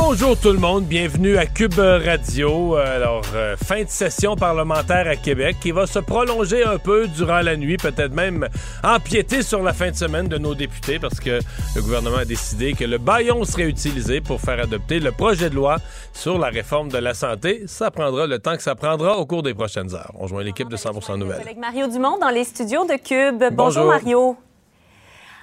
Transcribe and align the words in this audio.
Bonjour 0.00 0.38
tout 0.38 0.52
le 0.52 0.58
monde, 0.58 0.84
bienvenue 0.84 1.36
à 1.36 1.44
Cube 1.44 1.76
Radio. 1.76 2.76
Alors, 2.76 3.24
euh, 3.34 3.56
fin 3.56 3.82
de 3.82 3.88
session 3.88 4.36
parlementaire 4.36 5.08
à 5.08 5.16
Québec 5.16 5.56
qui 5.60 5.72
va 5.72 5.88
se 5.88 5.98
prolonger 5.98 6.64
un 6.64 6.78
peu 6.78 7.08
durant 7.08 7.40
la 7.40 7.56
nuit, 7.56 7.76
peut-être 7.76 8.14
même 8.14 8.48
empiéter 8.84 9.42
sur 9.42 9.60
la 9.60 9.72
fin 9.72 9.90
de 9.90 9.96
semaine 9.96 10.28
de 10.28 10.38
nos 10.38 10.54
députés 10.54 11.00
parce 11.00 11.18
que 11.18 11.40
le 11.74 11.82
gouvernement 11.82 12.18
a 12.18 12.24
décidé 12.24 12.74
que 12.74 12.84
le 12.84 12.98
baillon 12.98 13.44
serait 13.44 13.68
utilisé 13.68 14.20
pour 14.20 14.40
faire 14.40 14.60
adopter 14.60 15.00
le 15.00 15.10
projet 15.10 15.50
de 15.50 15.56
loi 15.56 15.78
sur 16.12 16.38
la 16.38 16.48
réforme 16.48 16.90
de 16.90 16.98
la 16.98 17.12
santé. 17.12 17.64
Ça 17.66 17.90
prendra 17.90 18.28
le 18.28 18.38
temps 18.38 18.56
que 18.56 18.62
ça 18.62 18.76
prendra 18.76 19.18
au 19.18 19.26
cours 19.26 19.42
des 19.42 19.52
prochaines 19.52 19.92
heures. 19.94 20.12
On 20.14 20.28
joint 20.28 20.44
l'équipe 20.44 20.68
de 20.68 20.76
100% 20.76 21.18
Nouvelles. 21.18 21.40
Avec 21.40 21.58
Mario 21.58 21.88
Dumont 21.88 22.18
dans 22.18 22.30
les 22.30 22.44
studios 22.44 22.84
de 22.86 22.96
Cube. 22.96 23.52
Bonjour, 23.52 23.84
Mario. 23.84 24.36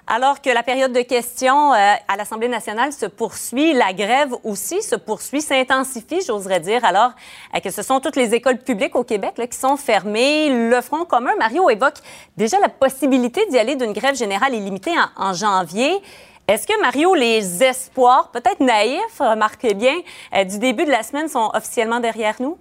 Alors 0.07 0.39
que 0.39 0.51
la 0.51 0.61
période 0.61 0.93
de 0.93 1.01
questions 1.01 1.73
euh, 1.73 1.93
à 2.07 2.15
l'Assemblée 2.15 2.47
nationale 2.47 2.93
se 2.93 3.07
poursuit, 3.07 3.73
la 3.73 3.91
grève 3.91 4.35
aussi 4.43 4.83
se 4.83 4.95
poursuit, 4.95 5.41
s'intensifie, 5.41 6.21
j'oserais 6.21 6.59
dire, 6.59 6.85
alors 6.85 7.11
euh, 7.55 7.59
que 7.59 7.71
ce 7.71 7.81
sont 7.81 7.99
toutes 7.99 8.15
les 8.15 8.35
écoles 8.35 8.59
publiques 8.59 8.95
au 8.95 9.03
Québec 9.03 9.33
qui 9.49 9.57
sont 9.57 9.77
fermées. 9.77 10.69
Le 10.69 10.79
Front 10.81 11.05
commun, 11.05 11.31
Mario 11.39 11.71
évoque 11.71 11.97
déjà 12.37 12.59
la 12.59 12.69
possibilité 12.69 13.47
d'y 13.47 13.57
aller 13.57 13.75
d'une 13.75 13.93
grève 13.93 14.15
générale 14.15 14.53
illimitée 14.53 14.93
en, 15.17 15.29
en 15.29 15.33
janvier. 15.33 15.99
Est-ce 16.47 16.67
que, 16.67 16.79
Mario, 16.79 17.15
les 17.15 17.63
espoirs, 17.63 18.29
peut-être 18.29 18.59
naïfs, 18.59 19.17
remarquez 19.17 19.73
bien, 19.73 19.95
euh, 20.35 20.43
du 20.43 20.59
début 20.59 20.85
de 20.85 20.91
la 20.91 21.01
semaine 21.01 21.27
sont 21.27 21.49
officiellement 21.55 21.99
derrière 21.99 22.35
nous? 22.39 22.59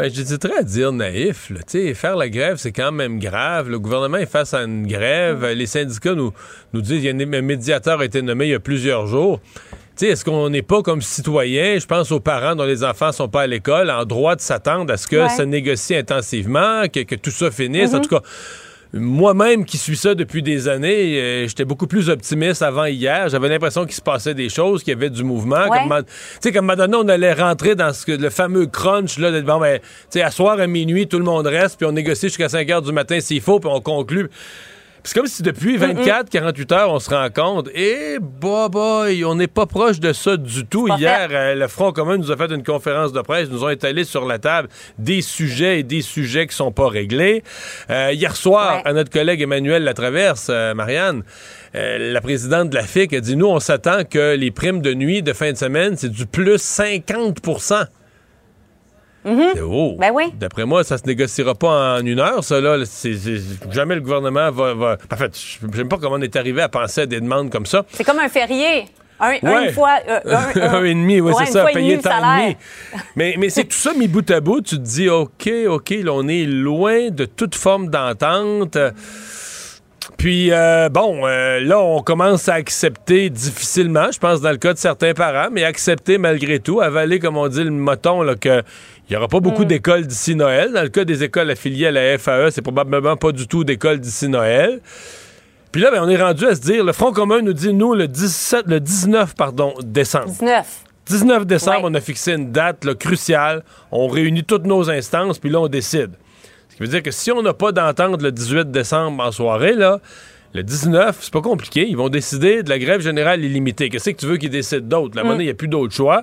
Ben, 0.00 0.10
j'hésiterais 0.10 0.60
à 0.60 0.62
dire 0.62 0.92
naïf. 0.92 1.50
Là. 1.50 1.60
Faire 1.94 2.16
la 2.16 2.30
grève, 2.30 2.56
c'est 2.56 2.72
quand 2.72 2.90
même 2.90 3.18
grave. 3.18 3.68
Le 3.68 3.78
gouvernement 3.78 4.16
est 4.16 4.24
face 4.24 4.54
à 4.54 4.62
une 4.62 4.86
grève. 4.86 5.44
Les 5.44 5.66
syndicats 5.66 6.14
nous, 6.14 6.32
nous 6.72 6.80
disent 6.80 7.02
qu'il 7.02 7.20
y 7.20 7.22
a 7.22 7.38
un 7.38 7.42
médiateur 7.42 8.00
a 8.00 8.06
été 8.06 8.22
nommé 8.22 8.46
il 8.46 8.50
y 8.52 8.54
a 8.54 8.60
plusieurs 8.60 9.06
jours. 9.06 9.40
Est-ce 10.00 10.24
qu'on 10.24 10.48
n'est 10.48 10.62
pas 10.62 10.80
comme 10.80 11.02
citoyen, 11.02 11.78
je 11.78 11.84
pense 11.84 12.10
aux 12.12 12.20
parents 12.20 12.56
dont 12.56 12.64
les 12.64 12.82
enfants 12.82 13.12
sont 13.12 13.28
pas 13.28 13.42
à 13.42 13.46
l'école, 13.46 13.90
en 13.90 14.06
droit 14.06 14.36
de 14.36 14.40
s'attendre 14.40 14.90
à 14.90 14.96
ce 14.96 15.06
que 15.06 15.28
ça 15.28 15.44
négocie 15.44 15.94
intensivement, 15.94 16.84
que, 16.88 17.00
que 17.00 17.16
tout 17.16 17.30
ça 17.30 17.50
finisse? 17.50 17.92
En 17.92 17.98
Mm-hmm. 17.98 18.02
tout 18.04 18.16
cas, 18.16 18.22
moi-même 18.92 19.64
qui 19.64 19.78
suis 19.78 19.96
ça 19.96 20.14
depuis 20.14 20.42
des 20.42 20.68
années, 20.68 21.20
euh, 21.20 21.46
j'étais 21.46 21.64
beaucoup 21.64 21.86
plus 21.86 22.08
optimiste 22.08 22.62
avant 22.62 22.86
hier. 22.86 23.28
J'avais 23.28 23.48
l'impression 23.48 23.84
qu'il 23.84 23.94
se 23.94 24.00
passait 24.00 24.34
des 24.34 24.48
choses, 24.48 24.82
qu'il 24.82 24.92
y 24.92 24.96
avait 24.96 25.10
du 25.10 25.22
mouvement. 25.22 25.68
Ouais. 25.68 25.78
Comme, 25.88 26.02
tu 26.04 26.12
sais, 26.40 26.52
comme 26.52 26.66
maintenant, 26.66 27.02
on 27.04 27.08
allait 27.08 27.32
rentrer 27.32 27.74
dans 27.76 27.92
ce 27.92 28.04
que, 28.04 28.12
le 28.12 28.30
fameux 28.30 28.66
crunch, 28.66 29.18
là, 29.18 29.30
de, 29.30 29.40
bon, 29.42 29.60
ben, 29.60 29.78
tu 29.78 29.84
sais, 30.10 30.22
à 30.22 30.30
soir 30.30 30.58
à 30.58 30.66
minuit, 30.66 31.06
tout 31.06 31.18
le 31.18 31.24
monde 31.24 31.46
reste, 31.46 31.76
puis 31.76 31.86
on 31.86 31.92
négocie 31.92 32.28
jusqu'à 32.28 32.48
5 32.48 32.68
heures 32.70 32.82
du 32.82 32.92
matin 32.92 33.20
s'il 33.20 33.40
faut, 33.40 33.60
puis 33.60 33.70
on 33.72 33.80
conclut. 33.80 34.28
C'est 35.02 35.14
comme 35.14 35.26
si 35.26 35.42
depuis 35.42 35.76
24, 35.76 36.28
48 36.28 36.72
heures, 36.72 36.92
on 36.92 36.98
se 36.98 37.10
rend 37.10 37.28
compte, 37.30 37.68
et 37.74 38.18
bah, 38.20 38.68
boy, 38.68 39.24
on 39.24 39.34
n'est 39.34 39.46
pas 39.46 39.66
proche 39.66 39.98
de 39.98 40.12
ça 40.12 40.36
du 40.36 40.66
tout. 40.66 40.88
Hier, 40.98 41.28
euh, 41.30 41.54
le 41.54 41.68
Front 41.68 41.92
commun 41.92 42.18
nous 42.18 42.30
a 42.30 42.36
fait 42.36 42.52
une 42.52 42.62
conférence 42.62 43.12
de 43.12 43.20
presse, 43.22 43.48
nous 43.50 43.64
ont 43.64 43.70
étalé 43.70 44.04
sur 44.04 44.26
la 44.26 44.38
table 44.38 44.68
des 44.98 45.22
sujets 45.22 45.80
et 45.80 45.82
des 45.82 46.02
sujets 46.02 46.46
qui 46.46 46.54
sont 46.54 46.70
pas 46.72 46.88
réglés. 46.88 47.42
Euh, 47.88 48.12
hier 48.12 48.36
soir, 48.36 48.76
Ouais. 48.76 48.82
à 48.90 48.92
notre 48.92 49.10
collègue 49.10 49.40
Emmanuel 49.40 49.84
Latraverse, 49.84 50.48
euh, 50.50 50.74
Marianne, 50.74 51.22
la 51.72 52.20
présidente 52.20 52.68
de 52.70 52.74
la 52.74 52.82
FIC 52.82 53.12
a 53.14 53.20
dit, 53.20 53.36
nous, 53.36 53.46
on 53.46 53.60
s'attend 53.60 54.04
que 54.04 54.34
les 54.34 54.50
primes 54.50 54.82
de 54.82 54.92
nuit 54.92 55.22
de 55.22 55.32
fin 55.32 55.52
de 55.52 55.56
semaine, 55.56 55.96
c'est 55.96 56.10
du 56.10 56.26
plus 56.26 56.58
50 56.58 57.38
Haut. 59.24 59.96
Ben 59.98 60.10
oui. 60.14 60.32
D'après 60.38 60.64
moi, 60.64 60.82
ça 60.84 60.96
se 60.98 61.04
négociera 61.06 61.54
pas 61.54 61.98
en 61.98 62.04
une 62.06 62.20
heure, 62.20 62.42
ça, 62.42 62.60
là. 62.60 62.76
Jamais 63.70 63.94
le 63.96 64.00
gouvernement 64.00 64.50
va, 64.50 64.74
va- 64.74 64.96
En 65.12 65.16
fait, 65.16 65.32
j'aime 65.74 65.88
pas 65.88 65.98
comment 65.98 66.16
on 66.16 66.22
est 66.22 66.36
arrivé 66.36 66.62
à 66.62 66.68
penser 66.68 67.02
à 67.02 67.06
des 67.06 67.20
demandes 67.20 67.50
comme 67.50 67.66
ça. 67.66 67.84
C'est 67.92 68.04
comme 68.04 68.18
un 68.18 68.28
férié. 68.28 68.86
Un, 69.22 69.32
Ouais. 69.42 69.66
Une 69.68 69.72
fois. 69.74 69.98
euh, 70.08 70.20
un, 70.56 70.74
un 70.76 70.84
et 70.84 70.94
demi, 70.94 71.20
oui, 71.20 71.32
ouais, 71.32 71.44
c'est 71.44 71.52
ça, 71.52 71.66
payer 71.66 71.98
tant 71.98 72.38
et 72.38 72.42
demi. 72.44 72.56
Mais, 73.16 73.34
mais 73.38 73.50
c'est 73.50 73.64
tout 73.64 73.76
ça 73.76 73.92
mis 73.92 74.08
bout 74.08 74.28
à 74.30 74.40
bout, 74.40 74.62
tu 74.62 74.76
te 74.76 74.80
dis, 74.80 75.10
OK, 75.10 75.50
OK, 75.68 75.90
là, 75.90 76.12
on 76.14 76.26
est 76.26 76.46
loin 76.46 77.10
de 77.10 77.26
toute 77.26 77.54
forme 77.54 77.88
d'entente. 77.90 78.78
Puis, 80.16 80.50
euh, 80.52 80.88
bon, 80.90 81.26
euh, 81.26 81.60
là, 81.60 81.78
on 81.80 82.00
commence 82.02 82.48
à 82.48 82.54
accepter 82.54 83.30
difficilement, 83.30 84.10
je 84.12 84.18
pense, 84.18 84.40
dans 84.40 84.50
le 84.50 84.56
cas 84.58 84.72
de 84.74 84.78
certains 84.78 85.14
parents, 85.14 85.48
mais 85.52 85.64
accepter 85.64 86.18
malgré 86.18 86.58
tout, 86.58 86.80
avaler, 86.80 87.18
comme 87.18 87.36
on 87.36 87.48
dit, 87.48 87.62
le 87.64 87.70
moton, 87.70 88.22
là, 88.22 88.34
que 88.34 88.62
il 89.10 89.14
n'y 89.14 89.16
aura 89.16 89.28
pas 89.28 89.40
beaucoup 89.40 89.64
d'écoles 89.64 90.06
d'ici 90.06 90.36
Noël. 90.36 90.72
Dans 90.72 90.82
le 90.82 90.88
cas 90.88 91.04
des 91.04 91.24
écoles 91.24 91.50
affiliées 91.50 91.88
à 91.88 91.90
la 91.90 92.16
FAE, 92.16 92.50
c'est 92.52 92.62
probablement 92.62 93.16
pas 93.16 93.32
du 93.32 93.48
tout 93.48 93.64
d'écoles 93.64 93.98
d'ici 93.98 94.28
Noël. 94.28 94.80
Puis 95.72 95.82
là, 95.82 95.90
ben, 95.90 96.02
on 96.04 96.08
est 96.08 96.16
rendu 96.20 96.46
à 96.46 96.54
se 96.54 96.60
dire, 96.60 96.84
le 96.84 96.92
Front 96.92 97.12
commun 97.12 97.42
nous 97.42 97.52
dit, 97.52 97.72
nous, 97.74 97.94
le 97.94 98.06
17, 98.08 98.64
le 98.66 98.80
19, 98.80 99.34
pardon, 99.34 99.74
décembre. 99.82 100.26
19. 100.26 100.84
19 101.06 101.46
décembre, 101.46 101.84
Ouais. 101.84 101.90
on 101.90 101.94
a 101.94 102.00
fixé 102.00 102.32
une 102.34 102.52
date 102.52 102.84
là, 102.84 102.94
cruciale. 102.94 103.64
On 103.90 104.06
réunit 104.06 104.44
toutes 104.44 104.64
nos 104.64 104.88
instances, 104.90 105.38
puis 105.40 105.50
là, 105.50 105.60
on 105.60 105.68
décide. 105.68 106.10
Ce 106.68 106.76
qui 106.76 106.82
veut 106.82 106.88
dire 106.88 107.02
que 107.02 107.10
si 107.10 107.32
on 107.32 107.42
n'a 107.42 107.52
pas 107.52 107.72
d'entente 107.72 108.22
le 108.22 108.30
18 108.30 108.70
décembre 108.70 109.24
en 109.24 109.32
soirée, 109.32 109.74
là, 109.74 110.00
le 110.54 110.62
19, 110.62 111.18
c'est 111.20 111.32
pas 111.32 111.40
compliqué. 111.40 111.86
Ils 111.88 111.96
vont 111.96 112.08
décider 112.08 112.62
de 112.62 112.68
la 112.70 112.78
grève 112.78 113.00
générale 113.00 113.44
illimitée. 113.44 113.88
Qu'est-ce 113.88 114.10
que 114.10 114.16
tu 114.16 114.26
veux 114.26 114.36
qu'ils 114.36 114.50
décident 114.50 114.86
d'autre? 115.00 115.16
La 115.16 115.24
monnaie, 115.24 115.44
il 115.44 115.46
n'y 115.46 115.52
a 115.52 115.54
plus 115.54 115.68
d'autre 115.68 115.94
choix. 115.94 116.22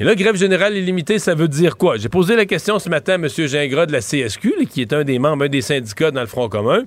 Et 0.00 0.04
là, 0.04 0.14
grève 0.14 0.34
générale 0.34 0.74
illimitée, 0.78 1.18
ça 1.18 1.34
veut 1.34 1.46
dire 1.46 1.76
quoi? 1.76 1.98
J'ai 1.98 2.08
posé 2.08 2.34
la 2.34 2.46
question 2.46 2.78
ce 2.78 2.88
matin 2.88 3.12
à 3.12 3.14
M. 3.16 3.28
Gingras 3.28 3.84
de 3.84 3.92
la 3.92 4.00
CSQ, 4.00 4.54
là, 4.58 4.64
qui 4.64 4.80
est 4.80 4.94
un 4.94 5.04
des 5.04 5.18
membres, 5.18 5.44
un 5.44 5.48
des 5.48 5.60
syndicats 5.60 6.10
dans 6.10 6.22
le 6.22 6.26
Front 6.26 6.48
commun. 6.48 6.84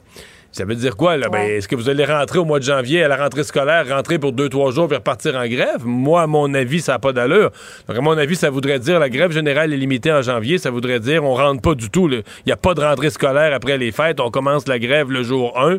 Ça 0.52 0.66
veut 0.66 0.74
dire 0.74 0.98
quoi? 0.98 1.16
Là? 1.16 1.30
Ben, 1.30 1.48
est-ce 1.48 1.68
que 1.68 1.76
vous 1.76 1.90
allez 1.90 2.06
rentrer 2.06 2.40
au 2.40 2.46
mois 2.46 2.58
de 2.58 2.64
janvier 2.64 3.04
à 3.04 3.08
la 3.08 3.18
rentrée 3.18 3.44
scolaire, 3.44 3.88
rentrer 3.88 4.18
pour 4.18 4.32
deux, 4.32 4.50
trois 4.50 4.72
jours 4.72 4.88
puis 4.88 4.98
repartir 4.98 5.36
en 5.36 5.46
grève? 5.46 5.86
Moi, 5.86 6.24
à 6.24 6.28
mon 6.28 6.52
avis, 6.56 6.82
ça 6.82 6.94
n'a 6.94 7.00
pas 7.00 7.14
d'allure. 7.14 7.52
Donc, 7.88 7.96
à 7.96 8.02
mon 8.02 8.18
avis, 8.18 8.36
ça 8.36 8.50
voudrait 8.50 8.80
dire 8.80 9.00
la 9.00 9.10
grève 9.10 9.32
générale 9.32 9.72
est 9.74 9.78
limitée 9.78 10.12
en 10.12 10.24
janvier. 10.24 10.58
Ça 10.58 10.72
voudrait 10.72 11.00
dire 11.00 11.24
on 11.24 11.36
rentre 11.36 11.62
pas 11.62 11.76
du 11.76 11.92
tout. 11.92 12.10
Il 12.10 12.24
n'y 12.48 12.52
a 12.52 12.58
pas 12.58 12.74
de 12.74 12.82
rentrée 12.82 13.12
scolaire 13.12 13.54
après 13.54 13.78
les 13.78 13.92
fêtes. 13.92 14.20
On 14.20 14.32
commence 14.32 14.68
la 14.68 14.80
grève 14.80 15.12
le 15.12 15.22
jour 15.22 15.60
1. 15.60 15.78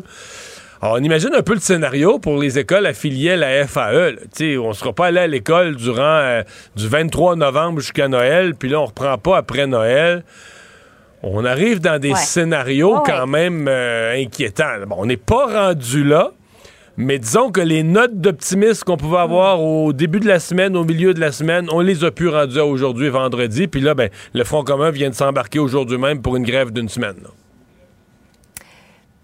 Alors, 0.85 0.97
on 0.99 1.03
imagine 1.03 1.33
un 1.33 1.41
peu 1.41 1.55
le 1.55 1.59
scénario 1.59 2.19
pour 2.19 2.37
les 2.39 2.59
écoles 2.59 2.85
affiliées 2.85 3.31
à 3.31 3.37
la 3.37 3.65
FAE. 3.65 4.17
sais, 4.33 4.55
on 4.55 4.67
ne 4.67 4.73
sera 4.73 4.93
pas 4.93 5.07
allé 5.07 5.17
à 5.17 5.25
l'école 5.25 5.75
durant 5.77 5.99
euh, 6.03 6.43
du 6.75 6.87
23 6.87 7.37
novembre 7.37 7.79
jusqu'à 7.79 8.07
Noël, 8.07 8.53
puis 8.53 8.69
là, 8.69 8.81
on 8.81 8.85
reprend 8.85 9.17
pas 9.17 9.37
après 9.37 9.65
Noël. 9.65 10.23
On 11.23 11.43
arrive 11.43 11.79
dans 11.79 11.97
des 11.99 12.11
Ouais. 12.11 12.15
scénarios 12.19 12.99
quand 13.03 13.21
ouais. 13.21 13.25
même 13.49 13.67
euh, 13.67 14.13
inquiétants. 14.15 14.85
Bon, 14.87 14.97
on 14.99 15.05
n'est 15.07 15.17
pas 15.17 15.47
rendu 15.69 16.03
là, 16.03 16.33
mais 16.97 17.17
disons 17.17 17.49
que 17.49 17.61
les 17.61 17.81
notes 17.81 18.21
d'optimisme 18.21 18.83
qu'on 18.83 18.97
pouvait 18.97 19.17
avoir 19.17 19.63
au 19.63 19.91
début 19.91 20.19
de 20.19 20.27
la 20.27 20.39
semaine, 20.39 20.77
au 20.77 20.83
milieu 20.83 21.15
de 21.15 21.19
la 21.19 21.31
semaine, 21.31 21.67
on 21.71 21.79
les 21.79 22.03
a 22.03 22.11
pu 22.11 22.27
rendues 22.29 22.59
à 22.59 22.65
aujourd'hui, 22.67 23.09
vendredi. 23.09 23.65
Puis 23.65 23.81
là, 23.81 23.95
ben, 23.95 24.11
le 24.35 24.43
Front 24.43 24.63
commun 24.63 24.91
vient 24.91 25.09
de 25.09 25.15
s'embarquer 25.15 25.57
aujourd'hui 25.57 25.97
même 25.97 26.21
pour 26.21 26.35
une 26.35 26.43
grève 26.43 26.69
d'une 26.71 26.89
semaine. 26.89 27.15
là. 27.23 27.29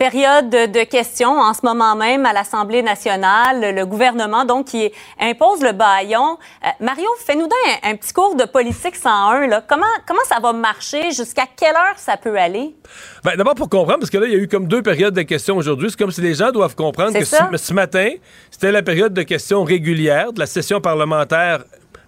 Période 0.01 0.49
de, 0.49 0.83
questions 0.83 1.37
en 1.37 1.53
ce 1.53 1.59
moment 1.63 1.95
même 1.95 2.25
à 2.25 2.33
l'Assemblée 2.33 2.81
nationale. 2.81 3.75
Le 3.75 3.85
gouvernement, 3.85 4.45
donc, 4.45 4.65
qui 4.65 4.91
impose 5.19 5.61
le 5.61 5.73
baillon. 5.73 6.39
Euh, 6.65 6.69
Mario, 6.79 7.05
fais-nous 7.23 7.43
donc 7.43 7.83
un, 7.83 7.91
un 7.91 7.95
petit 7.97 8.11
cours 8.11 8.33
de 8.33 8.45
politique 8.45 8.95
101. 8.95 9.45
Là. 9.45 9.63
Comment, 9.69 9.85
comment 10.07 10.23
ça 10.27 10.39
va 10.41 10.53
marcher? 10.53 11.11
Jusqu'à 11.11 11.43
quelle 11.55 11.75
heure 11.75 11.97
ça 11.97 12.17
peut 12.17 12.35
aller? 12.35 12.75
Ben, 13.23 13.35
D'abord 13.35 13.53
pour 13.53 13.69
comprendre, 13.69 13.99
parce 13.99 14.09
que 14.09 14.17
là, 14.17 14.25
il 14.25 14.31
y 14.31 14.35
a 14.35 14.39
eu 14.39 14.47
comme 14.47 14.67
deux 14.67 14.81
périodes 14.81 15.13
de 15.13 15.21
questions 15.21 15.55
aujourd'hui. 15.55 15.91
C'est 15.91 15.99
comme 15.99 16.09
si 16.09 16.21
les 16.21 16.33
gens 16.33 16.49
doivent 16.49 16.75
comprendre 16.75 17.13
que 17.13 17.23
ce, 17.23 17.35
ce 17.55 17.73
matin, 17.73 18.09
c'était 18.49 18.71
la 18.71 18.81
période 18.81 19.13
de 19.13 19.21
questions 19.21 19.63
régulière 19.63 20.33
de 20.33 20.39
la 20.39 20.47
session 20.47 20.81
parlementaire 20.81 21.63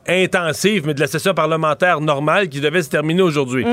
intensive, 0.08 0.88
mais 0.88 0.96
de 0.96 1.00
la 1.00 1.08
session 1.08 1.36
parlementaire 1.36 2.02
normale 2.02 2.50
qui 2.50 2.60
devait 2.60 2.82
se 2.82 2.90
terminer 2.90 3.22
aujourd'hui. 3.22 3.66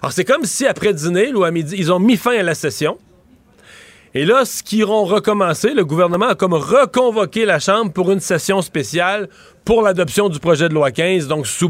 Alors, 0.00 0.12
c'est 0.12 0.24
comme 0.24 0.44
si 0.44 0.66
après 0.66 0.94
dîner 0.94 1.34
ou 1.34 1.44
à 1.44 1.50
midi, 1.50 1.74
ils 1.76 1.92
ont 1.92 1.98
mis 1.98 2.16
fin 2.16 2.38
à 2.38 2.42
la 2.42 2.54
session. 2.54 2.96
Et 4.18 4.24
là, 4.24 4.46
ce 4.46 4.62
qu'ils 4.62 4.78
iront 4.78 5.04
recommencer, 5.04 5.74
le 5.74 5.84
gouvernement 5.84 6.28
a 6.28 6.34
comme 6.34 6.54
reconvoqué 6.54 7.44
la 7.44 7.58
Chambre 7.58 7.92
pour 7.92 8.10
une 8.10 8.20
session 8.20 8.62
spéciale 8.62 9.28
pour 9.62 9.82
l'adoption 9.82 10.30
du 10.30 10.38
projet 10.38 10.70
de 10.70 10.74
loi 10.74 10.90
15, 10.90 11.28
donc 11.28 11.46
sous 11.46 11.68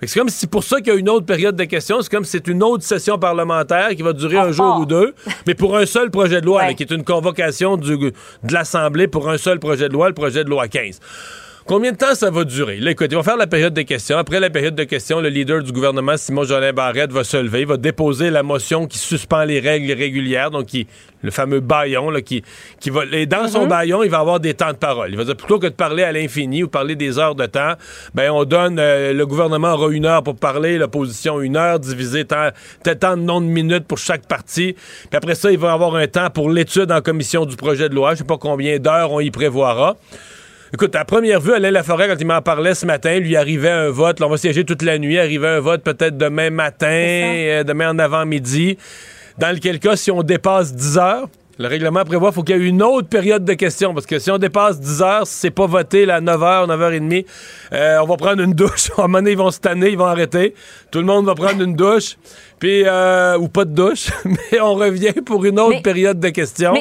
que 0.00 0.06
C'est 0.06 0.18
comme 0.20 0.28
si 0.28 0.46
pour 0.46 0.62
ça 0.62 0.76
qu'il 0.80 0.92
y 0.92 0.96
a 0.96 0.98
une 0.98 1.08
autre 1.08 1.26
période 1.26 1.56
de 1.56 1.64
questions, 1.64 2.02
c'est 2.02 2.10
comme 2.10 2.24
si 2.24 2.30
c'est 2.32 2.46
une 2.46 2.62
autre 2.62 2.84
session 2.84 3.18
parlementaire 3.18 3.88
qui 3.96 4.02
va 4.02 4.12
durer 4.12 4.38
En 4.38 4.44
un 4.44 4.52
jour 4.52 4.78
ou 4.80 4.86
deux, 4.86 5.12
mais 5.46 5.54
pour 5.54 5.76
un 5.76 5.86
seul 5.86 6.10
projet 6.10 6.40
de 6.40 6.46
loi, 6.46 6.60
Ouais. 6.62 6.68
là, 6.68 6.74
qui 6.74 6.84
est 6.84 6.90
une 6.92 7.04
convocation 7.04 7.76
du- 7.76 7.96
de 7.98 8.12
l'Assemblée 8.52 9.08
pour 9.08 9.28
un 9.28 9.36
seul 9.36 9.58
projet 9.58 9.88
de 9.88 9.92
loi, 9.92 10.08
le 10.08 10.14
projet 10.14 10.44
de 10.44 10.50
loi 10.50 10.68
15. 10.68 11.00
Combien 11.70 11.92
de 11.92 11.96
temps 11.96 12.16
ça 12.16 12.32
va 12.32 12.42
durer? 12.42 12.78
Là, 12.78 12.90
écoute, 12.90 13.06
ils 13.12 13.14
vont 13.14 13.22
faire 13.22 13.36
la 13.36 13.46
période 13.46 13.72
de 13.72 13.82
questions. 13.82 14.18
Après 14.18 14.40
la 14.40 14.50
période 14.50 14.74
de 14.74 14.82
questions, 14.82 15.20
le 15.20 15.28
leader 15.28 15.62
du 15.62 15.70
gouvernement, 15.70 16.16
Simon 16.16 16.42
Jolin 16.42 16.72
Barrette, 16.72 17.12
va 17.12 17.22
se 17.22 17.36
lever, 17.36 17.64
va 17.64 17.76
déposer 17.76 18.30
la 18.30 18.42
motion 18.42 18.88
qui 18.88 18.98
suspend 18.98 19.44
les 19.44 19.60
règles 19.60 19.92
régulières, 19.92 20.50
donc 20.50 20.66
qui, 20.66 20.88
le 21.22 21.30
fameux 21.30 21.60
baillon, 21.60 22.10
là, 22.10 22.22
qui, 22.22 22.42
qui 22.80 22.90
va. 22.90 23.02
Et 23.12 23.26
dans 23.26 23.46
son 23.46 23.62
mhm. 23.62 23.68
baillon, 23.68 24.02
il 24.02 24.10
va 24.10 24.18
avoir 24.18 24.40
des 24.40 24.54
temps 24.54 24.72
de 24.72 24.78
parole. 24.78 25.10
Il 25.10 25.16
va 25.16 25.22
dire 25.22 25.36
plutôt 25.36 25.60
que 25.60 25.68
de 25.68 25.72
parler 25.72 26.02
à 26.02 26.10
l'infini 26.10 26.64
ou 26.64 26.68
parler 26.68 26.96
des 26.96 27.20
heures 27.20 27.36
de 27.36 27.46
temps, 27.46 27.74
ben 28.14 28.32
on 28.32 28.44
donne 28.44 28.80
euh, 28.80 29.12
le 29.12 29.24
gouvernement 29.24 29.74
aura 29.74 29.92
une 29.92 30.06
heure 30.06 30.24
pour 30.24 30.34
parler, 30.34 30.76
l'opposition 30.76 31.40
une 31.40 31.56
heure, 31.56 31.78
divisé 31.78 32.24
tant, 32.24 32.48
tant 32.82 33.16
de 33.16 33.22
nombre 33.22 33.46
de 33.46 33.52
minutes 33.52 33.86
pour 33.86 33.98
chaque 33.98 34.26
parti. 34.26 34.72
Puis 34.72 35.16
après 35.16 35.36
ça, 35.36 35.52
il 35.52 35.58
va 35.58 35.72
avoir 35.72 35.94
un 35.94 36.08
temps 36.08 36.30
pour 36.30 36.50
l'étude 36.50 36.90
en 36.90 37.00
commission 37.00 37.46
du 37.46 37.54
projet 37.54 37.88
de 37.88 37.94
loi. 37.94 38.14
Je 38.14 38.18
sais 38.18 38.24
pas 38.24 38.38
combien 38.38 38.80
d'heures 38.80 39.12
on 39.12 39.20
y 39.20 39.30
prévoira. 39.30 39.96
Écoute, 40.72 40.94
à 40.94 41.04
première 41.04 41.40
vue, 41.40 41.52
Alain 41.52 41.72
Laforêt, 41.72 42.06
quand 42.06 42.14
il 42.20 42.26
m'en 42.28 42.42
parlait 42.42 42.76
ce 42.76 42.86
matin, 42.86 43.18
lui 43.18 43.34
arrivait 43.34 43.70
un 43.70 43.90
vote. 43.90 44.20
Là, 44.20 44.26
on 44.28 44.30
va 44.30 44.36
siéger 44.36 44.64
toute 44.64 44.82
la 44.82 44.98
nuit. 44.98 45.18
Arrivait 45.18 45.48
un 45.48 45.58
vote 45.58 45.82
peut-être 45.82 46.16
demain 46.16 46.50
matin, 46.50 46.86
euh, 46.86 47.64
demain 47.64 47.90
en 47.90 47.98
avant-midi. 47.98 48.78
Dans 49.36 49.52
lequel 49.52 49.80
cas, 49.80 49.96
si 49.96 50.12
on 50.12 50.22
dépasse 50.22 50.72
10 50.72 50.98
heures, 50.98 51.28
le 51.58 51.66
règlement 51.66 52.04
prévoit 52.04 52.28
qu'il 52.28 52.34
faut 52.36 52.42
qu'il 52.44 52.56
y 52.56 52.64
ait 52.64 52.68
une 52.68 52.84
autre 52.84 53.08
période 53.08 53.44
de 53.44 53.54
questions. 53.54 53.94
Parce 53.94 54.06
que 54.06 54.20
si 54.20 54.30
on 54.30 54.38
dépasse 54.38 54.78
10 54.78 55.02
heures, 55.02 55.26
c'est 55.26 55.50
pas 55.50 55.66
voté 55.66 56.08
à 56.08 56.20
9 56.20 56.40
h, 56.40 56.66
9 56.68 56.80
h 56.80 57.08
30, 57.08 57.26
euh, 57.72 57.98
on 58.02 58.06
va 58.06 58.16
prendre 58.16 58.40
une 58.40 58.54
douche. 58.54 58.90
À 58.96 59.00
un 59.00 59.02
moment 59.08 59.18
donné, 59.18 59.32
ils 59.32 59.38
vont 59.38 59.50
se 59.50 59.58
tanner, 59.58 59.90
ils 59.90 59.98
vont 59.98 60.06
arrêter. 60.06 60.54
Tout 60.92 61.00
le 61.00 61.06
monde 61.06 61.26
va 61.26 61.34
prendre 61.34 61.64
une 61.64 61.74
douche. 61.74 62.16
Puis, 62.60 62.84
euh, 62.86 63.36
ou 63.38 63.48
pas 63.48 63.64
de 63.64 63.74
douche. 63.74 64.10
mais 64.24 64.60
on 64.60 64.74
revient 64.74 65.14
pour 65.26 65.44
une 65.44 65.58
autre 65.58 65.82
période 65.82 66.20
de 66.20 66.28
questions. 66.28 66.74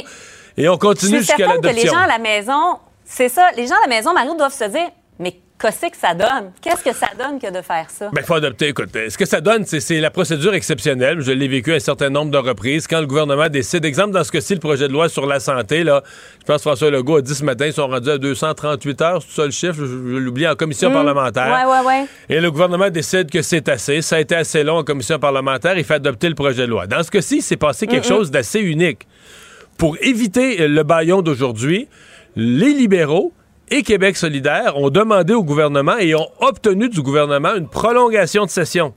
et 0.55 0.69
on 0.69 0.77
continue 0.77 1.17
jusqu'à 1.17 1.47
l'adoption. 1.47 1.71
que 1.71 1.75
les 1.75 1.87
gens 1.87 1.97
à 1.97 2.07
la 2.07 2.19
maison 2.19 2.77
c'est 3.11 3.27
ça. 3.27 3.49
Les 3.57 3.65
gens 3.65 3.75
à 3.83 3.89
la 3.89 3.95
maison, 3.95 4.13
Mario, 4.13 4.35
doivent 4.35 4.53
se 4.53 4.65
dire, 4.65 4.87
mais 5.17 5.35
qu'est-ce 5.59 5.87
que 5.87 5.97
ça 5.97 6.13
donne? 6.13 6.51
Qu'est-ce 6.61 6.83
que 6.83 6.93
ça 6.93 7.09
donne 7.17 7.39
que 7.39 7.51
de 7.51 7.63
faire 7.63 7.89
ça? 7.89 8.09
Bien, 8.09 8.21
il 8.21 8.23
faut 8.23 8.35
adopter. 8.35 8.67
Écoute, 8.67 8.89
ce 8.93 9.17
que 9.17 9.25
ça 9.25 9.41
donne, 9.41 9.65
c'est 9.65 9.99
la 9.99 10.11
procédure 10.11 10.53
exceptionnelle. 10.53 11.19
Je 11.21 11.31
l'ai 11.31 11.47
vécu 11.47 11.73
un 11.73 11.79
certain 11.79 12.11
nombre 12.11 12.29
de 12.29 12.37
reprises. 12.37 12.85
Quand 12.85 12.99
le 12.99 13.07
gouvernement 13.07 13.49
décide, 13.49 13.83
exemple, 13.83 14.11
dans 14.11 14.23
ce 14.23 14.31
cas-ci, 14.31 14.53
le 14.53 14.59
projet 14.59 14.87
de 14.87 14.93
loi 14.93 15.09
sur 15.09 15.25
la 15.25 15.39
santé, 15.39 15.83
là, 15.83 16.03
je 16.39 16.45
pense 16.45 16.57
que 16.57 16.61
François 16.61 16.91
Legault 16.91 17.17
a 17.17 17.21
dit 17.23 17.33
ce 17.33 17.43
matin, 17.43 17.65
ils 17.65 17.73
sont 17.73 17.87
rendus 17.87 18.11
à 18.11 18.19
238 18.19 19.01
heures, 19.01 19.23
c'est 19.27 19.35
ça 19.35 19.45
le 19.45 19.51
chiffre, 19.51 19.73
je, 19.73 19.85
l'oublie, 19.85 20.47
en 20.47 20.55
commission 20.55 20.91
mmh. 20.91 20.93
parlementaire. 20.93 21.65
Oui, 21.67 21.73
oui, 21.73 21.87
oui. 21.87 22.35
Et 22.35 22.39
le 22.39 22.51
gouvernement 22.51 22.91
décide 22.91 23.31
que 23.31 23.41
c'est 23.41 23.67
assez. 23.69 24.03
Ça 24.03 24.17
a 24.17 24.19
été 24.19 24.35
assez 24.35 24.63
long 24.63 24.77
en 24.77 24.83
commission 24.83 25.17
parlementaire. 25.17 25.75
Il 25.79 25.83
fait 25.83 25.95
adopter 25.95 26.29
le 26.29 26.35
projet 26.35 26.61
de 26.61 26.69
loi. 26.69 26.85
Dans 26.85 27.01
ce 27.01 27.09
cas-ci, 27.09 27.41
c'est 27.41 27.57
passé 27.57 27.87
quelque 27.87 28.05
mmh. 28.05 28.09
chose 28.09 28.29
d'assez 28.29 28.59
unique. 28.59 29.07
Pour 29.79 29.97
éviter 30.01 30.67
le 30.67 30.83
baillon 30.83 31.21
d'aujourd'hui, 31.21 31.87
les 32.35 32.73
libéraux 32.73 33.33
et 33.71 33.83
Québec 33.83 34.17
solidaire 34.17 34.77
ont 34.77 34.89
demandé 34.89 35.33
au 35.33 35.43
gouvernement 35.43 35.97
et 35.97 36.15
ont 36.15 36.27
obtenu 36.41 36.89
du 36.89 37.01
gouvernement 37.01 37.55
une 37.55 37.67
prolongation 37.67 38.45
de 38.45 38.49
session 38.49 38.93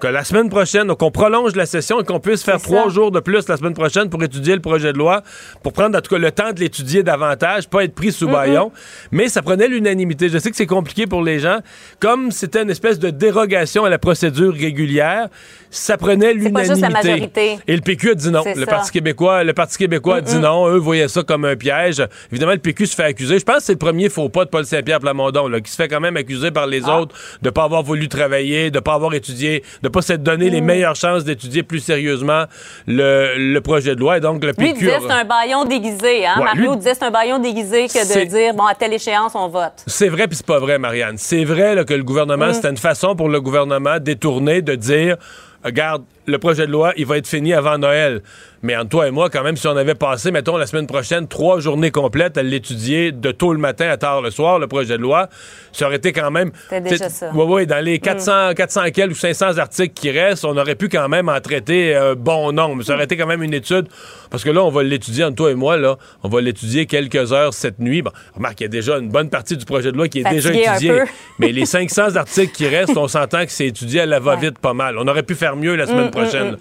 que 0.00 0.06
la 0.06 0.24
semaine 0.24 0.48
prochaine, 0.48 0.94
qu'on 0.94 1.10
prolonge 1.10 1.56
la 1.56 1.66
session 1.66 2.00
et 2.00 2.04
qu'on 2.04 2.20
puisse 2.20 2.42
faire 2.42 2.60
trois 2.60 2.88
jours 2.88 3.10
de 3.10 3.20
plus 3.20 3.48
la 3.48 3.56
semaine 3.56 3.74
prochaine 3.74 4.10
pour 4.10 4.22
étudier 4.22 4.54
le 4.54 4.60
projet 4.60 4.92
de 4.92 4.98
loi, 4.98 5.22
pour 5.62 5.72
prendre 5.72 5.96
en 5.96 6.00
tout 6.00 6.10
cas 6.10 6.18
le 6.18 6.30
temps 6.30 6.52
de 6.52 6.60
l'étudier 6.60 7.02
davantage, 7.02 7.68
pas 7.68 7.84
être 7.84 7.94
pris 7.94 8.12
sous 8.12 8.28
baillon. 8.28 8.72
Mais 9.10 9.28
ça 9.28 9.42
prenait 9.42 9.68
l'unanimité. 9.68 10.28
Je 10.28 10.38
sais 10.38 10.50
que 10.50 10.56
c'est 10.56 10.66
compliqué 10.66 11.06
pour 11.06 11.22
les 11.22 11.38
gens. 11.38 11.58
Comme 12.00 12.30
c'était 12.30 12.62
une 12.62 12.70
espèce 12.70 12.98
de 12.98 13.10
dérogation 13.10 13.84
à 13.84 13.90
la 13.90 13.98
procédure 13.98 14.52
régulière, 14.52 15.28
ça 15.70 15.96
prenait 15.96 16.34
l'unanimité. 16.34 17.58
Et 17.66 17.74
le 17.74 17.82
PQ 17.82 18.10
a 18.10 18.14
dit 18.14 18.30
non. 18.30 18.42
Le 18.44 18.66
Parti 18.66 18.92
québécois, 18.92 19.44
le 19.44 19.52
Parti 19.52 19.78
québécois 19.78 20.16
a 20.16 20.20
dit 20.20 20.38
non. 20.38 20.68
Eux 20.68 20.78
voyaient 20.78 21.08
ça 21.08 21.22
comme 21.22 21.44
un 21.44 21.56
piège. 21.56 22.02
Évidemment, 22.30 22.52
le 22.52 22.58
PQ 22.58 22.86
se 22.86 22.94
fait 22.94 23.04
accuser. 23.04 23.38
Je 23.38 23.44
pense 23.44 23.58
que 23.58 23.62
c'est 23.64 23.72
le 23.72 23.78
premier 23.78 24.08
faux 24.08 24.28
pas 24.28 24.44
de 24.44 24.50
Paul 24.50 24.64
Saint-Pierre 24.64 25.00
Plamondon, 25.00 25.48
là, 25.48 25.60
qui 25.60 25.70
se 25.70 25.76
fait 25.76 25.88
quand 25.88 26.00
même 26.00 26.16
accuser 26.16 26.50
par 26.50 26.66
les 26.66 26.82
ah. 26.84 27.00
autres 27.00 27.14
de 27.42 27.50
pas 27.50 27.64
avoir 27.64 27.82
voulu 27.82 28.08
travailler, 28.08 28.70
de 28.70 28.80
pas 28.80 28.94
avoir 28.94 29.14
étudié, 29.14 29.62
de 29.82 29.85
pas 29.88 30.02
s'être 30.02 30.22
donné 30.22 30.50
les 30.50 30.60
mm. 30.60 30.64
meilleures 30.64 30.96
chances 30.96 31.24
d'étudier 31.24 31.62
plus 31.62 31.80
sérieusement 31.80 32.44
le, 32.86 33.58
projet 33.60 33.94
de 33.94 34.00
loi. 34.00 34.18
Et 34.18 34.20
donc, 34.20 34.44
le 34.44 34.52
PQ... 34.52 34.62
Lui 34.62 34.72
disait 34.74 34.98
c'est 35.00 35.12
un 35.12 35.24
baillon 35.24 35.64
déguisé. 35.64 36.26
Hein? 36.26 36.36
Mario 36.38 36.76
disait 36.76 36.94
c'est 36.94 37.04
un 37.04 37.10
baillon 37.10 37.38
déguisé 37.38 37.88
que 37.88 38.20
de 38.20 38.24
dire, 38.24 38.54
bon, 38.54 38.64
à 38.64 38.74
telle 38.74 38.92
échéance, 38.92 39.32
on 39.34 39.48
vote. 39.48 39.82
C'est 39.86 40.08
vrai 40.08 40.26
puis 40.28 40.36
c'est 40.36 40.46
pas 40.46 40.58
vrai, 40.58 40.78
Marianne. 40.78 41.16
C'est 41.18 41.44
vrai 41.44 41.84
que 41.84 41.94
le 41.94 42.04
gouvernement, 42.04 42.48
mm. 42.48 42.54
c'était 42.54 42.70
une 42.70 42.76
façon 42.76 43.16
pour 43.16 43.28
le 43.28 43.40
gouvernement 43.40 43.98
détourner 43.98 44.62
de 44.62 44.74
dire 44.74 45.16
regarde, 45.64 46.04
le 46.26 46.38
projet 46.38 46.66
de 46.66 46.72
loi, 46.72 46.92
il 46.96 47.06
va 47.06 47.18
être 47.18 47.26
fini 47.26 47.54
avant 47.54 47.78
Noël. 47.78 48.22
Mais 48.62 48.74
entre 48.76 48.88
toi 48.88 49.06
et 49.06 49.10
moi, 49.10 49.30
quand 49.30 49.44
même, 49.44 49.56
si 49.56 49.68
on 49.68 49.76
avait 49.76 49.94
passé, 49.94 50.30
mettons, 50.32 50.56
la 50.56 50.66
semaine 50.66 50.86
prochaine, 50.86 51.28
trois 51.28 51.60
journées 51.60 51.90
complètes 51.90 52.36
à 52.36 52.42
l'étudier 52.42 53.12
de 53.12 53.30
tôt 53.30 53.52
le 53.52 53.60
matin 53.60 53.88
à 53.88 53.96
tard 53.96 54.22
le 54.22 54.30
soir, 54.30 54.58
le 54.58 54.66
projet 54.66 54.96
de 54.96 55.02
loi, 55.02 55.28
ça 55.72 55.86
aurait 55.86 55.96
été 55.96 56.12
quand 56.12 56.30
même. 56.30 56.50
C'était 56.68 56.80
déjà 56.80 57.08
ça. 57.08 57.30
Oui, 57.34 57.44
oui, 57.46 57.66
dans 57.66 57.84
les 57.84 57.98
400, 57.98 58.54
400 58.56 58.90
quelques 58.92 59.12
ou 59.12 59.14
500 59.14 59.58
articles 59.58 59.94
qui 59.94 60.10
restent, 60.10 60.44
on 60.44 60.56
aurait 60.56 60.74
pu 60.74 60.88
quand 60.88 61.08
même 61.08 61.28
en 61.28 61.40
traiter 61.40 61.94
un 61.94 62.14
bon 62.14 62.50
nombre. 62.52 62.82
Ça 62.82 62.94
aurait 62.94 63.04
été 63.04 63.16
quand 63.16 63.26
même 63.26 63.42
une 63.42 63.54
étude. 63.54 63.86
Parce 64.30 64.42
que 64.42 64.50
là, 64.50 64.64
on 64.64 64.70
va 64.70 64.82
l'étudier, 64.82 65.24
entre 65.24 65.36
toi 65.36 65.50
et 65.50 65.54
moi, 65.54 65.76
là, 65.76 65.96
on 66.24 66.28
va 66.28 66.40
l'étudier 66.40 66.86
quelques 66.86 67.32
heures 67.32 67.54
cette 67.54 67.78
nuit. 67.78 68.02
Bon, 68.02 68.10
remarque, 68.34 68.60
il 68.60 68.64
y 68.64 68.66
a 68.66 68.68
déjà 68.68 68.98
une 68.98 69.10
bonne 69.10 69.30
partie 69.30 69.56
du 69.56 69.64
projet 69.64 69.92
de 69.92 69.96
loi 69.96 70.08
qui 70.08 70.20
est 70.20 70.30
déjà 70.30 70.52
étudiée. 70.52 71.02
Mais 71.38 71.52
les 71.52 71.66
500 71.66 72.16
articles 72.16 72.52
qui 72.52 72.66
restent, 72.66 72.96
on 72.96 73.08
s'entend 73.08 73.44
que 73.44 73.52
c'est 73.52 73.66
étudié 73.66 74.00
à 74.00 74.06
la 74.06 74.18
va-vite 74.18 74.58
pas 74.58 74.74
mal. 74.74 74.98
On 74.98 75.06
aurait 75.06 75.22
pu 75.22 75.34
faire 75.34 75.56
mieux 75.56 75.76
la 75.76 75.86
semaine 75.86 76.06
mm, 76.06 76.08
mm, 76.08 76.10
prochaine. 76.22 76.52
Mm. 76.52 76.58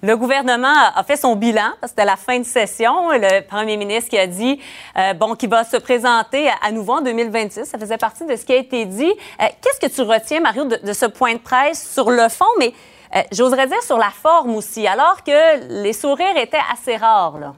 Le 0.00 0.16
gouvernement 0.16 0.72
a 0.94 1.02
fait 1.02 1.16
son 1.16 1.34
bilan, 1.34 1.72
c'était 1.84 2.04
la 2.04 2.14
fin 2.14 2.38
de 2.38 2.44
session. 2.44 3.10
Le 3.10 3.40
premier 3.40 3.76
ministre 3.76 4.10
qui 4.10 4.18
a 4.18 4.28
dit 4.28 4.60
euh, 4.96 5.12
bon 5.14 5.34
qu'il 5.34 5.48
va 5.48 5.64
se 5.64 5.76
présenter 5.76 6.48
à, 6.62 6.70
nouveau 6.70 6.94
en 6.94 7.00
2026. 7.00 7.64
Ça 7.64 7.78
faisait 7.78 7.98
partie 7.98 8.24
de 8.24 8.36
ce 8.36 8.44
qui 8.44 8.52
a 8.52 8.56
été 8.58 8.84
dit. 8.84 9.12
Euh, 9.42 9.46
qu'est-ce 9.60 9.80
que 9.80 9.92
tu 9.92 10.02
retiens, 10.02 10.38
Mario, 10.38 10.66
de, 10.66 10.92
ce 10.92 11.06
point 11.06 11.32
de 11.32 11.40
presse 11.40 11.92
sur 11.92 12.12
le 12.12 12.28
fond, 12.28 12.44
mais 12.60 12.72
euh, 13.16 13.22
j'oserais 13.32 13.66
dire 13.66 13.82
sur 13.82 13.98
la 13.98 14.10
forme 14.10 14.54
aussi, 14.54 14.86
alors 14.86 15.24
que 15.24 15.82
les 15.82 15.92
sourires 15.92 16.36
étaient 16.36 16.58
assez 16.72 16.94
rares 16.94 17.38
là? 17.38 17.54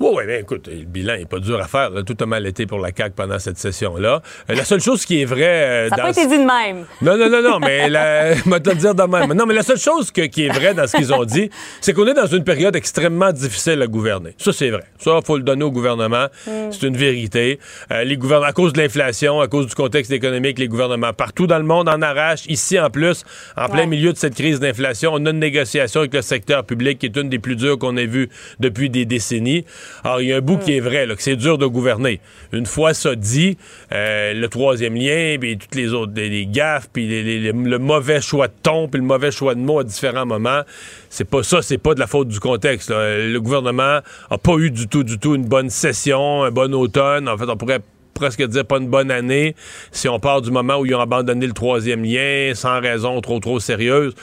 Oui, 0.00 0.08
oui, 0.14 0.24
bien 0.26 0.38
écoute, 0.38 0.66
le 0.66 0.86
bilan 0.86 1.18
n'est 1.18 1.26
pas 1.26 1.40
dur 1.40 1.60
à 1.60 1.68
faire. 1.68 1.90
Tout 2.06 2.16
a 2.20 2.24
mal 2.24 2.46
été 2.46 2.64
pour 2.64 2.78
la 2.78 2.88
CAQ 2.88 3.12
pendant 3.14 3.38
cette 3.38 3.58
session-là. 3.58 4.22
Euh, 4.48 4.54
la 4.54 4.64
seule 4.64 4.80
chose 4.80 5.04
qui 5.04 5.20
est 5.20 5.26
vraie... 5.26 5.42
Euh, 5.42 5.88
ça 5.90 5.96
n'a 5.96 6.02
pas 6.04 6.10
été 6.12 6.26
dit 6.26 6.38
de 6.38 6.44
même. 6.44 6.86
Non, 7.02 7.18
non, 7.18 7.28
non, 7.28 7.42
non, 7.42 7.58
mais 7.58 7.86
la... 7.90 8.34
je 8.34 8.48
vais 8.48 8.60
te 8.60 8.70
le 8.70 8.76
dire 8.76 8.94
de 8.94 9.02
même. 9.02 9.34
Non, 9.34 9.44
mais 9.44 9.52
la 9.52 9.62
seule 9.62 9.78
chose 9.78 10.10
qui 10.10 10.22
est 10.22 10.48
vraie 10.48 10.72
dans 10.72 10.86
ce 10.86 10.96
qu'ils 10.96 11.12
ont 11.12 11.26
dit, 11.26 11.50
c'est 11.82 11.92
qu'on 11.92 12.06
est 12.06 12.14
dans 12.14 12.24
une 12.26 12.44
période 12.44 12.74
extrêmement 12.76 13.30
difficile 13.30 13.82
à 13.82 13.86
gouverner. 13.86 14.34
Ça, 14.38 14.54
c'est 14.54 14.70
vrai. 14.70 14.84
Ça, 14.96 15.18
il 15.20 15.26
faut 15.26 15.36
le 15.36 15.42
donner 15.42 15.64
au 15.64 15.70
gouvernement. 15.70 16.28
Mm. 16.46 16.50
C'est 16.70 16.86
une 16.86 16.96
vérité. 16.96 17.58
Euh, 17.92 18.02
les 18.02 18.16
gouvernements, 18.16 18.48
à 18.48 18.54
cause 18.54 18.72
de 18.72 18.80
l'inflation, 18.80 19.42
à 19.42 19.48
cause 19.48 19.66
du 19.66 19.74
contexte 19.74 20.12
économique, 20.12 20.58
les 20.58 20.68
gouvernements 20.68 21.12
partout 21.12 21.46
dans 21.46 21.58
le 21.58 21.64
monde 21.64 21.90
en 21.90 22.00
arrachent. 22.00 22.46
Ici, 22.46 22.80
en 22.80 22.88
plus, 22.88 23.22
en 23.54 23.68
plein 23.68 23.84
milieu 23.84 24.14
de 24.14 24.18
cette 24.18 24.34
crise 24.34 24.60
d'inflation, 24.60 25.10
on 25.12 25.26
a 25.26 25.30
une 25.30 25.40
négociation 25.40 26.00
avec 26.00 26.14
le 26.14 26.22
secteur 26.22 26.64
public 26.64 26.98
qui 26.98 27.04
est 27.04 27.16
une 27.18 27.28
des 27.28 27.38
plus 27.38 27.56
dures 27.56 27.78
qu'on 27.78 27.98
ait 27.98 28.06
vues 28.06 28.30
depuis 28.60 28.88
des 28.88 29.04
décennies. 29.04 29.66
Alors, 30.04 30.20
il 30.20 30.28
y 30.28 30.32
a 30.32 30.36
un 30.36 30.40
bout 30.40 30.58
qui 30.58 30.76
est 30.76 30.80
vrai, 30.80 31.06
que 31.06 31.22
c'est 31.22 31.36
dur 31.36 31.58
de 31.58 31.66
gouverner. 31.66 32.20
Une 32.52 32.66
fois 32.66 32.94
ça 32.94 33.14
dit, 33.14 33.56
euh, 33.92 34.34
le 34.34 34.48
troisième 34.48 34.94
lien, 34.94 35.36
puis 35.40 35.58
toutes 35.58 35.74
les 35.74 35.92
autres, 35.92 36.12
les, 36.14 36.46
gaffes, 36.46 36.88
puis 36.92 37.06
le 37.52 37.78
mauvais 37.78 38.20
choix 38.20 38.48
de 38.48 38.54
ton, 38.62 38.88
puis 38.88 39.00
le 39.00 39.06
mauvais 39.06 39.30
choix 39.30 39.54
de 39.54 39.60
mots 39.60 39.80
à 39.80 39.84
différents 39.84 40.26
moments, 40.26 40.62
c'est 41.08 41.28
pas 41.28 41.42
ça, 41.42 41.62
c'est 41.62 41.78
pas 41.78 41.94
de 41.94 42.00
la 42.00 42.06
faute 42.06 42.28
du 42.28 42.40
contexte. 42.40 42.90
Le 42.90 43.38
gouvernement 43.38 44.00
a 44.30 44.38
pas 44.38 44.56
eu 44.56 44.70
du 44.70 44.88
tout, 44.88 45.04
du 45.04 45.18
tout 45.18 45.34
une 45.34 45.46
bonne 45.46 45.70
session, 45.70 46.44
un 46.44 46.50
bon 46.50 46.74
automne. 46.74 47.28
En 47.28 47.36
fait, 47.36 47.48
on 47.48 47.56
pourrait 47.56 47.80
presque 48.20 48.46
dire 48.46 48.66
pas 48.66 48.76
une 48.76 48.88
bonne 48.88 49.10
année 49.10 49.56
si 49.92 50.08
on 50.08 50.20
part 50.20 50.42
du 50.42 50.50
moment 50.50 50.76
où 50.76 50.86
ils 50.86 50.94
ont 50.94 51.00
abandonné 51.00 51.46
le 51.46 51.54
troisième 51.54 52.04
lien 52.04 52.52
sans 52.54 52.80
raison 52.80 53.20
trop 53.20 53.40
trop 53.40 53.58
sérieuse. 53.58 54.14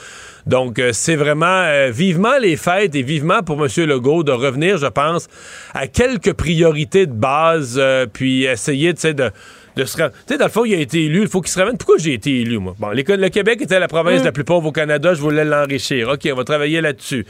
Donc, 0.46 0.78
euh, 0.78 0.90
c'est 0.92 1.16
vraiment 1.16 1.46
euh, 1.46 1.90
vivement 1.90 2.38
les 2.40 2.56
fêtes 2.56 2.94
et 2.94 3.02
vivement 3.02 3.42
pour 3.42 3.62
M. 3.62 3.68
Legault 3.86 4.22
de 4.22 4.32
revenir, 4.32 4.78
je 4.78 4.86
pense, 4.86 5.28
à 5.74 5.86
quelques 5.86 6.32
priorités 6.32 7.06
de 7.06 7.12
base, 7.12 7.76
euh, 7.78 8.06
puis 8.10 8.44
essayer, 8.44 8.94
tu 8.94 9.00
sais, 9.00 9.14
de 9.14 9.30
de 9.76 9.84
se 9.84 9.96
Tu 9.96 10.02
sais, 10.26 10.38
dans 10.38 10.46
le 10.46 10.50
fond, 10.50 10.64
il 10.64 10.74
a 10.74 10.78
été 10.78 11.04
élu. 11.04 11.22
Il 11.22 11.28
faut 11.28 11.40
qu'il 11.40 11.52
se 11.52 11.58
ramène. 11.60 11.76
Pourquoi 11.76 11.98
j'ai 11.98 12.12
été 12.12 12.40
élu, 12.40 12.58
moi? 12.58 12.74
Bon, 12.80 12.88
le 12.88 13.28
Québec 13.28 13.62
était 13.62 13.78
la 13.78 13.86
province 13.86 14.22
mm. 14.22 14.24
la 14.24 14.32
plus 14.32 14.42
pauvre 14.42 14.66
au 14.66 14.72
Canada. 14.72 15.14
Je 15.14 15.20
voulais 15.20 15.44
l'enrichir. 15.44 16.08
OK, 16.08 16.28
on 16.32 16.34
va 16.34 16.42
travailler 16.42 16.80
là-dessus. 16.80 17.24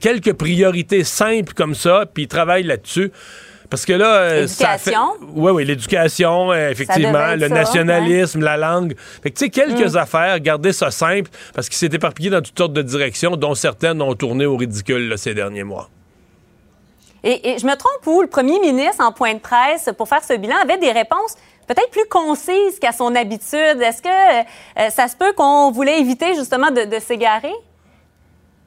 quelques 0.00 0.32
priorités 0.32 1.04
simples 1.04 1.52
comme 1.52 1.74
ça, 1.74 2.06
puis 2.10 2.22
il 2.22 2.28
travaille 2.28 2.62
là-dessus. 2.62 3.12
Parce 3.68 3.84
que 3.84 3.92
là, 3.92 4.14
euh, 4.14 4.40
l'éducation? 4.42 5.06
Oui, 5.34 5.52
oui, 5.52 5.64
l'éducation, 5.64 6.52
euh, 6.52 6.70
effectivement, 6.70 7.34
le 7.34 7.48
nationalisme, 7.48 8.40
la 8.40 8.56
langue. 8.56 8.94
Fait 9.22 9.30
que, 9.30 9.38
tu 9.38 9.44
sais, 9.44 9.50
quelques 9.50 9.94
mm. 9.94 9.98
affaires, 9.98 10.40
garder 10.40 10.72
ça 10.72 10.90
simple, 10.90 11.30
parce 11.54 11.68
qu'il 11.68 11.76
s'est 11.76 11.94
éparpillé 11.94 12.30
dans 12.30 12.42
toutes 12.42 12.56
sortes 12.56 12.72
de 12.72 12.82
directions, 12.82 13.36
dont 13.36 13.54
certaines 13.54 14.00
ont 14.02 14.14
tourné 14.14 14.46
au 14.46 14.56
ridicule 14.56 15.14
ces 15.16 15.34
derniers 15.34 15.64
mois. 15.64 15.88
Et, 17.24 17.58
je 17.58 17.66
me 17.66 17.74
trompe 17.74 18.06
où? 18.06 18.22
Le 18.22 18.28
premier 18.28 18.60
ministre, 18.60 19.04
en 19.04 19.10
point 19.10 19.34
de 19.34 19.40
presse, 19.40 19.90
pour 19.96 20.08
faire 20.08 20.22
ce 20.22 20.34
bilan, 20.34 20.56
avait 20.62 20.78
des 20.78 20.92
réponses 20.92 21.34
peut-être 21.66 21.90
plus 21.90 22.06
concises 22.08 22.78
qu'à 22.80 22.92
son 22.92 23.14
habitude. 23.16 23.80
Est-ce 23.80 24.00
que 24.00 24.08
euh, 24.08 24.90
ça 24.90 25.08
se 25.08 25.16
peut 25.16 25.32
qu'on 25.32 25.72
voulait 25.72 25.98
éviter 25.98 26.34
justement 26.34 26.70
de 26.70 26.98
s'égarer? 27.00 27.52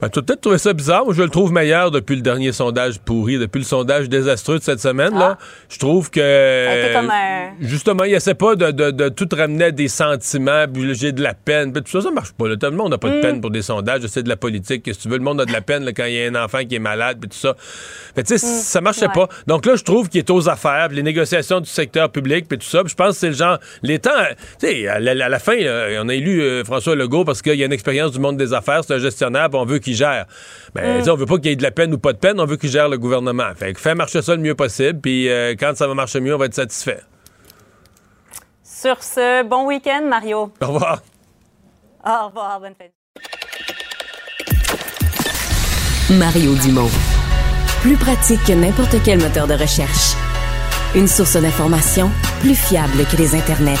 Ben, 0.00 0.08
tu 0.08 0.18
as 0.18 0.22
peut-être 0.22 0.40
trouvé 0.40 0.56
ça 0.56 0.72
bizarre. 0.72 1.04
Moi, 1.04 1.12
je 1.12 1.22
le 1.22 1.28
trouve 1.28 1.52
meilleur 1.52 1.90
depuis 1.90 2.16
le 2.16 2.22
dernier 2.22 2.52
sondage 2.52 3.00
pourri, 3.00 3.36
depuis 3.36 3.58
le 3.58 3.64
sondage 3.64 4.08
désastreux 4.08 4.58
de 4.58 4.64
cette 4.64 4.80
semaine. 4.80 5.12
là. 5.12 5.36
Ah. 5.38 5.44
Je 5.68 5.78
trouve 5.78 6.10
que. 6.10 6.92
Comme 6.94 7.10
un... 7.10 7.50
Justement, 7.60 8.04
il 8.04 8.14
essaie 8.14 8.34
pas 8.34 8.56
de, 8.56 8.70
de, 8.70 8.90
de, 8.90 9.08
tout 9.10 9.28
ramener 9.30 9.64
à 9.64 9.70
des 9.70 9.88
sentiments, 9.88 10.64
j'ai 10.92 11.12
de 11.12 11.22
la 11.22 11.34
peine. 11.34 11.72
Tout 11.74 11.82
ça, 11.86 12.00
ça 12.00 12.10
marche 12.10 12.32
pas. 12.32 12.48
Là. 12.48 12.56
Tout 12.56 12.66
le 12.66 12.76
monde 12.76 12.92
n'a 12.92 12.98
pas 12.98 13.10
de 13.10 13.18
mm. 13.18 13.20
peine 13.20 13.40
pour 13.42 13.50
des 13.50 13.60
sondages. 13.60 14.06
C'est 14.06 14.22
de 14.22 14.30
la 14.30 14.36
politique. 14.36 14.88
Si 14.90 14.98
tu 14.98 15.08
veux, 15.08 15.18
le 15.18 15.22
monde 15.24 15.42
a 15.42 15.44
de 15.44 15.52
la 15.52 15.60
peine 15.60 15.86
quand 15.94 16.06
il 16.06 16.14
y 16.14 16.24
a 16.24 16.28
un 16.28 16.44
enfant 16.44 16.64
qui 16.64 16.76
est 16.76 16.80
malade, 16.80 17.18
puis 17.20 17.28
tout 17.28 17.36
ça. 17.36 17.54
Mais 18.16 18.22
tu 18.22 18.38
sais, 18.38 18.46
mm. 18.46 18.60
ça 18.62 18.80
marchait 18.80 19.08
pas. 19.08 19.28
Donc 19.46 19.66
là, 19.66 19.76
je 19.76 19.84
trouve 19.84 20.08
qu'il 20.08 20.20
est 20.20 20.30
aux 20.30 20.48
affaires, 20.48 20.88
les 20.88 21.02
négociations 21.02 21.60
du 21.60 21.68
secteur 21.68 22.10
public, 22.10 22.48
puis 22.48 22.56
tout 22.56 22.66
ça. 22.66 22.82
je 22.86 22.94
pense 22.94 23.14
que 23.14 23.20
c'est 23.20 23.28
le 23.28 23.34
genre. 23.34 23.58
Les 23.82 23.98
temps. 23.98 24.10
Tu 24.58 24.66
sais, 24.66 24.88
à, 24.88 24.98
la 24.98 25.38
fin, 25.38 25.56
on 26.00 26.08
a 26.08 26.14
élu 26.14 26.40
euh, 26.40 26.64
François 26.64 26.96
Legault 26.96 27.24
parce 27.24 27.42
qu'il 27.42 27.56
y 27.56 27.62
a 27.62 27.66
une 27.66 27.72
expérience 27.72 28.12
du 28.12 28.18
monde 28.18 28.38
des 28.38 28.54
affaires. 28.54 28.82
C'est 28.82 28.94
un 28.94 28.98
gestionnaire, 28.98 29.48
on 29.52 29.66
veut 29.66 29.78
qu'il 29.78 29.89
gère. 29.94 30.26
Ben, 30.74 31.02
mm. 31.04 31.10
on 31.10 31.14
veut 31.14 31.26
pas 31.26 31.36
qu'il 31.36 31.46
y 31.46 31.52
ait 31.52 31.56
de 31.56 31.62
la 31.62 31.70
peine 31.70 31.92
ou 31.94 31.98
pas 31.98 32.12
de 32.12 32.18
peine, 32.18 32.40
on 32.40 32.44
veut 32.44 32.56
qu'il 32.56 32.70
gère 32.70 32.88
le 32.88 32.98
gouvernement. 32.98 33.52
Fait 33.56 33.72
que 33.72 33.80
fait 33.80 33.94
marcher 33.94 34.22
ça 34.22 34.34
le 34.34 34.42
mieux 34.42 34.54
possible, 34.54 35.00
puis 35.00 35.28
euh, 35.28 35.54
quand 35.58 35.76
ça 35.76 35.86
va 35.86 35.94
marcher 35.94 36.20
mieux, 36.20 36.34
on 36.34 36.38
va 36.38 36.46
être 36.46 36.54
satisfait. 36.54 37.00
Sur 38.62 39.02
ce, 39.02 39.42
bon 39.44 39.66
week-end, 39.66 40.02
Mario. 40.08 40.52
Au 40.62 40.66
revoir. 40.66 41.02
Au 42.04 42.26
revoir, 42.28 42.60
bonne 42.60 42.74
fête. 42.78 42.92
Mario 46.10 46.54
Dumont. 46.54 46.90
Plus 47.82 47.96
pratique 47.96 48.42
que 48.44 48.52
n'importe 48.52 48.96
quel 49.04 49.20
moteur 49.20 49.46
de 49.46 49.54
recherche. 49.54 50.14
Une 50.94 51.06
source 51.06 51.36
d'information 51.36 52.10
plus 52.40 52.56
fiable 52.56 53.04
que 53.10 53.16
les 53.16 53.34
internets. 53.34 53.76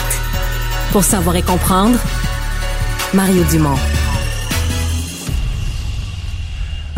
Pour 0.92 1.02
savoir 1.02 1.36
et 1.36 1.42
comprendre, 1.42 1.98
Mario 3.14 3.42
Dumont. 3.50 3.99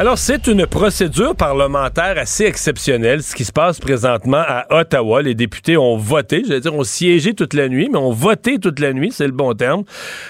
Alors, 0.03 0.19
c'est 0.19 0.49
une 0.49 0.67
procédure 0.67 1.37
parlementaire 1.37 2.19
assez 2.19 2.45
exceptionnelle, 2.45 3.23
ce 3.23 3.37
qui 3.37 3.45
se 3.45 3.53
passe 3.53 3.79
présentement 3.79 4.43
à 4.45 4.67
Ottawa. 4.81 5.23
Les 5.23 5.37
députés 5.37 5.77
ont 5.77 5.97
voté, 5.97 6.43
j'allais 6.45 6.59
dire, 6.59 6.75
ont 6.75 6.83
siégé 6.83 7.35
toute 7.35 7.55
la 7.55 7.69
nuit, 7.69 7.89
mais 7.89 7.99
ont 7.99 8.11
voté 8.11 8.59
toute 8.59 8.81
la 8.81 8.93
nuit, 8.93 9.13
c'est 9.13 9.27
le 9.27 9.33
bon 9.33 9.55
terme, 9.55 9.85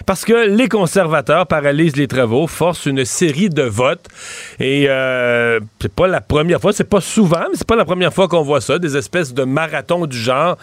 parce 0.05 0.27
que 0.27 0.47
les 0.47 0.69
conservateurs 0.69 1.47
paralysent 1.47 1.97
les 1.97 2.07
travaux, 2.07 2.47
forcent 2.47 2.85
une 2.85 3.07
série 3.07 3.49
de 3.49 3.63
votes. 3.63 4.05
Et 4.61 4.91
euh, 4.91 5.59
c'est 5.81 5.95
pas 5.95 6.07
la 6.07 6.21
première 6.21 6.61
fois, 6.61 6.75
c'est 6.75 6.85
pas 6.85 7.01
souvent, 7.01 7.47
mais 7.51 7.57
c'est 7.57 7.67
pas 7.67 7.75
la 7.75 7.87
première 7.87 8.13
fois 8.13 8.29
qu'on 8.29 8.43
voit 8.43 8.61
ça, 8.61 8.79
des 8.79 8.99
espèces 8.99 9.33
de 9.33 9.45
marathons 9.45 10.05
du 10.05 10.19
genre 10.19 10.59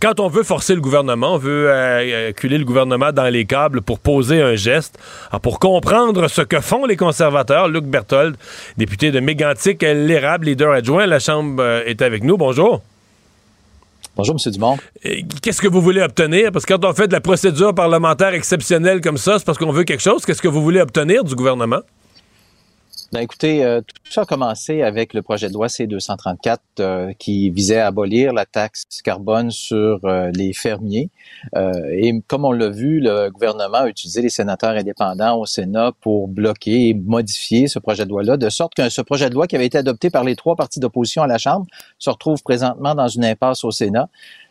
quand 0.00 0.18
on 0.18 0.28
veut 0.28 0.44
forcer 0.44 0.74
le 0.74 0.80
gouvernement, 0.80 1.34
on 1.34 1.38
veut 1.38 1.68
euh, 1.68 2.30
acculer 2.30 2.56
le 2.56 2.64
gouvernement 2.64 3.12
dans 3.12 3.28
les 3.28 3.44
câbles 3.44 3.82
pour 3.82 3.98
poser 3.98 4.40
un 4.40 4.54
geste, 4.54 4.98
pour 5.42 5.58
comprendre 5.58 6.26
ce 6.28 6.40
que 6.40 6.60
font 6.60 6.86
les 6.86 6.96
conservateurs. 6.96 7.68
Luc 7.68 7.84
Berthold, 7.84 8.36
député 8.76 9.10
de 9.10 9.20
Mégantic, 9.20 9.82
l'érable, 9.82 10.46
leader 10.46 10.72
adjoint 10.72 11.06
la 11.06 11.18
Chambre, 11.18 11.62
euh, 11.62 11.82
est 11.86 12.02
avec 12.02 12.24
nous. 12.24 12.36
Bonjour. 12.36 12.82
Bonjour, 14.16 14.36
M. 14.44 14.52
Dumont. 14.52 14.76
Qu'est-ce 15.40 15.62
que 15.62 15.68
vous 15.68 15.80
voulez 15.80 16.02
obtenir? 16.02 16.52
Parce 16.52 16.66
que 16.66 16.74
quand 16.74 16.84
on 16.84 16.92
fait 16.92 17.08
de 17.08 17.12
la 17.12 17.20
procédure 17.20 17.74
parlementaire 17.74 18.34
exceptionnelle 18.34 19.00
comme 19.00 19.16
ça, 19.16 19.38
c'est 19.38 19.44
parce 19.44 19.56
qu'on 19.56 19.72
veut 19.72 19.84
quelque 19.84 20.02
chose. 20.02 20.26
Qu'est-ce 20.26 20.42
que 20.42 20.48
vous 20.48 20.62
voulez 20.62 20.80
obtenir 20.80 21.24
du 21.24 21.34
gouvernement? 21.34 21.80
Ben 23.12 23.22
écoutez, 23.22 23.64
euh, 23.64 23.80
tout 23.80 24.12
ça 24.12 24.20
a 24.20 24.24
commencé 24.24 24.82
avec 24.82 25.14
le 25.14 25.22
projet 25.22 25.48
de 25.48 25.54
loi 25.54 25.68
C-234 25.68 26.58
euh, 26.78 27.12
qui 27.18 27.50
visait 27.50 27.80
à 27.80 27.88
abolir 27.88 28.32
la 28.32 28.46
taxe 28.46 28.84
carbone 29.02 29.50
sur 29.50 29.98
euh, 30.04 30.30
les 30.32 30.52
fermiers. 30.52 31.10
et 31.90 32.12
comme 32.28 32.44
on 32.44 32.52
l'a 32.52 32.68
vu, 32.68 33.00
le 33.00 33.28
gouvernement 33.30 33.78
a 33.78 33.88
utilisé 33.88 34.22
les 34.22 34.28
sénateurs 34.28 34.76
indépendants 34.76 35.40
au 35.40 35.44
Sénat 35.44 35.90
pour 36.00 36.28
bloquer 36.28 36.90
et 36.90 36.94
modifier 36.94 37.66
ce 37.66 37.80
projet 37.80 38.04
de 38.04 38.10
loi-là, 38.10 38.36
de 38.36 38.48
sorte 38.48 38.74
que 38.74 38.88
ce 38.88 39.02
projet 39.02 39.28
de 39.28 39.34
loi 39.34 39.48
qui 39.48 39.56
avait 39.56 39.66
été 39.66 39.78
adopté 39.78 40.08
par 40.10 40.22
les 40.22 40.36
trois 40.36 40.54
partis 40.54 40.78
d'opposition 40.78 41.22
à 41.22 41.26
la 41.26 41.38
Chambre 41.38 41.66
se 41.98 42.10
retrouve 42.10 42.40
présentement 42.44 42.94
dans 42.94 43.08
une 43.08 43.24
impasse 43.24 43.64
au 43.64 43.72
Sénat. 43.72 44.08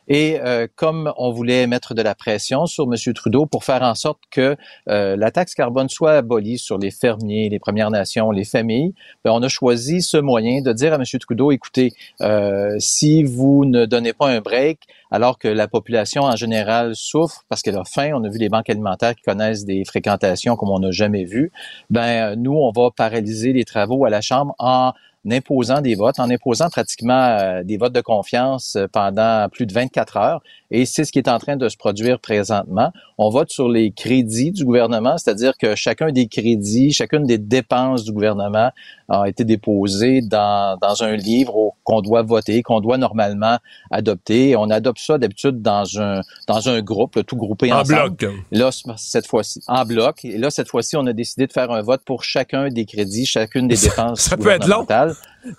Et 0.09 0.39
euh, 0.41 0.67
comme 0.75 1.13
on 1.17 1.31
voulait 1.31 1.67
mettre 1.67 1.93
de 1.93 2.01
la 2.01 2.15
pression 2.15 2.65
sur 2.65 2.85
M. 2.85 3.13
Trudeau 3.13 3.45
pour 3.45 3.63
faire 3.63 3.83
en 3.83 3.95
sorte 3.95 4.19
que 4.31 4.57
euh, 4.89 5.15
la 5.15 5.31
taxe 5.31 5.53
carbone 5.53 5.87
soit 5.87 6.13
abolie 6.13 6.57
sur 6.57 6.77
les 6.77 6.91
fermiers, 6.91 7.49
les 7.49 7.59
Premières 7.59 7.91
Nations, 7.91 8.31
les 8.31 8.43
familles, 8.43 8.93
ben, 9.23 9.31
on 9.31 9.41
a 9.43 9.47
choisi 9.47 10.01
ce 10.01 10.17
moyen 10.17 10.61
de 10.61 10.73
dire 10.73 10.93
à 10.93 10.95
M. 10.95 11.03
Trudeau, 11.19 11.51
écoutez, 11.51 11.93
euh, 12.21 12.75
si 12.79 13.23
vous 13.23 13.65
ne 13.65 13.85
donnez 13.85 14.13
pas 14.13 14.29
un 14.29 14.41
break, 14.41 14.81
alors 15.11 15.37
que 15.37 15.47
la 15.47 15.67
population 15.67 16.23
en 16.23 16.35
général 16.35 16.95
souffre 16.95 17.43
parce 17.49 17.61
qu'elle 17.61 17.77
a 17.77 17.83
faim, 17.83 18.11
on 18.13 18.23
a 18.23 18.29
vu 18.29 18.37
les 18.37 18.49
banques 18.49 18.69
alimentaires 18.69 19.15
qui 19.15 19.23
connaissent 19.23 19.65
des 19.65 19.85
fréquentations 19.85 20.55
comme 20.55 20.69
on 20.69 20.79
n'a 20.79 20.91
jamais 20.91 21.23
vu, 21.23 21.51
ben 21.89 22.35
nous, 22.35 22.53
on 22.53 22.71
va 22.71 22.91
paralyser 22.91 23.53
les 23.53 23.65
travaux 23.65 24.05
à 24.05 24.09
la 24.09 24.21
Chambre 24.21 24.55
en 24.57 24.69
en 24.69 24.93
imposant 25.31 25.81
des 25.81 25.95
votes, 25.95 26.19
en 26.19 26.29
imposant 26.29 26.69
pratiquement 26.69 27.37
euh, 27.39 27.63
des 27.63 27.77
votes 27.77 27.93
de 27.93 28.01
confiance 28.01 28.75
euh, 28.75 28.87
pendant 28.91 29.47
plus 29.49 29.65
de 29.65 29.73
24 29.73 30.17
heures. 30.17 30.43
Et 30.71 30.85
c'est 30.85 31.03
ce 31.03 31.11
qui 31.11 31.19
est 31.19 31.29
en 31.29 31.39
train 31.39 31.55
de 31.55 31.67
se 31.69 31.77
produire 31.77 32.19
présentement. 32.19 32.91
On 33.21 33.29
vote 33.29 33.51
sur 33.51 33.67
les 33.67 33.91
crédits 33.91 34.51
du 34.53 34.63
gouvernement, 34.63 35.17
c'est-à-dire 35.17 35.57
que 35.57 35.75
chacun 35.75 36.13
des 36.13 36.27
crédits, 36.27 36.93
chacune 36.93 37.25
des 37.25 37.37
dépenses 37.37 38.05
du 38.05 38.13
gouvernement 38.13 38.71
a 39.09 39.27
été 39.27 39.43
déposé 39.43 40.21
dans, 40.21 40.77
dans 40.81 41.03
un 41.03 41.17
livre 41.17 41.73
qu'on 41.83 41.99
doit 41.99 42.21
voter, 42.21 42.63
qu'on 42.63 42.79
doit 42.79 42.97
normalement 42.97 43.57
adopter. 43.91 44.55
On 44.55 44.69
adopte 44.69 44.99
ça 44.99 45.17
d'habitude 45.17 45.61
dans 45.61 45.99
un, 45.99 46.21
dans 46.47 46.69
un 46.69 46.81
groupe, 46.81 47.25
tout 47.25 47.35
groupé 47.35 47.73
en 47.73 47.81
ensemble. 47.81 48.15
bloc. 48.15 48.33
Là, 48.51 48.69
cette 48.95 49.27
fois-ci, 49.27 49.59
en 49.67 49.83
bloc. 49.83 50.23
Et 50.23 50.37
là, 50.37 50.49
cette 50.49 50.69
fois-ci, 50.69 50.95
on 50.95 51.05
a 51.05 51.11
décidé 51.11 51.45
de 51.45 51.51
faire 51.51 51.71
un 51.71 51.81
vote 51.81 52.03
pour 52.05 52.23
chacun 52.23 52.69
des 52.69 52.85
crédits, 52.85 53.25
chacune 53.25 53.67
des 53.67 53.75
dépenses 53.75 54.21
ça 54.21 54.37
peut 54.37 54.49
être 54.49 54.67
long. 54.67 54.87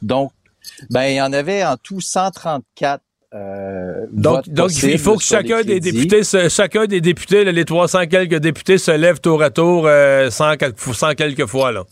Donc, 0.00 0.32
ben, 0.88 1.04
il 1.04 1.16
y 1.16 1.20
en 1.20 1.34
avait 1.34 1.62
en 1.62 1.76
tout 1.76 2.00
134 2.00 3.02
euh, 3.32 4.06
donc, 4.10 4.48
donc 4.48 4.70
il 4.82 4.98
faut 4.98 5.16
que 5.16 5.22
chacun 5.22 5.62
des 5.62 5.78
députés, 5.78 6.22
chacun 6.48 6.86
des 6.86 7.00
députés, 7.00 7.44
les 7.44 7.64
300 7.64 8.06
quelques 8.06 8.38
députés 8.40 8.76
se 8.76 8.90
lèvent 8.90 9.20
tour 9.20 9.42
à 9.42 9.50
tour 9.50 9.86
euh, 9.86 10.30
100, 10.30 10.56
quelques 11.16 11.46
fois. 11.46 11.70
Là. 11.70 11.84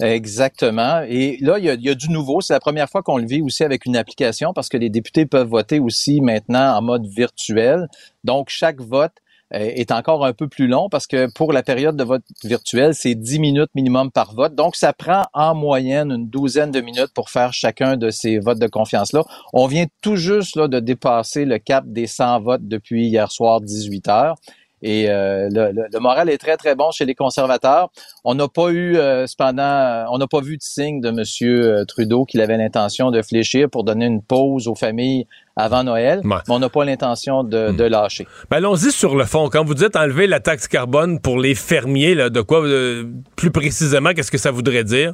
Exactement. 0.00 1.02
Et 1.06 1.36
là, 1.40 1.58
il 1.58 1.64
y, 1.66 1.70
a, 1.70 1.74
il 1.74 1.82
y 1.82 1.90
a 1.90 1.94
du 1.94 2.08
nouveau. 2.08 2.40
C'est 2.40 2.54
la 2.54 2.60
première 2.60 2.88
fois 2.88 3.02
qu'on 3.02 3.18
le 3.18 3.26
vit 3.26 3.42
aussi 3.42 3.64
avec 3.64 3.84
une 3.84 3.96
application 3.96 4.54
parce 4.54 4.68
que 4.68 4.78
les 4.78 4.88
députés 4.88 5.26
peuvent 5.26 5.48
voter 5.48 5.78
aussi 5.78 6.22
maintenant 6.22 6.74
en 6.74 6.82
mode 6.82 7.06
virtuel. 7.06 7.86
Donc, 8.24 8.48
chaque 8.48 8.80
vote 8.80 9.12
est 9.52 9.92
encore 9.92 10.24
un 10.24 10.32
peu 10.32 10.48
plus 10.48 10.66
long 10.66 10.88
parce 10.88 11.06
que 11.06 11.30
pour 11.32 11.52
la 11.52 11.62
période 11.62 11.96
de 11.96 12.04
vote 12.04 12.22
virtuel, 12.44 12.94
c'est 12.94 13.14
10 13.14 13.38
minutes 13.38 13.70
minimum 13.74 14.10
par 14.10 14.34
vote. 14.34 14.54
Donc, 14.54 14.76
ça 14.76 14.92
prend 14.92 15.24
en 15.34 15.54
moyenne 15.54 16.10
une 16.10 16.28
douzaine 16.28 16.70
de 16.70 16.80
minutes 16.80 17.12
pour 17.14 17.30
faire 17.30 17.52
chacun 17.52 17.96
de 17.96 18.10
ces 18.10 18.38
votes 18.38 18.58
de 18.58 18.66
confiance-là. 18.66 19.24
On 19.52 19.66
vient 19.66 19.86
tout 20.00 20.16
juste 20.16 20.56
là, 20.56 20.68
de 20.68 20.80
dépasser 20.80 21.44
le 21.44 21.58
cap 21.58 21.84
des 21.86 22.06
100 22.06 22.40
votes 22.40 22.66
depuis 22.66 23.06
hier 23.06 23.30
soir 23.30 23.60
18 23.60 24.08
heures. 24.08 24.34
Et 24.82 25.08
euh, 25.08 25.48
le, 25.50 25.98
moral 26.00 26.28
est 26.28 26.38
très, 26.38 26.56
très 26.56 26.74
bon 26.74 26.90
chez 26.90 27.04
les 27.04 27.14
conservateurs. 27.14 27.90
On 28.24 28.34
n'a 28.34 28.48
pas 28.48 28.70
eu, 28.70 28.96
euh, 28.96 29.26
cependant, 29.26 30.06
on 30.10 30.18
n'a 30.18 30.26
pas 30.26 30.40
vu 30.40 30.56
de 30.56 30.62
signe 30.62 31.00
de 31.00 31.08
M. 31.08 31.86
Trudeau 31.86 32.24
qu'il 32.24 32.40
avait 32.40 32.56
l'intention 32.56 33.10
de 33.10 33.22
fléchir 33.22 33.70
pour 33.70 33.84
donner 33.84 34.06
une 34.06 34.22
pause 34.22 34.66
aux 34.66 34.74
familles 34.74 35.26
avant 35.56 35.84
Noël, 35.84 36.20
mais 36.24 36.36
on 36.48 36.58
n'a 36.58 36.68
pas 36.68 36.84
l'intention 36.84 37.44
de, 37.44 37.70
hmm. 37.70 37.86
lâcher. 37.86 38.26
Ben 38.50 38.56
allons-y 38.58 38.90
sur 38.90 39.14
le 39.14 39.24
fond. 39.24 39.48
Quand 39.50 39.64
vous 39.64 39.74
dites 39.74 39.96
enlever 39.96 40.26
la 40.26 40.40
taxe 40.40 40.66
carbone 40.66 41.20
pour 41.20 41.38
les 41.38 41.54
fermiers, 41.54 42.14
là, 42.14 42.30
de 42.30 42.40
quoi, 42.40 42.64
euh, 42.64 43.04
plus 43.36 43.50
précisément, 43.50 44.12
qu'est-ce 44.14 44.30
que 44.30 44.38
ça 44.38 44.50
voudrait 44.50 44.84
dire? 44.84 45.12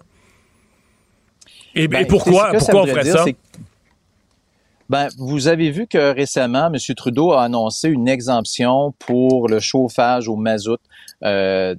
Et, 1.75 1.89
ben, 1.89 2.07
pourquoi, 2.07 2.53
pourquoi 2.53 2.83
on 2.83 2.87
ferait 2.87 3.05
ça? 3.05 3.25
Ben, 4.89 5.09
vous 5.19 5.49
avez 5.49 5.71
vu 5.71 5.87
que 5.87 6.15
récemment, 6.15 6.73
M. 6.73 6.95
Trudeau 6.97 7.33
a 7.33 7.45
annoncé 7.45 7.91
une 7.91 8.09
exemption 8.09 8.95
pour 8.99 9.47
le 9.47 9.61
chauffage 9.61 10.29
au 10.29 10.37
mazout 10.37 10.81
euh, 11.25 11.75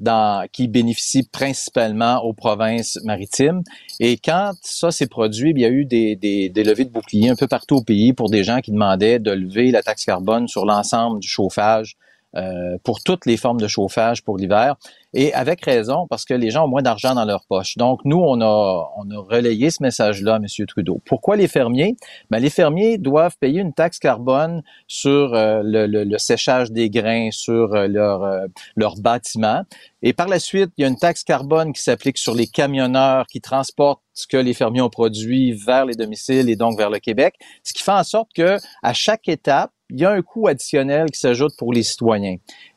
qui 0.51 0.68
bénéficie 0.68 1.24
principalement 1.24 2.24
aux 2.24 2.34
provinces 2.34 3.00
maritimes. 3.04 3.63
Et 4.00 4.18
quand 4.18 4.51
ça 4.62 4.92
s'est 4.92 5.08
produit, 5.08 5.51
il 5.56 5.60
y 5.60 5.66
a 5.66 5.70
eu 5.70 5.86
des, 5.86 6.16
des, 6.16 6.50
des 6.50 6.63
levées 6.63 6.86
de 6.86 6.92
boucliers 6.92 7.30
un 7.30 7.36
peu 7.36 7.48
partout 7.48 7.78
au 7.78 7.84
pays 7.84 8.13
pour 8.13 8.30
des 8.30 8.44
gens 8.44 8.60
qui 8.60 8.72
demandaient 8.72 9.18
de 9.18 9.32
lever 9.32 9.72
la 9.72 9.82
taxe 9.82 10.06
carbone 10.06 10.48
sur 10.48 10.66
l'ensemble 10.66 11.20
du 11.20 11.28
chauffage 11.28 11.98
euh, 12.36 12.78
pour 12.84 13.01
toutes 13.01 13.25
les 13.25 13.38
formes 13.38 13.60
de 13.60 13.68
chauffage 13.68 14.24
pour 14.24 14.38
l'hiver. 14.38 14.75
Et 15.13 15.34
avec 15.34 15.66
raison, 15.66 16.06
parce 16.08 16.24
que 16.24 16.34
les 16.34 16.51
gens 16.51 16.66
ont 16.66 16.68
moins 16.68 16.84
d'argent 16.84 17.16
dans 17.16 17.25
leur 17.25 17.46
poche. 17.48 17.78
Donc, 17.78 18.00
nous, 18.06 18.20
on 18.20 18.42
a, 18.42 18.92
on 18.98 19.10
a 19.10 19.18
relayé 19.18 19.72
ce 19.72 19.82
message-là 19.82 20.38
M. 20.38 20.66
Trudeau. 20.68 21.01
Pourquoi 21.06 21.36
les 21.36 21.48
fermiers? 21.48 21.96
Ben, 22.30 22.39
les 22.39 22.51
fermiers 22.51 22.98
doivent 22.98 23.36
payer 23.39 23.62
une 23.62 23.74
taxe 23.74 23.98
carbone 23.98 24.62
sur 24.88 25.34
euh, 25.34 25.62
le, 25.63 25.88
le, 25.88 26.18
séchage 26.20 26.72
des 26.72 26.89
grains, 26.92 27.30
sur 27.32 27.74
euh, 27.74 27.88
leur, 27.88 28.48
leur 28.75 28.96
bâtiment. 28.98 29.63
Et 30.01 30.13
par 30.13 30.28
la 30.28 30.39
suite, 30.39 30.70
il 30.78 30.82
y 30.84 30.86
a 30.86 30.88
une 30.88 30.98
taxe 30.98 31.24
carbone 31.24 31.74
qui 31.74 31.82
s'applique 31.82 32.18
sur 32.18 32.36
les 32.36 32.48
camionneurs 32.48 33.25
qui 33.28 33.42
transportent 33.42 34.01
ce 34.13 34.28
que 34.28 34.38
les 34.38 34.54
fermiers 34.54 34.82
ont 34.82 34.89
produit 34.89 35.54
vers 35.54 35.86
les 35.86 35.96
domiciles 35.96 36.50
et 36.50 36.56
donc 36.56 36.78
vers 36.78 36.89
le 36.89 37.00
Québec. 37.00 37.36
Ce 37.63 37.74
qui 37.74 37.84
fait 37.84 37.92
en 37.92 38.04
sorte 38.04 38.30
que 38.34 38.58
à 38.84 38.94
chaque 38.94 39.28
étape, 39.28 39.72
il 39.89 40.00
y 40.00 40.06
a 40.06 40.12
un 40.12 40.22
coût 40.22 40.48
additionnel 40.48 41.10
qui 41.10 41.20
s'ajoute 41.20 41.54
pour 41.58 41.74
les 41.74 41.84
citoyens. 41.84 42.36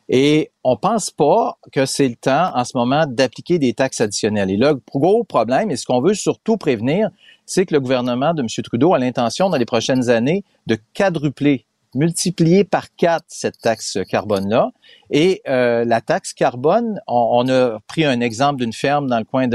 Et 0.09 0.51
on 0.63 0.75
pense 0.75 1.09
pas 1.09 1.57
que 1.71 1.85
c'est 1.85 2.07
le 2.07 2.15
temps 2.15 2.51
en 2.53 2.63
ce 2.65 2.77
moment 2.77 3.05
d'appliquer 3.07 3.59
des 3.59 3.73
taxes 3.73 4.01
additionnelles. 4.01 4.51
Et 4.51 4.57
le 4.57 4.75
gros 4.75 5.23
problème, 5.23 5.71
et 5.71 5.75
ce 5.75 5.85
qu'on 5.85 6.01
veut 6.01 6.13
surtout 6.13 6.57
prévenir, 6.57 7.09
c'est 7.45 7.65
que 7.65 7.73
le 7.73 7.79
gouvernement 7.79 8.33
de 8.33 8.41
M. 8.41 8.47
Trudeau 8.63 8.93
a 8.93 8.99
l'intention 8.99 9.49
dans 9.49 9.57
les 9.57 9.65
prochaines 9.65 10.09
années 10.09 10.43
de 10.67 10.77
quadrupler 10.93 11.65
multiplier 11.95 12.63
par 12.63 12.93
quatre 12.95 13.25
cette 13.27 13.59
taxe 13.59 13.97
carbone-là. 14.09 14.71
Et 15.09 15.41
euh, 15.47 15.85
la 15.85 16.01
taxe 16.01 16.33
carbone, 16.33 16.99
on, 17.07 17.47
a 17.47 17.79
pris 17.87 18.03
un 18.05 18.19
exemple 18.19 18.61
d'une 18.61 18.73
ferme 18.73 19.07
dans 19.07 19.19
le 19.19 19.25
coin 19.25 19.47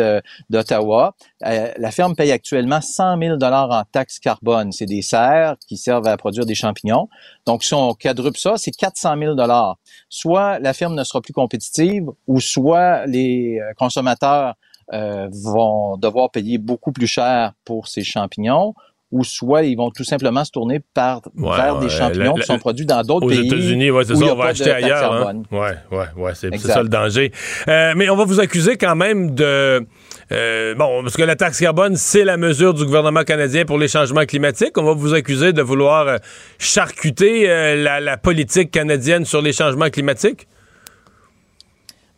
d'Ottawa. 0.51 1.15
Euh, 1.45 1.73
la 1.77 1.91
ferme 1.91 2.15
paye 2.15 2.31
actuellement 2.31 2.81
100 2.81 3.19
000 3.19 3.37
dollars 3.37 3.71
en 3.71 3.83
taxe 3.91 4.19
carbone. 4.19 4.71
C'est 4.73 4.87
des 4.87 5.03
serres 5.03 5.57
qui 5.67 5.77
servent 5.77 6.07
à 6.07 6.17
produire 6.17 6.47
des 6.47 6.55
champignons. 6.55 7.09
Donc, 7.47 7.65
si 7.65 7.75
on 7.75 7.95
quadruple 7.95 8.39
ça, 8.39 8.55
c'est 8.57 8.71
400 8.71 9.19
000 9.19 9.35
dollars. 9.35 9.79
Soit 10.09 10.59
la 10.61 10.73
ferme 10.73 10.95
ne 10.95 11.05
sera 11.05 11.21
plus 11.21 11.33
compétitive, 11.33 12.07
ou 12.27 12.41
soit 12.41 13.07
les 13.07 13.59
euh, 13.61 13.73
consommateurs 13.77 14.55
vont 14.91 15.99
devoir 15.99 16.31
payer 16.31 16.57
beaucoup 16.57 16.93
plus 16.93 17.07
cher 17.07 17.53
pour 17.67 17.89
ces 17.89 18.05
champignons, 18.05 18.73
ou 19.11 19.25
soit 19.25 19.63
ils 19.63 19.77
vont 19.77 19.91
tout 19.91 20.05
simplement 20.05 20.45
se 20.45 20.51
tourner 20.51 20.81
par, 20.93 21.23
vers 21.35 21.79
des 21.79 21.89
champignons 21.89 22.35
qui 22.35 22.43
sont 22.43 22.59
produits 22.59 22.85
dans 22.85 23.03
d'autres 23.03 23.27
pays. 23.27 23.41
Aux 23.41 23.55
États-Unis, 23.55 23.91
ouais, 23.91 24.05
c'est 24.05 24.17
ça, 24.17 24.25
on 24.27 24.37
va 24.37 24.47
acheter 24.47 24.71
ailleurs. 24.71 25.29
Hein? 25.29 25.43
Ouais, 25.51 25.77
ouais, 25.91 26.07
ouais, 26.17 26.33
c'est 26.35 26.57
ça 26.59 26.83
le 26.83 26.89
danger. 26.89 27.33
Euh, 27.69 27.95
mais 27.97 28.11
on 28.11 28.17
va 28.17 28.25
vous 28.25 28.41
accuser 28.41 28.77
quand 28.77 28.97
même 28.97 29.35
de. 29.35 29.87
Euh, 30.31 30.75
bon, 30.75 31.03
parce 31.03 31.17
que 31.17 31.23
la 31.23 31.37
taxe 31.37 31.59
carbone, 31.59 31.97
c'est 31.97 32.25
la 32.25 32.37
mesure 32.37 32.75
du 32.75 32.85
gouvernement 32.85 33.25
canadien 33.25 33.65
pour 33.65 33.79
les 33.79 33.89
changements 33.89 34.27
climatiques. 34.27 34.77
On 34.77 34.85
va 34.85 34.93
vous 34.93 35.15
accuser 35.15 35.55
de 35.55 35.63
vouloir 35.63 36.07
euh, 36.07 36.17
charcuter 36.59 37.49
euh, 37.49 37.83
la, 37.83 38.01
la 38.01 38.19
politique 38.19 38.71
canadienne 38.71 39.25
sur 39.25 39.41
les 39.41 39.55
changements 39.55 39.89
climatiques? 39.89 40.47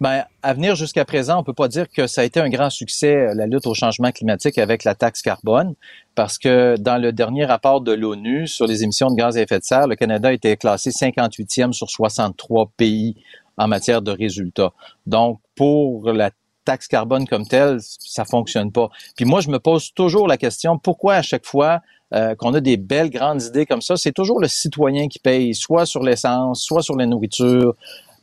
Ben, 0.00 0.24
à 0.42 0.54
venir 0.54 0.76
jusqu'à 0.76 1.04
présent, 1.04 1.38
on 1.38 1.44
peut 1.44 1.52
pas 1.52 1.68
dire 1.68 1.84
que 1.94 2.06
ça 2.06 2.22
a 2.22 2.24
été 2.24 2.40
un 2.40 2.48
grand 2.48 2.70
succès, 2.70 3.34
la 3.34 3.46
lutte 3.46 3.66
au 3.66 3.74
changement 3.74 4.10
climatique 4.12 4.56
avec 4.56 4.82
la 4.84 4.94
taxe 4.94 5.20
carbone, 5.20 5.74
parce 6.14 6.38
que 6.38 6.76
dans 6.78 6.98
le 6.98 7.12
dernier 7.12 7.44
rapport 7.44 7.80
de 7.80 7.92
l'ONU 7.92 8.46
sur 8.46 8.66
les 8.66 8.82
émissions 8.82 9.10
de 9.10 9.16
gaz 9.16 9.36
à 9.36 9.42
effet 9.42 9.58
de 9.58 9.64
serre, 9.64 9.86
le 9.86 9.96
Canada 9.96 10.32
était 10.32 10.56
classé 10.56 10.90
58e 10.90 11.72
sur 11.72 11.88
63 11.88 12.70
pays 12.76 13.16
en 13.56 13.68
matière 13.68 14.02
de 14.02 14.10
résultats. 14.10 14.72
Donc, 15.06 15.40
pour 15.54 16.12
la 16.12 16.30
taxe 16.64 16.88
carbone 16.88 17.26
comme 17.26 17.46
telle, 17.46 17.78
ça 17.80 18.24
fonctionne 18.24 18.72
pas. 18.72 18.90
Puis 19.16 19.24
moi, 19.24 19.40
je 19.40 19.48
me 19.48 19.58
pose 19.58 19.92
toujours 19.92 20.28
la 20.28 20.36
question, 20.36 20.78
pourquoi 20.78 21.14
à 21.14 21.22
chaque 21.22 21.46
fois 21.46 21.80
euh, 22.12 22.34
qu'on 22.34 22.54
a 22.54 22.60
des 22.60 22.76
belles 22.76 23.10
grandes 23.10 23.42
idées 23.42 23.66
comme 23.66 23.82
ça, 23.82 23.96
c'est 23.96 24.12
toujours 24.12 24.40
le 24.40 24.48
citoyen 24.48 25.08
qui 25.08 25.18
paye, 25.18 25.54
soit 25.54 25.86
sur 25.86 26.02
l'essence, 26.02 26.62
soit 26.62 26.82
sur 26.82 26.96
la 26.96 27.06
nourriture, 27.06 27.76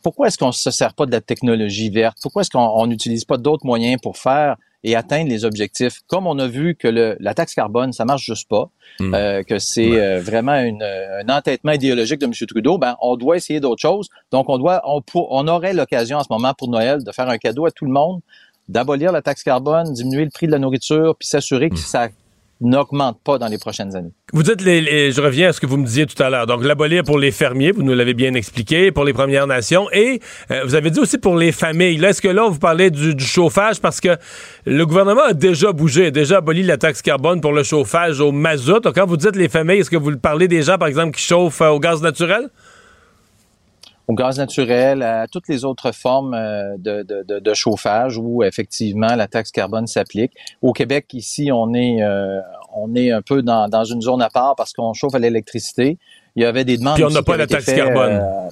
pourquoi 0.04 0.28
est-ce 0.28 0.38
qu'on 0.38 0.48
ne 0.48 0.52
se 0.52 0.72
sert 0.72 0.94
pas 0.94 1.06
de 1.06 1.12
la 1.12 1.22
technologie 1.22 1.90
verte? 1.90 2.18
Pourquoi 2.22 2.42
est-ce 2.42 2.52
qu'on 2.52 2.88
n'utilise 2.88 3.26
pas 3.26 3.38
d'autres 3.38 3.66
moyens 3.66 4.00
pour 4.02 4.18
faire? 4.18 4.56
Et 4.88 4.96
atteindre 4.96 5.30
les 5.30 5.44
objectifs? 5.44 6.00
Comme 6.08 6.28
on 6.28 6.40
a 6.40 6.48
vu 6.48 6.76
que 6.76 6.88
le, 6.88 7.18
la 7.20 7.34
taxe 7.34 7.54
carbone, 7.54 7.92
ça 7.92 8.06
marche 8.06 8.24
juste 8.24 8.48
pas, 8.48 8.70
hmm. 9.00 9.14
euh, 9.14 9.44
que 9.44 9.60
c'est 9.60 10.00
euh, 10.00 10.22
vraiment 10.22 10.56
une, 10.60 10.82
un 10.82 11.30
entêtement 11.30 11.74
idéologique 11.74 12.20
de 12.20 12.26
M. 12.26 12.32
Trudeau, 12.32 12.78
ben, 12.78 12.96
on 13.02 13.18
doit 13.18 13.36
essayer 13.36 13.60
d'autres 13.60 13.82
choses. 13.82 14.08
Donc, 14.32 14.48
on 14.48 14.58
doit, 14.58 14.82
on, 14.86 15.02
on 15.14 15.48
aurait 15.48 15.74
l'occasion 15.74 16.18
en 16.18 16.24
ce 16.24 16.30
moment 16.32 16.54
pour 16.54 16.70
Noël 16.70 17.04
de 17.04 17.12
faire 17.12 17.28
un 17.28 17.38
cadeau 17.38 17.66
à 17.66 17.72
tout 17.72 17.86
le 17.86 17.92
monde, 17.92 18.22
d'abolir 18.70 19.12
la 19.12 19.22
taxe 19.22 19.44
carbone, 19.44 19.92
diminuer 19.92 20.24
le 20.24 20.32
prix 20.32 20.48
de 20.48 20.54
la 20.54 20.60
nourriture, 20.60 21.16
puis 21.20 21.28
s'assurer 21.28 21.70
que 21.70 21.76
hmm. 21.76 21.78
ça 21.78 22.08
n'augmente 22.62 23.20
pas 23.24 23.38
dans 23.38 23.48
les 23.48 23.58
prochaines 23.58 23.96
années. 23.96 24.12
Vous 24.34 24.44
dites, 24.44 24.62
les, 24.62 25.12
je 25.12 25.22
reviens 25.22 25.50
à 25.50 25.54
ce 25.54 25.60
que 25.60 25.66
vous 25.66 25.78
me 25.78 25.86
disiez 25.86 26.06
tout 26.06 26.22
à 26.22 26.30
l'heure. 26.30 26.48
Donc, 26.48 26.64
l'abolir 26.64 27.04
pour 27.04 27.18
les 27.18 27.32
fermiers, 27.32 27.72
vous 27.72 27.84
nous 27.84 27.94
l'avez 27.94 28.14
bien 28.14 28.34
expliqué, 28.34 28.92
pour 28.92 29.06
les 29.06 29.14
Premières 29.14 29.48
Nations, 29.48 29.88
et 29.92 30.20
euh, 30.52 30.62
vous 30.66 30.76
avez 30.76 30.90
dit 30.90 31.00
aussi 31.00 31.18
pour 31.18 31.38
les 31.38 31.52
familles. 31.52 32.04
Est-ce 32.04 32.22
que 32.22 32.28
là, 32.28 32.48
vous 32.48 32.60
parlez 32.60 32.90
du, 32.90 33.18
chauffage? 33.20 33.80
Parce 33.80 34.02
que 34.02 34.18
le 34.66 34.86
gouvernement 34.86 35.24
a 35.24 35.34
déjà 35.34 35.72
bougé, 35.72 36.08
a 36.08 36.12
déjà 36.12 36.38
aboli 36.38 36.64
la 36.64 36.78
taxe 36.78 37.02
carbone 37.02 37.42
pour 37.42 37.54
le 37.54 37.64
chauffage 37.64 38.20
au 38.20 38.32
mazout. 38.32 38.80
Donc, 38.80 38.96
quand 38.96 39.06
vous 39.06 39.18
dites 39.18 39.36
les 39.36 39.50
familles, 39.50 39.80
est-ce 39.80 39.90
que 39.90 39.98
vous 39.98 40.18
parlez 40.18 40.48
des 40.48 40.64
gens, 40.64 40.78
par 40.78 40.88
exemple, 40.88 41.12
qui 41.16 41.22
chauffent 41.22 41.62
euh, 41.62 41.70
au 41.70 41.80
gaz 41.80 42.02
naturel? 42.02 42.50
Au 44.08 44.14
gaz 44.14 44.38
naturel, 44.38 45.04
à 45.04 45.28
toutes 45.28 45.48
les 45.50 45.66
autres 45.66 45.92
formes 45.92 46.34
euh, 46.34 46.76
de, 46.78 47.04
de, 47.04 47.40
de, 47.40 47.54
chauffage 47.54 48.18
où 48.18 48.42
effectivement 48.42 49.16
la 49.16 49.28
taxe 49.28 49.52
carbone 49.52 49.86
s'applique. 49.86 50.32
Au 50.62 50.72
Québec, 50.72 51.14
ici, 51.14 51.50
on 51.52 51.74
est 51.74 52.02
euh, 52.02 52.40
on 52.74 52.96
est 52.96 53.12
un 53.12 53.22
peu 53.22 53.42
dans, 53.42 53.68
dans 53.68 53.84
une 53.84 54.02
zone 54.02 54.22
à 54.22 54.30
part 54.30 54.56
parce 54.56 54.72
qu'on 54.72 54.94
chauffe 54.94 55.16
à 55.16 55.20
l'électricité. 55.20 55.98
Il 56.36 56.44
y 56.44 56.46
avait 56.46 56.64
des 56.64 56.78
demandes. 56.78 56.96
Puis 56.96 57.04
on 57.04 57.10
n'a 57.10 57.24
pas 57.24 57.36
la 57.36 57.48
taxe 57.48 57.66
carbone. 57.66 58.22
Euh, 58.22 58.50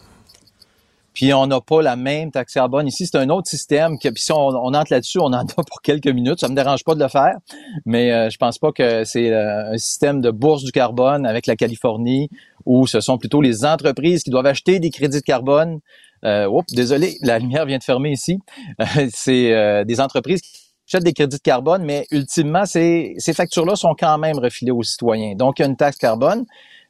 puis 1.15 1.33
on 1.33 1.47
n'a 1.47 1.61
pas 1.61 1.81
la 1.81 1.95
même 1.95 2.29
taxe 2.29 2.53
carbone. 2.53 2.87
Ici, 2.87 3.07
c'est 3.07 3.17
un 3.17 3.29
autre 3.29 3.47
système. 3.47 3.97
Que, 3.97 4.09
puis 4.09 4.21
si 4.21 4.31
on, 4.31 4.49
entre 4.49 4.91
là-dessus, 4.91 5.17
on 5.19 5.27
en 5.27 5.33
a 5.33 5.45
pour 5.45 5.81
quelques 5.81 6.07
minutes. 6.07 6.41
Ça 6.41 6.49
me 6.49 6.55
dérange 6.55 6.83
pas 6.83 6.93
de 6.93 6.99
le 6.99 7.07
faire, 7.07 7.37
mais 7.85 8.11
euh, 8.11 8.29
je 8.29 8.37
pense 8.37 8.59
pas 8.59 8.71
que 8.71 9.03
c'est 9.05 9.31
euh, 9.31 9.71
un 9.73 9.77
système 9.77 10.21
de 10.21 10.29
bourse 10.29 10.63
du 10.63 10.71
carbone 10.71 11.25
avec 11.25 11.47
la 11.47 11.55
Californie 11.55 12.29
où 12.65 12.85
ce 12.85 12.99
sont 12.99 13.17
plutôt 13.17 13.41
les 13.41 13.65
entreprises 13.65 14.23
qui 14.23 14.29
doivent 14.29 14.45
acheter 14.45 14.79
des 14.79 14.89
crédits 14.89 15.19
de 15.19 15.23
carbone. 15.23 15.79
Euh, 16.25 16.47
oups, 16.47 16.73
désolé, 16.73 17.17
la 17.21 17.39
lumière 17.39 17.65
vient 17.65 17.77
de 17.77 17.83
fermer 17.83 18.11
ici. 18.11 18.39
c'est 19.09 19.53
euh, 19.53 19.83
des 19.83 20.01
entreprises 20.01 20.41
qui 20.41 20.49
achètent 20.89 21.03
des 21.03 21.13
crédits 21.13 21.37
de 21.37 21.41
carbone, 21.41 21.83
mais 21.83 22.07
ultimement, 22.11 22.65
ces, 22.65 23.13
ces 23.17 23.33
factures-là 23.33 23.75
sont 23.75 23.95
quand 23.97 24.17
même 24.17 24.37
refilées 24.37 24.71
aux 24.71 24.83
citoyens. 24.83 25.35
Donc, 25.35 25.59
il 25.59 25.61
y 25.61 25.65
a 25.65 25.67
une 25.67 25.77
taxe 25.77 25.97
carbone. 25.97 26.45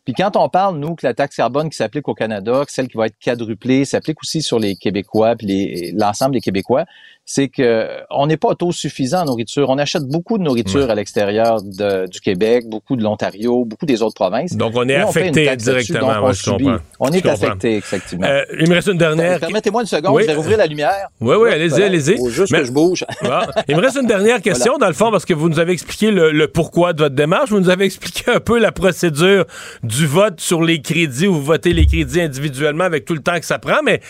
Puis 0.06 0.14
quand 0.14 0.38
on 0.38 0.48
parle, 0.50 0.78
nous, 0.78 0.96
que 0.96 1.06
la 1.06 1.16
taxe 1.16 1.36
carbone 1.36 1.70
qui 1.70 1.78
s'applique 1.78 2.08
au 2.08 2.14
Canada, 2.14 2.64
que 2.66 2.72
celle 2.72 2.88
qui 2.88 2.96
va 2.96 3.08
être 3.08 3.18
quadruplée, 3.20 3.86
s'applique 3.86 4.22
aussi 4.22 4.44
sur 4.44 4.60
les 4.60 4.76
Québécois, 4.76 5.36
puis 5.36 5.92
l'ensemble 5.94 6.36
des 6.36 6.42
Québécois, 6.42 6.86
c'est 7.26 7.48
que 7.48 7.88
on 8.12 8.28
n'est 8.28 8.38
pas 8.38 8.50
autosuffisant 8.50 9.22
en 9.22 9.26
nourriture. 9.26 9.70
On 9.70 9.80
achète 9.80 10.04
beaucoup 10.04 10.38
de 10.38 10.44
nourriture 10.44 10.92
à 10.92 10.96
l'extérieur 10.96 11.62
du 11.64 12.22
Québec, 12.22 12.66
beaucoup 12.70 12.96
de 12.96 13.04
l'Ontario, 13.04 13.66
beaucoup 13.66 13.88
des 13.88 14.04
autres 14.04 14.14
provinces. 14.14 14.56
Donc 14.56 14.74
on 14.76 14.88
est 14.88 14.96
affecté 14.96 15.56
directement. 15.56 16.14
on, 16.22 16.80
on 17.00 17.12
est 17.12 17.26
affecté, 17.26 17.78
effectivement. 17.78 18.28
Euh, 18.28 18.44
il 18.60 18.70
me 18.70 18.76
reste 18.76 18.90
une 18.90 19.00
dernière. 19.00 19.40
Permettez-moi 19.40 19.82
une 19.82 19.88
seconde, 19.88 20.22
je 20.22 20.28
vais 20.28 20.36
rouvrir 20.36 20.58
la 20.58 20.68
lumière. 20.68 21.10
Oui, 21.20 21.36
oui, 21.36 21.50
allez-y, 21.50 21.82
allez-y. 21.82 22.18
juste 22.30 22.54
que 22.54 22.64
je 22.64 22.72
bouge. 22.72 23.06
Il 23.68 23.76
me 23.76 23.82
reste 23.82 23.98
une 23.98 24.08
dernière 24.08 24.42
question, 24.42 24.78
dans 24.78 24.88
le 24.88 24.94
fond, 24.94 25.10
parce 25.10 25.26
que 25.26 25.34
vous 25.34 25.50
nous 25.50 25.60
avez 25.60 25.74
expliqué 25.74 26.12
le, 26.12 26.48
pourquoi 26.48 26.94
de 26.94 27.02
votre 27.02 27.16
démarche. 27.16 27.50
Vous 27.50 27.60
nous 27.60 27.70
avez 27.70 27.86
expliqué 27.86 28.32
un 28.32 28.40
peu 28.40 28.60
la 28.60 28.72
procédure 28.72 29.46
du 29.84 30.06
vote 30.06 30.40
sur 30.40 30.62
les 30.62 30.82
crédits, 30.82 31.28
où 31.28 31.34
vous 31.34 31.44
votez 31.44 31.74
les 31.74 31.86
crédits 31.86 32.22
individuellement 32.22 32.84
avec 32.84 33.06
tout 33.06 33.14
le 33.14 33.22
temps 33.22 33.40
que 33.40 33.46
ça 33.46 33.58
prend. 33.58 33.82
Mais 33.84 34.02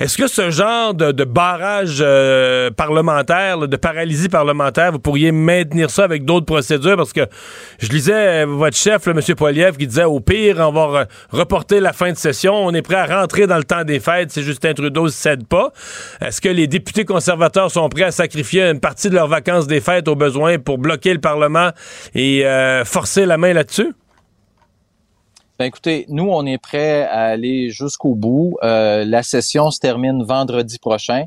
est-ce 0.00 0.16
que 0.16 0.28
ce 0.28 0.50
genre 0.50 0.94
de, 0.94 1.24
barrage 1.24 1.98
euh, 2.00 2.70
parlementaire, 2.70 3.66
de 3.66 3.76
paralysie 3.76 4.28
parlementaire, 4.28 4.92
vous 4.92 5.00
pourriez 5.00 5.32
maintenir 5.32 5.90
ça 5.90 6.04
avec 6.04 6.24
d'autres 6.24 6.46
procédures? 6.46 6.96
Parce 6.96 7.12
que 7.12 7.26
je 7.80 7.88
lisais 7.88 8.44
euh, 8.44 8.46
votre 8.46 8.76
chef, 8.76 9.06
le 9.06 9.12
M. 9.12 9.34
Poiliev, 9.34 9.76
qui 9.76 9.88
disait 9.88 10.04
au 10.04 10.20
pire, 10.20 10.58
on 10.60 10.72
va 10.72 11.06
reporter 11.30 11.80
la 11.80 11.92
fin 11.92 12.12
de 12.12 12.16
session. 12.16 12.54
On 12.54 12.72
est 12.74 12.82
prêt 12.82 12.94
à 12.94 13.20
rentrer 13.20 13.48
dans 13.48 13.56
le 13.56 13.64
temps 13.64 13.82
des 13.82 13.98
fêtes 13.98 14.30
si 14.30 14.42
Justin 14.42 14.72
Trudeau 14.72 15.04
ne 15.04 15.10
cède 15.10 15.46
pas. 15.46 15.72
Est-ce 16.20 16.40
que 16.40 16.48
les 16.48 16.68
députés 16.68 17.04
conservateurs 17.04 17.70
sont 17.70 17.88
prêts 17.88 18.04
à 18.04 18.12
sacrifier 18.12 18.62
une 18.62 18.80
partie 18.80 19.10
de 19.10 19.14
leurs 19.14 19.28
vacances 19.28 19.66
des 19.66 19.80
fêtes 19.80 20.06
au 20.06 20.14
besoin 20.14 20.58
pour 20.58 20.78
bloquer 20.78 21.12
le 21.12 21.20
Parlement 21.20 21.70
et 22.14 22.46
euh, 22.46 22.84
forcer 22.84 23.26
la 23.26 23.36
main 23.36 23.52
là-dessus? 23.52 23.92
Ben 25.58 25.64
écoutez, 25.64 26.06
nous, 26.08 26.28
on 26.30 26.46
est 26.46 26.58
prêt 26.58 27.02
à 27.02 27.24
aller 27.24 27.70
jusqu'au 27.70 28.14
bout. 28.14 28.56
Euh, 28.62 29.04
la 29.04 29.24
session 29.24 29.72
se 29.72 29.80
termine 29.80 30.22
vendredi 30.22 30.78
prochain. 30.78 31.24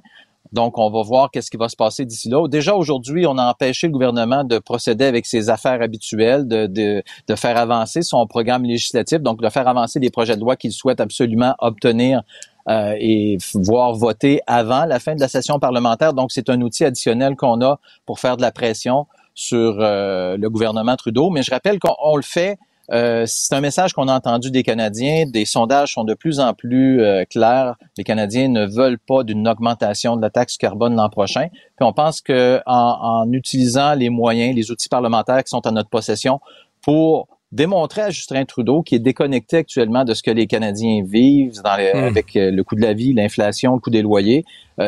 Donc, 0.53 0.77
on 0.77 0.89
va 0.89 1.01
voir 1.01 1.31
qu'est-ce 1.31 1.51
qui 1.51 1.57
va 1.57 1.67
se 1.67 1.75
passer 1.75 2.05
d'ici 2.05 2.29
là. 2.29 2.47
Déjà 2.47 2.73
aujourd'hui, 2.73 3.27
on 3.27 3.37
a 3.37 3.45
empêché 3.49 3.87
le 3.87 3.91
gouvernement 3.91 4.45
de 4.45 4.57
procéder 4.57 5.03
avec 5.03 5.25
ses 5.25 5.49
affaires 5.49 5.81
habituelles, 5.81 6.47
de, 6.47 6.65
de, 6.67 7.03
de 7.27 7.35
faire 7.35 7.57
avancer 7.57 8.03
son 8.03 8.25
programme 8.25 8.63
législatif, 8.63 9.19
donc 9.19 9.41
de 9.41 9.49
faire 9.49 9.67
avancer 9.67 9.99
les 9.99 10.09
projets 10.09 10.37
de 10.37 10.41
loi 10.41 10.55
qu'il 10.55 10.71
souhaite 10.71 11.01
absolument 11.01 11.53
obtenir 11.59 12.21
euh, 12.69 12.95
et 12.99 13.37
voir 13.53 13.95
voter 13.95 14.39
avant 14.47 14.85
la 14.85 14.99
fin 14.99 15.13
de 15.13 15.19
la 15.19 15.27
session 15.27 15.59
parlementaire. 15.59 16.13
Donc, 16.13 16.31
c'est 16.31 16.49
un 16.49 16.61
outil 16.61 16.85
additionnel 16.85 17.35
qu'on 17.35 17.61
a 17.61 17.81
pour 18.05 18.19
faire 18.21 18.37
de 18.37 18.41
la 18.43 18.53
pression 18.53 19.07
sur 19.33 19.75
euh, 19.79 20.37
le 20.37 20.49
gouvernement 20.49 20.95
Trudeau. 20.95 21.31
Mais 21.31 21.43
je 21.43 21.51
rappelle 21.51 21.79
qu'on 21.79 22.15
le 22.15 22.21
fait 22.21 22.57
euh, 22.91 23.23
c'est 23.25 23.55
un 23.55 23.61
message 23.61 23.93
qu'on 23.93 24.07
a 24.07 24.15
entendu 24.15 24.51
des 24.51 24.63
Canadiens. 24.63 25.25
Des 25.25 25.45
sondages 25.45 25.93
sont 25.93 26.03
de 26.03 26.13
plus 26.13 26.39
en 26.39 26.53
plus 26.53 27.01
euh, 27.01 27.23
clairs. 27.25 27.75
Les 27.97 28.03
Canadiens 28.03 28.49
ne 28.49 28.65
veulent 28.65 28.99
pas 28.99 29.23
d'une 29.23 29.47
augmentation 29.47 30.17
de 30.17 30.21
la 30.21 30.29
taxe 30.29 30.57
carbone 30.57 30.95
l'an 30.95 31.09
prochain. 31.09 31.47
Puis 31.49 31.85
on 31.85 31.93
pense 31.93 32.21
que 32.21 32.59
en, 32.65 33.31
utilisant 33.31 33.93
les 33.93 34.09
moyens, 34.09 34.55
les 34.55 34.71
outils 34.71 34.89
parlementaires 34.89 35.43
qui 35.43 35.49
sont 35.49 35.65
en 35.67 35.71
notre 35.71 35.89
possession 35.89 36.39
pour 36.81 37.27
démontrer 37.51 38.01
à 38.01 38.09
Justin 38.09 38.45
Trudeau 38.45 38.81
qui 38.81 38.95
est 38.95 38.99
déconnecté 38.99 39.57
actuellement 39.57 40.03
de 40.03 40.13
ce 40.13 40.23
que 40.23 40.31
les 40.31 40.47
Canadiens 40.47 41.03
vivent 41.05 41.61
dans 41.63 41.77
hmm. 41.77 42.03
avec 42.03 42.35
euh, 42.35 42.51
le 42.51 42.63
coût 42.63 42.75
de 42.75 42.81
la 42.81 42.93
vie, 42.93 43.13
l'inflation, 43.13 43.75
le 43.75 43.79
coût 43.79 43.89
des 43.89 44.01
loyers. 44.01 44.43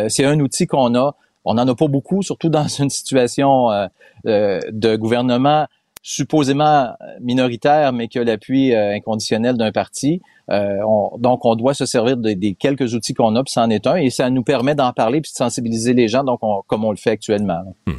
c'est 0.07 0.25
un 0.25 0.39
outil 0.39 0.65
qu'on 0.65 0.95
a. 0.95 1.15
On 1.45 1.55
n'en 1.55 1.67
a 1.67 1.75
pas 1.75 1.87
beaucoup, 1.87 2.21
surtout 2.21 2.49
dans 2.49 2.67
une 2.79 2.89
situation 2.89 3.69
de 4.25 4.95
gouvernement 4.95 5.67
supposément 6.03 6.93
minoritaire, 7.21 7.93
mais 7.93 8.07
qui 8.07 8.19
a 8.19 8.23
l'appui 8.23 8.75
inconditionnel 8.75 9.57
d'un 9.57 9.71
parti. 9.71 10.21
donc, 10.49 11.45
on 11.45 11.55
doit 11.55 11.73
se 11.73 11.85
servir 11.85 12.17
des 12.17 12.55
quelques 12.59 12.93
outils 12.93 13.13
qu'on 13.13 13.35
a, 13.35 13.43
puis 13.43 13.53
c'en 13.53 13.69
est 13.69 13.87
un, 13.87 13.95
et 13.95 14.09
ça 14.09 14.29
nous 14.29 14.43
permet 14.43 14.75
d'en 14.75 14.91
parler 14.93 15.21
puis 15.21 15.31
de 15.31 15.37
sensibiliser 15.37 15.93
les 15.93 16.09
gens, 16.09 16.23
donc 16.23 16.41
comme 16.67 16.83
on 16.83 16.91
le 16.91 16.97
fait 16.97 17.11
actuellement. 17.11 17.63
Hmm 17.87 17.93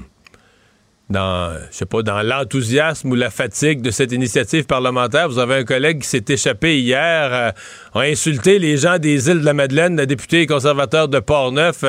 dans, 1.11 1.55
je 1.71 1.77
sais 1.77 1.87
pas, 1.87 2.03
dans 2.03 2.23
l'enthousiasme 2.23 3.11
ou 3.11 3.14
la 3.14 3.31
fatigue 3.31 3.83
de 3.83 3.90
cette 3.90 4.12
initiative 4.12 4.64
parlementaire. 4.64 5.29
Vous 5.29 5.38
avez 5.38 5.57
un 5.57 5.64
collègue 5.64 6.01
qui 6.01 6.09
s'est 6.09 6.25
échappé 6.29 6.81
hier, 6.81 7.33
euh, 7.33 7.51
a 7.95 8.01
insulté 8.01 8.59
les 8.59 8.77
gens 8.77 8.99
des 8.99 9.29
îles 9.29 9.40
de 9.40 9.45
la 9.45 9.53
Madeleine, 9.53 9.97
le 9.97 10.07
député 10.07 10.47
conservateur 10.47 11.09
de 11.09 11.21
Portneuf. 11.21 11.85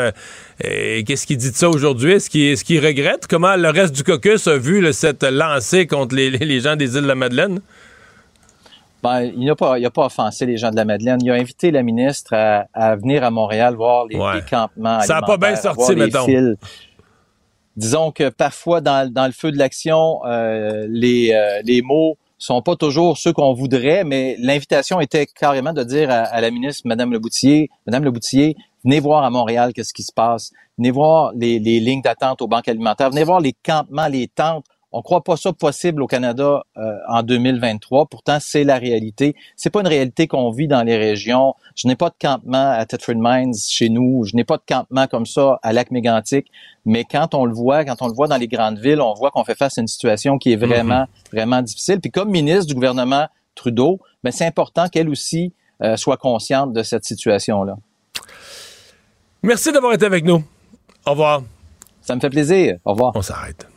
Qu'est-ce 0.59 1.27
qu'il 1.27 1.37
dit 1.37 1.51
de 1.51 1.55
ça 1.55 1.69
aujourd'hui? 1.69 2.13
Est-ce 2.13 2.63
qu'il 2.63 2.85
regrette? 2.85 3.27
Comment 3.27 3.55
le 3.55 3.69
reste 3.69 3.95
du 3.95 4.03
caucus 4.03 4.47
a 4.47 4.57
vu 4.57 4.91
cette 4.93 5.23
lancée 5.23 5.85
contre 5.85 6.15
les, 6.15 6.59
gens 6.59 6.75
des 6.75 6.95
îles 6.95 7.03
de 7.03 7.07
la 7.07 7.15
Madeleine? 7.15 7.59
Ben, 9.03 9.21
il 9.21 9.45
n'a 9.45 9.55
pas, 9.55 9.77
pas 9.93 10.05
offensé 10.05 10.45
les 10.45 10.57
gens 10.57 10.71
de 10.71 10.77
la 10.77 10.85
Madeleine. 10.85 11.19
Il 11.21 11.29
a 11.29 11.35
invité 11.35 11.71
la 11.71 11.83
ministre 11.83 12.33
à, 12.33 12.95
venir 12.95 13.23
à 13.23 13.31
Montréal 13.31 13.75
voir 13.75 14.05
les, 14.07 14.17
campements. 14.49 15.01
Ça 15.01 15.15
n'a 15.15 15.21
pas 15.21 15.37
bien 15.37 15.55
sorti, 15.55 15.95
mettons 15.95 16.25
disons 17.75 18.11
que 18.11 18.29
parfois 18.29 18.81
dans, 18.81 19.11
dans 19.11 19.25
le 19.25 19.31
feu 19.31 19.51
de 19.51 19.57
l'action, 19.57 20.19
euh, 20.25 20.85
les, 20.89 21.31
euh, 21.33 21.61
les 21.63 21.81
mots 21.81 22.17
sont 22.37 22.61
pas 22.61 22.75
toujours 22.75 23.17
ceux 23.17 23.33
qu'on 23.33 23.53
voudrait, 23.53 24.03
mais 24.03 24.35
l'invitation 24.39 24.99
était 24.99 25.25
carrément 25.25 25.73
de 25.73 25.83
dire 25.83 26.09
à, 26.11 26.39
la 26.41 26.51
ministre, 26.51 26.83
Madame 26.85 27.11
Leboutillier, 27.11 27.69
Madame 27.85 28.03
Leboutillier, 28.03 28.55
venez 28.85 29.01
voir 29.01 29.25
à 29.25 29.29
Montréal 29.29 29.73
qu'est-ce 29.73 29.93
qui 29.93 30.03
se 30.03 30.13
passe, 30.13 30.51
venez 30.77 30.91
voir 30.91 31.33
les, 31.35 31.59
les 31.59 31.81
lignes 31.81 32.01
d'attente 32.01 32.41
aux 32.41 32.47
banques 32.47 32.69
alimentaires, 32.69 33.09
venez 33.09 33.25
voir 33.25 33.41
les 33.41 33.53
campements, 33.53 34.07
les 34.07 34.29
tentes 34.29 34.65
on 34.97 35.01
croit 35.01 35.25
pas 35.25 35.35
ça 35.35 35.51
possible 35.51 36.01
au 36.01 36.07
Canada 36.07 36.63
euh, 36.77 36.97
en 37.09 37.21
2023. 37.21 38.05
Pourtant, 38.05 38.37
c'est 38.39 38.63
la 38.63 38.77
réalité. 38.77 39.35
C'est 39.57 39.69
pas 39.69 39.81
une 39.81 39.87
réalité 39.87 40.25
qu'on 40.25 40.51
vit 40.51 40.69
dans 40.69 40.83
les 40.83 40.95
régions. 40.95 41.53
Je 41.75 41.89
n'ai 41.89 41.97
pas 41.97 42.07
de 42.07 42.15
campement 42.17 42.71
à 42.71 42.85
Tetford 42.85 43.17
Mines 43.17 43.53
chez 43.53 43.89
nous. 43.89 44.23
Je 44.23 44.37
n'ai 44.37 44.45
pas 44.45 44.55
de 44.55 44.63
campement 44.65 45.05
comme 45.07 45.25
ça 45.25 45.59
à 45.63 45.73
Lac-Mégantic. 45.73 46.47
Mais 46.85 47.03
quand 47.03 47.35
on 47.35 47.43
le 47.43 47.53
voit, 47.53 47.83
quand 47.83 48.01
on 48.01 48.07
le 48.07 48.13
voit 48.13 48.29
dans 48.29 48.37
les 48.37 48.47
grandes 48.47 48.79
villes, 48.79 49.01
on 49.01 49.13
voit 49.15 49.31
qu'on 49.31 49.43
fait 49.43 49.57
face 49.57 49.77
à 49.77 49.81
une 49.81 49.89
situation 49.89 50.37
qui 50.37 50.53
est 50.53 50.55
vraiment, 50.55 51.01
mhm. 51.01 51.07
vraiment 51.33 51.61
difficile. 51.61 51.99
Puis 51.99 52.11
comme 52.11 52.29
ministre 52.29 52.67
du 52.67 52.73
gouvernement 52.73 53.27
Trudeau, 53.53 53.99
ben 54.23 54.31
c'est 54.31 54.45
important 54.45 54.87
qu'elle 54.87 55.09
aussi 55.09 55.51
euh, 55.83 55.97
soit 55.97 56.15
consciente 56.15 56.71
de 56.71 56.83
cette 56.83 57.03
situation-là. 57.03 57.75
Merci 59.45 59.71
d'avoir 59.71 59.93
été 59.93 60.07
avec 60.07 60.25
nous. 60.25 60.43
Au 61.05 61.11
revoir. 61.11 61.43
Ça 62.01 62.15
me 62.15 62.19
fait 62.19 62.31
plaisir. 62.31 62.77
Au 62.83 62.93
revoir. 62.93 63.11
On 63.13 63.21
s'arrête. 63.21 63.67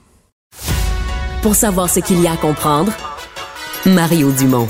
Pour 1.42 1.54
savoir 1.54 1.90
ce 1.90 2.00
qu'il 2.00 2.22
y 2.22 2.26
a 2.26 2.32
à 2.32 2.36
comprendre, 2.38 2.90
Mario 3.84 4.32
Dumont. 4.32 4.66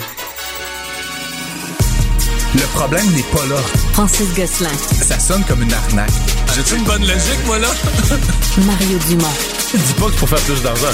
Le 2.53 2.77
problème 2.77 3.07
n'est 3.15 3.23
pas 3.33 3.47
là. 3.47 3.61
Francis 3.93 4.35
Gosselin. 4.35 4.75
Ça 4.75 5.21
sonne 5.21 5.45
comme 5.45 5.63
une 5.63 5.73
arnaque. 5.73 6.11
J'ai-tu 6.57 6.75
une 6.77 6.85
bonne 6.85 7.03
logique, 7.03 7.47
moi, 7.47 7.61
là? 7.61 7.69
Mario 8.67 8.99
Dumont. 9.09 9.37
Dis 9.73 9.95
pas 9.95 10.07
qu'il 10.07 10.19
faut 10.19 10.27
faire 10.27 10.41
plus 10.41 10.63
d'argent. 10.65 10.89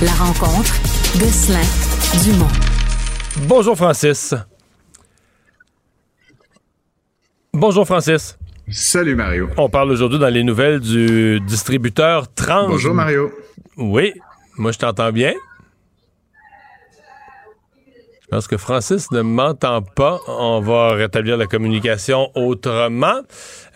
La 0.00 0.12
rencontre, 0.12 0.72
Gosselin, 1.18 1.60
Dumont. 2.24 2.48
Bonjour, 3.46 3.76
Francis. 3.76 4.34
Bonjour, 7.52 7.84
Francis. 7.84 8.38
Salut, 8.70 9.16
Mario. 9.16 9.48
On 9.56 9.68
parle 9.68 9.90
aujourd'hui 9.90 10.18
dans 10.18 10.28
les 10.28 10.44
nouvelles 10.44 10.80
du 10.80 11.40
distributeur 11.40 12.32
Trans. 12.32 12.68
Bonjour, 12.68 12.94
Mario. 12.94 13.30
Oui, 13.76 14.14
moi, 14.56 14.72
je 14.72 14.78
t'entends 14.78 15.12
bien. 15.12 15.34
Je 18.22 18.36
pense 18.36 18.46
que 18.46 18.56
Francis 18.56 19.10
ne 19.10 19.20
m'entend 19.20 19.82
pas. 19.82 20.18
On 20.26 20.60
va 20.60 20.94
rétablir 20.94 21.36
la 21.36 21.46
communication 21.46 22.30
autrement. 22.34 23.20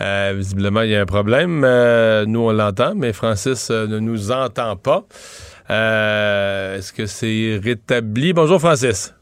Euh, 0.00 0.32
visiblement, 0.34 0.80
il 0.80 0.90
y 0.90 0.96
a 0.96 1.02
un 1.02 1.06
problème. 1.06 1.62
Euh, 1.62 2.24
nous, 2.24 2.40
on 2.40 2.52
l'entend, 2.52 2.94
mais 2.94 3.12
Francis 3.12 3.68
euh, 3.70 3.86
ne 3.86 3.98
nous 3.98 4.30
entend 4.30 4.76
pas. 4.76 5.04
Est-ce 5.68 6.92
que 6.92 7.04
c'est 7.04 7.60
rétabli? 7.62 8.32
Bonjour, 8.32 8.58
Francis. 8.58 9.12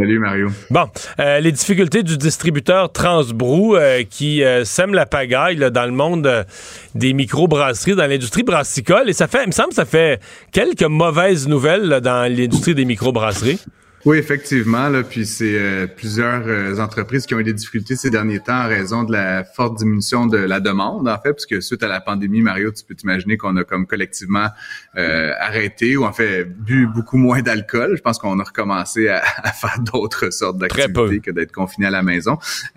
Salut 0.00 0.18
Mario. 0.18 0.48
Bon, 0.70 0.86
euh, 1.18 1.40
les 1.40 1.52
difficultés 1.52 2.02
du 2.02 2.16
distributeur 2.16 2.90
Transbrou 2.90 3.76
euh, 3.76 4.02
qui 4.08 4.42
euh, 4.42 4.64
sème 4.64 4.94
la 4.94 5.04
pagaille 5.04 5.58
dans 5.70 5.84
le 5.84 5.90
monde 5.90 6.46
des 6.94 7.12
microbrasseries, 7.12 7.96
dans 7.96 8.06
l'industrie 8.06 8.42
brassicole. 8.42 9.10
Et 9.10 9.12
ça 9.12 9.28
fait, 9.28 9.42
il 9.42 9.48
me 9.48 9.52
semble, 9.52 9.74
ça 9.74 9.84
fait 9.84 10.18
quelques 10.52 10.84
mauvaises 10.84 11.46
nouvelles 11.46 12.00
dans 12.02 12.34
l'industrie 12.34 12.74
des 12.74 12.86
microbrasseries. 12.86 13.60
Oui, 14.06 14.16
effectivement. 14.16 14.88
Là, 14.88 15.02
puis 15.02 15.26
c'est 15.26 15.58
euh, 15.58 15.86
plusieurs 15.86 16.44
euh, 16.46 16.78
entreprises 16.78 17.26
qui 17.26 17.34
ont 17.34 17.38
eu 17.38 17.44
des 17.44 17.52
difficultés 17.52 17.96
ces 17.96 18.08
derniers 18.08 18.40
temps 18.40 18.64
en 18.64 18.66
raison 18.66 19.04
de 19.04 19.12
la 19.12 19.44
forte 19.44 19.76
diminution 19.76 20.26
de 20.26 20.38
la 20.38 20.58
demande, 20.58 21.06
en 21.06 21.18
fait, 21.18 21.34
puisque 21.34 21.62
suite 21.62 21.82
à 21.82 21.88
la 21.88 22.00
pandémie, 22.00 22.40
Mario, 22.40 22.72
tu 22.72 22.82
peux 22.82 22.94
t'imaginer 22.94 23.36
qu'on 23.36 23.56
a 23.56 23.64
comme 23.64 23.86
collectivement 23.86 24.48
euh, 24.96 25.32
arrêté 25.38 25.98
ou 25.98 26.04
en 26.04 26.14
fait 26.14 26.44
bu 26.44 26.86
beaucoup 26.86 27.18
moins 27.18 27.42
d'alcool. 27.42 27.94
Je 27.94 28.00
pense 28.00 28.18
qu'on 28.18 28.38
a 28.40 28.44
recommencé 28.44 29.08
à, 29.08 29.20
faire 29.60 29.78
d'autres 29.80 30.30
sortes 30.32 30.56
d'activités 30.56 31.20
que 31.20 31.30
d'être 31.30 31.52
confiné 31.52 31.88
à 31.88 31.90
la 31.90 32.02
maison. 32.02 32.38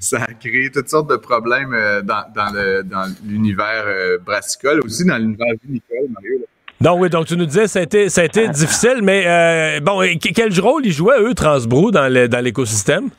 ça 0.00 0.22
a 0.22 0.34
créé 0.34 0.70
toutes 0.70 0.90
sortes 0.90 1.08
de 1.08 1.16
problèmes 1.16 1.74
dans, 2.04 2.30
dans 2.34 3.14
l'univers 3.24 3.86
brassicole, 4.24 4.80
aussi 4.84 5.06
dans 5.06 5.16
l'univers 5.16 5.54
vinicole, 5.64 6.08
Mario. 6.12 6.40
Donc 6.80 6.98
oui, 6.98 7.10
donc 7.10 7.26
tu 7.26 7.36
nous 7.36 7.44
disais 7.44 7.68
ça 7.68 7.80
a 7.80 8.46
difficile, 8.48 9.00
mais 9.02 9.24
euh, 9.26 9.80
bon, 9.80 10.00
quel 10.18 10.58
rôle 10.60 10.86
ils 10.86 10.92
jouaient, 10.92 11.20
eux, 11.20 11.34
Transbrou, 11.34 11.90
dans 11.90 12.42
l'écosystème? 12.42 13.10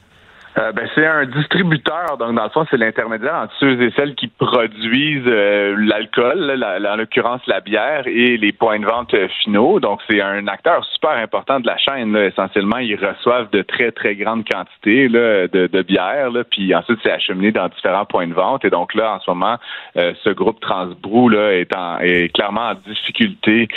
Euh, 0.58 0.72
ben, 0.74 0.88
c'est 0.96 1.06
un 1.06 1.26
distributeur, 1.26 2.18
donc 2.18 2.36
dans 2.36 2.44
le 2.44 2.50
fond, 2.50 2.66
c'est 2.70 2.78
l'intermédiaire 2.78 3.36
entre 3.36 3.54
ceux 3.60 3.82
et 3.82 3.92
celles 3.96 4.16
qui 4.16 4.28
produisent 4.28 5.24
euh, 5.28 5.76
l'alcool, 5.78 6.62
en 6.62 6.96
l'occurrence 6.98 7.42
la 7.48 7.62
bière, 7.62 8.04
et 8.06 8.38
les 8.38 8.52
points 8.52 8.80
de 8.80 8.86
vente 8.86 9.14
euh, 9.14 9.28
finaux. 9.44 9.80
Donc, 9.80 10.02
c'est 10.10 10.22
un 10.22 10.48
acteur 10.48 10.84
super 10.94 11.12
important 11.12 11.60
de 11.60 11.68
la 11.68 11.78
chaîne. 11.78 12.16
Essentiellement, 12.18 12.80
ils 12.80 12.96
reçoivent 12.96 13.50
de 13.52 13.62
très, 13.62 13.92
très 13.92 14.16
grandes 14.16 14.44
quantités 14.46 15.08
là, 15.08 15.48
de, 15.48 15.68
de, 15.68 15.82
bière, 15.84 16.32
là, 16.32 16.44
puis 16.44 16.76
ensuite, 16.76 17.00
c'est 17.02 17.12
acheminé 17.12 17.52
dans 17.52 17.70
différents 17.70 18.06
points 18.06 18.28
de 18.28 18.34
vente. 18.34 18.66
Et 18.66 18.70
donc 18.70 18.94
là, 18.94 19.16
en 19.16 19.20
ce 19.20 19.30
moment, 19.32 19.58
ce 19.96 20.30
groupe 20.32 20.60
Transbrou 20.60 21.30
là, 21.30 21.54
est, 21.54 21.74
en, 21.76 22.00
est 22.00 22.34
clairement 22.34 22.72
en 22.72 22.76
difficulté 22.76 23.68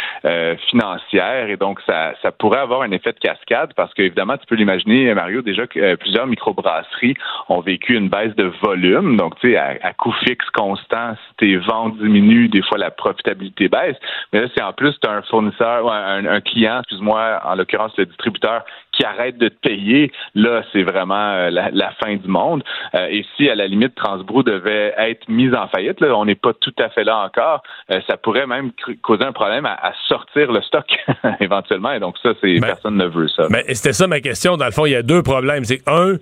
financière. 0.69 1.49
Et 1.49 1.57
donc, 1.57 1.81
ça, 1.87 2.15
ça 2.23 2.33
pourrait 2.33 2.61
avoir 2.61 2.83
un 2.83 2.91
effet 2.91 3.13
de 3.13 3.19
cascade 3.19 3.73
parce 3.77 3.93
qu'évidemment, 3.95 4.37
tu 4.37 4.47
peux 4.47 4.57
l'imaginer, 4.57 5.13
Mario, 5.15 5.43
déjà 5.43 5.67
que 5.67 5.95
plusieurs 5.97 6.27
micro 6.27 6.53
brasseries 6.65 7.15
ont 7.49 7.61
vécu 7.61 7.95
une 7.95 8.09
baisse 8.09 8.35
de 8.37 8.51
volume. 8.63 9.17
Donc, 9.17 9.39
tu 9.41 9.53
sais, 9.53 9.57
à, 9.57 9.93
coût 9.93 10.15
fixe 10.25 10.49
constant, 10.51 11.15
si 11.15 11.37
tes 11.37 11.57
ventes 11.57 11.99
diminuent, 11.99 12.49
des 12.49 12.63
fois 12.63 12.79
la 12.79 12.91
profitabilité 12.91 13.69
baisse. 13.69 13.97
Mais 14.33 14.41
là, 14.41 14.49
c'est 14.55 14.63
en 14.63 14.73
plus, 14.73 14.95
tu 15.01 15.09
as 15.09 15.13
un 15.13 15.23
fournisseur, 15.23 15.91
un, 15.91 16.25
un 16.27 16.41
client, 16.41 16.81
excuse-moi, 16.81 17.41
en 17.45 17.55
l'occurrence 17.55 17.93
le 17.97 18.07
distributeur, 18.07 18.65
qui 18.97 19.05
arrête 19.05 19.39
de 19.39 19.49
te 19.49 19.69
payer, 19.69 20.13
là, 20.35 20.63
c'est 20.73 20.83
vraiment 20.83 21.33
euh, 21.33 21.51
la, 21.51 21.91
fin 22.03 22.17
du 22.17 22.29
monde. 22.29 22.63
Euh, 22.95 23.07
et 23.11 23.25
si, 23.37 23.49
à 23.49 23.55
la 23.55 23.67
limite, 23.67 23.95
Transbrou 23.95 24.43
devait 24.43 24.95
être 24.97 25.29
mise 25.29 25.55
en 25.55 25.69
faillite, 25.69 26.01
là, 26.01 26.17
on 26.17 26.25
n'est 26.25 26.35
pas 26.35 26.53
tout 26.55 26.75
à 26.79 26.89
fait 26.91 27.05
là 27.05 27.19
encore, 27.19 27.63
euh, 27.91 28.01
ça 28.07 28.17
pourrait 28.17 28.47
même 28.47 28.71
causer 29.03 29.25
un 29.25 29.33
problème 29.33 29.67
à, 29.67 29.93
sortir 30.09 30.53
le 30.53 30.63
stock 30.63 30.87
éventuellement. 31.41 31.93
Et 31.93 32.01
donc, 32.01 32.17
ça, 32.23 32.31
c'est 32.41 32.59
ben, 32.61 32.67
personne 32.67 32.97
ne 32.97 33.07
veut 33.07 33.29
ça. 33.29 33.47
Mais 33.51 33.65
ben, 33.67 33.75
c'était 33.75 33.93
ça 33.93 34.07
ma 34.07 34.21
question. 34.21 34.57
Dans 34.57 34.67
le 34.67 34.71
fond, 34.71 34.87
il 34.87 34.93
y 34.93 34.97
a 34.97 35.03
deux 35.03 35.23
problèmes. 35.23 35.65
C'est 35.65 35.83
un, 35.87 36.17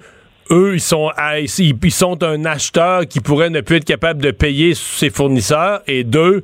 eux, 0.51 0.75
ils 0.75 0.81
sont, 0.81 1.11
ils 1.47 1.93
sont 1.93 2.23
un 2.23 2.45
acheteur 2.45 3.07
qui 3.07 3.21
pourrait 3.21 3.51
ne 3.51 3.61
plus 3.61 3.77
être 3.77 3.85
capable 3.85 4.23
de 4.23 4.31
payer 4.31 4.75
ses 4.75 5.11
fournisseurs. 5.11 5.83
Et 5.87 6.05
deux, 6.05 6.43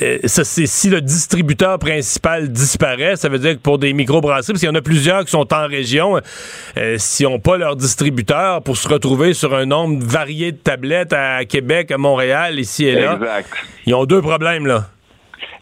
euh, 0.00 0.18
ça, 0.24 0.44
c'est 0.44 0.66
si 0.66 0.88
le 0.88 1.00
distributeur 1.00 1.78
principal 1.78 2.50
disparaît, 2.50 3.16
ça 3.16 3.28
veut 3.28 3.38
dire 3.38 3.52
que 3.52 3.60
pour 3.60 3.78
des 3.78 3.92
microbrasseries, 3.92 4.52
parce 4.52 4.60
qu'il 4.60 4.68
y 4.68 4.72
en 4.72 4.74
a 4.74 4.82
plusieurs 4.82 5.24
qui 5.24 5.30
sont 5.30 5.52
en 5.52 5.66
région, 5.66 6.18
euh, 6.78 6.96
s'ils 6.98 7.26
n'ont 7.26 7.40
pas 7.40 7.58
leur 7.58 7.76
distributeur 7.76 8.62
pour 8.62 8.76
se 8.76 8.88
retrouver 8.88 9.34
sur 9.34 9.54
un 9.54 9.66
nombre 9.66 10.02
varié 10.02 10.52
de 10.52 10.56
tablettes 10.56 11.12
à 11.12 11.44
Québec, 11.44 11.90
à 11.90 11.98
Montréal, 11.98 12.58
ici 12.58 12.86
et 12.86 12.94
là, 12.94 13.18
ils 13.84 13.94
ont 13.94 14.06
deux 14.06 14.22
problèmes 14.22 14.66
là. 14.66 14.88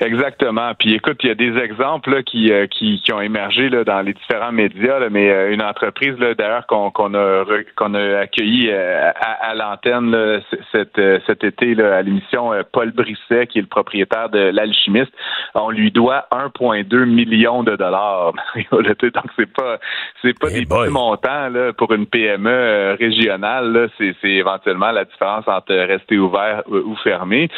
Exactement. 0.01 0.73
Puis 0.79 0.95
écoute, 0.95 1.19
il 1.23 1.29
y 1.29 1.31
a 1.31 1.35
des 1.35 1.59
exemples 1.59 2.11
là, 2.11 2.23
qui, 2.23 2.51
euh, 2.51 2.67
qui, 2.67 3.03
qui 3.05 3.13
ont 3.13 3.21
émergé 3.21 3.69
là, 3.69 3.85
dans 3.85 4.01
les 4.01 4.15
différents 4.15 4.51
médias, 4.51 4.99
là, 4.99 5.11
mais 5.11 5.31
euh, 5.31 5.53
une 5.53 5.63
entreprise 5.63 6.19
là, 6.19 6.35
d'ailleurs 6.35 6.67
qu'on 6.67 6.91
qu'on 6.91 7.13
a 7.15 7.45
qu'on 7.77 7.93
a 7.93 8.19
accueilli 8.21 8.71
euh, 8.71 9.11
à, 9.11 9.51
à 9.51 9.55
l'antenne 9.55 10.41
cet, 10.73 10.99
cet 11.27 11.45
été 11.45 11.75
là, 11.75 11.97
à 11.97 12.03
l'émission 12.03 12.53
Paul 12.73 12.93
Brisset, 12.93 13.47
qui 13.47 13.59
est 13.59 13.63
le 13.63 13.69
propriétaire 13.69 14.31
de 14.31 14.39
l'alchimiste, 14.39 15.13
on 15.55 15.69
lui 15.69 15.91
doit 15.91 16.27
1,2 16.33 17.05
million 17.05 17.63
de 17.63 17.77
dollars. 17.77 18.33
Donc 18.73 19.27
c'est 19.37 19.53
pas 19.53 19.79
c'est 20.23 20.39
pas 20.39 20.49
des 20.49 20.65
petits 20.65 20.91
montants 20.91 21.51
là, 21.51 21.75
pour 21.75 21.93
une 21.93 22.07
PME 22.07 22.97
régionale. 22.99 23.91
C'est 23.99 24.15
éventuellement 24.25 24.93
la 24.93 25.05
différence 25.05 25.47
entre 25.47 25.75
rester 25.75 26.17
ouvert 26.17 26.63
ou 26.69 26.97
fermé. 27.05 27.49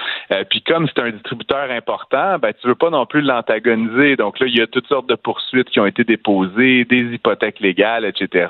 puis 0.51 0.63
comme 0.63 0.89
c'est 0.89 1.03
un 1.03 1.11
distributeur 1.11 1.71
important 1.71 2.32
temps, 2.33 2.39
ben, 2.39 2.53
tu 2.61 2.67
veux 2.67 2.75
pas 2.75 2.91
non 2.91 3.07
plus 3.07 3.21
l'antagoniser. 3.21 4.17
Donc 4.17 4.39
là, 4.41 4.47
il 4.47 4.57
y 4.57 4.61
a 4.61 4.67
toutes 4.67 4.87
sortes 4.87 5.09
de 5.09 5.15
poursuites 5.15 5.71
qui 5.71 5.81
ont 5.81 5.87
été 5.87 6.05
déposées, 6.05 6.85
des 6.85 7.15
hypothèques 7.15 7.61
légales, 7.61 8.05
etc. 8.05 8.49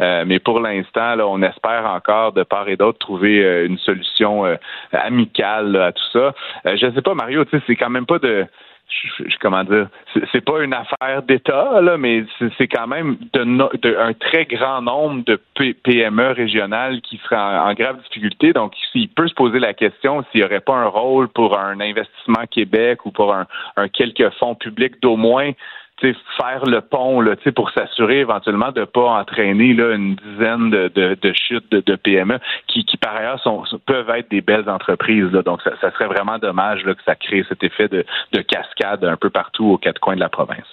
Euh, 0.00 0.24
mais 0.26 0.38
pour 0.38 0.60
l'instant, 0.60 1.16
on 1.20 1.42
espère 1.42 1.86
encore 1.86 2.32
de 2.32 2.42
part 2.42 2.68
et 2.68 2.76
d'autre 2.76 2.98
trouver 2.98 3.44
euh, 3.44 3.66
une 3.66 3.78
solution 3.78 4.46
euh, 4.46 4.56
amicale 4.92 5.76
à 5.76 5.92
tout 5.92 6.10
ça. 6.12 6.34
je 6.64 6.90
sais 6.94 7.02
pas, 7.02 7.14
Mario, 7.14 7.44
tu 7.44 7.56
sais, 7.58 7.62
c'est 7.66 7.76
quand 7.76 7.90
même 7.90 8.06
pas 8.06 8.18
de 8.18 8.46
je, 8.90 9.36
comment 9.40 9.64
dire, 9.64 9.88
c'est 10.32 10.44
pas 10.44 10.62
une 10.62 10.74
affaire 10.74 11.22
d'État, 11.22 11.80
là, 11.80 11.96
mais 11.96 12.24
c'est 12.58 12.68
quand 12.68 12.86
même 12.86 13.16
un 13.34 14.12
très 14.14 14.44
grand 14.46 14.82
nombre 14.82 15.24
de 15.24 15.40
PME 15.54 16.32
régionales 16.32 17.00
qui 17.00 17.20
seraient 17.24 17.36
en, 17.36 17.72
grave 17.74 18.00
difficulté. 18.02 18.52
Donc, 18.52 18.74
il 18.94 19.08
peut 19.08 19.28
se 19.28 19.34
poser 19.34 19.58
la 19.58 19.74
question 19.74 20.24
s'il 20.30 20.40
n'y 20.40 20.46
aurait 20.46 20.60
pas 20.60 20.74
un 20.74 20.86
rôle 20.86 21.28
pour 21.28 21.58
un 21.58 21.80
investissement 21.80 22.46
Québec 22.50 23.06
ou 23.06 23.10
pour 23.10 23.32
un, 23.34 23.46
un 23.76 23.88
quelques 23.88 24.30
fonds 24.34 24.54
publics 24.54 25.00
d'au 25.00 25.16
moins 25.16 25.52
faire 26.00 26.64
le 26.66 26.80
pont 26.80 27.20
là, 27.20 27.34
pour 27.54 27.70
s'assurer 27.70 28.20
éventuellement 28.20 28.72
de 28.72 28.80
ne 28.80 28.84
pas 28.84 29.20
entraîner 29.20 29.74
là, 29.74 29.94
une 29.94 30.16
dizaine 30.16 30.70
de, 30.70 30.88
de, 30.88 31.32
chutes 31.32 31.70
de, 31.70 31.96
PME 31.96 32.38
qui, 32.66 32.84
qui, 32.84 32.96
par 32.96 33.16
ailleurs, 33.16 33.40
sont, 33.42 33.64
peuvent 33.86 34.10
être 34.10 34.30
des 34.30 34.40
belles 34.40 34.68
entreprises. 34.68 35.30
Là. 35.32 35.42
Donc, 35.42 35.60
ça, 35.62 35.90
serait 35.92 36.06
vraiment 36.06 36.38
dommage 36.38 36.84
là, 36.84 36.94
que 36.94 37.02
ça 37.04 37.14
crée 37.14 37.44
cet 37.48 37.62
effet 37.62 37.88
de, 37.88 38.04
de 38.32 38.40
cascade 38.40 39.04
un 39.04 39.16
peu 39.16 39.30
partout 39.30 39.66
aux 39.66 39.78
quatre 39.78 40.00
coins 40.00 40.14
de 40.14 40.20
la 40.20 40.28
province. 40.28 40.66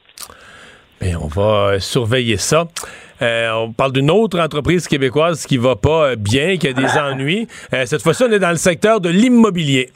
Bien, 1.00 1.20
on 1.22 1.28
va 1.28 1.42
euh, 1.42 1.80
surveiller 1.80 2.38
ça. 2.38 2.68
Euh, 3.22 3.52
on 3.52 3.72
parle 3.72 3.92
d'une 3.94 4.10
autre 4.10 4.40
entreprise 4.40 4.88
québécoise 4.88 5.46
qui 5.46 5.58
va 5.58 5.76
pas 5.76 6.10
euh, 6.10 6.16
bien, 6.16 6.58
qui 6.58 6.68
a 6.68 6.74
des 6.74 6.98
ennuis. 6.98 7.48
cette 7.86 8.02
fois-ci, 8.02 8.24
on 8.24 8.32
est 8.32 8.40
dans 8.40 8.50
le 8.50 8.56
secteur 8.56 9.00
de 9.00 9.10
l'immobilier. 9.10 9.92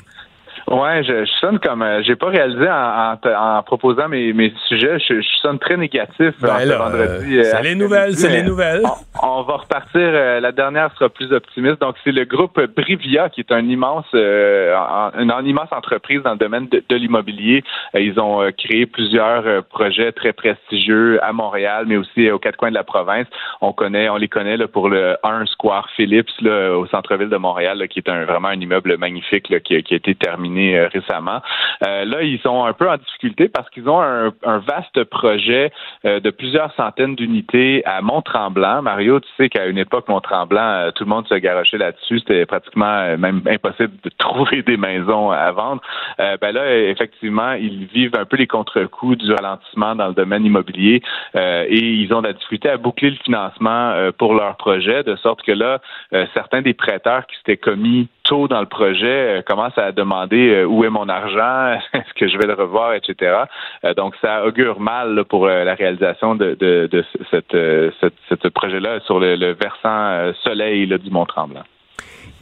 Ouais, 0.72 1.04
je, 1.04 1.26
je, 1.26 1.32
sonne 1.42 1.60
comme 1.60 1.82
euh, 1.82 2.02
j'ai 2.04 2.16
pas 2.16 2.28
réalisé 2.28 2.68
en, 2.70 3.18
en, 3.24 3.64
proposant 3.64 4.08
mes, 4.08 4.32
mes 4.32 4.54
sujets, 4.68 5.00
je, 5.00 5.20
je, 5.20 5.28
sonne 5.42 5.60
très 5.60 5.76
négatif 5.76 6.34
ben 6.40 6.60
ce 6.60 6.74
vendredi. 6.74 7.40
Euh, 7.40 7.44
c'est 7.44 7.64
les 7.64 7.76
nouvelles, 7.76 8.16
c'est 8.16 8.30
les 8.30 8.44
nouvelles. 8.44 8.84
On, 9.22 9.42
va 9.42 9.58
repartir. 9.58 10.02
Euh, 10.02 10.40
la 10.40 10.52
dernière 10.52 10.94
sera 10.94 11.10
plus 11.10 11.34
optimiste. 11.34 11.82
Donc 11.82 11.96
c'est 12.04 12.14
le 12.14 12.24
groupe 12.24 12.60
Brivia 12.76 13.30
qui 13.30 13.42
est 13.42 13.52
un 13.52 13.68
immense, 13.68 14.06
une, 14.14 15.34
immense 15.46 15.72
entreprise 15.72 16.22
dans 16.22 16.32
le 16.32 16.38
domaine 16.38 16.68
de, 16.68 16.82
de 16.88 16.96
l'immobilier. 16.96 17.64
ils 17.94 18.20
ont 18.20 18.50
créé 18.58 18.86
plusieurs 18.86 19.64
projets 19.66 20.12
très 20.14 20.32
prestigieux 20.32 21.20
à 21.24 21.34
Montréal, 21.34 21.86
mais 21.88 21.98
aussi 21.98 22.32
aux 22.32 22.40
quatre 22.40 22.56
coins 22.56 22.70
de 22.70 22.76
la 22.76 22.84
province. 22.84 23.28
On 23.60 23.74
connaît, 23.74 24.08
on 24.10 24.18
les 24.18 24.30
connaît 24.30 24.58
là, 24.58 24.68
pour 24.68 24.90
le 24.90 25.18
1 25.24 25.46
Square 25.48 25.90
Phillips 25.96 26.30
là, 26.42 26.78
au 26.78 26.86
centre-ville 26.88 27.30
de 27.30 27.38
Montréal, 27.38 27.80
là, 27.80 27.88
qui 27.88 28.00
est 28.00 28.10
un, 28.10 28.26
vraiment 28.26 28.50
un 28.50 28.60
immeuble 28.60 28.98
magnifique 28.98 29.54
qui 29.64 29.76
a 29.76 29.78
été 29.78 30.16
terminé 30.16 30.61
euh, 30.62 30.88
récemment. 30.88 31.41
Euh, 31.86 32.06
là, 32.06 32.21
ils 32.21 32.39
sont 32.39 32.63
un 32.63 32.74
peu 32.74 32.89
en 32.89 32.97
difficulté 32.97 33.50
parce 33.50 33.69
qu'ils 33.69 33.89
ont 33.89 34.02
un, 34.02 34.32
vaste 34.60 35.04
projet 35.06 35.71
euh, 36.06 36.19
de 36.19 36.30
plusieurs 36.30 36.74
centaines 36.76 37.15
d'unités 37.15 37.84
à 37.86 38.02
Mont-Tremblant. 38.02 38.82
Mario, 38.82 39.19
tu 39.19 39.30
sais 39.38 39.50
qu'à 39.50 39.65
une 39.65 39.78
époque, 39.78 40.08
Mont-Tremblant, 40.08 40.91
tout 40.95 41.04
le 41.04 41.10
monde 41.10 41.28
se 41.28 41.36
garochait 41.36 41.78
là-dessus. 41.78 42.19
C'était 42.19 42.45
pratiquement 42.45 43.17
même 43.17 43.41
impossible 43.47 43.93
de 44.04 44.10
trouver 44.17 44.62
des 44.62 44.78
maisons 44.78 45.32
à 45.32 45.52
vendre. 45.52 45.82
ben 46.17 46.52
là, 46.52 46.78
effectivement, 46.78 47.54
ils 47.54 47.86
vivent 47.86 48.15
un 48.17 48.26
peu 48.26 48.38
les 48.38 48.47
contre-coups 48.47 49.17
du 49.17 49.34
ralentissement 49.34 49.95
dans 49.95 50.08
le 50.08 50.13
domaine 50.13 50.45
immobilier 50.45 51.02
et 51.36 51.80
ils 51.80 52.13
ont 52.13 52.21
de 52.21 52.28
la 52.28 52.34
difficulté 52.34 52.69
à 52.69 52.78
boucler 52.78 53.10
le 53.12 53.17
financement 53.17 53.93
pour 54.17 54.34
leur 54.34 54.58
projet, 54.58 55.04
de 55.04 55.15
sorte 55.17 55.41
que 55.41 55.52
là, 55.52 55.80
certains 56.34 56.62
des 56.62 56.74
prêteurs 56.74 57.26
qui 57.28 57.36
s'étaient 57.38 57.58
commis 57.58 58.08
tôt 58.24 58.47
dans 58.47 58.60
le 58.60 58.67
projet 58.67 59.43
commencent 59.47 59.78
à 59.78 59.91
demander 59.91 60.51
euh, 60.52 60.66
où 60.66 60.84
est 60.84 60.90
mon 60.90 61.10
argent, 61.10 61.80
est-ce 61.94 62.14
que 62.16 62.28
je 62.28 62.38
vais 62.38 62.48
le 62.48 62.54
revoir, 62.54 62.94
etc. 62.94 63.44
Euh, 63.84 63.94
donc, 63.94 64.16
ça 64.22 64.46
augure 64.46 64.80
mal 64.80 65.24
pour 65.26 65.48
euh, 65.48 65.64
la 65.64 65.76
réalisation 65.76 66.36
de, 66.36 66.58
ce 66.62 68.48
projet-là 68.48 69.00
sur 69.06 69.20
le, 69.20 69.54
versant 69.54 70.34
soleil 70.44 70.88
du 70.88 71.10
Mont-Tremblant. 71.10 71.64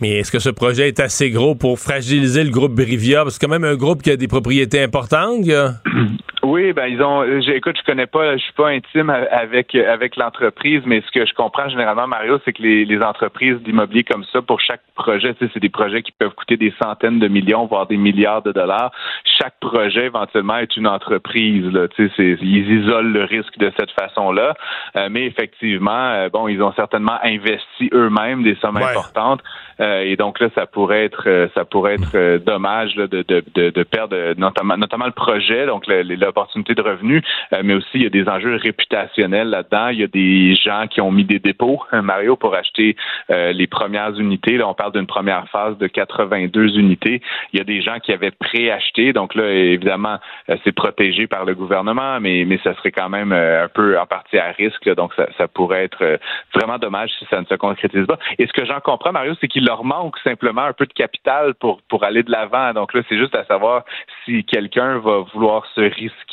Mais 0.01 0.19
est-ce 0.19 0.31
que 0.31 0.39
ce 0.39 0.49
projet 0.49 0.87
est 0.87 0.99
assez 0.99 1.29
gros 1.29 1.55
pour 1.55 1.77
fragiliser 1.77 2.43
le 2.43 2.51
groupe 2.51 2.73
Brivia? 2.73 3.23
Parce 3.23 3.37
que 3.37 3.41
c'est 3.41 3.45
quand 3.47 3.51
même 3.51 3.69
un 3.69 3.75
groupe 3.75 4.01
qui 4.01 4.11
a 4.11 4.15
des 4.15 4.27
propriétés 4.27 4.81
importantes. 4.81 5.45
Oui, 6.49 6.73
ben 6.73 6.87
ils 6.87 6.99
ont. 7.03 7.23
Écoute, 7.23 7.77
je 7.77 7.83
connais 7.83 8.07
pas, 8.07 8.35
je 8.35 8.41
suis 8.41 8.53
pas 8.53 8.69
intime 8.69 9.11
avec 9.11 9.75
avec 9.75 10.15
l'entreprise, 10.15 10.81
mais 10.83 11.03
ce 11.05 11.11
que 11.11 11.23
je 11.23 11.33
comprends 11.35 11.69
généralement, 11.69 12.07
Mario, 12.07 12.39
c'est 12.43 12.53
que 12.53 12.63
les, 12.63 12.85
les 12.85 13.03
entreprises 13.03 13.57
d'immobilier 13.57 14.03
comme 14.03 14.25
ça, 14.33 14.41
pour 14.41 14.59
chaque 14.59 14.81
projet, 14.95 15.35
tu 15.35 15.45
sais, 15.45 15.51
c'est 15.53 15.59
des 15.59 15.69
projets 15.69 16.01
qui 16.01 16.11
peuvent 16.11 16.33
coûter 16.33 16.57
des 16.57 16.73
centaines 16.81 17.19
de 17.19 17.27
millions, 17.27 17.67
voire 17.67 17.85
des 17.85 17.97
milliards 17.97 18.41
de 18.41 18.51
dollars. 18.51 18.91
Chaque 19.23 19.59
projet 19.59 20.05
éventuellement 20.05 20.57
est 20.57 20.75
une 20.75 20.87
entreprise. 20.87 21.71
Là, 21.71 21.87
tu 21.87 22.09
sais, 22.17 22.37
ils 22.41 22.81
isolent 22.81 23.13
le 23.13 23.25
risque 23.25 23.57
de 23.59 23.71
cette 23.79 23.91
façon-là, 23.91 24.55
euh, 24.95 25.07
mais 25.11 25.25
effectivement, 25.25 25.91
euh, 25.91 26.29
bon, 26.29 26.47
ils 26.47 26.63
ont 26.63 26.73
certainement 26.73 27.19
investi 27.23 27.91
eux-mêmes 27.93 28.41
des 28.41 28.55
sommes 28.55 28.77
importantes, 28.77 29.41
euh, 29.81 30.01
et 30.01 30.15
donc 30.15 30.39
là, 30.39 30.49
ça 30.55 30.65
pourrait 30.65 31.05
être, 31.05 31.49
ça 31.53 31.63
pourrait 31.63 31.93
être 31.93 32.37
dommage 32.43 32.95
là, 32.95 33.05
de, 33.05 33.23
de, 33.27 33.43
de, 33.53 33.69
de, 33.69 33.83
perdre 33.83 34.33
notamment, 34.35 34.77
notamment 34.77 35.05
le 35.05 35.11
projet, 35.11 35.67
donc 35.67 35.85
le, 35.85 36.01
l'opportunité 36.39 36.73
de 36.73 36.81
revenus, 36.81 37.21
euh, 37.53 37.61
mais 37.63 37.73
aussi 37.73 37.89
il 37.95 38.03
y 38.03 38.05
a 38.05 38.09
des 38.09 38.27
enjeux 38.27 38.55
réputationnels 38.55 39.49
là-dedans. 39.49 39.89
Il 39.89 39.99
y 39.99 40.03
a 40.03 40.07
des 40.07 40.55
gens 40.55 40.85
qui 40.89 41.01
ont 41.01 41.11
mis 41.11 41.25
des 41.25 41.39
dépôts, 41.39 41.81
hein, 41.91 42.01
Mario, 42.01 42.35
pour 42.37 42.55
acheter 42.55 42.95
euh, 43.29 43.51
les 43.51 43.67
premières 43.67 44.17
unités. 44.17 44.57
Là, 44.57 44.67
on 44.67 44.73
parle 44.73 44.93
d'une 44.93 45.07
première 45.07 45.47
phase 45.49 45.77
de 45.77 45.87
82 45.87 46.77
unités. 46.77 47.21
Il 47.51 47.59
y 47.59 47.61
a 47.61 47.65
des 47.65 47.81
gens 47.81 47.99
qui 47.99 48.13
avaient 48.13 48.31
préacheté, 48.31 49.11
donc 49.11 49.35
là, 49.35 49.49
évidemment, 49.49 50.17
euh, 50.49 50.55
c'est 50.63 50.71
protégé 50.71 51.27
par 51.27 51.45
le 51.45 51.55
gouvernement, 51.55 52.19
mais, 52.19 52.47
ça 52.63 52.75
serait 52.75 52.91
quand 52.91 53.09
même 53.09 53.31
un 53.31 53.69
peu 53.73 53.97
en 53.97 54.05
partie 54.05 54.37
à 54.37 54.51
risque. 54.51 54.93
donc, 54.95 55.13
ça, 55.15 55.47
pourrait 55.47 55.85
être 55.85 56.19
vraiment 56.53 56.77
dommage 56.77 57.09
si 57.17 57.25
ça 57.29 57.39
ne 57.39 57.45
se 57.45 57.55
concrétise 57.55 58.05
pas. 58.05 58.17
Et 58.37 58.47
ce 58.47 58.53
que 58.53 58.65
j'en 58.65 58.79
comprends, 58.81 59.11
Mario, 59.11 59.33
c'est 59.39 59.47
qu'il 59.47 59.65
leur 59.65 59.83
manque 59.85 60.17
simplement 60.19 60.63
un 60.63 60.73
peu 60.73 60.85
de 60.85 60.93
capital 60.93 61.53
pour 61.55 62.03
aller 62.03 62.23
de 62.23 62.31
l'avant. 62.31 62.73
Donc 62.73 62.93
là, 62.93 63.01
c'est 63.07 63.17
juste 63.17 63.35
à 63.35 63.45
savoir 63.45 63.83
si 64.25 64.43
quelqu'un 64.43 64.99
va 64.99 65.19
vouloir 65.33 65.65
se 65.73 65.81
risquer 65.81 66.28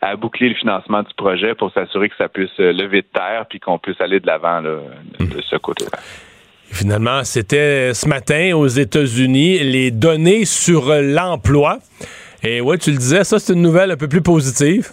à 0.00 0.16
boucler 0.16 0.48
le 0.48 0.54
financement 0.54 1.02
du 1.02 1.14
projet 1.16 1.54
pour 1.54 1.72
s'assurer 1.72 2.08
que 2.08 2.16
ça 2.16 2.28
puisse 2.28 2.50
euh, 2.60 2.72
lever 2.72 3.02
de 3.02 3.08
terre 3.12 3.46
puis 3.48 3.60
qu'on 3.60 3.78
puisse 3.78 4.00
aller 4.00 4.20
de 4.20 4.26
l'avant 4.26 4.62
de 4.62 4.80
ce 5.42 5.56
côté-là. 5.56 5.98
Finalement, 6.72 7.22
c'était 7.24 7.94
ce 7.94 8.08
matin 8.08 8.52
aux 8.54 8.66
États-Unis 8.66 9.60
les 9.60 9.90
données 9.90 10.44
sur 10.44 10.92
l'emploi. 10.92 11.78
Et 12.42 12.60
ouais, 12.60 12.76
tu 12.78 12.90
le 12.90 12.98
disais, 12.98 13.24
ça 13.24 13.38
c'est 13.38 13.52
une 13.52 13.62
nouvelle 13.62 13.90
un 13.90 13.96
peu 13.96 14.08
plus 14.08 14.22
positive. 14.22 14.90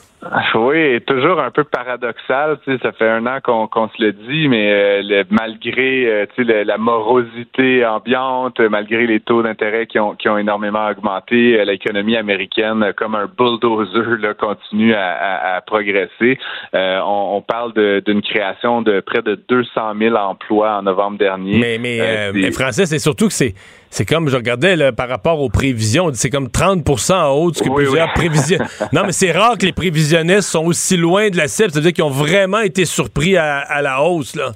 Oui, 0.55 1.01
toujours 1.01 1.39
un 1.39 1.51
peu 1.51 1.63
paradoxal. 1.63 2.57
Tu 2.63 2.71
sais, 2.71 2.79
ça 2.81 2.91
fait 2.91 3.09
un 3.09 3.25
an 3.25 3.39
qu'on 3.41 3.89
se 3.89 4.03
le 4.03 4.13
dit, 4.13 4.47
mais 4.47 4.71
euh, 4.71 5.23
malgré 5.29 6.05
euh, 6.05 6.25
tu 6.35 6.45
sais, 6.45 6.63
la 6.63 6.77
morosité 6.77 7.85
ambiante, 7.85 8.59
malgré 8.59 9.05
les 9.07 9.19
taux 9.19 9.43
d'intérêt 9.43 9.87
qui 9.87 9.99
ont, 9.99 10.15
qui 10.15 10.29
ont 10.29 10.37
énormément 10.37 10.87
augmenté, 10.89 11.59
euh, 11.59 11.65
l'économie 11.65 12.15
américaine, 12.15 12.93
comme 12.95 13.15
un 13.15 13.27
bulldozer, 13.27 14.17
là, 14.19 14.33
continue 14.33 14.93
à, 14.93 15.55
à, 15.55 15.61
progresser. 15.61 16.37
On, 16.73 17.33
on, 17.35 17.41
parle 17.41 17.73
d'une 18.01 18.21
création 18.21 18.81
de 18.81 18.99
près 19.01 19.21
de 19.21 19.35
200 19.49 19.93
000 19.97 20.15
emplois 20.15 20.77
en 20.77 20.83
novembre 20.83 21.17
dernier. 21.17 21.59
Mais, 21.59 21.77
mais, 21.77 22.31
mais 22.33 22.51
Français, 22.51 22.85
c'est 22.85 22.99
surtout 22.99 23.27
que 23.27 23.33
c'est 23.33 23.53
c'est 23.93 24.05
comme, 24.05 24.27
je 24.27 24.35
regardais 24.35 24.75
là, 24.75 24.91
par 24.91 25.07
rapport 25.07 25.39
aux 25.39 25.49
prévisions, 25.49 26.09
c'est 26.15 26.31
comme 26.31 26.49
30 26.49 27.11
en 27.11 27.29
haut 27.29 27.51
que 27.51 27.69
plusieurs 27.75 28.11
prévisions. 28.13 28.57
non, 28.91 29.03
mais 29.05 29.11
c'est 29.11 29.31
rare 29.31 29.55
que 29.55 29.67
les 29.67 29.71
prévisionnistes 29.71 30.49
sont 30.49 30.65
aussi 30.65 30.97
loin 30.97 31.29
de 31.29 31.37
la 31.37 31.47
cible, 31.47 31.69
c'est-à-dire 31.71 31.93
qu'ils 31.93 32.03
ont 32.03 32.09
vraiment 32.09 32.61
été 32.61 32.85
surpris 32.85 33.37
à, 33.37 33.59
à 33.59 33.83
la 33.83 34.01
hausse, 34.01 34.35
là. 34.35 34.53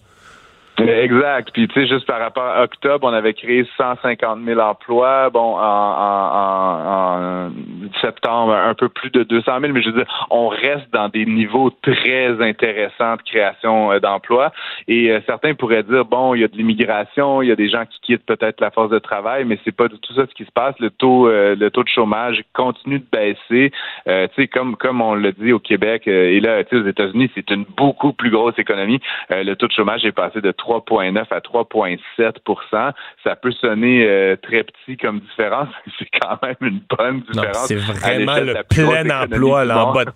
Exact. 0.80 1.50
Puis, 1.54 1.68
tu 1.68 1.74
sais, 1.74 1.88
juste 1.88 2.06
par 2.06 2.20
rapport 2.20 2.44
à 2.44 2.63
octobre, 2.63 3.08
on 3.08 3.13
avait 3.13 3.34
créé 3.34 3.68
150 3.78 4.40
000 4.46 4.60
emplois. 4.60 5.32
Bon, 5.32 5.58
en, 5.58 5.60
en, 5.60 7.48
en, 7.48 7.52
septembre, 8.00 8.54
un 8.54 8.76
peu 8.76 8.88
plus 8.88 9.10
de 9.10 9.24
200 9.24 9.60
000, 9.62 9.74
mais 9.74 9.82
je 9.82 9.90
veux 9.90 9.98
dire, 9.98 10.28
on 10.30 10.50
reste 10.50 10.92
dans 10.94 11.10
des 11.10 11.26
niveaux 11.26 11.72
très 11.82 12.42
intéressants 12.42 13.16
de 13.16 13.22
création 13.24 13.92
euh, 13.92 14.00
d'emplois. 14.00 14.52
Et 14.88 15.12
euh, 15.12 15.20
certains 15.26 15.56
pourraient 15.56 15.84
dire, 15.84 16.06
bon, 16.06 16.36
il 16.36 16.42
y 16.42 16.44
a 16.44 16.48
de 16.48 16.56
l'immigration, 16.56 17.42
il 17.42 17.50
y 17.50 17.52
a 17.52 17.56
des 17.56 17.70
gens 17.70 17.86
qui 17.86 18.00
quittent 18.02 18.26
peut-être 18.26 18.62
la 18.62 18.70
force 18.70 18.92
de 18.92 19.00
travail, 19.00 19.46
mais 19.46 19.60
c'est 19.66 19.76
pas 19.76 19.88
du 19.88 19.98
tout 19.98 20.13
ça 20.13 20.28
ce 20.28 20.34
qui 20.36 20.46
se 20.46 20.52
passe. 20.52 20.76
Le 20.80 20.92
taux, 20.92 21.28
euh, 21.28 21.56
le 21.56 21.72
taux 21.72 21.84
de 21.84 21.90
chômage 21.90 22.44
continue 22.54 23.00
de 23.00 23.06
baisser. 23.12 23.72
tu 24.06 24.13
sais, 24.36 24.48
comme 24.48 24.76
comme 24.76 25.02
on 25.02 25.16
l'a 25.16 25.32
dit 25.32 25.54
au 25.54 25.60
Québec 25.60 26.08
et 26.08 26.40
là, 26.40 26.63
tu 26.63 26.78
sais, 26.78 26.84
aux 26.84 26.88
États-Unis, 26.88 27.32
c'est 27.34 27.50
une 27.50 27.66
beaucoup 27.76 28.13
plus 28.13 28.30
grosse 28.30 28.58
économie. 28.60 29.00
le 29.30 29.56
taux 29.56 29.68
de 29.68 29.72
chômage 29.72 30.06
est 30.06 30.12
passé 30.12 30.42
de 30.42 30.52
3,9 30.67 31.25
à 31.32 31.39
3,7% 31.39 32.93
Ça 33.23 33.36
peut 33.36 33.51
sonner 33.51 34.36
très 34.41 34.63
petit 34.63 34.97
comme 34.97 35.19
différence, 35.19 35.69
c'est 35.99 36.08
quand 36.21 36.38
même 36.41 36.56
une 36.62 36.82
bonne 36.97 37.21
différence. 37.21 37.67
C'est 37.67 37.75
vraiment 37.75 38.38
le 38.39 38.56
plein 38.69 39.10
emploi 39.10 39.65
là, 39.65 39.86
en, 39.86 39.93
bas 39.93 40.06
de, 40.06 40.12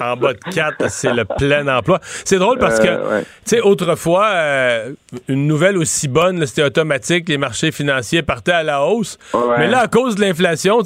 en, 0.00 0.16
bas 0.16 0.32
de 0.34 0.54
4, 0.54 0.90
c'est 0.90 1.12
le 1.12 1.24
plein 1.24 1.66
emploi. 1.68 1.98
C'est 2.02 2.38
drôle 2.38 2.58
parce 2.58 2.78
que, 2.80 3.20
tu 3.20 3.26
sais, 3.44 3.60
autrefois, 3.60 4.30
une 5.28 5.46
nouvelle 5.46 5.78
aussi 5.78 6.08
bonne, 6.08 6.44
c'était 6.46 6.64
automatique, 6.64 7.28
les 7.28 7.38
marchés 7.38 7.72
financiers 7.72 8.22
partaient 8.22 8.52
à 8.52 8.62
la 8.62 8.84
hausse. 8.84 9.18
Mais 9.58 9.68
là, 9.68 9.80
à 9.80 9.88
cause 9.88 10.16
de 10.16 10.20
l'inflation, 10.20 10.80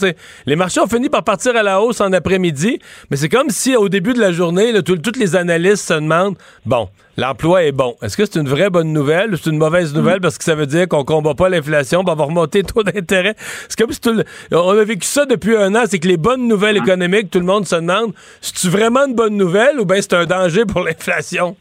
les 0.46 0.56
marchés 0.56 0.80
ont 0.80 0.86
fini 0.86 1.08
par 1.08 1.24
partir 1.24 1.56
à 1.56 1.62
la 1.62 1.80
hausse 1.80 2.00
en 2.00 2.12
après-midi, 2.12 2.78
mais 3.10 3.16
c'est 3.16 3.28
comme 3.28 3.50
si 3.50 3.76
au 3.76 3.88
début 3.88 4.12
de 4.12 4.20
la 4.20 4.32
journée, 4.32 4.72
là, 4.72 4.82
toutes 4.82 5.16
les 5.16 5.36
analystes 5.36 5.88
se 5.88 5.94
demandent, 5.94 6.36
bon, 6.66 6.88
l'emploi 7.16 7.64
est 7.64 7.72
bon. 7.72 7.96
Est-ce 8.02 8.16
que 8.16 8.24
c'est 8.24 8.38
une 8.38 8.48
vraie 8.48 8.70
bonne 8.70 8.92
nouvelle? 8.92 9.07
Ou 9.08 9.36
c'est 9.36 9.50
une 9.50 9.58
mauvaise 9.58 9.94
nouvelle 9.94 10.20
parce 10.20 10.38
que 10.38 10.44
ça 10.44 10.54
veut 10.54 10.66
dire 10.66 10.88
qu'on 10.88 11.04
combat 11.04 11.34
pas 11.34 11.48
l'inflation, 11.48 12.02
on 12.06 12.14
va 12.14 12.24
remonter 12.24 12.58
le 12.60 12.64
taux 12.64 12.82
d'intérêt? 12.82 13.34
C'est 13.68 13.78
comme 13.78 13.92
si 13.92 14.00
tout 14.00 14.22
on 14.52 14.70
a 14.70 14.84
vécu 14.84 15.06
ça 15.06 15.26
depuis 15.26 15.56
un 15.56 15.74
an, 15.74 15.84
c'est 15.86 15.98
que 15.98 16.08
les 16.08 16.16
bonnes 16.16 16.46
nouvelles 16.46 16.76
économiques, 16.76 17.30
tout 17.30 17.40
le 17.40 17.46
monde 17.46 17.66
se 17.66 17.76
demande, 17.76 18.12
c'est-tu 18.40 18.68
vraiment 18.68 19.06
une 19.06 19.14
bonne 19.14 19.36
nouvelle 19.36 19.80
ou 19.80 19.84
bien 19.84 20.00
c'est 20.00 20.14
un 20.14 20.26
danger 20.26 20.64
pour 20.64 20.82
l'inflation? 20.82 21.56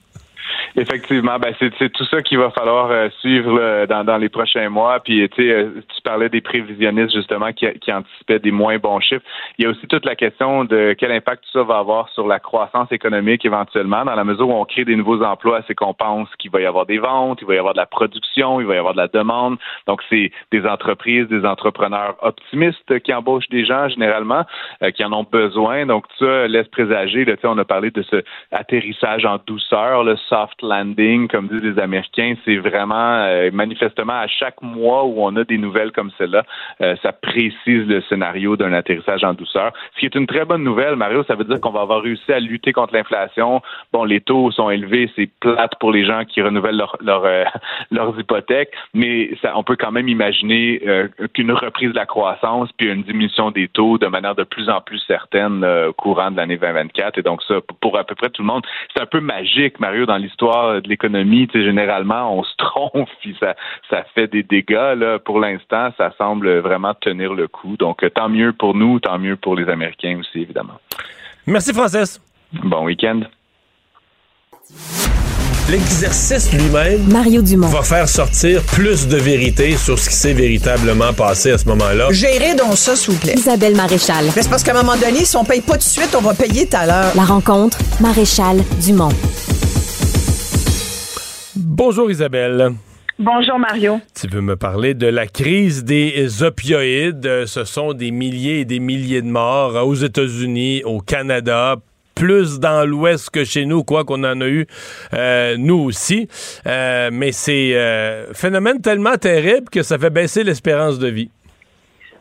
Effectivement, 0.80 1.40
ben 1.40 1.56
c'est 1.58 1.92
tout 1.92 2.06
ça 2.06 2.22
qu'il 2.22 2.38
va 2.38 2.52
falloir 2.52 2.92
euh, 2.92 3.10
suivre 3.20 3.88
dans, 3.88 4.04
dans, 4.04 4.18
les 4.18 4.30
prochains 4.30 4.70
mois. 4.70 5.00
Puis 5.00 5.28
tu 5.30 5.52
euh, 5.52 5.72
tu 5.96 6.02
parlais 6.04 6.30
des 6.30 6.40
prévisionnistes 6.40 7.16
justement 7.16 7.52
qui, 7.52 7.66
qui, 7.80 7.92
anticipaient 7.92 8.38
des 8.38 8.52
moins 8.52 8.78
bons 8.78 9.00
chiffres. 9.00 9.26
Il 9.58 9.64
y 9.64 9.66
a 9.66 9.72
aussi 9.72 9.88
toute 9.88 10.06
la 10.06 10.16
question 10.16 10.66
de 10.66 10.96
quel 10.96 11.12
impact 11.12 11.46
tout 11.46 11.58
ça 11.58 11.64
va 11.64 11.80
avoir 11.80 12.10
sur 12.10 12.28
la 12.28 12.40
croissance 12.40 12.92
économique 12.92 13.44
éventuellement, 13.44 14.06
dans 14.06 14.14
la 14.14 14.24
mesure 14.24 14.50
où 14.50 14.54
on 14.54 14.66
crée 14.66 14.86
des 14.86 14.96
nouveaux 14.96 15.24
emplois, 15.24 15.62
c'est 15.66 15.74
qu'on 15.74 15.96
pense 15.96 16.30
qu'il 16.38 16.52
va 16.52 16.62
y 16.62 16.66
avoir 16.68 16.86
des 16.86 17.00
ventes, 17.00 17.40
il 17.42 17.48
va 17.48 17.56
y 17.56 17.58
avoir 17.58 17.74
de 17.74 17.80
la 17.80 17.88
production, 17.88 18.62
il 18.62 18.68
va 18.68 18.76
y 18.76 18.78
avoir 18.78 18.94
de 18.94 19.00
la 19.00 19.08
demande. 19.08 19.58
Donc 19.88 20.04
c'est 20.12 20.32
des 20.52 20.64
entreprises, 20.68 21.28
des 21.28 21.44
entrepreneurs 21.44 22.18
optimistes 22.22 23.00
qui 23.00 23.12
embauchent 23.16 23.50
des 23.50 23.66
gens 23.66 23.90
généralement, 23.90 24.46
euh, 24.84 24.92
qui 24.92 25.04
en 25.04 25.12
ont 25.12 25.26
besoin. 25.30 25.88
Donc 25.88 26.06
tout 26.10 26.26
ça 26.26 26.48
laisse 26.48 26.68
présager. 26.68 27.26
Là, 27.26 27.34
on 27.46 27.58
a 27.58 27.66
parlé 27.66 27.90
de 27.90 28.04
ce 28.04 28.24
atterrissage 28.52 29.26
en 29.26 29.40
douceur, 29.48 30.04
le 30.04 30.16
soft 30.30 30.62
landing, 30.68 31.28
comme 31.28 31.48
disent 31.48 31.64
les 31.64 31.80
Américains, 31.80 32.36
c'est 32.46 32.58
vraiment 32.58 33.24
euh, 33.26 33.50
manifestement 33.52 34.14
à 34.14 34.28
chaque 34.28 34.62
mois 34.62 35.06
où 35.06 35.16
on 35.18 35.36
a 35.36 35.44
des 35.44 35.58
nouvelles 35.58 35.92
comme 35.92 36.12
celle-là, 36.18 36.44
euh, 36.82 36.96
ça 37.02 37.12
précise 37.12 37.88
le 37.88 38.02
scénario 38.10 38.56
d'un 38.58 38.74
atterrissage 38.74 39.24
en 39.24 39.34
douceur. 39.34 39.72
Ce 39.96 40.00
qui 40.00 40.06
est 40.06 40.16
une 40.16 40.28
très 40.28 40.46
bonne 40.46 40.64
nouvelle, 40.64 40.96
Mario, 40.96 41.24
ça 41.24 41.36
veut 41.36 41.44
dire 41.44 41.60
qu'on 41.62 41.72
va 41.72 41.82
avoir 41.82 42.02
réussi 42.02 42.32
à 42.32 42.40
lutter 42.40 42.74
contre 42.74 42.94
l'inflation. 42.94 43.62
Bon, 43.94 44.04
les 44.04 44.22
taux 44.22 44.52
sont 44.52 44.70
élevés, 44.70 45.10
c'est 45.16 45.30
plate 45.40 45.74
pour 45.80 45.92
les 45.92 46.06
gens 46.06 46.26
qui 46.26 46.42
renouvellent 46.42 46.84
euh, 47.08 47.46
leurs 47.92 48.20
hypothèques, 48.20 48.72
mais 48.94 49.32
on 49.56 49.64
peut 49.64 49.78
quand 49.78 49.92
même 49.92 50.10
imaginer 50.10 50.82
qu'une 51.34 51.52
reprise 51.52 51.92
de 51.92 51.96
la 51.96 52.06
croissance 52.06 52.70
puis 52.78 52.92
une 52.92 53.04
diminution 53.04 53.52
des 53.52 53.68
taux 53.68 53.98
de 53.98 54.08
manière 54.08 54.36
de 54.36 54.44
plus 54.44 54.70
en 54.70 54.82
plus 54.82 55.00
certaine 55.08 55.66
courant 55.98 56.32
de 56.32 56.38
l'année 56.38 56.58
2024. 56.58 57.18
Et 57.18 57.22
donc 57.22 57.42
ça, 57.44 57.56
pour 57.82 57.98
à 57.98 58.04
peu 58.04 58.16
près 58.16 58.30
tout 58.30 58.42
le 58.42 58.48
monde, 58.48 58.64
c'est 58.94 59.02
un 59.02 59.06
peu 59.06 59.20
magique, 59.20 59.80
Mario, 59.80 60.06
dans 60.06 60.18
l'histoire 60.18 60.47
de 60.48 60.88
l'économie, 60.88 61.48
généralement, 61.54 62.38
on 62.38 62.44
se 62.44 62.56
trompe, 62.58 63.10
puis 63.22 63.36
ça, 63.40 63.56
ça 63.90 64.04
fait 64.16 64.28
des 64.28 64.44
dégâts. 64.44 64.96
Là. 64.98 65.20
Pour 65.20 65.40
l'instant, 65.40 65.90
ça 65.98 66.12
semble 66.18 66.60
vraiment 66.60 66.94
tenir 66.94 67.34
le 67.34 67.48
coup. 67.48 67.78
Donc, 67.78 68.04
tant 68.14 68.30
mieux 68.30 68.54
pour 68.54 68.76
nous, 68.76 69.00
tant 69.00 69.20
mieux 69.20 69.36
pour 69.36 69.56
les 69.56 69.70
Américains 69.70 70.18
aussi, 70.20 70.42
évidemment. 70.42 70.80
Merci, 71.46 71.74
Francis. 71.74 72.22
Bon 72.64 72.84
week-end. 72.86 73.22
L'exercice 75.70 76.54
lui-même 76.54 77.12
Mario 77.12 77.42
Dumont. 77.42 77.68
va 77.68 77.82
faire 77.82 78.08
sortir 78.08 78.62
plus 78.64 79.06
de 79.10 79.18
vérité 79.18 79.76
sur 79.76 80.00
ce 80.00 80.08
qui 80.08 80.16
s'est 80.16 80.34
véritablement 80.34 81.12
passé 81.12 81.52
à 81.52 81.58
ce 81.58 81.66
moment-là. 81.66 82.08
Gérez 82.12 82.56
donc 82.56 82.78
ça, 82.78 82.96
s'il 82.96 83.14
vous 83.14 83.20
plaît. 83.20 83.34
Isabelle 83.36 83.76
Maréchal. 83.76 84.28
Mais 84.34 84.44
c'est 84.44 84.50
parce 84.50 84.64
qu'à 84.64 84.72
un 84.72 84.82
moment 84.82 84.96
donné, 84.96 85.26
si 85.26 85.36
on 85.36 85.44
paye 85.44 85.60
pas 85.60 85.74
tout 85.74 85.80
de 85.80 85.84
suite, 85.84 86.16
on 86.18 86.22
va 86.22 86.34
payer 86.34 86.68
tout 86.68 86.78
à 86.78 86.86
l'heure. 86.86 87.12
La 87.16 87.24
rencontre, 87.26 87.78
Maréchal 88.00 88.60
Dumont. 88.82 89.12
Bonjour 91.60 92.12
Isabelle. 92.12 92.74
Bonjour 93.18 93.58
Mario. 93.58 94.00
Tu 94.14 94.28
veux 94.28 94.42
me 94.42 94.56
parler 94.56 94.94
de 94.94 95.08
la 95.08 95.26
crise 95.26 95.84
des 95.84 96.44
opioïdes. 96.44 97.48
Ce 97.48 97.64
sont 97.64 97.94
des 97.94 98.12
milliers 98.12 98.60
et 98.60 98.66
des 98.66 98.80
milliers 98.80 99.24
de 99.24 99.28
morts 99.28 99.74
aux 99.88 99.96
États-Unis, 99.96 100.84
au 100.86 101.00
Canada, 101.00 101.78
plus 102.16 102.60
dans 102.60 102.88
l'Ouest 102.88 103.32
que 103.32 103.44
chez 103.44 103.66
nous, 103.66 103.84
quoi 103.84 104.04
qu'on 104.04 104.24
en 104.24 104.40
a 104.40 104.48
eu 104.48 104.68
euh, 105.14 105.56
nous 105.58 105.80
aussi. 105.80 106.28
Euh, 106.68 107.10
mais 107.12 107.32
c'est 107.32 107.74
un 107.74 107.80
euh, 107.80 108.34
phénomène 108.34 108.80
tellement 108.80 109.16
terrible 109.16 109.70
que 109.72 109.82
ça 109.82 109.98
fait 109.98 110.12
baisser 110.12 110.44
l'espérance 110.44 111.00
de 111.00 111.08
vie. 111.08 111.32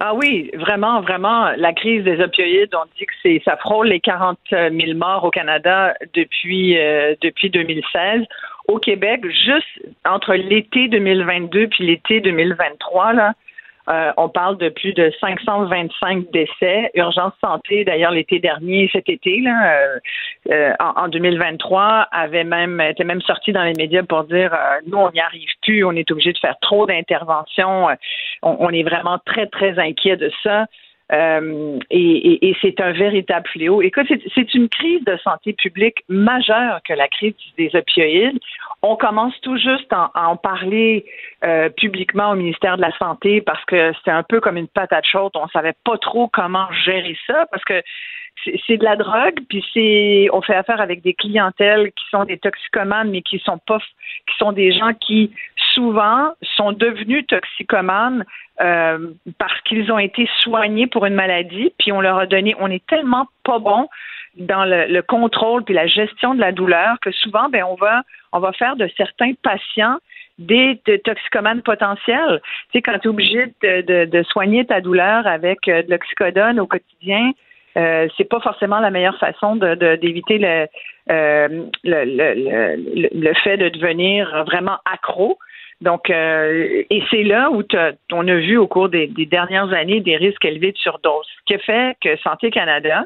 Ah 0.01 0.15
oui, 0.15 0.51
vraiment, 0.55 1.03
vraiment, 1.03 1.51
la 1.57 1.73
crise 1.75 2.05
des 2.05 2.21
opioïdes, 2.21 2.75
on 2.75 2.85
dit 2.99 3.05
que 3.05 3.13
c'est 3.23 3.43
ça 3.45 3.57
frôle 3.59 3.89
les 3.89 4.01
40 4.01 4.39
000 4.51 4.73
morts 4.95 5.25
au 5.25 5.31
Canada 5.31 5.95
depuis 6.15 6.77
depuis 7.23 7.49
2016 7.49 8.27
au 8.69 8.79
Québec, 8.79 9.25
juste 9.25 9.81
entre 10.05 10.35
l'été 10.35 10.89
2022 10.89 11.69
puis 11.69 11.87
l'été 11.87 12.21
2023, 12.21 13.13
là, 13.13 13.33
euh, 13.89 14.13
on 14.17 14.29
parle 14.29 14.59
de 14.59 14.69
plus 14.69 14.93
de 14.95 15.13
525 15.21 16.31
décès. 16.33 16.91
Urgence 16.95 17.33
santé, 17.41 17.85
d'ailleurs, 17.85 18.11
l'été 18.11 18.41
dernier, 18.41 18.91
cet 18.93 19.09
été, 19.09 19.41
là, 19.41 19.75
euh, 19.75 19.99
euh, 20.51 20.73
en, 20.81 21.09
2023, 21.09 22.09
avait 22.11 22.43
même 22.43 22.81
était 22.81 23.05
même 23.05 23.21
sorti 23.23 23.53
dans 23.53 23.63
les 23.63 23.75
médias 23.75 24.03
pour 24.03 24.25
dire 24.25 24.57
nous, 24.87 24.99
on 24.99 25.11
n'y 25.13 25.21
arrive 25.21 25.49
plus, 25.63 25.85
on 25.85 25.93
est 25.93 26.11
obligé 26.11 26.33
de 26.33 26.39
faire 26.39 26.59
trop 26.61 26.87
d'interventions. 26.87 27.87
On, 28.43 28.57
on, 28.59 28.71
est 28.71 28.83
vraiment 28.83 29.19
très, 29.25 29.47
très 29.47 29.79
inquiet 29.79 30.17
de 30.17 30.33
ça. 30.43 30.67
Euh, 31.13 31.79
et, 31.91 32.49
et, 32.49 32.57
c'est 32.61 32.81
un 32.81 32.93
véritable 32.93 33.47
fléau. 33.49 33.81
Écoute, 33.81 34.07
c'est 34.35 34.55
une 34.55 34.69
crise 34.69 35.05
de 35.05 35.17
santé 35.19 35.53
publique 35.53 36.03
majeure 36.09 36.81
que 36.85 36.95
la 36.95 37.07
crise 37.07 37.35
des 37.57 37.71
opioïdes. 37.75 38.39
On 38.83 38.97
commence 38.97 39.35
tout 39.43 39.57
juste 39.57 39.93
à, 39.93 40.11
en 40.15 40.37
parler 40.37 41.05
euh, 41.45 41.69
publiquement 41.69 42.31
au 42.31 42.35
ministère 42.35 42.77
de 42.77 42.83
la 42.83 42.97
Santé 42.99 43.41
parce 43.41 43.65
que 43.67 43.93
c'est 44.05 44.11
un 44.11 44.25
peu 44.25 44.41
comme 44.41 44.57
une 44.57 44.67
patate 44.67 45.07
chaude. 45.07 45.31
On 45.37 45.47
savait 45.49 45.75
pas 45.85 45.97
trop 45.99 46.29
comment 46.29 46.67
gérer 46.85 47.17
ça 47.27 47.47
parce 47.53 47.65
que 47.65 47.81
c'est 48.45 48.77
de 48.77 48.85
la 48.85 48.97
drogue, 48.97 49.41
puis 49.49 49.65
c'est 49.73 50.29
on 50.33 50.41
fait 50.43 50.55
affaire 50.55 50.81
avec 50.81 51.03
des 51.03 51.15
clientèles 51.15 51.91
qui 51.93 52.05
sont 52.11 52.25
des 52.25 52.39
toxicomanes, 52.39 53.11
mais 53.11 53.23
qui 53.23 53.39
sont 53.39 53.59
pas 53.59 53.79
qui 53.79 54.37
sont 54.39 54.53
des 54.53 54.73
gens 54.73 54.93
qui 54.95 55.33
souvent 55.75 56.33
sont 56.57 56.73
devenus 56.73 57.27
toxicomanes 57.27 58.25
euh, 58.61 59.11
parce 59.39 59.61
qu'ils 59.63 59.91
ont 59.93 59.99
été 59.99 60.29
soignés 60.41 60.87
pour 60.87 61.07
une 61.07 61.15
maladie, 61.15 61.73
puis 61.79 61.93
on 61.93 62.01
leur 62.01 62.19
a 62.19 62.27
donné, 62.27 62.55
on 62.59 62.71
est 62.71 62.85
tellement 62.87 63.27
pas 63.45 63.59
bon 63.59 63.89
dans 64.37 64.65
le, 64.65 65.01
contrôle 65.01 65.65
puis 65.65 65.75
la 65.75 65.87
gestion 65.87 66.35
de 66.35 66.41
la 66.41 66.53
douleur 66.53 66.99
que 67.01 67.11
souvent, 67.11 67.49
ben 67.49 67.65
on 67.65 67.75
va 67.75 68.03
on 68.33 68.39
va 68.39 68.53
faire 68.53 68.77
de 68.77 68.89
certains 68.97 69.33
patients 69.43 69.99
des 70.39 70.79
toxicomanes 71.05 71.63
potentiels. 71.63 72.41
Tu 72.71 72.79
sais, 72.79 72.83
quand 72.83 72.99
tu 72.99 73.07
es 73.07 73.11
obligé 73.11 73.47
de, 73.63 74.05
de, 74.05 74.23
soigner 74.25 74.67
ta 74.67 74.83
douleur 74.83 75.27
avec 75.27 75.67
euh, 75.67 75.83
de 75.83 75.91
l'oxycodone 75.91 76.61
au 76.61 76.67
quotidien, 76.67 77.33
euh, 77.77 78.09
c'est 78.17 78.29
pas 78.29 78.41
forcément 78.41 78.81
la 78.81 78.91
meilleure 78.91 79.19
façon 79.19 79.57
d'éviter 79.57 80.39
le, 80.39 80.67
euh, 81.11 81.49
le, 81.85 82.05
le, 82.05 83.09
le, 83.13 83.35
fait 83.35 83.57
de 83.57 83.69
devenir 83.69 84.45
vraiment 84.45 84.79
accro. 84.91 85.39
Donc, 85.83 86.09
euh, 86.09 86.85
et 86.89 87.03
c'est 87.11 87.23
là 87.23 87.51
où 87.51 87.63
on 88.13 88.29
a 88.29 88.35
vu 88.37 88.57
au 88.57 88.67
cours 88.67 88.89
des, 88.89 89.09
dernières 89.09 89.73
années 89.73 90.01
des 90.01 90.17
risques 90.17 90.45
élevés 90.45 90.73
de 90.73 90.79
surdose. 90.79 91.27
Ce 91.41 91.45
qui 91.45 91.55
a 91.55 91.59
fait 91.59 91.97
que 92.01 92.17
Santé 92.19 92.51
Canada 92.51 93.05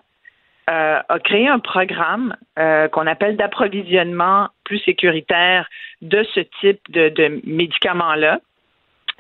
euh, 0.69 1.01
a 1.09 1.19
créé 1.19 1.49
un 1.49 1.59
programme 1.59 2.37
euh, 2.59 2.87
qu'on 2.89 3.09
appelle 3.09 3.37
d'approvisionnement 3.37 4.49
plus 4.65 4.79
sécuritaire 4.79 5.69
de 6.01 6.25
ce 6.33 6.41
type 6.61 6.81
de, 6.91 7.09
de 7.09 7.41
médicaments-là. 7.45 8.41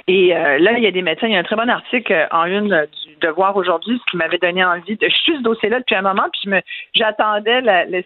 Et 0.06 0.28
là, 0.28 0.72
il 0.76 0.82
y 0.82 0.86
a 0.86 0.90
des 0.90 1.02
médecins. 1.02 1.26
Il 1.26 1.32
y 1.32 1.36
a 1.36 1.40
un 1.40 1.44
très 1.44 1.56
bon 1.56 1.68
article 1.68 2.28
en 2.30 2.44
une 2.44 2.86
du 3.04 3.16
Devoir 3.20 3.54
aujourd'hui, 3.56 3.98
ce 3.98 4.10
qui 4.10 4.16
m'avait 4.16 4.38
donné 4.38 4.64
envie 4.64 4.96
de. 4.96 5.08
Je 5.08 5.14
suis 5.14 5.36
ce 5.36 5.42
dossier-là 5.42 5.80
depuis 5.80 5.94
un 5.94 6.02
moment, 6.02 6.26
puis 6.32 6.50
j'attendais 6.94 7.60
le, 7.62 8.02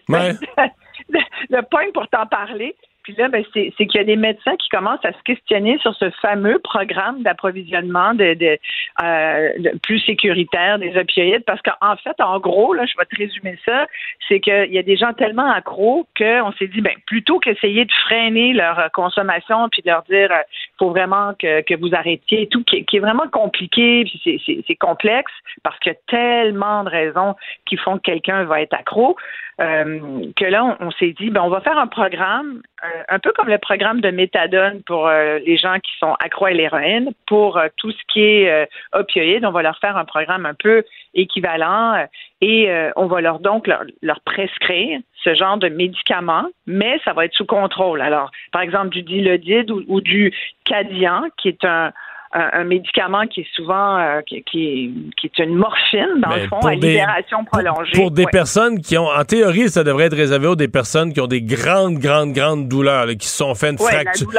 le 1.49 1.61
point 1.69 1.85
pour 1.93 2.07
t'en 2.07 2.25
parler. 2.25 2.75
Puis 3.05 3.13
là, 3.19 3.27
ben, 3.27 3.45
c'est 3.53 3.71
qu'il 3.71 3.95
y 3.95 3.99
a 3.99 4.03
des 4.03 4.15
médecins 4.15 4.55
qui 4.57 4.67
commencent 4.69 5.05
à 5.05 5.13
se 5.13 5.21
questionner 5.23 5.77
sur 5.77 5.93
ce 5.93 6.09
fameux 6.09 6.57
programme 6.57 7.21
d'approvisionnement 7.21 8.15
de, 8.15 8.33
de, 8.33 8.57
euh, 9.03 9.49
plus 9.83 9.99
sécuritaire 9.99 10.79
des 10.79 10.97
opioïdes, 10.97 11.45
parce 11.45 11.61
qu'en 11.61 11.95
fait, 11.97 12.19
en 12.19 12.39
gros, 12.39 12.73
là, 12.73 12.83
je 12.87 12.97
vais 12.97 13.05
te 13.05 13.15
résumer 13.15 13.59
ça, 13.63 13.85
c'est 14.27 14.39
qu'il 14.39 14.73
y 14.73 14.79
a 14.79 14.81
des 14.81 14.97
gens 14.97 15.13
tellement 15.13 15.51
accros 15.51 16.07
qu'on 16.17 16.51
s'est 16.53 16.65
dit, 16.65 16.81
ben, 16.81 16.95
plutôt 17.05 17.37
qu'essayer 17.37 17.85
de 17.85 17.91
freiner 18.07 18.53
leur 18.53 18.89
consommation 18.91 19.69
puis 19.69 19.83
de 19.83 19.91
leur 19.91 20.01
dire, 20.03 20.31
euh, 20.31 20.41
faut 20.79 20.89
vraiment 20.89 21.33
que, 21.37 21.61
que 21.61 21.75
vous 21.75 21.93
arrêtiez 21.93 22.41
et 22.41 22.47
tout, 22.47 22.63
qui, 22.63 22.83
est 22.91 22.99
vraiment 22.99 23.27
compliqué, 23.31 24.03
puis 24.05 24.63
c'est 24.65 24.75
complexe, 24.77 25.31
parce 25.61 25.77
qu'il 25.77 25.91
y 25.91 25.95
a 25.95 25.99
tellement 26.07 26.83
de 26.83 26.89
raisons 26.89 27.35
qui 27.67 27.77
font 27.77 27.97
que 27.97 28.01
quelqu'un 28.03 28.45
va 28.45 28.61
être 28.61 28.73
accro. 28.73 29.15
Euh, 29.61 30.31
que 30.35 30.45
là, 30.45 30.77
on, 30.81 30.91
s'est 30.91 31.15
dit, 31.17 31.29
ben, 31.29 31.41
on 31.41 31.49
va 31.49 31.61
faire 31.61 31.77
un 31.77 31.87
programme 31.87 32.61
un 33.09 33.19
peu 33.19 33.31
comme 33.31 33.47
le 33.47 33.57
programme 33.57 34.01
de 34.01 34.11
méthadone 34.11 34.81
pour 34.83 35.07
euh, 35.07 35.39
les 35.39 35.57
gens 35.57 35.79
qui 35.79 35.91
sont 35.99 36.13
accro 36.19 36.45
à 36.45 36.51
l'héroïne, 36.51 37.11
pour 37.25 37.57
euh, 37.57 37.67
tout 37.77 37.91
ce 37.91 38.01
qui 38.07 38.21
est 38.21 38.69
opioïde, 38.93 39.45
on 39.45 39.51
va 39.51 39.61
leur 39.61 39.77
faire 39.79 39.97
un 39.97 40.05
programme 40.05 40.45
un 40.45 40.53
peu 40.53 40.83
équivalent 41.13 42.05
et 42.41 42.69
on 42.95 43.05
va 43.07 43.21
leur 43.21 43.39
donc 43.39 43.67
leur, 43.67 44.19
prescrire 44.21 44.99
ce 45.23 45.33
genre 45.33 45.57
de 45.57 45.69
médicaments, 45.69 46.47
mais 46.67 46.99
ça 47.05 47.13
va 47.13 47.25
être 47.25 47.33
sous 47.33 47.45
contrôle. 47.45 48.01
Alors, 48.01 48.29
par 48.51 48.61
exemple, 48.61 48.89
du 48.89 49.01
dilodide 49.01 49.71
ou 49.71 50.01
du 50.01 50.33
Cadian, 50.65 51.23
qui 51.37 51.47
est 51.49 51.63
un, 51.63 51.93
un, 52.35 52.63
médicament 52.65 53.25
qui 53.27 53.41
est 53.41 53.55
souvent 53.55 53.97
euh, 53.97 54.21
qui, 54.21 54.43
qui, 54.43 54.91
est 55.23 55.39
une 55.39 55.55
morphine 55.55 56.21
dans 56.21 56.35
le 56.35 56.47
fond 56.47 56.59
à 56.59 56.73
libération 56.73 57.45
prolongée. 57.45 57.93
Pour, 57.93 58.11
des 58.11 58.25
personnes 58.25 58.81
qui 58.81 58.97
ont, 58.97 59.07
en 59.07 59.23
théorie, 59.23 59.69
ça 59.69 59.83
devrait 59.83 60.05
être 60.05 60.17
réservé 60.17 60.47
aux 60.47 60.55
des 60.55 60.67
personnes 60.67 61.13
qui 61.13 61.21
ont 61.21 61.27
des 61.27 61.41
grandes, 61.41 61.97
grandes, 61.97 62.33
grandes 62.33 62.67
douleurs, 62.67 63.07
qui 63.17 63.27
se 63.27 63.37
sont 63.37 63.55
fait 63.55 63.71
une 63.71 63.77
fracture, 63.77 64.29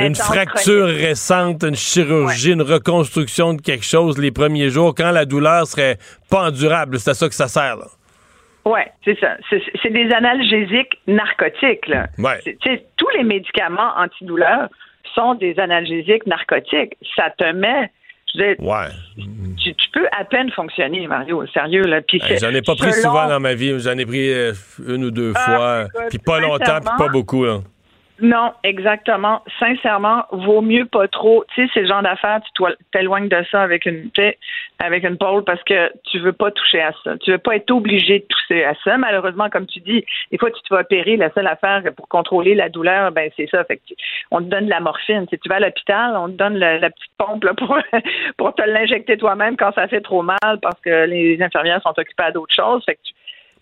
une 0.00 0.14
fracture 0.14 0.86
récente, 0.86 1.64
une 1.64 1.76
chirurgie, 1.76 2.52
une 2.52 2.62
reconstruction 2.62 3.54
de 3.54 3.62
quelque 3.62 3.84
chose 3.84 4.18
les 4.18 4.30
premiers 4.30 4.68
jours, 4.68 4.94
quand 4.94 5.10
la 5.10 5.24
douleur 5.24 5.66
serait 5.66 5.96
pas 6.30 6.48
endurable. 6.48 6.98
C'est 6.98 7.10
à 7.10 7.14
ça 7.14 7.28
que 7.28 7.34
ça 7.34 7.48
sert. 7.48 7.76
Là. 7.76 7.86
Oui, 8.66 8.80
c'est 9.04 9.18
ça. 9.20 9.36
C'est 9.48 9.90
des 9.90 10.12
analgésiques 10.12 10.98
narcotiques. 11.06 11.86
Là. 11.86 12.08
tous 12.96 13.08
les 13.16 13.22
médicaments 13.22 13.92
antidouleurs 13.96 14.68
sont 15.16 15.34
des 15.34 15.58
analgésiques 15.58 16.26
narcotiques. 16.26 16.96
Ça 17.16 17.30
te 17.36 17.52
met. 17.52 17.90
ouais. 18.36 18.88
Tu, 19.62 19.74
peux 19.92 20.06
à 20.12 20.24
peine 20.24 20.50
fonctionner, 20.50 21.06
Mario, 21.06 21.46
sérieux. 21.48 21.82
Là. 21.82 22.00
J'en 22.40 22.50
ai 22.50 22.62
pas 22.62 22.76
pris 22.76 22.92
souvent 22.92 23.26
dans 23.28 23.40
ma 23.40 23.54
vie. 23.54 23.78
J'en 23.80 23.96
ai 23.96 24.06
pris 24.06 24.32
euh, 24.32 24.52
une 24.86 25.04
ou 25.04 25.10
deux 25.10 25.32
ah, 25.34 25.40
fois. 25.40 25.86
Puis 26.10 26.18
pas 26.18 26.40
longtemps, 26.40 26.80
puis 26.80 26.94
pas 26.98 27.08
beaucoup. 27.08 27.44
Là. 27.44 27.60
Non, 28.20 28.54
exactement. 28.64 29.42
Sincèrement, 29.58 30.24
vaut 30.32 30.62
mieux 30.62 30.86
pas 30.86 31.06
trop. 31.06 31.44
Tu 31.54 31.66
sais, 31.66 31.70
c'est 31.74 31.80
le 31.82 31.88
genre 31.88 32.02
d'affaires, 32.02 32.40
tu 32.42 32.62
t'éloignes 32.90 33.28
de 33.28 33.44
ça 33.50 33.60
avec 33.60 33.84
une 33.84 34.10
avec 34.78 35.04
une 35.04 35.18
pôle 35.18 35.44
parce 35.44 35.62
que 35.64 35.92
tu 36.04 36.18
veux 36.20 36.32
pas 36.32 36.50
toucher 36.50 36.80
à 36.80 36.92
ça. 37.04 37.18
Tu 37.18 37.30
veux 37.30 37.38
pas 37.38 37.56
être 37.56 37.70
obligé 37.70 38.20
de 38.20 38.24
toucher 38.24 38.64
à 38.64 38.74
ça. 38.84 38.96
Malheureusement, 38.96 39.50
comme 39.50 39.66
tu 39.66 39.80
dis, 39.80 40.04
des 40.30 40.38
fois 40.38 40.50
tu 40.50 40.62
te 40.62 40.74
vas 40.74 40.80
opérer, 40.80 41.16
la 41.16 41.30
seule 41.32 41.46
affaire 41.46 41.82
pour 41.94 42.08
contrôler 42.08 42.54
la 42.54 42.70
douleur, 42.70 43.12
ben 43.12 43.30
c'est 43.36 43.48
ça. 43.50 43.64
Fait 43.64 43.76
que 43.76 43.82
on 44.30 44.38
te 44.38 44.44
donne 44.44 44.64
de 44.64 44.70
la 44.70 44.80
morphine. 44.80 45.26
Si 45.28 45.38
tu 45.38 45.48
vas 45.50 45.56
à 45.56 45.60
l'hôpital, 45.60 46.16
on 46.16 46.28
te 46.28 46.36
donne 46.36 46.56
la, 46.56 46.78
petite 46.78 47.12
pompe 47.18 47.44
là, 47.44 47.52
pour 47.52 47.76
pour 48.38 48.54
te 48.54 48.62
l'injecter 48.62 49.18
toi-même 49.18 49.58
quand 49.58 49.72
ça 49.74 49.88
fait 49.88 50.00
trop 50.00 50.22
mal 50.22 50.58
parce 50.62 50.80
que 50.80 51.04
les 51.04 51.42
infirmières 51.42 51.82
sont 51.82 51.98
occupées 51.98 52.24
à 52.24 52.32
d'autres 52.32 52.54
choses. 52.54 52.82
Fait 52.86 52.94
que 52.94 53.00
tu, 53.04 53.12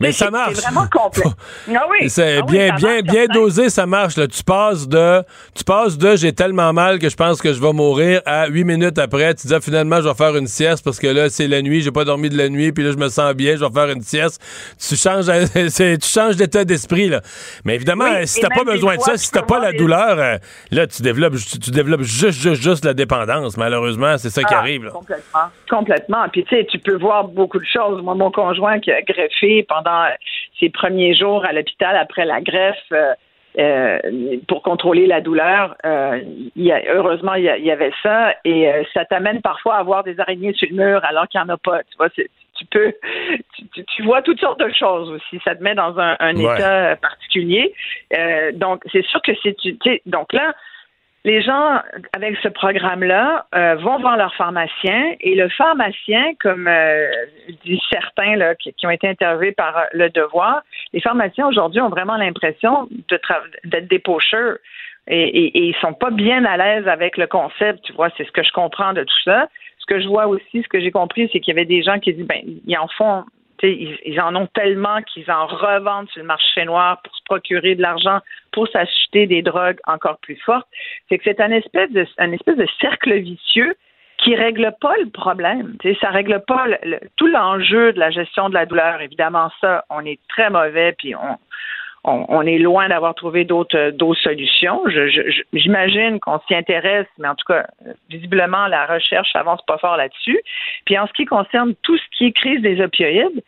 mais 0.01 0.11
ça 0.13 0.31
marche. 0.31 0.55
C'est 0.55 0.63
vraiment 0.63 0.87
complet. 0.89 1.25
Ah 1.77 1.87
oui. 1.91 2.09
C'est 2.09 2.39
ah 2.39 2.43
bien, 2.43 2.75
bien, 2.77 3.01
bien 3.01 3.27
dosé, 3.27 3.69
ça 3.69 3.87
marche. 3.87 4.17
Là. 4.17 4.27
Tu 4.27 4.43
passes 4.45 4.89
de, 4.89 5.23
tu 5.55 5.65
passes 5.65 5.97
de, 5.99 6.17
j'ai 6.17 6.33
tellement 6.33 6.73
mal 6.73 6.99
que 6.99 7.09
je 7.09 7.17
pense 7.17 7.41
que 7.41 7.53
je 7.53 7.61
vais 7.61 7.73
mourir 7.73 8.21
à 8.27 8.47
huit 8.49 8.65
minutes 8.65 8.99
après. 8.99 9.35
Tu 9.35 9.47
dis 9.47 9.55
ah, 9.55 9.61
finalement 9.61 10.01
je 10.01 10.09
vais 10.09 10.15
faire 10.15 10.37
une 10.37 10.47
sieste 10.47 10.85
parce 10.85 10.99
que 10.99 11.07
là 11.07 11.29
c'est 11.31 11.49
la 11.49 11.63
nuit, 11.63 11.81
j'ai 11.81 11.91
pas 11.91 12.05
dormi 12.05 12.29
de 12.29 12.37
la 12.37 12.49
nuit, 12.49 12.73
puis 12.73 12.85
là 12.85 12.93
je 12.93 12.97
me 12.97 13.09
sens 13.09 13.35
bien, 13.35 13.57
je 13.57 13.65
vais 13.65 13.73
faire 13.73 13.91
une 13.91 14.03
sieste. 14.03 14.41
Tu 14.79 14.97
changes, 14.97 15.27
tu 15.55 16.09
changes 16.09 16.37
d'état 16.37 16.65
d'esprit 16.65 17.09
là. 17.09 17.21
Mais 17.65 17.75
évidemment, 17.75 18.07
si 18.25 18.41
t'as 18.41 18.55
pas 18.55 18.65
besoin 18.65 18.97
de 18.97 19.01
ça, 19.01 19.17
si 19.17 19.31
t'as 19.31 19.43
pas 19.43 19.59
la 19.59 19.73
douleur, 19.73 20.19
euh, 20.19 20.37
là 20.71 20.87
tu 20.87 21.03
développes, 21.03 21.35
tu, 21.37 21.71
développes 21.71 22.03
juste, 22.03 22.41
juste, 22.41 22.63
juste 22.63 22.85
la 22.85 22.95
dépendance. 22.95 23.57
Malheureusement, 23.57 24.19
c'est 24.19 24.31
ça 24.31 24.43
qui 24.43 24.55
arrive. 24.55 24.85
Là. 24.85 24.91
Complètement, 24.91 25.49
complètement. 25.69 26.29
Puis 26.31 26.45
tu 26.45 26.57
sais, 26.57 26.67
tu 26.71 26.79
peux 26.79 26.97
voir 26.97 27.29
beaucoup 27.29 27.59
de 27.59 27.67
choses. 27.73 28.03
Moi, 28.03 28.15
mon 28.15 28.31
conjoint 28.31 28.79
qui 28.81 28.91
a 28.91 29.01
greffé 29.03 29.65
pendant 29.69 29.94
pendant 29.95 30.15
ses 30.61 30.71
premiers 30.71 31.15
jours 31.15 31.45
à 31.45 31.53
l'hôpital 31.53 31.97
après 31.97 32.25
la 32.25 32.41
greffe. 32.41 32.77
Euh, 32.93 33.15
euh, 33.57 34.01
pour 34.49 34.63
contrôler 34.65 35.07
la 35.07 35.21
douleur. 35.21 35.77
Euh, 35.87 36.21
y 36.57 36.73
a, 36.73 36.83
heureusement, 36.93 37.35
il 37.35 37.45
y, 37.45 37.71
avait 37.71 37.93
ça 38.03 38.35
et 38.45 38.69
ça 38.93 39.05
t'amène 39.05 39.43
parfois 39.43 39.77
à 39.77 39.83
voir 39.85 40.03
des 40.03 40.19
araignées 40.19 40.53
sur 40.55 40.67
le 40.73 40.75
mur 40.75 41.05
alors 41.05 41.29
qu'il 41.29 41.41
n'y 41.41 41.47
en 41.47 41.55
a 41.55 41.57
pas. 41.57 41.85
Tu 41.85 41.97
vois, 41.97 42.09
tu 42.11 42.65
peux, 42.69 42.93
tu, 43.95 44.03
vois 44.03 44.23
toutes 44.23 44.41
sortes 44.41 44.59
de 44.59 44.73
choses 44.77 45.09
aussi. 45.09 45.41
Ça 45.45 45.55
te 45.55 45.63
met 45.63 45.77
dans 45.77 45.97
un, 46.01 46.35
état 46.35 46.97
particulier. 46.97 47.73
donc, 48.55 48.83
c'est 48.91 49.07
sûr 49.07 49.23
que 49.23 49.31
c'est, 49.45 49.55
donc 50.05 50.33
là, 50.33 50.53
les 51.25 51.41
gens 51.41 51.81
avec 52.13 52.37
ce 52.43 52.49
programme-là 52.49 53.47
euh, 53.55 53.77
vont 53.77 53.99
voir 53.99 54.17
leur 54.17 54.35
pharmacien 54.35 55.15
et 55.21 55.35
le 55.35 55.49
pharmacien, 55.49 56.35
comme 56.41 56.69
euh, 56.69 57.11
disent 57.65 57.81
certains 57.91 58.37
là, 58.37 58.55
qui, 58.55 58.75
ont 58.85 58.91
été 58.91 59.09
interviewés 59.09 59.53
par 59.53 59.77
euh, 59.77 59.83
le 59.93 60.11
devoir, 60.11 60.63
les 60.93 61.01
pharmaciens 61.01 61.49
aujourd'hui 61.49 61.81
ont 61.81 61.89
vraiment 61.89 62.17
l'impression 62.17 62.89
d'être 63.09 63.89
des 63.89 63.99
pocheurs 63.99 64.59
et, 65.07 65.23
et, 65.23 65.59
et, 65.59 65.67
ils 65.69 65.77
sont 65.81 65.95
pas 65.95 66.11
bien 66.11 66.45
à 66.45 66.57
l'aise 66.57 66.89
avec 66.89 67.17
le 67.17 67.27
concept. 67.27 67.83
Tu 67.85 67.93
vois, 67.95 68.09
c'est 68.17 68.25
ce 68.25 68.33
que 68.33 68.43
je 68.43 68.53
comprends 68.53 68.93
de 68.93 69.03
tout 69.03 69.23
ça. 69.25 69.49
Ce 69.79 69.87
que 69.87 70.01
je 70.01 70.09
vois 70.09 70.27
aussi, 70.27 70.63
ce 70.63 70.69
que 70.69 70.81
j'ai 70.81 70.91
compris, 70.91 71.29
c'est 71.33 71.41
qu'il 71.41 71.55
y 71.55 71.57
avait 71.59 71.67
des 71.67 71.83
gens 71.83 71.99
qui 71.99 72.13
disent 72.13 72.27
ben 72.27 72.41
ils 72.67 72.79
en 72.79 72.89
font 72.89 73.25
ils, 73.73 74.21
en 74.21 74.35
ont 74.37 74.47
tellement 74.47 75.03
qu'ils 75.03 75.31
en 75.31 75.47
revendent 75.47 76.09
sur 76.11 76.21
le 76.21 76.27
marché 76.27 76.65
noir 76.65 77.01
pour 77.03 77.15
se 77.15 77.23
procurer 77.25 77.75
de 77.75 77.83
l'argent 77.83 78.21
pour 78.53 78.69
s'acheter 78.69 79.27
des 79.27 79.43
drogues 79.43 79.79
encore 79.87 80.19
plus 80.19 80.37
fortes. 80.37 80.69
C'est 81.09 81.19
que 81.19 81.25
c'est 81.25 81.41
un 81.41 81.51
espèce 81.51 81.91
de, 81.91 82.07
un 82.19 82.33
espèce 82.33 82.57
de 82.57 82.67
cercle 82.81 83.15
vicieux 83.15 83.75
qui 84.19 84.35
règle 84.37 84.73
pas 84.81 84.97
le 84.99 85.11
problème. 85.11 85.77
Ça 85.83 85.89
ça 86.01 86.11
règle 86.11 86.41
pas 86.47 86.67
tout 87.17 87.27
l'enjeu 87.27 87.93
de 87.93 87.99
la 87.99 88.11
gestion 88.11 88.49
de 88.49 88.55
la 88.55 88.67
douleur. 88.67 89.01
Évidemment, 89.01 89.51
ça, 89.61 89.85
on 89.91 90.05
est 90.05 90.21
très 90.29 90.51
mauvais, 90.51 90.93
puis 90.93 91.15
on, 91.15 91.37
on, 92.05 92.43
est 92.43 92.59
loin 92.59 92.89
d'avoir 92.89 93.15
trouvé 93.15 93.45
d'autres 93.45 93.91
d'autres 93.91 94.21
solutions. 94.21 94.83
J'imagine 95.55 96.21
qu'on 96.21 96.39
s'y 96.47 96.55
intéresse, 96.55 97.07
mais 97.19 97.29
en 97.29 97.35
tout 97.35 97.47
cas, 97.47 97.67
visiblement, 98.11 98.67
la 98.67 98.85
recherche 98.87 99.35
avance 99.35 99.61
pas 99.67 99.79
fort 99.79 99.97
là-dessus. 99.97 100.39
Puis 100.85 100.99
en 100.99 101.07
ce 101.07 101.13
qui 101.15 101.25
concerne 101.25 101.75
tout 101.83 101.97
ce 101.97 102.03
qui 102.17 102.27
est 102.27 102.33
crise 102.33 102.61
des 102.61 102.83
opioïdes, 102.83 103.43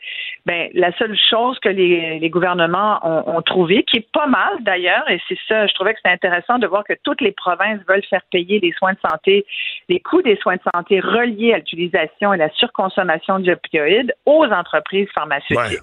ben 0.47 0.71
la 0.73 0.91
seule 0.97 1.17
chose 1.17 1.59
que 1.59 1.69
les, 1.69 2.19
les 2.19 2.31
gouvernements 2.31 2.99
ont, 3.03 3.37
ont, 3.37 3.43
trouvé, 3.43 3.83
qui 3.83 3.99
est 3.99 4.11
pas 4.13 4.27
mal 4.27 4.53
d'ailleurs, 4.61 5.09
et 5.11 5.21
c'est 5.29 5.39
ça, 5.49 5.67
je 5.67 5.75
trouvais 5.75 5.93
que 5.93 5.99
c'était 5.99 6.15
intéressant 6.15 6.59
de 6.59 6.67
voir 6.67 6.85
que 6.85 6.95
toutes 7.03 7.21
les 7.21 7.33
provinces 7.33 7.81
veulent 7.87 8.05
faire 8.09 8.23
payer 8.31 8.59
les 8.61 8.73
soins 8.73 8.95
de 8.95 8.99
santé, 9.07 9.45
les 9.89 10.01
coûts 10.01 10.23
des 10.23 10.37
soins 10.37 10.57
de 10.57 10.63
santé 10.75 11.01
reliés 11.01 11.53
à 11.53 11.59
l'utilisation 11.59 12.33
et 12.33 12.39
la 12.39 12.51
surconsommation 12.51 13.39
d'opioïdes 13.39 14.15
aux 14.25 14.47
entreprises 14.47 15.09
pharmaceutiques. 15.15 15.83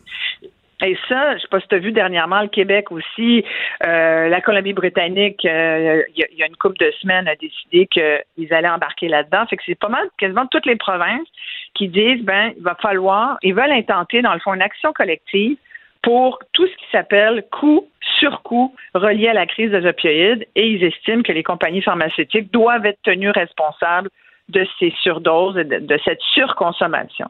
Et 0.81 0.97
ça, 1.07 1.35
je 1.37 1.41
sais 1.41 1.47
pas 1.47 1.59
si 1.59 1.67
tu 1.67 1.75
as 1.75 1.79
vu 1.79 1.91
dernièrement, 1.91 2.41
le 2.41 2.47
Québec 2.47 2.91
aussi, 2.91 3.45
euh, 3.85 4.27
la 4.27 4.41
Colombie-Britannique, 4.41 5.45
euh, 5.45 6.03
il 6.15 6.25
y, 6.37 6.43
a 6.43 6.47
une 6.47 6.57
couple 6.57 6.77
de 6.77 6.91
semaines, 7.01 7.27
a 7.27 7.35
décidé 7.35 7.87
qu'ils 7.87 8.53
allaient 8.53 8.69
embarquer 8.69 9.07
là-dedans. 9.07 9.45
Fait 9.47 9.57
que 9.57 9.63
c'est 9.65 9.79
pas 9.79 9.89
mal, 9.89 10.07
quasiment 10.17 10.45
toutes 10.47 10.65
les 10.65 10.75
provinces 10.75 11.27
qui 11.73 11.87
disent, 11.87 12.23
ben, 12.23 12.53
il 12.57 12.63
va 12.63 12.75
falloir, 12.75 13.37
ils 13.43 13.53
veulent 13.53 13.71
intenter, 13.71 14.21
dans 14.21 14.33
le 14.33 14.39
fond, 14.39 14.53
une 14.53 14.61
action 14.61 14.91
collective 14.93 15.57
pour 16.01 16.39
tout 16.51 16.67
ce 16.67 16.75
qui 16.75 16.85
s'appelle 16.91 17.45
coût 17.49 17.87
sur 18.19 18.43
coût 18.43 18.75
relié 18.93 19.29
à 19.29 19.33
la 19.33 19.45
crise 19.47 19.71
des 19.71 19.85
opioïdes 19.85 20.45
et 20.55 20.67
ils 20.67 20.83
estiment 20.83 21.23
que 21.23 21.31
les 21.31 21.43
compagnies 21.43 21.81
pharmaceutiques 21.81 22.51
doivent 22.51 22.85
être 22.85 23.01
tenues 23.03 23.31
responsables 23.31 24.09
de 24.49 24.67
ces 24.77 24.93
surdoses 25.01 25.57
et 25.57 25.63
de, 25.63 25.99
cette 26.03 26.21
surconsommation. 26.33 27.27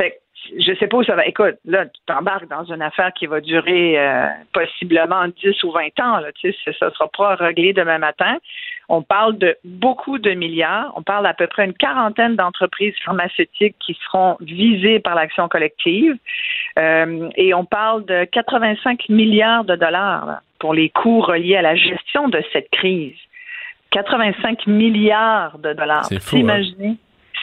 Fait 0.00 0.18
je 0.58 0.74
sais 0.74 0.86
pas 0.86 0.98
où 0.98 1.04
ça 1.04 1.14
va. 1.14 1.26
Écoute, 1.26 1.56
là, 1.64 1.86
tu 1.86 2.00
t'embarques 2.06 2.48
dans 2.48 2.64
une 2.64 2.82
affaire 2.82 3.12
qui 3.12 3.26
va 3.26 3.40
durer 3.40 3.98
euh, 3.98 4.26
possiblement 4.52 5.26
10 5.28 5.64
ou 5.64 5.72
20 5.72 6.00
ans. 6.00 6.18
Là, 6.18 6.32
tu 6.32 6.52
sais, 6.52 6.72
ça 6.78 6.86
ne 6.86 6.90
sera 6.90 7.08
pas 7.08 7.34
réglé 7.34 7.72
demain 7.72 7.98
matin. 7.98 8.36
On 8.88 9.02
parle 9.02 9.38
de 9.38 9.56
beaucoup 9.64 10.18
de 10.18 10.30
milliards. 10.32 10.92
On 10.96 11.02
parle 11.02 11.24
d'à 11.24 11.34
peu 11.34 11.46
près 11.46 11.64
une 11.64 11.74
quarantaine 11.74 12.36
d'entreprises 12.36 12.94
pharmaceutiques 13.04 13.76
qui 13.80 13.98
seront 14.04 14.36
visées 14.40 15.00
par 15.00 15.14
l'action 15.14 15.48
collective. 15.48 16.16
Euh, 16.78 17.28
et 17.36 17.54
on 17.54 17.64
parle 17.64 18.04
de 18.04 18.24
85 18.24 19.08
milliards 19.08 19.64
de 19.64 19.76
dollars 19.76 20.40
pour 20.58 20.74
les 20.74 20.90
coûts 20.90 21.20
reliés 21.20 21.56
à 21.56 21.62
la 21.62 21.76
gestion 21.76 22.28
de 22.28 22.42
cette 22.52 22.70
crise. 22.70 23.16
85 23.90 24.66
milliards 24.66 25.58
de 25.58 25.72
dollars. 25.72 26.04
C'est 26.06 26.22
fou. 26.22 26.36
Hein? 26.48 26.96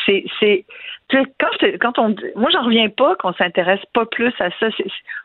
C'est 0.05 0.65
quand, 1.09 1.67
quand 1.79 1.99
on 1.99 2.15
moi 2.35 2.49
j'en 2.51 2.63
reviens 2.63 2.89
pas 2.89 3.15
qu'on 3.15 3.33
s'intéresse 3.33 3.83
pas 3.93 4.05
plus 4.05 4.33
à 4.39 4.49
ça. 4.59 4.67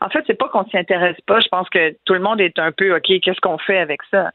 En 0.01 0.09
fait, 0.09 0.23
c'est 0.27 0.37
pas 0.37 0.49
qu'on 0.49 0.65
s'y 0.65 0.77
intéresse 0.77 1.19
pas. 1.25 1.39
Je 1.39 1.47
pense 1.47 1.69
que 1.69 1.95
tout 2.05 2.13
le 2.13 2.19
monde 2.19 2.41
est 2.41 2.59
un 2.59 2.71
peu 2.71 2.95
OK, 2.95 3.19
qu'est-ce 3.21 3.41
qu'on 3.41 3.57
fait 3.57 3.79
avec 3.79 4.01
ça? 4.11 4.31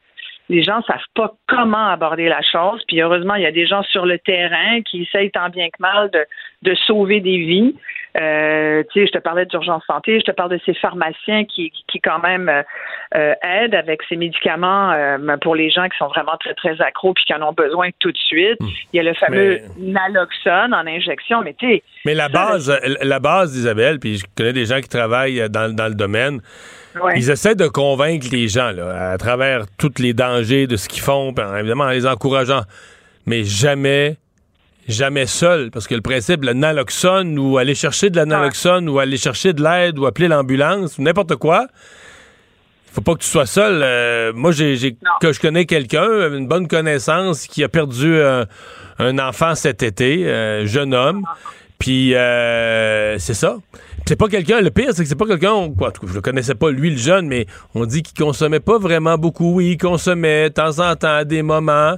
Les 0.50 0.62
gens 0.62 0.82
savent 0.82 0.98
pas 1.14 1.34
comment 1.46 1.88
aborder 1.88 2.28
la 2.28 2.42
chose. 2.42 2.82
Puis 2.86 3.00
heureusement, 3.00 3.34
il 3.34 3.42
y 3.42 3.46
a 3.46 3.52
des 3.52 3.66
gens 3.66 3.82
sur 3.84 4.04
le 4.04 4.18
terrain 4.18 4.82
qui 4.82 5.02
essayent 5.02 5.30
tant 5.30 5.48
bien 5.48 5.68
que 5.68 5.80
mal 5.80 6.10
de, 6.10 6.26
de 6.62 6.74
sauver 6.74 7.20
des 7.20 7.38
vies. 7.38 7.74
Euh, 8.16 8.84
tu 8.92 9.00
sais, 9.00 9.06
je 9.08 9.12
te 9.12 9.18
parlais 9.18 9.44
d'urgence 9.44 9.82
santé, 9.86 10.20
je 10.20 10.24
te 10.24 10.30
parle 10.30 10.50
de 10.50 10.60
ces 10.64 10.74
pharmaciens 10.74 11.44
qui, 11.44 11.72
qui 11.88 12.00
quand 12.00 12.20
même 12.20 12.48
euh, 12.48 13.34
aident 13.42 13.74
avec 13.74 14.02
ces 14.08 14.14
médicaments 14.14 14.92
euh, 14.92 15.36
pour 15.42 15.56
les 15.56 15.68
gens 15.70 15.88
qui 15.88 15.98
sont 15.98 16.06
vraiment 16.06 16.36
très, 16.38 16.54
très 16.54 16.80
accros 16.80 17.12
puis 17.12 17.24
qui 17.24 17.34
en 17.34 17.42
ont 17.42 17.52
besoin 17.52 17.88
tout 17.98 18.12
de 18.12 18.18
suite. 18.18 18.60
Hmm. 18.60 18.68
Il 18.92 18.96
y 18.96 19.00
a 19.00 19.02
le 19.02 19.14
fameux 19.14 19.58
naloxone 19.78 20.72
en 20.72 20.86
injection, 20.86 21.42
mais 21.42 21.54
tu 21.54 21.66
sais... 21.66 21.82
Mais 22.04 22.14
la 22.14 22.28
base, 22.28 22.72
la 23.02 23.18
base, 23.18 23.56
Isabelle, 23.56 23.98
puis 23.98 24.18
je 24.18 24.26
connais 24.36 24.52
des 24.52 24.66
gens 24.66 24.80
qui 24.80 24.88
travaillent 24.88 25.50
dans, 25.50 25.74
dans 25.74 25.88
le 25.88 25.94
domaine, 25.94 26.40
ils 27.16 27.30
essaient 27.30 27.56
de 27.56 27.66
convaincre 27.66 28.26
les 28.30 28.46
gens 28.46 28.70
là, 28.70 29.10
à 29.10 29.18
travers 29.18 29.64
tous 29.76 29.98
les 29.98 30.14
dangers 30.14 30.68
de 30.68 30.76
ce 30.76 30.88
qu'ils 30.88 31.02
font, 31.02 31.34
évidemment 31.58 31.84
en 31.84 31.90
les 31.90 32.06
encourageant, 32.06 32.62
mais 33.26 33.42
jamais 33.42 34.18
jamais 34.88 35.26
seul, 35.26 35.70
parce 35.70 35.86
que 35.86 35.94
le 35.94 36.00
principe, 36.00 36.44
le 36.44 36.52
naloxone, 36.52 37.38
ou 37.38 37.58
aller 37.58 37.74
chercher 37.74 38.10
de 38.10 38.16
la 38.16 38.26
naloxone, 38.26 38.88
ou 38.88 38.98
aller 38.98 39.16
chercher 39.16 39.52
de 39.52 39.62
l'aide, 39.62 39.98
ou 39.98 40.06
appeler 40.06 40.28
l'ambulance, 40.28 40.98
ou 40.98 41.02
n'importe 41.02 41.36
quoi, 41.36 41.66
faut 42.92 43.00
pas 43.00 43.14
que 43.14 43.20
tu 43.20 43.28
sois 43.28 43.46
seul. 43.46 43.80
Euh, 43.82 44.32
moi, 44.34 44.52
j'ai, 44.52 44.96
que 45.20 45.32
je 45.32 45.40
connais 45.40 45.66
quelqu'un, 45.66 46.32
une 46.32 46.46
bonne 46.46 46.68
connaissance, 46.68 47.46
qui 47.46 47.64
a 47.64 47.68
perdu 47.68 48.20
un 48.98 49.18
enfant 49.18 49.54
cet 49.54 49.82
été, 49.82 50.26
euh, 50.26 50.66
jeune 50.66 50.94
homme, 50.94 51.24
puis 51.78 52.14
euh, 52.14 53.18
c'est 53.18 53.34
ça. 53.34 53.56
C'est 54.06 54.16
pas 54.16 54.28
quelqu'un, 54.28 54.60
le 54.60 54.70
pire, 54.70 54.90
c'est 54.92 55.02
que 55.02 55.08
c'est 55.08 55.14
pas 55.14 55.26
quelqu'un, 55.26 55.72
quoi, 55.76 55.92
je 56.06 56.12
le 56.12 56.20
connaissais 56.20 56.54
pas, 56.54 56.70
lui, 56.70 56.90
le 56.90 56.96
jeune, 56.98 57.26
mais 57.26 57.46
on 57.74 57.86
dit 57.86 58.02
qu'il 58.02 58.16
consommait 58.22 58.60
pas 58.60 58.78
vraiment 58.78 59.16
beaucoup. 59.16 59.54
Oui, 59.54 59.72
il 59.72 59.78
consommait 59.78 60.50
de 60.50 60.54
temps 60.54 60.78
en 60.78 60.94
temps, 60.94 61.16
à 61.16 61.24
des 61.24 61.42
moments. 61.42 61.96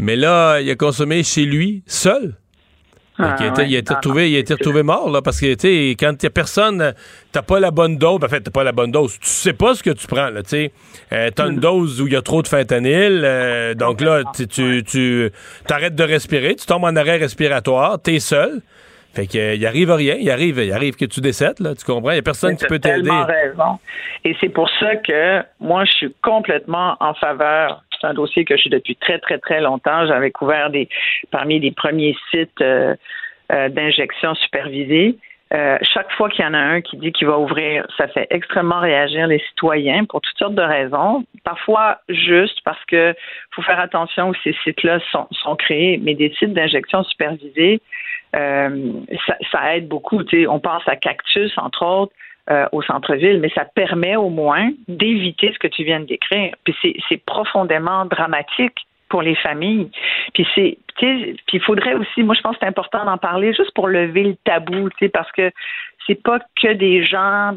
Mais 0.00 0.16
là, 0.16 0.60
il 0.60 0.70
a 0.70 0.76
consommé 0.76 1.22
chez 1.22 1.44
lui, 1.44 1.82
seul. 1.86 2.34
Ah, 3.18 3.36
il, 3.38 3.44
a 3.76 3.78
été, 3.78 3.92
retrouvé, 3.92 4.30
il 4.30 4.36
a 4.36 4.38
été 4.38 4.54
retrouvé 4.54 4.82
mort, 4.82 5.10
là, 5.10 5.20
parce 5.20 5.38
que, 5.38 5.54
tu 5.54 5.90
quand 5.90 6.22
il 6.22 6.26
a 6.26 6.30
personne, 6.30 6.94
t'as 7.32 7.42
pas 7.42 7.60
la 7.60 7.70
bonne 7.70 7.98
dose, 7.98 8.18
ben, 8.18 8.26
en 8.26 8.30
fait, 8.30 8.40
t'as 8.40 8.50
pas 8.50 8.64
la 8.64 8.72
bonne 8.72 8.90
dose, 8.90 9.18
tu 9.18 9.28
sais 9.28 9.52
pas 9.52 9.74
ce 9.74 9.82
que 9.82 9.90
tu 9.90 10.06
prends, 10.06 10.30
là, 10.30 10.42
tu 10.42 10.48
sais. 10.48 10.72
Euh, 11.12 11.28
t'as 11.34 11.48
une 11.48 11.56
mm. 11.56 11.60
dose 11.60 12.00
où 12.00 12.06
il 12.06 12.14
y 12.14 12.16
a 12.16 12.22
trop 12.22 12.40
de 12.40 12.48
fentanyl, 12.48 13.20
euh, 13.22 13.74
donc 13.74 14.00
là, 14.00 14.22
tu, 14.34 14.82
tu 14.84 15.30
t'arrêtes 15.66 15.96
de 15.96 16.04
respirer, 16.04 16.54
tu 16.54 16.64
tombes 16.64 16.84
en 16.84 16.96
arrêt 16.96 17.18
respiratoire, 17.18 18.00
t'es 18.00 18.20
seul. 18.20 18.62
Fait 19.12 19.26
qu'il 19.26 19.66
arrive 19.66 19.90
rien, 19.90 20.16
il 20.18 20.30
arrive, 20.30 20.58
il 20.60 20.72
arrive 20.72 20.96
que 20.96 21.04
tu 21.04 21.20
décèdes, 21.20 21.60
là, 21.60 21.74
tu 21.74 21.84
comprends? 21.84 22.12
Il 22.12 22.14
n'y 22.14 22.20
a 22.20 22.22
personne 22.22 22.56
qui 22.56 22.64
peut 22.64 22.78
t'aider. 22.78 23.10
raison. 23.10 23.78
Et 24.24 24.34
c'est 24.40 24.48
pour 24.48 24.70
ça 24.78 24.96
que 24.96 25.42
moi, 25.58 25.84
je 25.84 25.90
suis 25.92 26.14
complètement 26.22 26.96
en 27.00 27.12
faveur 27.14 27.82
c'est 28.00 28.06
un 28.06 28.14
dossier 28.14 28.44
que 28.44 28.56
je 28.56 28.62
suis 28.62 28.70
depuis 28.70 28.96
très, 28.96 29.18
très, 29.18 29.38
très 29.38 29.60
longtemps. 29.60 30.06
J'avais 30.06 30.30
couvert 30.30 30.70
parmi 31.30 31.60
les 31.60 31.70
premiers 31.70 32.16
sites 32.30 32.60
euh, 32.60 32.94
euh, 33.52 33.68
d'injection 33.68 34.34
supervisée. 34.34 35.16
Euh, 35.52 35.78
chaque 35.82 36.12
fois 36.12 36.30
qu'il 36.30 36.44
y 36.44 36.48
en 36.48 36.54
a 36.54 36.58
un 36.58 36.80
qui 36.80 36.96
dit 36.96 37.10
qu'il 37.10 37.26
va 37.26 37.36
ouvrir, 37.36 37.84
ça 37.96 38.06
fait 38.06 38.28
extrêmement 38.30 38.78
réagir 38.78 39.26
les 39.26 39.40
citoyens 39.48 40.04
pour 40.04 40.20
toutes 40.20 40.38
sortes 40.38 40.54
de 40.54 40.62
raisons. 40.62 41.24
Parfois 41.42 41.98
juste 42.08 42.60
parce 42.64 42.82
que 42.84 43.14
faut 43.50 43.62
faire 43.62 43.80
attention 43.80 44.28
où 44.28 44.34
ces 44.44 44.54
sites-là 44.62 45.00
sont, 45.10 45.56
créés, 45.56 45.98
mais 46.00 46.14
des 46.14 46.32
sites 46.38 46.52
d'injection 46.52 47.02
supervisés, 47.02 47.80
ça, 48.32 49.36
ça, 49.50 49.76
aide 49.76 49.88
beaucoup. 49.88 50.22
On 50.48 50.60
pense 50.60 50.86
à 50.86 50.94
Cactus, 50.94 51.52
entre 51.58 51.84
autres. 51.84 52.12
Euh, 52.48 52.66
au 52.72 52.82
centre-ville, 52.82 53.38
mais 53.38 53.50
ça 53.54 53.64
permet 53.64 54.16
au 54.16 54.28
moins 54.28 54.70
d'éviter 54.88 55.52
ce 55.52 55.58
que 55.58 55.68
tu 55.68 55.84
viens 55.84 56.00
de 56.00 56.06
décrire. 56.06 56.52
Puis 56.64 56.74
c'est 57.08 57.24
profondément 57.24 58.06
dramatique 58.06 58.74
pour 59.08 59.22
les 59.22 59.36
familles. 59.36 59.88
Puis 60.32 60.46
c'est 60.54 60.78
puis 60.96 61.36
il 61.52 61.62
faudrait 61.62 61.94
aussi, 61.94 62.22
moi 62.22 62.34
je 62.34 62.40
pense 62.40 62.54
que 62.54 62.58
c'est 62.60 62.66
important 62.66 63.04
d'en 63.04 63.18
parler 63.18 63.54
juste 63.54 63.72
pour 63.74 63.88
lever 63.88 64.24
le 64.24 64.36
tabou, 64.44 64.90
tu 64.90 64.96
sais, 64.98 65.08
parce 65.08 65.30
que 65.32 65.50
c'est 66.06 66.20
pas 66.20 66.40
que 66.60 66.72
des 66.72 67.04
gens 67.04 67.56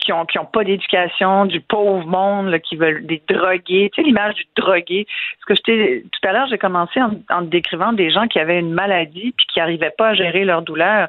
qui 0.00 0.12
ont 0.12 0.24
qui 0.24 0.38
ont 0.38 0.46
pas 0.46 0.64
d'éducation, 0.64 1.44
du 1.46 1.60
pauvre 1.60 2.06
monde 2.06 2.58
qui 2.60 2.76
veulent 2.76 3.04
des 3.06 3.22
drogués. 3.28 3.90
Tu 3.92 4.00
sais 4.00 4.06
l'image 4.06 4.34
du 4.34 4.44
drogué. 4.56 5.06
Parce 5.46 5.60
que 5.60 6.00
tout 6.00 6.28
à 6.28 6.32
l'heure 6.32 6.46
j'ai 6.48 6.58
commencé 6.58 7.00
en, 7.00 7.42
décrivant 7.42 7.92
des 7.92 8.10
gens 8.10 8.26
qui 8.28 8.38
avaient 8.38 8.60
une 8.60 8.72
maladie 8.72 9.34
puis 9.36 9.46
qui 9.52 9.58
n'arrivaient 9.58 9.94
pas 9.96 10.08
à 10.08 10.14
gérer 10.14 10.44
leur 10.44 10.62
douleur. 10.62 11.08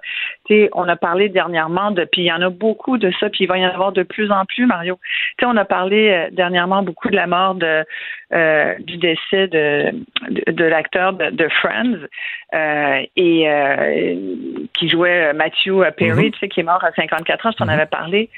On 0.50 0.88
a 0.88 0.96
parlé 0.96 1.30
dernièrement 1.30 1.92
de 1.92 2.04
puis 2.04 2.24
il 2.24 2.26
y 2.26 2.32
en 2.32 2.42
a 2.42 2.50
beaucoup 2.50 2.98
de 2.98 3.12
ça 3.20 3.30
puis 3.30 3.46
il 3.46 3.48
va 3.48 3.58
y 3.58 3.66
en 3.66 3.70
avoir 3.70 3.92
de 3.92 4.04
plus 4.04 4.32
en 4.32 4.46
plus 4.46 4.66
Mario. 4.66 5.00
Tu 5.38 5.46
sais 5.46 5.46
on 5.46 5.58
a 5.58 5.66
parlé 5.66 6.10
euh, 6.10 6.30
dernièrement 6.32 6.84
beaucoup 6.84 7.10
de 7.10 7.16
la 7.16 7.28
mort 7.28 7.56
de 7.56 7.86
euh, 8.34 8.76
du 8.80 8.98
décès 8.98 9.48
de 9.48 9.92
de, 10.30 10.64
l'acteur 10.64 11.14
de, 11.14 11.48
Friends 11.50 12.08
euh, 12.54 13.02
et 13.16 14.18
qui 14.74 14.90
jouait 14.90 15.34
Matthew 15.34 15.84
Perry, 15.98 16.30
mm-hmm. 16.30 16.32
tu 16.32 16.40
sais 16.40 16.50
qui 16.50 16.60
est 16.62 16.64
mort 16.64 16.84
à 16.84 16.92
54 16.92 17.46
ans, 17.46 17.52
je 17.52 17.58
t'en 17.58 17.66
mhm. 17.66 17.72
avais 17.72 17.86
parlé, 17.86 18.30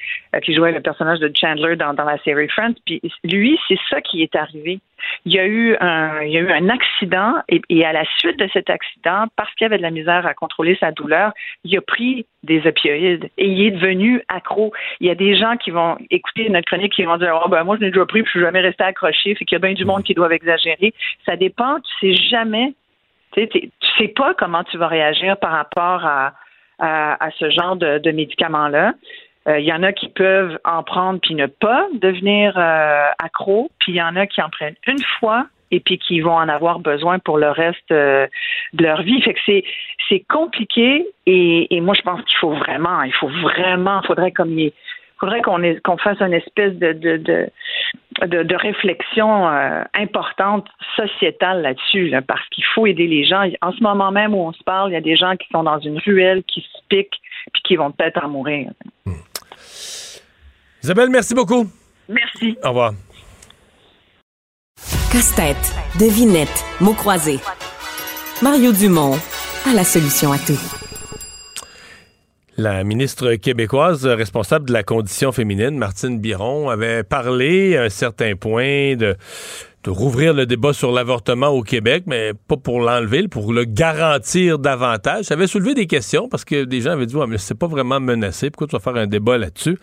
qui 0.42 0.54
jouait 0.54 0.72
le 0.72 0.82
personnage 0.82 1.20
de 1.20 1.32
Chandler 1.36 1.76
dans, 1.76 1.94
la 1.94 2.18
série 2.20 2.48
Friends. 2.50 2.76
Puis 2.86 3.02
lui, 3.24 3.60
c'est 3.68 3.78
ça 3.90 4.02
qui 4.02 4.22
est 4.22 4.36
arrivé. 4.36 4.80
Il 5.26 5.34
y 5.34 5.40
a 5.40 5.46
eu 5.46 5.76
un, 5.80 6.22
il 6.24 6.32
y 6.32 6.38
a 6.38 6.42
eu 6.42 6.52
un 6.52 6.70
accident 6.70 7.36
et, 7.50 7.86
à 7.86 7.94
la 7.94 8.04
suite 8.18 8.40
de 8.40 8.48
cet 8.52 8.70
accident, 8.70 9.26
parce 9.36 9.54
qu'il 9.56 9.66
avait 9.66 9.78
de 9.78 9.84
la 9.84 9.92
misère 9.92 10.26
à 10.26 10.34
contrôler 10.34 10.76
sa 10.80 10.92
douleur, 10.92 11.32
il 11.64 11.78
a 11.78 11.82
pris 11.82 12.26
des 12.44 12.66
opioïdes 12.66 13.30
et 13.38 13.48
il 13.48 13.68
est 13.68 13.72
devenu 13.72 14.22
accro. 14.30 14.74
Il 15.00 15.08
y 15.08 15.10
a 15.10 15.16
des 15.16 15.36
gens 15.36 15.58
qui 15.58 15.72
vont 15.72 15.98
écouter 16.10 16.50
notre 16.50 16.68
chronique 16.68 16.94
qui 16.94 17.04
vont 17.04 17.18
dire 17.18 17.40
oh, 17.44 17.50
ben 17.50 17.64
moi 17.64 17.76
je 17.78 17.86
l'ai 17.86 17.92
déjà 17.92 18.06
pris 18.06 18.24
puis 18.24 18.32
je 18.34 18.40
suis 18.40 18.46
jamais 18.46 18.62
resté 18.62 18.84
accroché, 18.84 19.36
fait 19.36 19.46
qu'il 19.46 19.56
y 19.56 19.62
a 19.62 19.66
bien 19.66 19.74
du 19.74 19.86
monde 19.86 20.04
qui 20.04 20.14
doivent 20.14 20.32
exagérer. 20.32 20.94
Ça 21.26 21.36
dépend, 21.36 21.80
tu 21.80 22.14
sais 22.14 22.30
jamais 22.30 22.74
tu 23.36 23.72
sais, 23.98 24.08
pas 24.10 24.34
comment 24.34 24.64
tu 24.64 24.78
vas 24.78 24.88
réagir 24.88 25.38
par 25.38 25.52
rapport 25.52 26.06
à, 26.06 26.34
à, 26.80 27.30
ce 27.38 27.50
genre 27.50 27.76
de, 27.76 28.12
médicaments-là. 28.12 28.90
Euh, 28.90 28.92
il 29.48 29.66
y 29.66 29.74
en 29.74 29.84
a 29.84 29.94
qui 29.94 30.10
peuvent 30.10 30.58
en 30.66 30.84
prendre 30.84 31.20
puis 31.20 31.36
ne 31.36 31.46
pas 31.46 31.88
devenir 31.94 32.58
euh, 32.58 33.10
accro, 33.20 33.70
puis 33.80 33.94
il 33.94 33.96
y 33.96 34.02
en 34.02 34.16
a 34.16 34.26
qui 34.26 34.42
en 34.42 34.50
prennent 34.50 34.76
une 34.88 35.04
fois 35.20 35.46
et 35.72 35.80
puis 35.80 35.98
qui 35.98 36.22
vont 36.22 36.36
en 36.36 36.48
avoir 36.48 36.80
besoin 36.80 37.20
pour 37.20 37.38
le 37.38 37.50
reste 37.50 37.92
euh, 37.92 38.28
de 38.74 38.84
leur 38.84 39.02
vie. 39.02 39.22
Fait 39.22 39.34
que 39.34 39.40
c'est 40.10 40.20
compliqué 40.30 41.06
et, 41.26 41.76
et 41.76 41.82
moi 41.82 41.96
je 41.96 42.02
pense 42.02 42.22
qu'il 42.24 42.38
faut 42.38 42.54
vraiment, 42.54 43.02
il 43.04 43.14
faut 43.14 43.28
vraiment, 43.28 44.02
faudrait 44.04 44.32
comme 44.32 44.58
il 44.58 44.72
faudrait 45.20 45.42
qu'on 45.42 45.62
qu'on 45.84 45.98
fasse 45.98 46.20
une 46.22 46.34
espèce 46.34 46.74
de, 46.76 46.94
de, 46.94 47.18
de, 47.18 48.44
de, 48.44 48.56
réflexion 48.56 49.48
euh, 49.48 49.84
importante 49.94 50.68
sociétale 50.96 51.62
là-dessus, 51.62 52.14
parce 52.28 52.48
qu'il 52.50 52.66
faut 52.66 52.86
aider 52.86 53.08
les 53.08 53.24
gens. 53.26 53.50
En 53.62 53.72
ce 53.72 53.82
moment 53.82 54.12
même 54.12 54.34
où 54.34 54.40
on 54.40 54.54
se 54.54 54.64
parle, 54.64 54.92
il 54.92 54.94
y 54.94 54.98
a 54.98 55.02
des 55.02 55.16
gens 55.16 55.36
qui 55.36 55.48
sont 55.52 55.64
dans 55.64 55.80
une 55.80 56.00
ruelle, 56.00 56.44
qui 56.44 56.62
se 56.62 56.80
piquent, 56.90 57.20
puis 57.54 57.62
qui 57.64 57.76
vont 57.76 57.92
peut-être 57.92 58.24
en 58.24 58.30
mourir. 58.30 58.72
Hmm. 59.06 59.14
Isabelle, 60.86 61.10
merci 61.10 61.34
beaucoup. 61.34 61.68
Merci. 62.08 62.56
Au 62.64 62.68
revoir. 62.68 62.94
Casse-tête, 65.12 65.74
devinette, 66.00 66.64
mots 66.80 66.94
croisés. 66.94 67.40
Mario 68.44 68.72
Dumont 68.72 69.18
a 69.66 69.74
la 69.74 69.84
solution 69.84 70.32
à 70.32 70.38
tout. 70.38 70.60
La 72.58 72.84
ministre 72.84 73.34
québécoise 73.34 74.06
responsable 74.06 74.68
de 74.68 74.74
la 74.74 74.84
condition 74.84 75.32
féminine, 75.32 75.76
Martine 75.76 76.20
Biron, 76.20 76.70
avait 76.70 77.02
parlé 77.02 77.78
à 77.78 77.86
un 77.86 77.90
certain 77.90 78.36
point 78.36 78.96
de 78.96 79.16
de 79.86 79.92
rouvrir 79.92 80.34
le 80.34 80.48
débat 80.48 80.74
sur 80.74 80.92
l'avortement 80.92 81.50
au 81.50 81.62
Québec, 81.62 82.06
mais 82.08 82.32
pas 82.48 82.58
pour 82.58 82.80
l'enlever, 82.80 83.28
pour 83.28 83.54
le 83.54 83.66
garantir 83.66 84.58
davantage. 84.58 85.26
Ça 85.26 85.36
avait 85.36 85.46
soulevé 85.46 85.76
des 85.76 85.86
questions 85.86 86.28
parce 86.28 86.44
que 86.44 86.64
des 86.64 86.82
gens 86.82 86.92
avaient 86.92 87.06
dit, 87.06 87.16
ouais, 87.16 87.28
mais 87.28 87.38
c'est 87.38 87.58
pas 87.58 87.68
vraiment 87.68 88.00
menacé, 88.00 88.50
pourquoi 88.50 88.68
tu 88.68 88.76
vas 88.76 88.80
faire 88.80 88.96
un 88.96 89.06
débat 89.06 89.38
là-dessus? 89.38 89.78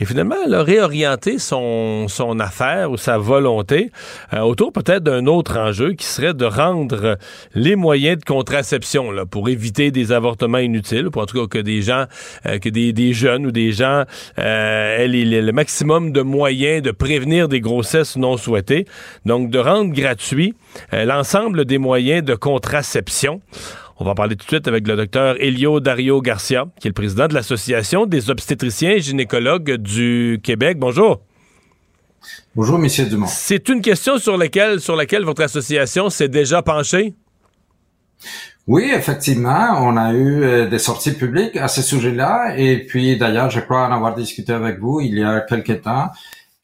Et 0.00 0.06
finalement, 0.06 0.36
elle 0.46 0.54
a 0.54 0.62
réorienté 0.62 1.38
son, 1.38 2.08
son 2.08 2.40
affaire 2.40 2.90
ou 2.90 2.96
sa 2.96 3.18
volonté 3.18 3.90
euh, 4.32 4.40
autour 4.40 4.72
peut-être 4.72 5.02
d'un 5.02 5.26
autre 5.26 5.58
enjeu 5.58 5.92
qui 5.92 6.06
serait 6.06 6.32
de 6.32 6.46
rendre 6.46 7.18
les 7.54 7.76
moyens 7.76 8.18
de 8.18 8.24
contraception 8.24 9.10
là, 9.10 9.26
pour 9.26 9.50
éviter 9.50 9.90
des 9.90 10.12
avortements 10.12 10.58
inutiles, 10.58 11.10
pour 11.10 11.20
en 11.20 11.26
tout 11.26 11.38
cas 11.38 11.58
que 11.58 11.62
des 11.62 11.82
gens, 11.82 12.06
euh, 12.46 12.58
que 12.58 12.70
des, 12.70 12.94
des, 12.94 13.12
jeunes 13.12 13.44
ou 13.44 13.52
des 13.52 13.72
gens 13.72 14.04
euh, 14.38 14.98
aient 14.98 15.08
le 15.08 15.52
maximum 15.52 16.12
de 16.12 16.22
moyens 16.22 16.82
de 16.82 16.92
prévenir 16.92 17.48
des 17.48 17.60
grossesses 17.60 18.16
non 18.16 18.38
souhaitées. 18.38 18.86
Donc 19.34 19.50
de 19.50 19.58
rendre 19.58 19.92
gratuit 19.92 20.54
euh, 20.92 21.04
l'ensemble 21.04 21.64
des 21.64 21.78
moyens 21.78 22.24
de 22.24 22.36
contraception. 22.36 23.40
On 23.98 24.04
va 24.04 24.12
en 24.12 24.14
parler 24.14 24.36
tout 24.36 24.44
de 24.44 24.50
suite 24.50 24.68
avec 24.68 24.86
le 24.86 24.94
docteur 24.94 25.34
Elio 25.40 25.80
Dario 25.80 26.20
Garcia, 26.20 26.66
qui 26.78 26.86
est 26.86 26.90
le 26.90 26.94
président 26.94 27.26
de 27.26 27.34
l'Association 27.34 28.06
des 28.06 28.30
obstétriciens 28.30 28.92
et 28.92 29.00
gynécologues 29.00 29.72
du 29.72 30.40
Québec. 30.40 30.78
Bonjour. 30.78 31.20
Bonjour, 32.54 32.78
Monsieur 32.78 33.06
Dumont. 33.06 33.26
C'est 33.28 33.68
une 33.68 33.80
question 33.80 34.18
sur 34.18 34.36
laquelle, 34.36 34.80
sur 34.80 34.94
laquelle 34.94 35.24
votre 35.24 35.42
association 35.42 36.10
s'est 36.10 36.28
déjà 36.28 36.62
penchée? 36.62 37.14
Oui, 38.68 38.92
effectivement, 38.94 39.78
on 39.80 39.96
a 39.96 40.12
eu 40.12 40.44
euh, 40.44 40.68
des 40.68 40.78
sorties 40.78 41.12
publiques 41.12 41.56
à 41.56 41.66
ce 41.66 41.82
sujet-là. 41.82 42.54
Et 42.56 42.78
puis, 42.78 43.16
d'ailleurs, 43.16 43.50
je 43.50 43.60
crois 43.60 43.88
en 43.88 43.92
avoir 43.92 44.14
discuté 44.14 44.52
avec 44.52 44.78
vous 44.78 45.00
il 45.00 45.18
y 45.18 45.24
a 45.24 45.40
quelque 45.40 45.72
temps. 45.72 46.10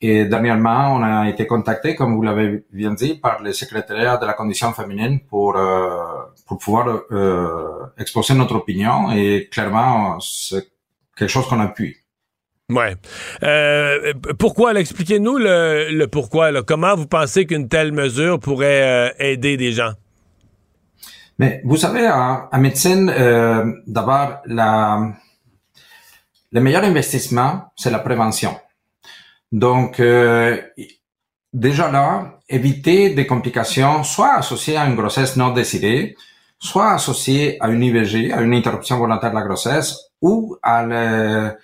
Et 0.03 0.25
dernièrement, 0.25 0.95
on 0.95 1.03
a 1.03 1.29
été 1.29 1.47
contacté, 1.47 1.95
comme 1.95 2.15
vous 2.15 2.23
l'avez 2.23 2.65
bien 2.73 2.95
dit, 2.95 3.15
par 3.17 3.43
le 3.43 3.53
secrétariat 3.53 4.17
de 4.17 4.25
la 4.25 4.33
condition 4.33 4.73
féminine 4.73 5.21
pour 5.29 5.57
euh, 5.57 5.91
pour 6.47 6.59
pouvoir 6.59 7.03
euh, 7.11 7.87
exposer 7.99 8.35
notre 8.35 8.57
opinion. 8.57 9.13
Et 9.13 9.49
clairement, 9.53 10.19
c'est 10.21 10.69
quelque 11.17 11.29
chose 11.29 11.47
qu'on 11.47 11.61
appuie. 11.61 11.97
Ouais. 12.71 12.95
Euh, 13.43 14.13
pourquoi? 14.39 14.73
Expliquez-nous 14.75 15.39
le, 15.39 15.91
le 15.91 16.07
pourquoi. 16.07 16.51
Là. 16.51 16.63
Comment 16.63 16.95
vous 16.95 17.07
pensez 17.07 17.45
qu'une 17.45 17.69
telle 17.69 17.93
mesure 17.93 18.39
pourrait 18.39 19.11
euh, 19.11 19.13
aider 19.19 19.57
des 19.57 19.73
gens? 19.73 19.93
Mais 21.39 21.63
vous 21.65 21.77
savez, 21.77 22.09
en, 22.09 22.49
médecine, 22.59 23.11
euh, 23.11 23.65
d'abord, 23.87 24.41
la, 24.47 25.11
le 26.53 26.61
meilleur 26.61 26.85
investissement, 26.85 27.73
c'est 27.77 27.91
la 27.91 27.99
prévention. 27.99 28.55
Donc, 29.53 30.01
euh, 30.01 30.61
déjà 31.53 31.91
là, 31.91 32.39
éviter 32.49 33.11
des 33.11 33.27
complications 33.27 34.03
soit 34.05 34.35
associées 34.35 34.77
à 34.77 34.87
une 34.87 34.97
grossesse 34.97 35.37
non 35.37 35.51
décidée, 35.51 36.17
soit 36.59 36.93
associées 36.93 37.61
à 37.61 37.69
une 37.69 37.83
IVG, 37.83 38.33
à 38.33 38.43
une 38.43 38.55
interruption 38.55 38.99
volontaire 38.99 39.31
de 39.31 39.37
la 39.37 39.43
grossesse, 39.43 39.97
ou 40.21 40.57
à, 40.63 40.85
le, 40.85 41.57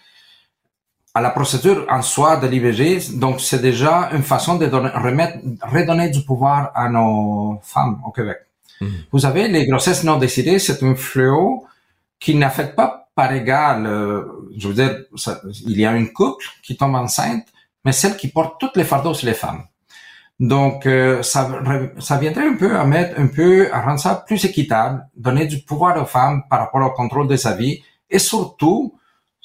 à 1.14 1.20
la 1.20 1.30
procédure 1.30 1.86
en 1.88 2.02
soi 2.02 2.38
de 2.38 2.46
l'IVG. 2.46 3.18
Donc, 3.18 3.40
c'est 3.40 3.60
déjà 3.60 4.10
une 4.12 4.22
façon 4.22 4.56
de 4.56 4.66
donner, 4.66 4.90
remettre, 4.90 5.38
redonner 5.62 6.10
du 6.10 6.22
pouvoir 6.22 6.72
à 6.74 6.88
nos 6.88 7.60
femmes 7.62 8.00
au 8.06 8.10
Québec. 8.10 8.38
Mmh. 8.80 8.86
Vous 9.12 9.20
savez, 9.20 9.48
les 9.48 9.66
grossesses 9.66 10.04
non 10.04 10.16
décidées, 10.18 10.58
c'est 10.58 10.82
un 10.82 10.94
fléau 10.94 11.66
qui 12.18 12.34
n'affecte 12.34 12.74
pas 12.74 13.06
par 13.14 13.32
égal, 13.32 13.86
euh, 13.86 14.24
je 14.56 14.68
veux 14.68 14.74
dire, 14.74 14.94
il 15.66 15.80
y 15.80 15.86
a 15.86 15.96
une 15.96 16.12
couple 16.12 16.44
qui 16.62 16.76
tombe 16.76 16.94
enceinte, 16.94 17.46
mais 17.86 17.92
celle 17.92 18.16
qui 18.16 18.26
porte 18.26 18.58
toutes 18.58 18.76
les 18.76 18.82
fardeaux, 18.82 19.14
c'est 19.14 19.26
les 19.26 19.32
femmes. 19.32 19.62
Donc, 20.40 20.86
euh, 20.86 21.22
ça, 21.22 21.48
ça 22.00 22.18
viendrait 22.18 22.48
un 22.48 22.56
peu 22.56 22.76
à 22.76 22.84
mettre 22.84 23.18
un 23.18 23.28
peu, 23.28 23.72
à 23.72 23.80
rendre 23.80 24.00
ça 24.00 24.24
plus 24.26 24.44
équitable, 24.44 25.06
donner 25.16 25.46
du 25.46 25.60
pouvoir 25.60 25.96
aux 26.02 26.04
femmes 26.04 26.42
par 26.50 26.58
rapport 26.58 26.84
au 26.84 26.90
contrôle 26.90 27.28
de 27.28 27.36
sa 27.36 27.54
vie, 27.54 27.80
et 28.10 28.18
surtout, 28.18 28.98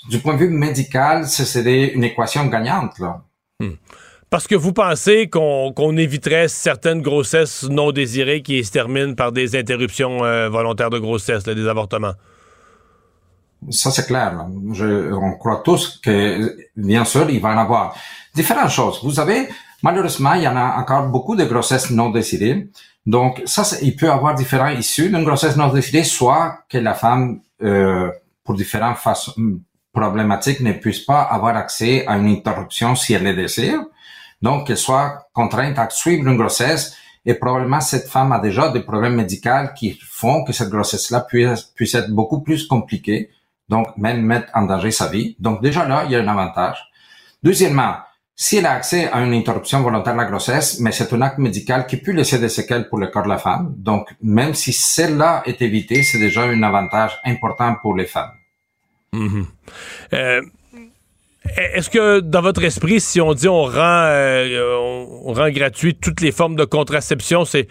du 0.09 0.17
point 0.17 0.33
de 0.33 0.39
vue 0.39 0.49
médical, 0.49 1.27
c'est 1.27 1.93
une 1.93 2.03
équation 2.03 2.47
gagnante, 2.47 2.97
là. 2.97 3.21
Hmm. 3.59 3.75
Parce 4.31 4.47
que 4.47 4.55
vous 4.55 4.73
pensez 4.73 5.29
qu'on 5.29 5.97
éviterait 5.97 6.47
certaines 6.47 7.03
grossesses 7.03 7.69
non 7.69 7.91
désirées 7.91 8.41
qui 8.41 8.63
se 8.63 8.71
terminent 8.71 9.13
par 9.13 9.31
des 9.31 9.55
interruptions 9.55 10.23
euh, 10.23 10.49
volontaires 10.49 10.89
de 10.89 10.97
grossesse, 10.97 11.43
des 11.43 11.67
avortements? 11.67 12.13
Ça, 13.69 13.91
c'est 13.91 14.07
clair. 14.07 14.47
Je, 14.73 15.13
on 15.13 15.33
croit 15.33 15.61
tous 15.63 15.99
que, 16.03 16.57
bien 16.75 17.05
sûr, 17.05 17.29
il 17.29 17.39
va 17.39 17.49
en 17.49 17.57
avoir 17.57 17.95
différentes 18.33 18.71
choses. 18.71 18.99
Vous 19.03 19.11
savez, 19.11 19.49
malheureusement, 19.83 20.33
il 20.33 20.43
y 20.43 20.47
en 20.47 20.55
a 20.55 20.77
encore 20.77 21.07
beaucoup 21.07 21.35
de 21.35 21.45
grossesses 21.45 21.91
non 21.91 22.09
désirées. 22.09 22.69
Donc, 23.05 23.41
ça, 23.45 23.63
il 23.81 23.95
peut 23.95 24.11
avoir 24.11 24.35
différentes 24.35 24.79
issues 24.79 25.09
d'une 25.09 25.23
grossesse 25.23 25.55
non 25.55 25.69
désirée, 25.69 26.03
soit 26.03 26.59
que 26.69 26.77
la 26.77 26.93
femme, 26.93 27.41
euh, 27.61 28.11
pour 28.43 28.55
différentes 28.55 28.97
façons 28.97 29.33
problématiques, 29.93 30.61
ne 30.61 30.73
puisse 30.73 30.99
pas 30.99 31.21
avoir 31.21 31.55
accès 31.55 32.05
à 32.07 32.17
une 32.17 32.27
interruption 32.27 32.95
si 32.95 33.13
elle 33.13 33.23
le 33.23 33.35
désire. 33.35 33.79
Donc, 34.41 34.67
qu'elle 34.67 34.77
soit 34.77 35.27
contrainte 35.33 35.77
à 35.77 35.87
suivre 35.89 36.27
une 36.27 36.37
grossesse 36.37 36.95
et 37.25 37.35
probablement 37.35 37.81
cette 37.81 38.07
femme 38.07 38.31
a 38.31 38.39
déjà 38.39 38.69
des 38.69 38.81
problèmes 38.81 39.15
médicaux 39.15 39.67
qui 39.75 39.99
font 40.01 40.43
que 40.43 40.53
cette 40.53 40.69
grossesse-là 40.69 41.21
puisse, 41.21 41.61
puisse 41.75 41.93
être 41.93 42.09
beaucoup 42.09 42.41
plus 42.41 42.65
compliquée, 42.65 43.29
donc 43.71 43.87
même 43.97 44.21
mettre 44.21 44.49
en 44.53 44.63
danger 44.63 44.91
sa 44.91 45.07
vie. 45.07 45.35
Donc 45.39 45.63
déjà 45.63 45.87
là, 45.87 46.03
il 46.05 46.11
y 46.11 46.15
a 46.15 46.19
un 46.19 46.27
avantage. 46.27 46.77
Deuxièmement, 47.41 47.95
si 48.35 48.57
elle 48.57 48.65
a 48.65 48.73
accès 48.73 49.09
à 49.11 49.21
une 49.21 49.33
interruption 49.33 49.81
volontaire 49.81 50.13
de 50.13 50.19
la 50.19 50.25
grossesse, 50.25 50.79
mais 50.79 50.91
c'est 50.91 51.11
un 51.13 51.21
acte 51.21 51.37
médical 51.37 51.87
qui 51.87 51.97
peut 51.97 52.11
laisser 52.11 52.37
des 52.37 52.49
séquelles 52.49 52.89
pour 52.89 52.99
le 52.99 53.07
corps 53.07 53.23
de 53.23 53.29
la 53.29 53.37
femme. 53.37 53.73
Donc, 53.77 54.09
même 54.21 54.53
si 54.53 54.73
celle-là 54.73 55.43
est 55.45 55.61
évitée, 55.61 56.03
c'est 56.03 56.19
déjà 56.19 56.43
un 56.43 56.63
avantage 56.63 57.17
important 57.23 57.75
pour 57.81 57.95
les 57.95 58.05
femmes. 58.05 58.33
Mm-hmm. 59.13 59.45
euh, 60.13 60.41
est-ce 61.75 61.89
que 61.89 62.19
dans 62.19 62.41
votre 62.41 62.63
esprit, 62.63 62.99
si 62.99 63.19
on 63.19 63.33
dit 63.33 63.49
on 63.49 63.63
rend, 63.63 64.05
euh, 64.05 64.77
on 65.25 65.33
rend 65.33 65.49
gratuit 65.49 65.95
toutes 65.95 66.21
les 66.21 66.31
formes 66.31 66.55
de 66.55 66.65
contraception, 66.65 67.45
c'est 67.45 67.67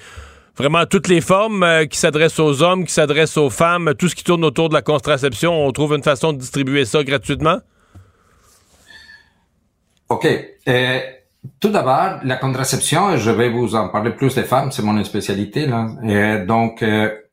vraiment 0.57 0.87
toutes 0.87 1.09
les 1.09 1.21
formes 1.21 1.63
euh, 1.63 1.87
qui 1.87 1.99
s'adressent 1.99 2.39
aux 2.39 2.63
hommes, 2.63 2.85
qui 2.85 2.93
s'adressent 2.93 3.37
aux 3.37 3.51
femmes, 3.51 3.95
tout 3.99 4.09
ce 4.09 4.15
qui 4.15 4.25
tourne 4.25 4.45
autour 4.45 4.69
de 4.69 4.75
la 4.75 4.83
contraception, 4.83 5.53
on 5.53 5.73
trouve 5.73 5.95
une 5.95 6.03
façon 6.03 6.33
de 6.33 6.39
distribuer 6.39 6.85
ça 6.85 7.03
gratuitement? 7.03 7.59
OK. 10.09 10.27
Euh, 10.69 11.01
tout 11.59 11.71
d'abord, 11.71 12.21
la 12.25 12.37
contraception, 12.37 13.17
je 13.17 13.31
vais 13.31 13.49
vous 13.49 13.75
en 13.75 13.89
parler 13.89 14.11
plus 14.11 14.35
des 14.35 14.43
femmes, 14.43 14.71
c'est 14.71 14.83
mon 14.83 15.03
spécialité. 15.05 15.67
Là. 15.67 16.45
donc, 16.45 16.85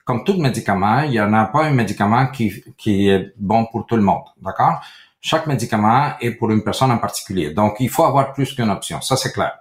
comme 0.06 0.24
tout 0.24 0.38
médicament, 0.38 1.02
il 1.02 1.12
n'y 1.12 1.20
en 1.20 1.34
a 1.34 1.46
pas 1.46 1.66
un 1.66 1.74
médicament 1.74 2.28
qui, 2.28 2.64
qui 2.78 3.10
est 3.10 3.34
bon 3.38 3.66
pour 3.66 3.86
tout 3.86 3.98
le 3.98 4.02
monde. 4.02 4.24
D'accord? 4.42 4.80
Chaque 5.20 5.48
médicament 5.48 6.14
est 6.22 6.32
pour 6.32 6.52
une 6.52 6.64
personne 6.64 6.92
en 6.92 7.00
particulier. 7.00 7.50
Donc, 7.50 7.76
il 7.82 7.90
faut 7.90 8.06
avoir 8.06 8.32
plus 8.32 8.54
qu'une 8.54 8.70
option. 8.70 9.02
Ça, 9.02 9.18
c'est 9.18 9.34
clair. 9.34 9.58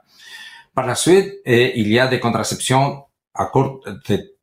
Par 0.77 0.87
la 0.87 0.95
suite, 0.95 1.41
il 1.45 1.89
y 1.89 1.99
a 1.99 2.07
des 2.07 2.21
contraceptions 2.21 3.06
à 3.37 3.47
court 3.47 3.81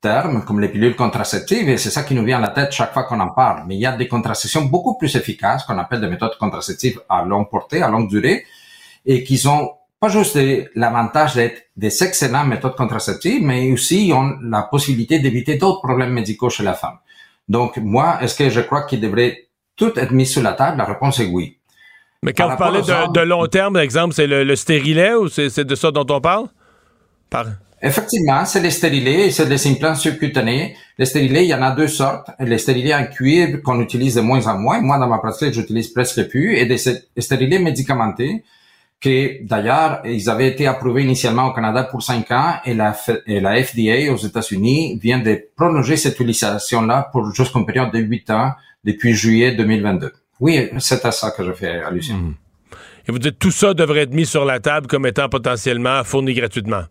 terme, 0.01 0.43
comme 0.45 0.59
les 0.59 0.69
pilules 0.69 0.95
contraceptives, 0.95 1.69
et 1.69 1.77
c'est 1.77 1.89
ça 1.89 2.03
qui 2.03 2.13
nous 2.13 2.23
vient 2.23 2.37
à 2.37 2.41
la 2.41 2.49
tête 2.49 2.71
chaque 2.71 2.93
fois 2.93 3.03
qu'on 3.03 3.19
en 3.19 3.29
parle. 3.29 3.63
Mais 3.67 3.75
il 3.75 3.81
y 3.81 3.85
a 3.85 3.95
des 3.95 4.07
contraceptions 4.07 4.65
beaucoup 4.65 4.97
plus 4.97 5.15
efficaces, 5.15 5.63
qu'on 5.63 5.77
appelle 5.77 6.01
des 6.01 6.07
méthodes 6.07 6.37
contraceptives 6.37 7.01
à 7.09 7.23
longue 7.23 7.49
portée, 7.49 7.81
à 7.81 7.89
longue 7.89 8.09
durée, 8.09 8.45
et 9.05 9.23
qui 9.23 9.41
ont 9.47 9.71
pas 9.99 10.09
juste 10.09 10.37
l'avantage 10.75 11.35
d'être 11.35 11.69
des 11.77 12.03
excellentes 12.03 12.47
méthodes 12.47 12.75
contraceptives, 12.75 13.41
mais 13.41 13.71
aussi 13.71 14.11
ont 14.13 14.37
la 14.41 14.63
possibilité 14.63 15.19
d'éviter 15.19 15.55
d'autres 15.55 15.81
problèmes 15.81 16.11
médicaux 16.11 16.49
chez 16.49 16.63
la 16.63 16.73
femme. 16.73 16.97
Donc, 17.47 17.77
moi, 17.77 18.17
est-ce 18.21 18.35
que 18.35 18.49
je 18.49 18.61
crois 18.61 18.83
qu'il 18.83 18.99
devrait 19.01 19.47
tout 19.75 19.97
être 19.97 20.11
mis 20.11 20.25
sur 20.25 20.43
la 20.43 20.53
table? 20.53 20.77
La 20.77 20.85
réponse 20.85 21.19
est 21.19 21.27
oui. 21.27 21.57
Mais 22.21 22.33
quand 22.33 22.49
vous 22.49 22.57
parlez 22.57 22.81
de, 22.81 23.19
long 23.21 23.45
terme, 23.47 23.73
par 23.73 23.81
exemple, 23.81 24.13
c'est 24.13 24.27
le, 24.27 24.55
stérilet 24.55 25.13
ou 25.13 25.27
c'est 25.27 25.63
de 25.63 25.75
ça 25.75 25.91
dont 25.91 26.05
on 26.09 26.21
parle? 26.21 26.47
Effectivement, 27.85 28.45
c'est 28.45 28.61
les 28.61 28.71
stérilés 28.71 29.29
c'est 29.29 29.45
les 29.45 29.67
implants 29.67 29.93
subcutanés. 29.93 30.75
Les 30.97 31.05
stérilés, 31.05 31.43
il 31.43 31.49
y 31.49 31.53
en 31.53 31.61
a 31.61 31.71
deux 31.71 31.89
sortes. 31.89 32.29
Les 32.39 32.57
stérilés 32.57 32.95
en 32.95 33.05
cuir 33.05 33.61
qu'on 33.61 33.81
utilise 33.81 34.15
de 34.15 34.21
moins 34.21 34.47
en 34.47 34.57
moins. 34.57 34.79
Moi, 34.79 34.97
dans 34.97 35.07
ma 35.07 35.17
pratique, 35.17 35.53
j'utilise 35.53 35.89
presque 35.89 36.29
plus. 36.29 36.55
Et 36.55 36.65
des 36.65 36.77
stérilés 36.77 37.59
médicamentés 37.59 38.45
qui, 39.01 39.39
d'ailleurs, 39.41 39.99
ils 40.05 40.29
avaient 40.29 40.47
été 40.47 40.65
approuvés 40.65 41.03
initialement 41.03 41.47
au 41.47 41.53
Canada 41.53 41.83
pour 41.83 42.01
cinq 42.01 42.31
ans 42.31 42.53
et 42.65 42.73
la, 42.73 42.93
FDA 42.93 44.13
aux 44.13 44.17
États-Unis 44.17 44.97
vient 45.01 45.19
de 45.19 45.41
prolonger 45.57 45.97
cette 45.97 46.17
utilisation-là 46.17 47.09
pour 47.11 47.33
jusqu'à 47.33 47.59
période 47.67 47.91
de 47.91 47.99
huit 47.99 48.29
ans 48.29 48.53
depuis 48.85 49.13
juillet 49.13 49.55
2022. 49.55 50.13
Oui, 50.39 50.69
c'est 50.79 51.03
à 51.03 51.11
ça 51.11 51.31
que 51.31 51.43
je 51.43 51.51
fais 51.51 51.81
allusion. 51.81 52.15
Mmh. 52.15 52.35
Et 53.09 53.11
vous 53.11 53.19
dites 53.19 53.37
tout 53.37 53.51
ça 53.51 53.73
devrait 53.73 54.03
être 54.03 54.13
mis 54.13 54.25
sur 54.25 54.45
la 54.45 54.61
table 54.61 54.87
comme 54.87 55.05
étant 55.05 55.27
potentiellement 55.27 56.01
fourni 56.05 56.33
gratuitement. 56.33 56.83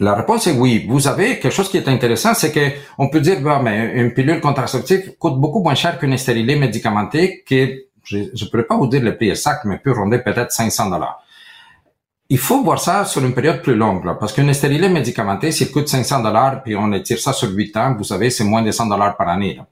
La 0.00 0.14
réponse 0.14 0.46
est 0.46 0.52
oui. 0.52 0.86
Vous 0.88 1.06
avez 1.06 1.38
quelque 1.38 1.52
chose 1.52 1.68
qui 1.68 1.76
est 1.76 1.86
intéressant, 1.86 2.32
c'est 2.32 2.50
que 2.50 2.60
on 2.96 3.08
peut 3.08 3.20
dire, 3.20 3.40
bah, 3.42 3.60
mais 3.62 3.92
une 3.94 4.14
pilule 4.14 4.40
contraceptive 4.40 5.14
coûte 5.18 5.38
beaucoup 5.38 5.62
moins 5.62 5.74
cher 5.74 5.98
qu'une 5.98 6.16
stérilée 6.16 6.56
médicamentée 6.56 7.44
qui, 7.46 7.80
je 8.02 8.18
ne 8.18 8.50
pourrais 8.50 8.64
pas 8.64 8.78
vous 8.78 8.86
dire 8.86 9.02
le 9.02 9.14
prix 9.14 9.28
exact, 9.28 9.66
mais 9.66 9.76
peut 9.78 9.92
ronder 9.92 10.18
peut-être 10.18 10.52
500 10.52 10.88
dollars. 10.88 11.22
Il 12.30 12.38
faut 12.38 12.62
voir 12.62 12.80
ça 12.80 13.04
sur 13.04 13.22
une 13.22 13.34
période 13.34 13.60
plus 13.60 13.74
longue, 13.74 14.04
là, 14.06 14.14
parce 14.14 14.32
qu'une 14.32 14.54
stérilée 14.54 14.88
médicamentée, 14.88 15.52
s'il 15.52 15.70
coûte 15.70 15.88
500 15.88 16.22
dollars, 16.22 16.62
puis 16.62 16.74
on 16.76 16.90
étire 16.92 17.18
ça 17.18 17.34
sur 17.34 17.50
8 17.50 17.76
ans, 17.76 17.94
vous 17.98 18.04
savez, 18.04 18.30
c'est 18.30 18.44
moins 18.44 18.62
de 18.62 18.70
100 18.70 18.86
dollars 18.86 19.16
par 19.18 19.28
année. 19.28 19.54
Là. 19.56 19.66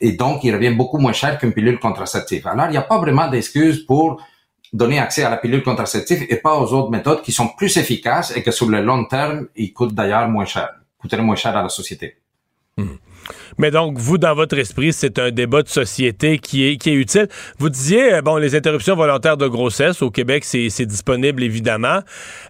Et 0.00 0.12
donc, 0.12 0.44
il 0.44 0.54
revient 0.54 0.74
beaucoup 0.74 0.98
moins 0.98 1.12
cher 1.12 1.38
qu'une 1.38 1.52
pilule 1.52 1.78
contraceptive. 1.78 2.46
Alors, 2.46 2.66
il 2.66 2.72
n'y 2.72 2.76
a 2.76 2.82
pas 2.82 2.98
vraiment 2.98 3.28
d'excuse 3.28 3.86
pour 3.86 4.20
donner 4.72 4.98
accès 4.98 5.24
à 5.24 5.30
la 5.30 5.36
pilule 5.36 5.62
contraceptive 5.62 6.26
et 6.28 6.36
pas 6.36 6.58
aux 6.58 6.72
autres 6.72 6.90
méthodes 6.90 7.22
qui 7.22 7.32
sont 7.32 7.48
plus 7.48 7.76
efficaces 7.76 8.36
et 8.36 8.42
que 8.42 8.50
sur 8.50 8.68
le 8.68 8.82
long 8.82 9.04
terme, 9.04 9.48
ils 9.56 9.72
coûtent 9.72 9.94
d'ailleurs 9.94 10.28
moins 10.28 10.44
cher, 10.44 10.70
coûteraient 10.98 11.22
moins 11.22 11.36
cher 11.36 11.56
à 11.56 11.62
la 11.62 11.68
société. 11.68 12.18
Mais 13.58 13.70
donc, 13.72 13.98
vous, 13.98 14.18
dans 14.18 14.34
votre 14.34 14.56
esprit, 14.56 14.92
c'est 14.92 15.18
un 15.18 15.30
débat 15.30 15.62
de 15.62 15.68
société 15.68 16.38
qui 16.38 16.68
est, 16.68 16.76
qui 16.76 16.90
est 16.90 16.94
utile. 16.94 17.28
Vous 17.58 17.68
disiez, 17.68 18.14
euh, 18.14 18.22
bon, 18.22 18.36
les 18.36 18.54
interruptions 18.54 18.94
volontaires 18.94 19.36
de 19.36 19.48
grossesse 19.48 20.00
au 20.00 20.10
Québec, 20.10 20.44
c'est 20.44 20.86
disponible 20.86 21.42
évidemment. 21.42 22.00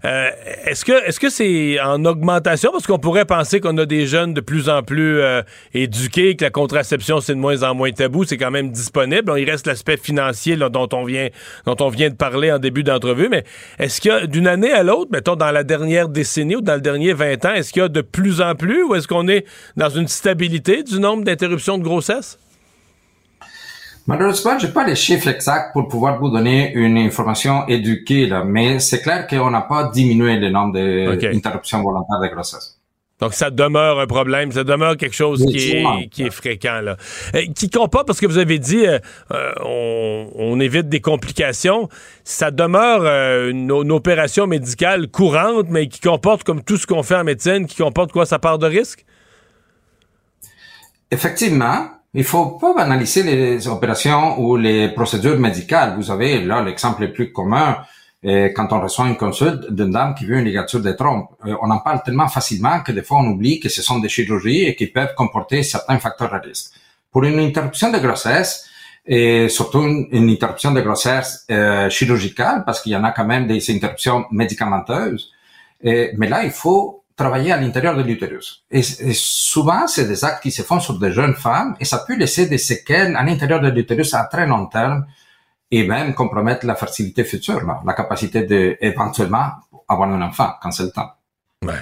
Euh, 0.05 0.29
est-ce 0.67 0.85
que 0.85 0.93
est-ce 1.07 1.19
que 1.19 1.31
c'est 1.31 1.81
en 1.81 2.05
augmentation? 2.05 2.71
Parce 2.73 2.87
qu'on 2.87 2.99
pourrait 2.99 3.25
penser 3.25 3.61
qu'on 3.61 3.77
a 3.79 3.87
des 3.87 4.07
jeunes 4.07 4.35
de 4.35 4.41
plus 4.41 4.69
en 4.69 4.83
plus 4.83 5.21
euh, 5.21 5.43
éduqués, 5.73 6.37
que 6.37 6.45
la 6.45 6.51
contraception, 6.51 7.21
c'est 7.21 7.35
de 7.35 7.41
moins 7.41 7.63
en 7.63 7.75
moins 7.75 7.91
tabou, 7.91 8.25
c'est 8.25 8.37
quand 8.37 8.51
même 8.51 8.71
disponible. 8.71 9.33
il 9.39 9.51
reste 9.51 9.67
l'aspect 9.67 9.97
financier 9.97 10.57
dont, 10.57 10.89
on 10.93 11.05
vient, 11.05 11.29
dont 11.65 11.77
on 11.81 11.89
vient 11.89 12.11
de 12.11 12.15
parler 12.15 12.53
en 12.53 12.59
début 12.59 12.83
d'entrevue, 12.83 13.29
mais 13.31 13.45
est-ce 13.79 14.01
que 14.01 14.27
d'une 14.27 14.47
année 14.47 14.73
à 14.73 14.83
l'autre, 14.83 15.11
mettons 15.13 15.37
dans 15.37 15.51
la 15.51 15.65
dernière 15.65 16.09
décennie 16.09 16.57
ou 16.57 16.61
dans 16.61 16.75
le 16.75 16.81
dernier 16.81 17.15
20 17.15 17.45
ans, 17.47 17.55
est-ce 17.55 17.73
qu'il 17.73 17.81
y 17.81 17.85
a 17.85 17.89
de 17.89 18.03
plus 18.03 18.41
en 18.41 18.55
plus 18.55 18.83
ou 18.85 18.95
est-ce 18.95 19.09
qu'on 19.09 19.29
est 19.29 19.47
dans 19.77 19.89
une 19.89 20.09
stabilité 20.09 20.83
du 20.83 20.98
nombre 20.99 21.25
d'interruptions 21.25 21.79
de 21.79 21.83
grossesse? 21.83 22.39
Malheureusement, 24.09 24.59
j'ai 24.59 24.69
pas 24.69 24.87
les 24.87 24.97
chiffres 24.97 25.29
exacts 25.29 25.75
pour 25.75 25.87
pouvoir 25.87 26.19
vous 26.19 26.31
donner 26.31 26.73
une 26.73 26.97
information 26.97 27.67
éduquée, 27.69 28.27
là, 28.27 28.43
mais 28.43 28.79
c'est 28.79 29.03
clair 29.03 29.27
qu'on 29.27 29.51
n'a 29.51 29.61
pas 29.61 29.91
diminué 29.91 30.37
le 30.37 30.49
nombre 30.49 30.73
d'interruptions 30.73 31.83
volontaires 31.83 32.19
de 32.23 32.29
grossesse. 32.29 32.79
Donc, 33.21 33.35
ça 33.35 33.51
demeure 33.51 33.99
un 33.99 34.07
problème, 34.07 34.53
ça 34.53 34.65
demeure 34.65 34.97
quelque 34.97 35.15
chose 35.15 35.45
qui 35.45 35.73
est, 35.73 36.09
qui 36.09 36.23
est 36.23 36.31
fréquent. 36.31 36.81
Là. 36.81 36.97
Euh, 37.35 37.43
qui 37.55 37.69
comporte, 37.69 38.07
parce 38.07 38.21
que 38.21 38.27
vous 38.27 38.39
avez 38.39 38.59
dit, 38.59 38.87
euh, 38.87 38.99
euh, 39.33 39.53
on, 39.65 40.31
on, 40.37 40.61
évite 40.61 40.89
des 40.89 41.01
complications, 41.01 41.89
ça 42.23 42.51
demeure 42.51 43.03
une, 43.51 43.71
une, 43.71 43.93
opération 43.93 44.47
médicale 44.47 45.09
courante, 45.09 45.67
mais 45.69 45.89
qui 45.89 46.01
comporte, 46.01 46.45
comme 46.45 46.63
tout 46.63 46.77
ce 46.77 46.87
qu'on 46.87 47.03
fait 47.03 47.17
en 47.17 47.25
médecine, 47.25 47.67
qui 47.67 47.77
comporte 47.77 48.13
quoi, 48.13 48.25
sa 48.25 48.39
part 48.39 48.59
de 48.59 48.67
risque? 48.67 49.05
Effectivement, 51.11 51.89
il 52.15 52.25
faut 52.25 52.59
pas 52.59 52.75
banaliser 52.75 53.23
les 53.23 53.69
opérations 53.69 54.39
ou 54.41 54.57
les 54.57 54.89
procédures 54.91 55.39
médicales. 55.39 55.95
Vous 55.97 56.11
avez 56.11 56.43
là 56.43 56.63
l'exemple 56.63 57.03
le 57.03 57.13
plus 57.13 57.33
commun, 57.33 57.79
et 58.23 58.53
quand 58.53 58.73
on 58.73 58.81
reçoit 58.81 59.07
une 59.07 59.17
consulte 59.17 59.71
d'une 59.71 59.93
dame 59.93 60.15
qui 60.15 60.27
veut 60.27 60.39
une 60.39 60.45
ligature 60.45 60.81
de 60.81 60.93
trompe, 60.93 61.31
euh, 61.47 61.55
on 61.63 61.71
en 61.71 61.79
parle 61.79 62.03
tellement 62.03 62.27
facilement 62.29 62.81
que 62.81 62.91
des 62.91 63.03
fois 63.03 63.19
on 63.19 63.29
oublie 63.29 63.61
que 63.61 63.69
ce 63.69 63.81
sont 63.81 64.01
des 64.01 64.09
chirurgies 64.09 64.65
et 64.65 64.75
qui 64.75 64.89
peuvent 64.89 65.15
comporter 65.15 65.63
certains 65.63 65.99
facteurs 65.99 66.31
de 66.31 66.49
risque. 66.49 66.73
Pour 67.13 67.23
une 67.25 67.39
interruption 67.39 67.93
de 67.93 67.99
grossesse, 67.99 68.69
et 69.07 69.49
surtout 69.49 69.83
une, 69.83 70.29
interruption 70.29 70.73
de 70.73 70.81
grossesse 70.81 71.47
euh, 71.51 71.89
chirurgicale, 71.89 72.65
parce 72.67 72.83
qu'il 72.83 72.93
y 72.93 72.97
en 72.97 73.05
a 73.05 73.13
quand 73.13 73.25
même 73.25 73.47
des 73.47 73.71
interruptions 73.71 74.27
médicamenteuses, 74.33 75.31
et, 75.83 76.11
mais 76.19 76.29
là 76.29 76.43
il 76.45 76.51
faut 76.51 76.98
travailler 77.19 77.53
à 77.53 77.61
l'intérieur 77.61 77.97
de 77.97 78.03
l'utérus. 78.03 78.64
Et, 78.71 78.83
souvent, 78.83 79.87
c'est 79.89 80.07
des 80.07 80.25
actes 80.25 80.43
qui 80.43 80.53
se 80.53 80.62
font 80.62 80.81
sur 80.81 80.99
des 80.99 81.12
jeunes 81.12 81.35
femmes 81.35 81.77
et 81.81 81.85
ça 81.85 81.99
peut 82.07 82.16
laisser 82.16 82.47
des 82.47 82.59
séquelles 82.59 83.16
à 83.16 83.25
l'intérieur 83.25 83.61
de 83.61 83.69
l'utérus 83.69 84.14
à 84.14 84.25
très 84.25 84.47
long 84.47 84.66
terme 84.66 85.05
et 85.71 85.87
même 85.87 86.14
compromettre 86.14 86.64
la 86.64 86.77
fertilité 86.77 87.25
future, 87.25 87.61
la 87.85 87.93
capacité 87.93 88.45
de 88.45 88.77
éventuellement 88.81 89.51
avoir 89.89 90.09
un 90.11 90.23
enfant 90.23 90.53
quand 90.62 90.71
c'est 90.71 90.85
le 90.85 90.93
temps. 90.93 91.11
Ouais. 91.64 91.75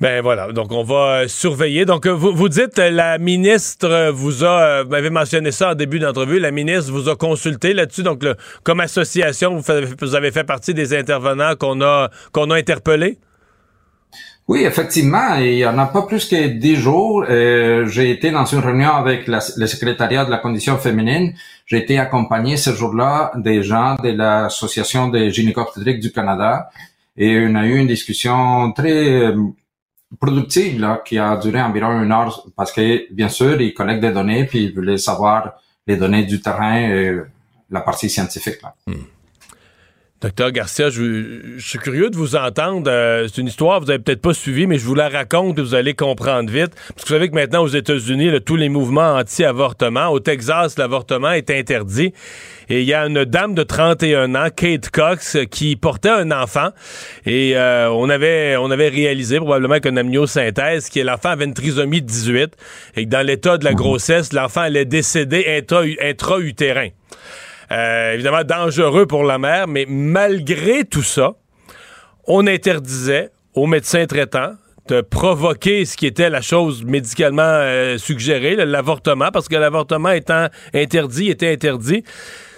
Ben 0.00 0.20
voilà, 0.20 0.50
donc 0.50 0.72
on 0.72 0.82
va 0.82 1.28
surveiller. 1.28 1.84
Donc 1.84 2.08
vous, 2.08 2.34
vous 2.34 2.48
dites 2.48 2.78
la 2.78 3.18
ministre 3.18 4.10
vous 4.10 4.42
a, 4.42 4.82
vous 4.82 4.90
m'avez 4.90 5.10
mentionné 5.10 5.52
ça 5.52 5.72
en 5.72 5.74
début 5.76 6.00
d'entrevue, 6.00 6.40
la 6.40 6.50
ministre 6.50 6.90
vous 6.90 7.08
a 7.08 7.14
consulté 7.14 7.72
là-dessus. 7.72 8.02
Donc 8.02 8.24
comme 8.64 8.80
association, 8.80 9.54
vous, 9.54 9.62
vous, 10.00 10.14
avez 10.16 10.32
fait 10.32 10.42
partie 10.42 10.74
des 10.74 10.96
intervenants 10.96 11.54
qu'on 11.54 11.80
a 11.82 12.10
qu'on 12.32 12.50
a 12.50 12.56
interpellés? 12.56 13.20
Oui, 14.48 14.64
effectivement, 14.64 15.36
il 15.36 15.58
y 15.58 15.66
en 15.66 15.78
a 15.78 15.86
pas 15.86 16.02
plus 16.02 16.26
que 16.26 16.48
dix 16.48 16.76
jours. 16.76 17.24
Euh, 17.28 17.86
j'ai 17.86 18.10
été 18.10 18.30
dans 18.30 18.44
une 18.44 18.58
réunion 18.58 18.90
avec 18.90 19.28
le 19.28 19.66
secrétariat 19.66 20.24
de 20.24 20.30
la 20.30 20.38
condition 20.38 20.76
féminine. 20.78 21.34
J'ai 21.64 21.78
été 21.78 21.98
accompagné 21.98 22.56
ce 22.56 22.74
jour-là 22.74 23.32
des 23.36 23.62
gens 23.62 23.94
de 24.02 24.10
l'association 24.10 25.08
des 25.08 25.30
gynéco-obstétriques 25.30 26.00
du 26.00 26.10
Canada 26.10 26.70
et 27.16 27.46
on 27.46 27.54
a 27.54 27.66
eu 27.66 27.78
une 27.78 27.86
discussion 27.86 28.72
très 28.72 29.22
euh, 29.22 29.36
productive 30.20 30.80
là, 30.80 31.00
qui 31.04 31.18
a 31.18 31.36
duré 31.36 31.62
environ 31.62 32.02
une 32.02 32.12
heure 32.12 32.46
parce 32.56 32.72
que 32.72 33.12
bien 33.12 33.28
sûr 33.28 33.60
ils 33.60 33.72
collectent 33.72 34.02
des 34.02 34.12
données 34.12 34.44
puis 34.44 34.64
ils 34.64 34.74
voulaient 34.74 34.98
savoir 34.98 35.54
les 35.86 35.96
données 35.96 36.24
du 36.24 36.40
terrain 36.40 36.76
et 36.76 37.16
la 37.70 37.80
partie 37.80 38.10
scientifique. 38.10 38.60
Là. 38.62 38.74
Hmm. 38.86 39.02
Docteur 40.22 40.52
Garcia, 40.52 40.88
je, 40.88 41.58
suis 41.58 41.80
curieux 41.80 42.08
de 42.08 42.16
vous 42.16 42.36
entendre. 42.36 42.88
Euh, 42.88 43.26
c'est 43.26 43.40
une 43.40 43.48
histoire 43.48 43.80
que 43.80 43.86
vous 43.86 43.90
avez 43.90 43.98
peut-être 43.98 44.22
pas 44.22 44.32
suivie, 44.32 44.68
mais 44.68 44.78
je 44.78 44.84
vous 44.84 44.94
la 44.94 45.08
raconte 45.08 45.58
et 45.58 45.62
vous 45.62 45.74
allez 45.74 45.94
comprendre 45.94 46.48
vite. 46.48 46.70
Parce 46.94 47.02
que 47.02 47.08
vous 47.08 47.14
savez 47.14 47.28
que 47.28 47.34
maintenant, 47.34 47.64
aux 47.64 47.68
États-Unis, 47.68 48.30
tous 48.46 48.54
les 48.54 48.68
mouvements 48.68 49.14
anti-avortement, 49.16 50.10
au 50.10 50.20
Texas, 50.20 50.78
l'avortement 50.78 51.32
est 51.32 51.50
interdit. 51.50 52.12
Et 52.68 52.82
il 52.82 52.86
y 52.86 52.94
a 52.94 53.04
une 53.04 53.24
dame 53.24 53.56
de 53.56 53.64
31 53.64 54.36
ans, 54.36 54.46
Kate 54.54 54.90
Cox, 54.90 55.38
qui 55.50 55.74
portait 55.74 56.10
un 56.10 56.30
enfant. 56.30 56.68
Et 57.26 57.56
euh, 57.56 57.90
on 57.90 58.08
avait 58.08 58.56
on 58.56 58.70
avait 58.70 58.90
réalisé 58.90 59.38
probablement 59.38 59.80
qu'un 59.80 59.96
amniosynthèse, 59.96 60.88
qui 60.88 61.00
est 61.00 61.04
l'enfant 61.04 61.30
avait 61.30 61.46
une 61.46 61.54
trisomie 61.54 62.00
18, 62.00 62.56
et 62.94 63.06
que 63.06 63.10
dans 63.10 63.26
l'état 63.26 63.58
de 63.58 63.64
la 63.64 63.74
grossesse, 63.74 64.32
l'enfant 64.32 64.60
allait 64.60 64.84
décéder 64.84 65.64
intra-utérin. 66.00 66.90
Euh, 67.72 68.12
évidemment, 68.12 68.44
dangereux 68.44 69.06
pour 69.06 69.24
la 69.24 69.38
mère, 69.38 69.66
mais 69.66 69.86
malgré 69.88 70.84
tout 70.84 71.02
ça, 71.02 71.32
on 72.26 72.46
interdisait 72.46 73.30
aux 73.54 73.66
médecins 73.66 74.04
traitants 74.06 74.52
de 74.88 75.00
provoquer 75.00 75.84
ce 75.84 75.96
qui 75.96 76.06
était 76.06 76.28
la 76.28 76.42
chose 76.42 76.84
médicalement 76.84 77.42
euh, 77.42 77.96
suggérée, 77.98 78.56
l'avortement, 78.56 79.30
parce 79.32 79.48
que 79.48 79.56
l'avortement 79.56 80.10
étant 80.10 80.48
interdit, 80.74 81.30
était 81.30 81.50
interdit. 81.52 82.04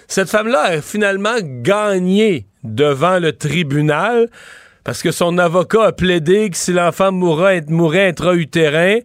Cette 0.07 0.29
femme-là 0.29 0.61
a 0.61 0.81
finalement 0.81 1.37
gagné 1.41 2.47
devant 2.63 3.19
le 3.19 3.31
tribunal 3.31 4.29
parce 4.83 5.01
que 5.01 5.11
son 5.11 5.37
avocat 5.39 5.85
a 5.85 5.91
plaidé 5.91 6.49
que 6.49 6.57
si 6.57 6.71
l'enfant 6.71 7.11
mourait, 7.11 7.63
mourait 7.67 8.07
intra-utérin, 8.07 8.99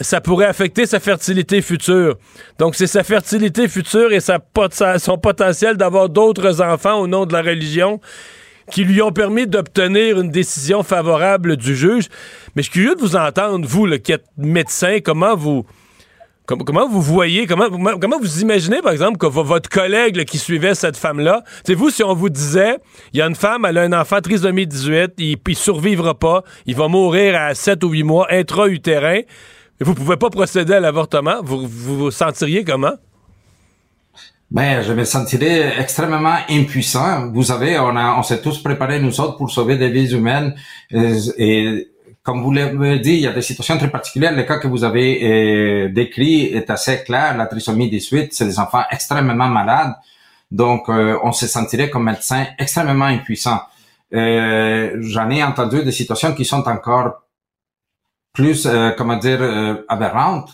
ça 0.00 0.20
pourrait 0.20 0.46
affecter 0.46 0.86
sa 0.86 1.00
fertilité 1.00 1.60
future. 1.60 2.16
Donc, 2.58 2.74
c'est 2.74 2.86
sa 2.86 3.04
fertilité 3.04 3.68
future 3.68 4.12
et 4.12 4.20
son 4.20 5.18
potentiel 5.18 5.76
d'avoir 5.76 6.08
d'autres 6.08 6.62
enfants 6.62 7.00
au 7.00 7.06
nom 7.06 7.26
de 7.26 7.32
la 7.32 7.42
religion 7.42 8.00
qui 8.70 8.84
lui 8.84 9.02
ont 9.02 9.12
permis 9.12 9.46
d'obtenir 9.46 10.20
une 10.20 10.30
décision 10.30 10.82
favorable 10.82 11.56
du 11.56 11.76
juge. 11.76 12.08
Mais 12.54 12.62
je 12.62 12.70
suis 12.70 12.80
curieux 12.80 12.94
de 12.94 13.00
vous 13.00 13.16
entendre, 13.16 13.66
vous, 13.66 13.86
qui 13.98 14.12
êtes 14.12 14.26
médecin, 14.36 14.98
comment 15.04 15.36
vous... 15.36 15.64
Comment, 16.44 16.88
vous 16.88 17.00
voyez, 17.00 17.46
comment, 17.46 17.68
comment 17.70 18.18
vous 18.18 18.40
imaginez, 18.42 18.82
par 18.82 18.92
exemple, 18.92 19.16
que 19.16 19.26
votre 19.26 19.70
collègue 19.70 20.24
qui 20.24 20.38
suivait 20.38 20.74
cette 20.74 20.96
femme-là, 20.96 21.44
c'est 21.64 21.74
vous, 21.74 21.88
si 21.88 22.02
on 22.02 22.14
vous 22.14 22.28
disait, 22.28 22.76
il 23.12 23.20
y 23.20 23.22
a 23.22 23.26
une 23.26 23.36
femme, 23.36 23.64
elle 23.64 23.78
a 23.78 23.82
un 23.82 23.92
enfant 23.92 24.20
trisomie 24.20 24.66
18, 24.66 25.12
il, 25.18 25.36
il 25.46 25.56
survivra 25.56 26.14
pas, 26.14 26.42
il 26.66 26.74
va 26.74 26.88
mourir 26.88 27.40
à 27.40 27.54
7 27.54 27.84
ou 27.84 27.90
8 27.90 28.02
mois, 28.02 28.26
intra-utérin, 28.28 29.20
vous 29.82 29.94
pouvez 29.94 30.16
pas 30.16 30.30
procéder 30.30 30.74
à 30.74 30.80
l'avortement, 30.80 31.42
vous, 31.42 31.66
vous 31.66 32.10
sentiriez 32.10 32.64
comment? 32.64 32.94
Ben, 34.52 34.82
je 34.82 34.92
me 34.92 35.04
sentirais 35.04 35.80
extrêmement 35.80 36.36
impuissant. 36.50 37.30
Vous 37.32 37.44
savez, 37.44 37.78
on 37.78 37.96
a, 37.96 38.18
on 38.18 38.22
s'est 38.22 38.42
tous 38.42 38.62
préparés 38.62 39.00
nous 39.00 39.18
autres 39.18 39.38
pour 39.38 39.50
sauver 39.50 39.78
des 39.78 39.88
vies 39.88 40.12
humaines. 40.12 40.54
Et, 40.90 41.88
comme 42.22 42.42
vous 42.42 42.52
l'avez 42.52 42.98
dit, 42.98 43.14
il 43.14 43.20
y 43.20 43.26
a 43.26 43.32
des 43.32 43.40
situations 43.40 43.78
très 43.78 43.90
particulières. 43.90 44.36
Le 44.36 44.42
cas 44.42 44.58
que 44.58 44.68
vous 44.68 44.84
avez 44.84 45.86
euh, 45.86 45.88
décrit 45.88 46.42
est 46.44 46.68
assez 46.68 47.02
clair. 47.02 47.34
La 47.36 47.46
trisomie 47.46 47.88
18, 47.88 48.34
c'est 48.34 48.44
des 48.44 48.58
enfants 48.58 48.82
extrêmement 48.90 49.48
malades. 49.48 49.94
Donc, 50.50 50.90
euh, 50.90 51.18
on 51.24 51.32
se 51.32 51.46
sentirait 51.46 51.88
comme 51.88 52.04
médecin 52.04 52.44
extrêmement 52.58 53.06
impuissant. 53.06 53.58
Euh, 54.12 54.98
J'en 55.00 55.30
ai 55.30 55.42
entendu 55.42 55.82
des 55.82 55.92
situations 55.92 56.34
qui 56.34 56.44
sont 56.44 56.68
encore 56.68 57.21
plus, 58.32 58.66
euh, 58.66 58.90
comment 58.96 59.16
dire, 59.16 59.38
euh, 59.40 59.84
aberrante. 59.88 60.50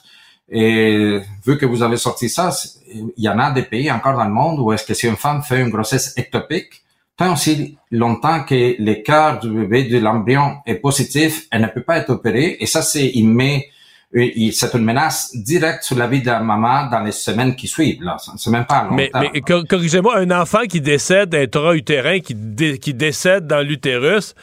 Et 0.51 1.18
vu 1.47 1.59
que 1.59 1.66
vous 1.66 1.83
avez 1.83 1.99
sorti 1.99 2.29
ça, 2.29 2.51
il 2.87 3.12
y 3.18 3.29
en 3.29 3.39
a 3.39 3.51
des 3.51 3.62
pays 3.62 3.91
encore 3.91 4.16
dans 4.16 4.24
le 4.24 4.33
monde 4.33 4.61
où 4.61 4.72
est-ce 4.72 4.85
que 4.85 4.95
si 4.95 5.07
une 5.07 5.16
femme 5.16 5.43
fait 5.43 5.61
une 5.61 5.68
grossesse 5.68 6.14
ectopique, 6.16 6.83
tant 7.18 7.35
aussi 7.35 7.76
longtemps 7.91 8.45
que 8.45 8.93
cœur 9.03 9.41
du 9.41 9.51
bébé, 9.51 9.85
de 9.85 9.99
l'embryon 9.99 10.59
est 10.64 10.76
positif, 10.76 11.47
elle 11.51 11.62
ne 11.62 11.66
peut 11.66 11.83
pas 11.83 11.99
être 11.99 12.11
opérée. 12.11 12.57
Et 12.61 12.66
ça, 12.66 12.81
c'est, 12.81 13.11
il 13.14 13.29
met, 13.29 13.68
c'est 14.14 14.72
une 14.72 14.85
menace 14.85 15.37
directe 15.37 15.83
sur 15.83 15.97
la 15.97 16.07
vie 16.07 16.22
de 16.22 16.29
la 16.29 16.41
maman 16.41 16.89
dans 16.89 17.01
les 17.01 17.12
semaines 17.12 17.55
qui 17.55 17.68
suivent. 17.68 18.03
Là, 18.03 18.16
c'est 18.18 18.51
même 18.51 18.64
pas 18.64 18.85
long 18.85 18.95
Mais, 18.95 19.11
mais 19.14 19.43
corrigez-moi, 19.43 20.16
un 20.16 20.31
enfant 20.31 20.62
qui 20.66 20.81
décède 20.81 21.35
intra-utérin, 21.35 22.20
qui, 22.20 22.35
qui 22.79 22.95
décède 22.95 23.47
dans 23.47 23.61
l'utérus, 23.61 24.35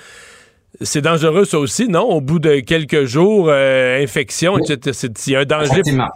c'est 0.82 1.02
dangereux, 1.02 1.46
ça 1.46 1.60
aussi, 1.60 1.88
non? 1.88 2.04
Au 2.04 2.22
bout 2.22 2.40
de 2.40 2.60
quelques 2.60 3.06
jours, 3.06 3.48
euh, 3.50 4.02
infection, 4.02 4.58
etc. 4.58 4.98
Il 5.28 5.34
y 5.34 5.36
a 5.36 5.40
un 5.40 5.46
danger. 5.46 5.72
Effectivement. 5.72 6.10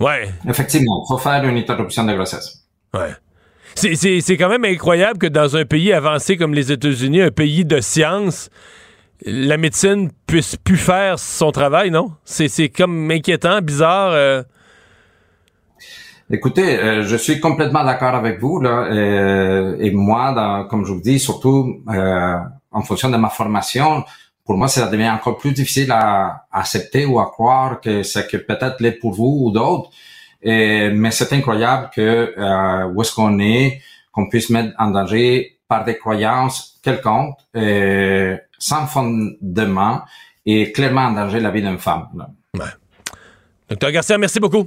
Ouais. 0.00 0.30
Effectivement. 0.48 1.04
Il 1.04 1.08
faut 1.08 1.18
faire 1.18 1.44
une 1.44 1.56
interruption 1.56 2.04
de 2.04 2.14
grossesse. 2.14 2.64
Ouais. 2.94 3.12
C'est 3.74 4.36
quand 4.36 4.48
même 4.48 4.64
incroyable 4.64 5.18
que 5.18 5.26
dans 5.26 5.56
un 5.56 5.64
pays 5.64 5.92
avancé 5.92 6.36
comme 6.36 6.54
les 6.54 6.72
États-Unis, 6.72 7.22
un 7.22 7.30
pays 7.30 7.64
de 7.64 7.80
science, 7.80 8.50
la 9.24 9.56
médecine 9.56 10.10
puisse 10.26 10.56
plus 10.56 10.76
faire 10.76 11.18
son 11.18 11.52
travail, 11.52 11.90
non? 11.90 12.12
C'est 12.24 12.68
comme 12.70 13.10
inquiétant, 13.10 13.60
bizarre. 13.60 14.10
Euh. 14.12 14.42
Écoutez, 16.30 16.78
euh, 16.78 17.02
je 17.04 17.16
suis 17.16 17.40
complètement 17.40 17.84
d'accord 17.84 18.14
avec 18.14 18.40
vous 18.40 18.60
là, 18.60 18.88
et 19.78 19.90
moi, 19.92 20.32
dans, 20.32 20.64
comme 20.64 20.84
je 20.84 20.92
vous 20.92 21.00
dis, 21.00 21.18
surtout 21.18 21.80
en 22.78 22.82
fonction 22.82 23.10
de 23.10 23.16
ma 23.16 23.28
formation, 23.28 24.04
pour 24.44 24.56
moi, 24.56 24.68
ça 24.68 24.86
devient 24.88 25.10
encore 25.10 25.36
plus 25.36 25.52
difficile 25.52 25.90
à, 25.92 26.46
accepter 26.50 27.04
ou 27.04 27.20
à 27.20 27.26
croire 27.26 27.80
que 27.80 28.02
c'est 28.02 28.26
que 28.30 28.38
peut-être 28.38 28.76
l'est 28.80 28.92
pour 28.92 29.12
vous 29.12 29.34
ou 29.42 29.50
d'autres. 29.50 29.90
mais 30.42 31.10
c'est 31.10 31.32
incroyable 31.34 31.90
que 31.94 32.34
euh, 32.38 32.92
où 32.92 33.02
est-ce 33.02 33.14
qu'on 33.14 33.38
est, 33.40 33.82
qu'on 34.12 34.28
puisse 34.28 34.48
mettre 34.50 34.72
en 34.78 34.90
danger 34.90 35.58
par 35.68 35.84
des 35.84 35.98
croyances 35.98 36.78
quelconques, 36.82 37.36
euh, 37.56 38.36
sans 38.58 38.86
fondement 38.86 40.00
et 40.46 40.72
clairement 40.72 41.02
en 41.02 41.12
danger 41.12 41.40
la 41.40 41.50
vie 41.50 41.60
d'une 41.60 41.78
femme. 41.78 42.08
Ouais. 42.54 42.64
Docteur 43.68 43.92
Garcia, 43.92 44.16
merci 44.16 44.40
beaucoup. 44.40 44.66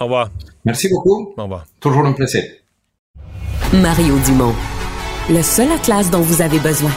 Au 0.00 0.04
revoir. 0.04 0.30
Merci 0.64 0.88
beaucoup. 0.88 1.34
Au 1.36 1.42
revoir. 1.42 1.66
Toujours 1.78 2.06
un 2.06 2.12
plaisir. 2.12 2.42
Mario 3.74 4.16
Dumont, 4.24 4.54
le 5.28 5.42
seul 5.42 5.70
atlas 5.72 6.10
dont 6.10 6.22
vous 6.22 6.40
avez 6.40 6.58
besoin. 6.58 6.90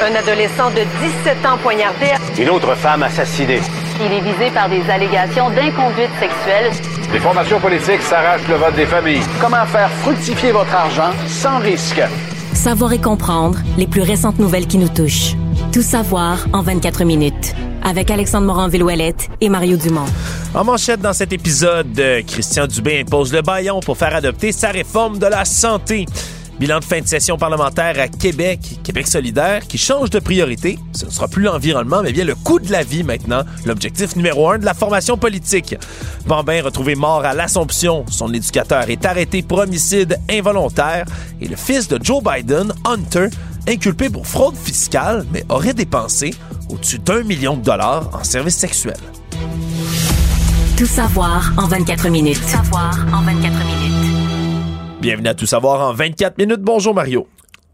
Un 0.00 0.14
adolescent 0.14 0.70
de 0.70 0.82
17 1.24 1.44
ans 1.44 1.58
poignardé. 1.60 2.06
Une 2.38 2.50
autre 2.50 2.72
femme 2.76 3.02
assassinée. 3.02 3.60
Il 4.00 4.12
est 4.12 4.20
visé 4.20 4.48
par 4.54 4.68
des 4.68 4.80
allégations 4.88 5.50
d'inconduite 5.50 6.10
sexuelle. 6.20 6.70
Les 7.12 7.18
formations 7.18 7.58
politiques 7.58 8.02
s'arrachent 8.02 8.46
le 8.48 8.54
vote 8.54 8.76
des 8.76 8.86
familles. 8.86 9.22
Comment 9.40 9.66
faire 9.66 9.90
fructifier 9.90 10.52
votre 10.52 10.72
argent 10.72 11.10
sans 11.26 11.58
risque? 11.58 12.00
Savoir 12.54 12.92
et 12.92 13.00
comprendre 13.00 13.58
les 13.76 13.88
plus 13.88 14.02
récentes 14.02 14.38
nouvelles 14.38 14.68
qui 14.68 14.78
nous 14.78 14.88
touchent. 14.88 15.34
Tout 15.72 15.82
savoir 15.82 16.46
en 16.52 16.62
24 16.62 17.02
minutes. 17.04 17.56
Avec 17.82 18.12
Alexandre 18.12 18.46
Morin-Villouellette 18.46 19.28
et 19.40 19.48
Mario 19.48 19.76
Dumont. 19.76 20.06
En 20.54 20.62
manchette 20.62 21.00
dans 21.00 21.12
cet 21.12 21.32
épisode, 21.32 22.00
Christian 22.26 22.68
Dubé 22.68 23.00
impose 23.00 23.32
le 23.32 23.42
baillon 23.42 23.80
pour 23.80 23.96
faire 23.96 24.14
adopter 24.14 24.52
sa 24.52 24.68
réforme 24.68 25.18
de 25.18 25.26
la 25.26 25.44
santé. 25.44 26.06
Bilan 26.58 26.80
de 26.80 26.84
fin 26.84 27.00
de 27.00 27.06
session 27.06 27.38
parlementaire 27.38 28.00
à 28.00 28.08
Québec, 28.08 28.80
Québec 28.82 29.06
solidaire, 29.06 29.66
qui 29.68 29.78
change 29.78 30.10
de 30.10 30.18
priorité. 30.18 30.76
Ce 30.92 31.06
ne 31.06 31.10
sera 31.10 31.28
plus 31.28 31.44
l'environnement, 31.44 32.02
mais 32.02 32.12
bien 32.12 32.24
le 32.24 32.34
coût 32.34 32.58
de 32.58 32.72
la 32.72 32.82
vie 32.82 33.04
maintenant, 33.04 33.42
l'objectif 33.64 34.16
numéro 34.16 34.50
un 34.50 34.58
de 34.58 34.64
la 34.64 34.74
formation 34.74 35.16
politique. 35.16 35.76
Bambin 36.26 36.62
retrouvé 36.62 36.96
mort 36.96 37.24
à 37.24 37.32
l'Assomption. 37.32 38.04
Son 38.10 38.34
éducateur 38.34 38.90
est 38.90 39.06
arrêté 39.06 39.42
pour 39.42 39.58
homicide 39.58 40.18
involontaire. 40.28 41.06
Et 41.40 41.46
le 41.46 41.56
fils 41.56 41.86
de 41.86 41.98
Joe 42.02 42.22
Biden, 42.24 42.72
Hunter, 42.84 43.28
inculpé 43.68 44.10
pour 44.10 44.26
fraude 44.26 44.56
fiscale, 44.56 45.24
mais 45.32 45.44
aurait 45.48 45.74
dépensé 45.74 46.34
au-dessus 46.70 46.98
d'un 46.98 47.22
million 47.22 47.56
de 47.56 47.62
dollars 47.62 48.10
en 48.12 48.24
services 48.24 48.56
sexuels. 48.56 48.96
Tout 50.76 50.86
savoir 50.86 51.52
en 51.56 51.66
24 51.66 52.08
minutes. 52.08 52.42
Savoir 52.44 52.96
en 53.12 53.22
24 53.22 53.64
minutes. 53.64 53.97
Bienvenue 55.00 55.28
à 55.28 55.34
Tout 55.34 55.46
savoir 55.46 55.88
en 55.88 55.92
24 55.92 56.38
minutes. 56.38 56.60
Bonjour 56.60 56.92
Mario. 56.92 57.28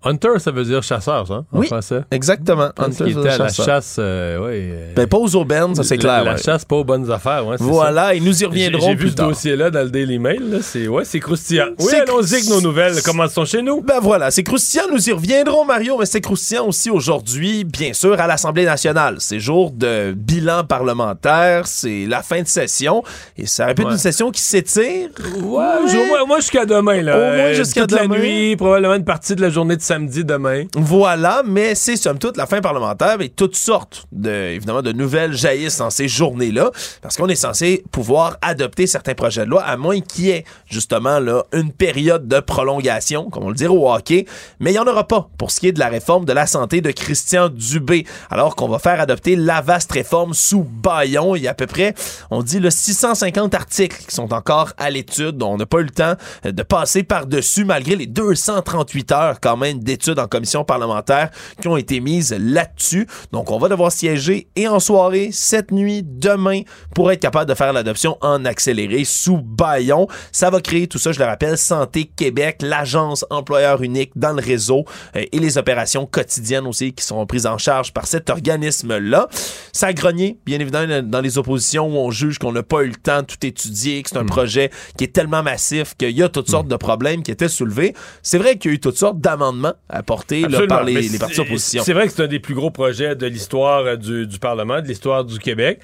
Hunter, 0.05 0.39
ça 0.39 0.51
veut 0.51 0.65
dire 0.65 0.83
chasseur, 0.83 1.27
ça, 1.27 1.35
en 1.35 1.59
oui, 1.59 1.67
français. 1.67 2.03
Exactement. 2.11 2.69
Hunter, 2.77 3.05
qui 3.05 3.11
était 3.13 3.29
à 3.29 3.39
la 3.39 3.49
chasse, 3.49 3.97
euh, 3.99 4.39
oui. 4.39 4.71
Euh, 4.71 4.93
ben, 4.95 5.07
pas 5.07 5.17
aux 5.17 5.35
aubaines, 5.35 5.75
ça 5.75 5.83
c'est 5.83 5.97
clair. 5.97 6.25
La, 6.25 6.33
ouais. 6.33 6.43
chasse, 6.43 6.65
pas 6.65 6.77
aux 6.77 6.85
bonnes 6.85 7.11
affaires, 7.11 7.47
ouais, 7.47 7.57
Voilà, 7.59 8.07
ça. 8.07 8.15
et 8.15 8.21
nous 8.21 8.43
y 8.43 8.45
reviendrons 8.45 8.87
J'ai 8.87 8.95
vu 8.95 9.11
ce 9.11 9.15
dossier-là 9.15 9.71
dans 9.71 9.83
le 9.83 9.91
Daily 9.91 10.19
Mail, 10.19 10.59
c'est 10.63 10.89
ouais, 10.89 11.05
c'est 11.05 11.21
croustillant. 11.21 11.69
Oui, 11.79 11.95
allons-y 11.95 12.35
avec 12.35 12.49
nos 12.49 12.61
nouvelles. 12.61 12.95
Comment 13.05 13.29
sont 13.29 13.45
chez 13.45 13.63
nous? 13.63 13.81
Ben 13.81 14.01
voilà, 14.01 14.31
c'est 14.31 14.43
croustillant, 14.43 14.85
nous 14.93 15.09
y 15.09 15.13
reviendrons, 15.13 15.65
Mario, 15.65 15.97
mais 15.99 16.07
c'est 16.07 16.21
croustillant 16.21 16.67
aussi 16.67 16.91
aujourd'hui, 16.91 17.65
bien 17.65 17.93
sûr, 17.93 18.21
à 18.21 18.27
l'Assemblée 18.27 18.65
nationale. 18.65 19.17
C'est 19.21 19.41
jour 19.41 19.71
de 19.71 20.13
bilan 20.17 20.65
parlementaire, 20.65 21.67
c'est 21.67 22.05
la 22.07 22.23
fin 22.23 22.43
de 22.43 22.49
session, 22.49 23.03
et 23.39 23.47
ça 23.47 23.67
répète 23.67 23.87
ouais. 23.87 23.93
une 23.93 23.99
session 23.99 24.31
qui 24.31 24.43
s'étire. 24.43 25.09
Ouais, 25.37 25.43
au 25.43 26.07
moins, 26.07 26.27
moi 26.27 26.41
jusqu'à 26.41 26.67
demain, 26.67 27.01
là. 27.01 27.17
Au 27.17 27.37
moins 27.37 27.53
jusqu'à 27.53 27.87
demain. 27.87 28.03
la 28.03 28.19
nuit, 28.19 28.57
probablement 28.57 28.95
une 28.95 29.05
partie 29.05 29.35
de 29.35 29.41
la 29.41 29.51
journée 29.51 29.77
de 29.77 29.83
Voilà, 30.75 31.43
mais 31.45 31.75
c'est 31.75 31.97
somme 31.97 32.19
toute 32.19 32.37
la 32.37 32.47
fin 32.47 32.61
parlementaire 32.61 33.21
et 33.21 33.29
toutes 33.29 33.57
sortes 33.57 34.07
de, 34.13 34.31
évidemment, 34.31 34.83
de 34.83 34.93
nouvelles 34.93 35.35
jaillissent 35.35 35.79
dans 35.79 35.91
ces 35.91 36.09
journées-là 36.09 36.71
parce 37.03 37.17
qu'on 37.17 37.29
est 37.29 37.35
censé 37.35 37.85
pouvoir 37.91 38.37
adopter 38.43 38.87
certains 38.87 39.15
projets 39.15 39.45
de 39.45 39.51
loi 39.51 39.63
à 39.63 39.77
moins 39.77 40.01
qu'il 40.01 40.27
y 40.27 40.31
ait 40.31 40.45
justement 40.67 41.19
là 41.19 41.45
une 41.53 41.73
période 41.73 42.29
de 42.29 42.41
prolongation, 42.41 43.31
comme 43.31 43.45
on 43.45 43.49
le 43.49 43.55
dirait 43.55 43.75
au 43.75 43.91
hockey, 43.91 44.27
mais 44.61 44.71
il 44.71 44.75
n'y 44.75 44.79
en 44.79 44.87
aura 44.87 45.07
pas 45.07 45.29
pour 45.39 45.51
ce 45.51 45.61
qui 45.61 45.69
est 45.69 45.73
de 45.73 45.79
la 45.79 45.89
réforme 45.89 46.25
de 46.25 46.33
la 46.33 46.47
santé 46.47 46.81
de 46.81 46.91
Christian 46.91 47.49
Dubé, 47.49 48.07
alors 48.31 48.57
qu'on 48.57 48.69
va 48.69 48.79
faire 48.79 49.01
adopter 49.01 49.37
la 49.37 49.61
vaste 49.61 49.93
réforme 49.93 50.35
sous 50.35 50.65
baillon. 50.65 51.37
Il 51.37 51.43
y 51.43 51.49
a 51.49 51.53
à 51.53 51.55
peu 51.55 51.67
près, 51.67 51.95
on 52.31 52.43
dit, 52.43 52.59
le 52.59 52.71
650 52.71 53.55
articles 53.55 54.05
qui 54.07 54.15
sont 54.15 54.33
encore 54.33 54.73
à 54.77 54.91
l'étude. 54.91 55.43
On 55.43 55.57
n'a 55.57 55.67
pas 55.67 55.79
eu 55.79 55.85
le 55.85 55.91
temps 55.91 56.15
de 56.45 56.63
passer 56.63 57.03
par-dessus 57.03 57.65
malgré 57.65 57.97
les 57.97 58.07
238 58.07 59.13
heures 59.13 59.41
quand 59.41 59.57
même 59.57 59.84
d'études 59.85 60.19
en 60.19 60.27
commission 60.27 60.65
parlementaires 60.65 61.31
qui 61.61 61.69
ont 61.69 61.77
été 61.77 62.01
mises 62.01 62.35
là-dessus. 62.39 63.07
Donc, 63.33 63.51
on 63.51 63.59
va 63.59 63.69
devoir 63.69 63.93
siéger 63.93 64.49
et 64.57 64.67
en 64.67 64.81
soirée, 64.81 65.31
cette 65.33 65.71
nuit, 65.71 66.03
demain, 66.05 66.63
pour 66.95 67.13
être 67.13 67.21
capable 67.21 67.49
de 67.49 67.55
faire 67.55 67.73
l'adoption 67.73 68.17
en 68.21 68.45
accéléré 68.45 69.05
sous 69.05 69.39
baillon. 69.39 70.09
Ça 70.33 70.51
va 70.51 70.61
créer 70.61 70.87
tout 70.87 70.99
ça, 70.99 71.13
je 71.13 71.19
le 71.19 71.27
rappelle, 71.27 71.59
Santé 71.59 72.11
Québec, 72.17 72.59
l'agence 72.63 73.25
employeur 73.31 73.83
unique 73.83 74.13
dans 74.17 74.33
le 74.33 74.43
réseau 74.43 74.85
euh, 75.17 75.25
et 75.31 75.39
les 75.39 75.59
opérations 75.59 76.07
quotidiennes 76.07 76.67
aussi 76.67 76.93
qui 76.93 77.05
seront 77.05 77.27
prises 77.27 77.47
en 77.47 77.59
charge 77.59 77.93
par 77.93 78.07
cet 78.07 78.31
organisme-là. 78.31 79.29
Ça 79.73 79.89
a 79.89 79.93
grogné, 79.93 80.39
bien 80.47 80.59
évidemment, 80.61 81.03
dans 81.03 81.21
les 81.21 81.39
oppositions 81.39 81.87
où 81.89 81.97
on 81.97 82.11
juge 82.11 82.39
qu'on 82.39 82.53
n'a 82.53 82.63
pas 82.63 82.83
eu 82.83 82.89
le 82.89 82.95
temps 82.95 83.21
de 83.21 83.27
tout 83.27 83.45
étudier, 83.45 84.03
que 84.03 84.11
c'est 84.11 84.19
un 84.19 84.25
mmh. 84.25 84.27
projet 84.27 84.71
qui 84.97 85.05
est 85.05 85.13
tellement 85.13 85.43
massif 85.43 85.95
qu'il 85.97 86.11
y 86.11 86.23
a 86.23 86.29
toutes 86.29 86.51
sortes 86.51 86.67
mmh. 86.67 86.71
de 86.71 86.77
problèmes 86.77 87.23
qui 87.23 87.31
étaient 87.31 87.49
soulevés. 87.49 87.95
C'est 88.23 88.39
vrai 88.39 88.57
qu'il 88.57 88.71
y 88.71 88.75
a 88.75 88.77
eu 88.77 88.81
toutes 88.81 88.97
sortes 88.97 89.21
d'amendements 89.21 89.64
apportés 89.89 90.43
là, 90.43 90.67
par 90.67 90.85
les, 90.85 91.03
les 91.03 91.19
partis. 91.19 91.41
C'est 91.59 91.93
vrai 91.93 92.07
que 92.07 92.13
c'est 92.13 92.23
un 92.23 92.29
des 92.29 92.41
plus 92.41 92.55
gros 92.55 92.71
projets 92.71 93.17
de 93.17 93.27
l'histoire 93.27 93.85
euh, 93.85 93.97
du, 93.97 94.27
du, 94.27 94.39
Parlement, 94.39 94.81
de 94.81 94.87
l'histoire 94.87 95.25
du 95.25 95.39
Québec. 95.39 95.81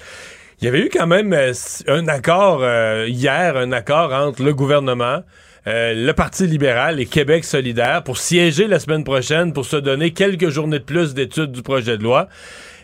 Il 0.61 0.65
y 0.65 0.67
avait 0.67 0.81
eu 0.81 0.89
quand 0.89 1.07
même 1.07 1.33
euh, 1.33 1.53
un 1.87 2.07
accord 2.07 2.59
euh, 2.61 3.07
hier, 3.07 3.57
un 3.57 3.71
accord 3.71 4.13
entre 4.13 4.43
le 4.43 4.53
gouvernement, 4.53 5.23
euh, 5.65 5.93
le 5.95 6.13
Parti 6.13 6.45
libéral 6.45 6.99
et 6.99 7.07
Québec 7.07 7.45
solidaire 7.45 8.03
pour 8.03 8.17
siéger 8.17 8.67
la 8.67 8.79
semaine 8.79 9.03
prochaine 9.03 9.53
pour 9.53 9.65
se 9.65 9.75
donner 9.75 10.11
quelques 10.11 10.49
journées 10.49 10.77
de 10.79 10.83
plus 10.83 11.15
d'études 11.15 11.51
du 11.51 11.63
projet 11.63 11.97
de 11.97 12.03
loi. 12.03 12.27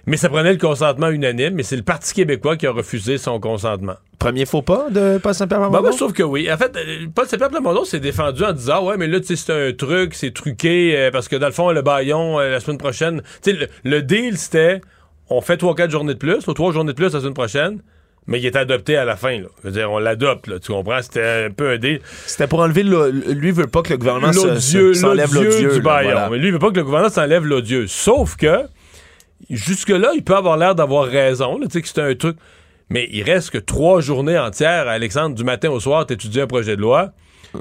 Mais 0.08 0.16
ça 0.16 0.30
prenait 0.30 0.54
le 0.54 0.58
consentement 0.58 1.10
unanime, 1.10 1.54
mais 1.54 1.64
c'est 1.64 1.76
le 1.76 1.84
Parti 1.84 2.14
québécois 2.14 2.56
qui 2.56 2.66
a 2.66 2.72
refusé 2.72 3.18
son 3.18 3.42
consentement. 3.42 3.96
Premier 4.20 4.46
faux 4.46 4.62
pas 4.62 4.90
de 4.90 5.20
Paul 5.22 5.34
Saint-Pierre? 5.34 5.70
Ben, 5.70 5.82
moi, 5.82 5.92
je 5.92 5.98
trouve 5.98 6.14
que 6.14 6.24
oui. 6.24 6.50
En 6.52 6.58
fait, 6.58 6.76
Paul 7.14 7.28
Saint-Pierre 7.28 7.50
Plamondon 7.50 7.84
s'est 7.84 8.00
défendu 8.00 8.44
en 8.44 8.54
disant 8.54 8.86
Ouais, 8.86 8.96
mais 8.98 9.08
là, 9.08 9.20
tu 9.20 9.28
sais, 9.28 9.36
c'est 9.36 9.70
un 9.70 9.74
truc, 9.74 10.14
c'est 10.16 10.34
truqué, 10.34 10.98
euh, 10.98 11.12
parce 11.12 11.28
que 11.28 11.36
dans 11.36 11.48
le 11.48 11.52
fond, 11.52 11.72
le 11.72 11.82
baillon, 11.82 12.40
euh, 12.40 12.50
la 12.50 12.62
semaine 12.62 12.78
prochaine, 12.78 13.22
tu 13.44 13.52
sais, 13.52 13.58
le, 13.58 13.68
le, 13.84 14.02
deal, 14.02 14.38
c'était 14.38 14.82
on 15.30 15.42
fait 15.42 15.62
3-4 15.62 15.90
journées 15.90 16.14
de 16.14 16.20
plus, 16.20 16.48
ou 16.48 16.54
3 16.54 16.72
journées 16.72 16.94
de 16.94 16.96
plus 16.96 17.14
la 17.14 17.20
semaine 17.20 17.34
prochaine. 17.34 17.82
Mais 18.28 18.40
il 18.40 18.46
est 18.46 18.58
adopté 18.58 18.98
à 18.98 19.06
la 19.06 19.16
fin. 19.16 19.40
Là. 19.40 19.48
Je 19.64 19.70
veux 19.70 19.74
dire, 19.74 19.90
on 19.90 20.00
l'adopte, 20.00 20.48
là, 20.48 20.60
tu 20.60 20.72
comprends? 20.74 21.02
C'était 21.02 21.46
un 21.48 21.50
peu 21.50 21.70
un 21.72 21.78
deal. 21.78 22.02
C'était 22.26 22.48
pour 22.48 22.60
enlever... 22.60 22.84
Le, 22.84 23.10
lui 23.10 23.52
veut 23.52 23.68
pas 23.68 23.82
que 23.82 23.92
le 23.92 23.98
gouvernement 23.98 24.34
s'enlève 24.34 25.34
l'odieux. 25.34 25.74
du 25.74 25.82
baillon. 25.82 26.12
Voilà. 26.12 26.30
Mais 26.30 26.38
lui, 26.38 26.52
veut 26.52 26.60
pas 26.60 26.70
que 26.72 26.76
le 26.76 26.84
gouvernement 26.84 27.12
s'enlève 27.12 27.46
l'odieux. 27.46 27.88
Sauf 27.88 28.36
que, 28.36 28.64
jusque-là, 29.50 30.12
il 30.16 30.24
peut 30.24 30.36
avoir 30.36 30.58
l'air 30.58 30.76
d'avoir 30.76 31.06
raison, 31.06 31.60
tu 31.62 31.70
sais, 31.70 31.82
que 31.82 31.88
c'est 31.88 32.02
un 32.02 32.16
truc... 32.16 32.38
Mais 32.90 33.10
il 33.12 33.22
reste 33.24 33.50
que 33.50 33.58
trois 33.58 34.00
journées 34.00 34.40
entières, 34.40 34.88
Alexandre, 34.88 35.36
du 35.36 35.44
matin 35.44 35.70
au 35.70 35.80
soir, 35.82 36.06
t'étudies 36.06 36.40
un 36.40 36.48
projet 36.48 36.78
de 36.78 36.82
loi. 36.82 37.12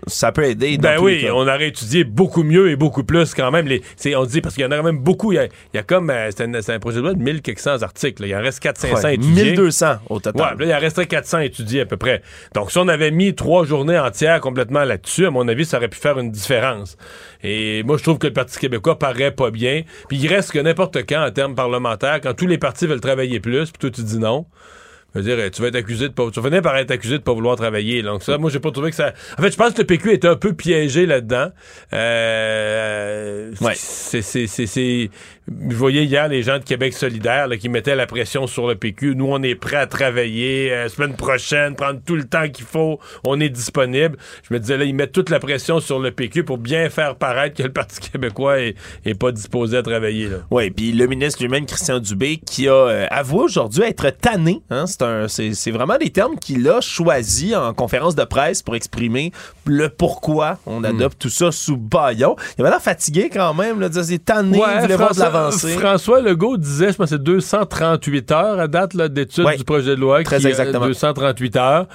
Ça 0.06 0.32
peut 0.32 0.44
aider. 0.44 0.78
Ben 0.78 0.98
oui, 1.00 1.26
on 1.30 1.42
aurait 1.42 1.68
étudié 1.68 2.04
beaucoup 2.04 2.42
mieux 2.42 2.70
et 2.70 2.76
beaucoup 2.76 3.04
plus 3.04 3.34
quand 3.34 3.50
même. 3.50 3.66
Les, 3.66 3.82
on 4.16 4.24
dit 4.24 4.40
parce 4.40 4.54
qu'il 4.54 4.64
y 4.64 4.66
en 4.66 4.70
a 4.70 4.76
quand 4.76 4.82
même 4.82 4.98
beaucoup. 4.98 5.32
Il 5.32 5.36
y 5.36 5.38
a, 5.38 5.44
il 5.44 5.50
y 5.74 5.78
a 5.78 5.82
comme 5.82 6.10
euh, 6.10 6.30
c'est, 6.36 6.70
un, 6.70 6.78
projet 6.78 6.96
de 6.98 7.02
loi 7.02 7.14
de 7.14 7.22
1400 7.22 7.82
articles. 7.82 8.22
Là. 8.22 8.28
Il 8.28 8.36
en 8.36 8.40
reste 8.42 8.60
400 8.60 8.88
ouais, 8.88 9.14
étudiés. 9.14 9.52
1200 9.52 9.86
au 10.08 10.20
total. 10.20 10.56
Ouais, 10.56 10.66
là, 10.66 10.72
il 10.72 10.76
en 10.76 10.80
resterait 10.80 11.06
400 11.06 11.40
étudiés 11.40 11.82
à 11.82 11.86
peu 11.86 11.96
près. 11.96 12.22
Donc 12.54 12.70
si 12.70 12.78
on 12.78 12.88
avait 12.88 13.10
mis 13.10 13.34
trois 13.34 13.64
journées 13.64 13.98
entières 13.98 14.40
complètement 14.40 14.84
là-dessus, 14.84 15.26
à 15.26 15.30
mon 15.30 15.46
avis, 15.48 15.64
ça 15.64 15.78
aurait 15.78 15.88
pu 15.88 15.98
faire 15.98 16.18
une 16.18 16.30
différence. 16.30 16.96
Et 17.42 17.82
moi, 17.84 17.96
je 17.96 18.02
trouve 18.02 18.18
que 18.18 18.26
le 18.26 18.32
Parti 18.32 18.58
québécois 18.58 18.98
paraît 18.98 19.30
pas 19.30 19.50
bien. 19.50 19.82
Puis 20.08 20.18
il 20.18 20.28
reste 20.28 20.52
que 20.52 20.58
n'importe 20.58 20.98
quand 21.08 21.24
en 21.24 21.30
termes 21.30 21.54
parlementaires, 21.54 22.20
quand 22.20 22.34
tous 22.34 22.46
les 22.46 22.58
partis 22.58 22.86
veulent 22.86 23.00
travailler 23.00 23.40
plus, 23.40 23.70
puis 23.70 23.78
toi 23.78 23.90
tu 23.90 24.02
dis 24.02 24.18
non. 24.18 24.46
Je 25.16 25.22
veux 25.22 25.36
dire, 25.36 25.50
tu 25.50 25.62
vas 25.62 25.68
être 25.68 25.76
accusé 25.76 26.08
de 26.08 26.12
pas. 26.12 26.30
Tu 26.30 26.40
vas 26.40 26.48
finir 26.48 26.62
par 26.62 26.76
être 26.76 26.90
accusé 26.90 27.18
de 27.18 27.22
pas 27.22 27.32
vouloir 27.32 27.56
travailler. 27.56 28.02
Donc 28.02 28.22
ça, 28.22 28.36
moi, 28.38 28.50
j'ai 28.50 28.60
pas 28.60 28.70
trouvé 28.70 28.90
que 28.90 28.96
ça. 28.96 29.12
En 29.38 29.42
fait, 29.42 29.50
je 29.50 29.56
pense 29.56 29.72
que 29.72 29.80
le 29.80 29.86
PQ 29.86 30.12
était 30.12 30.28
un 30.28 30.36
peu 30.36 30.52
piégé 30.52 31.06
là-dedans. 31.06 31.50
Euh... 31.92 33.50
Ouais. 33.60 33.72
C'est, 33.76 34.22
c'est, 34.22 34.46
c'est, 34.46 34.66
c'est. 34.66 35.10
Je 35.48 35.76
voyais 35.76 36.04
hier 36.04 36.26
les 36.26 36.42
gens 36.42 36.58
de 36.58 36.64
Québec 36.64 36.92
solidaire 36.92 37.46
là, 37.46 37.56
qui 37.56 37.68
mettaient 37.68 37.94
la 37.94 38.06
pression 38.06 38.48
sur 38.48 38.66
le 38.66 38.74
PQ. 38.74 39.14
Nous, 39.14 39.26
on 39.26 39.42
est 39.44 39.54
prêts 39.54 39.76
à 39.76 39.86
travailler 39.86 40.72
euh, 40.72 40.88
semaine 40.88 41.14
prochaine, 41.14 41.76
prendre 41.76 42.00
tout 42.04 42.16
le 42.16 42.24
temps 42.24 42.48
qu'il 42.48 42.64
faut. 42.64 42.98
On 43.24 43.38
est 43.40 43.48
disponible. 43.48 44.18
Je 44.48 44.52
me 44.52 44.58
disais 44.58 44.76
là, 44.76 44.84
ils 44.84 44.94
mettent 44.94 45.12
toute 45.12 45.30
la 45.30 45.38
pression 45.38 45.78
sur 45.78 46.00
le 46.00 46.10
PQ 46.10 46.42
pour 46.42 46.58
bien 46.58 46.90
faire 46.90 47.14
paraître 47.14 47.56
que 47.56 47.62
le 47.62 47.72
Parti 47.72 48.00
québécois 48.00 48.58
est, 48.58 48.74
est 49.04 49.14
pas 49.14 49.30
disposé 49.30 49.76
à 49.76 49.82
travailler. 49.82 50.28
Oui, 50.50 50.70
puis 50.70 50.90
le 50.90 51.06
ministre 51.06 51.40
lui-même, 51.42 51.64
Christian 51.64 52.00
Dubé, 52.00 52.38
qui 52.44 52.68
a 52.68 52.72
euh, 52.72 53.06
avoué 53.10 53.44
aujourd'hui 53.44 53.82
être 53.82 54.10
tanné. 54.10 54.62
Hein, 54.70 54.86
c'est 54.86 55.02
un 55.02 55.28
c'est 55.28 55.70
vraiment 55.70 55.96
des 55.96 56.10
termes 56.10 56.36
qu'il 56.38 56.68
a 56.68 56.80
choisis 56.80 57.54
en 57.54 57.72
conférence 57.72 58.16
de 58.16 58.24
presse 58.24 58.62
pour 58.62 58.74
exprimer 58.74 59.32
le 59.64 59.88
pourquoi 59.88 60.58
on 60.66 60.82
adopte 60.82 61.20
tout 61.20 61.30
ça 61.30 61.52
sous 61.52 61.76
baillon. 61.76 62.34
Il 62.58 62.62
avait 62.62 62.70
l'air 62.70 62.82
fatigué 62.82 63.30
quand 63.32 63.54
même, 63.54 63.80
là, 63.80 63.88
c'est 63.92 64.24
tanné, 64.24 64.58
ouais, 64.58 64.66
il 64.76 64.80
voulait 64.82 64.96
voir 64.96 65.14
de 65.14 65.35
François 65.78 66.20
Legault 66.20 66.56
disait, 66.56 66.92
je 66.92 66.96
pense 66.96 67.10
c'est 67.10 67.22
238 67.22 68.32
heures 68.32 68.60
à 68.60 68.68
date 68.68 68.96
d'études 68.96 69.44
ouais, 69.44 69.56
du 69.56 69.64
projet 69.64 69.96
de 69.96 70.00
loi. 70.00 70.22
Très 70.22 70.38
qui, 70.38 70.46
exactement. 70.46 70.86
238 70.86 71.56
heures. 71.56 71.86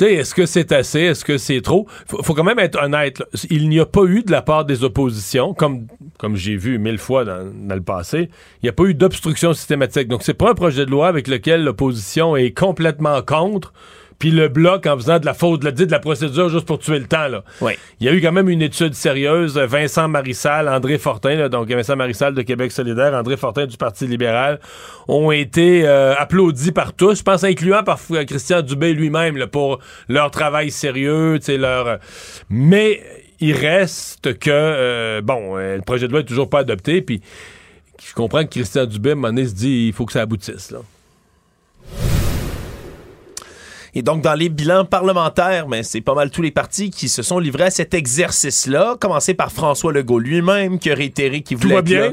est-ce 0.00 0.34
que 0.34 0.46
c'est 0.46 0.72
assez? 0.72 1.00
Est-ce 1.00 1.24
que 1.24 1.38
c'est 1.38 1.60
trop? 1.60 1.86
Faut, 2.06 2.22
faut 2.22 2.34
quand 2.34 2.44
même 2.44 2.58
être 2.58 2.82
honnête. 2.82 3.22
Il 3.50 3.68
n'y 3.68 3.80
a 3.80 3.86
pas 3.86 4.04
eu 4.04 4.22
de 4.22 4.32
la 4.32 4.42
part 4.42 4.64
des 4.64 4.84
oppositions, 4.84 5.54
comme, 5.54 5.86
comme 6.18 6.36
j'ai 6.36 6.56
vu 6.56 6.78
mille 6.78 6.98
fois 6.98 7.24
dans, 7.24 7.50
dans 7.52 7.74
le 7.74 7.82
passé, 7.82 8.30
il 8.62 8.64
n'y 8.64 8.68
a 8.68 8.72
pas 8.72 8.84
eu 8.84 8.94
d'obstruction 8.94 9.52
systématique. 9.52 10.08
Donc, 10.08 10.22
c'est 10.22 10.34
pas 10.34 10.50
un 10.50 10.54
projet 10.54 10.86
de 10.86 10.90
loi 10.90 11.08
avec 11.08 11.28
lequel 11.28 11.64
l'opposition 11.64 12.36
est 12.36 12.52
complètement 12.52 13.22
contre 13.22 13.72
puis 14.20 14.30
le 14.30 14.48
bloc 14.48 14.86
en 14.86 14.96
faisant 14.96 15.18
de 15.18 15.24
la 15.24 15.32
faute, 15.32 15.62
de 15.62 15.90
la 15.90 15.98
procédure 15.98 16.50
juste 16.50 16.66
pour 16.66 16.78
tuer 16.78 16.98
le 16.98 17.06
temps. 17.06 17.26
Là. 17.26 17.42
Oui. 17.62 17.72
Il 17.98 18.06
y 18.06 18.10
a 18.10 18.12
eu 18.12 18.20
quand 18.20 18.32
même 18.32 18.50
une 18.50 18.60
étude 18.60 18.94
sérieuse. 18.94 19.56
Vincent 19.56 20.08
Marissal, 20.08 20.68
André 20.68 20.98
Fortin, 20.98 21.48
donc 21.48 21.68
Vincent 21.68 21.96
Marissal 21.96 22.34
de 22.34 22.42
Québec 22.42 22.70
solidaire, 22.70 23.14
André 23.14 23.38
Fortin 23.38 23.64
du 23.64 23.78
Parti 23.78 24.06
libéral, 24.06 24.60
ont 25.08 25.32
été 25.32 25.88
euh, 25.88 26.14
applaudis 26.16 26.70
par 26.70 26.92
tous, 26.92 27.18
je 27.18 27.22
pense 27.22 27.44
incluant 27.44 27.82
par 27.82 27.98
Christian 28.26 28.60
Dubé 28.60 28.92
lui-même 28.92 29.46
pour 29.46 29.80
leur 30.08 30.30
travail 30.30 30.70
sérieux, 30.70 31.38
leur... 31.48 31.98
Mais 32.50 33.02
il 33.40 33.54
reste 33.54 34.38
que, 34.38 34.50
euh, 34.50 35.22
bon, 35.22 35.56
euh, 35.56 35.76
le 35.76 35.82
projet 35.82 36.06
de 36.06 36.12
loi 36.12 36.20
est 36.20 36.24
toujours 36.24 36.50
pas 36.50 36.58
adopté, 36.58 37.00
puis 37.00 37.22
je 38.06 38.12
comprends 38.12 38.44
que 38.44 38.50
Christian 38.50 38.84
Dubé, 38.84 39.10
à 39.10 39.12
un 39.12 39.14
moment 39.14 39.28
donné, 39.28 39.46
se 39.46 39.54
dit 39.54 39.86
il 39.86 39.92
faut 39.94 40.04
que 40.04 40.12
ça 40.12 40.20
aboutisse. 40.20 40.70
Là. 40.70 40.80
Et 43.94 44.02
donc, 44.02 44.22
dans 44.22 44.34
les 44.34 44.48
bilans 44.48 44.84
parlementaires, 44.84 45.68
mais 45.68 45.82
c'est 45.82 46.00
pas 46.00 46.14
mal 46.14 46.30
tous 46.30 46.42
les 46.42 46.50
partis 46.50 46.90
qui 46.90 47.08
se 47.08 47.22
sont 47.22 47.38
livrés 47.38 47.64
à 47.64 47.70
cet 47.70 47.94
exercice-là, 47.94 48.96
commencé 49.00 49.34
par 49.34 49.52
François 49.52 49.92
Legault 49.92 50.18
lui-même, 50.18 50.78
qui 50.78 50.90
a 50.90 50.94
réitéré 50.94 51.42
qu'il 51.42 51.56
voulait... 51.56 51.76
Tout 51.76 51.82
bien? 51.82 52.12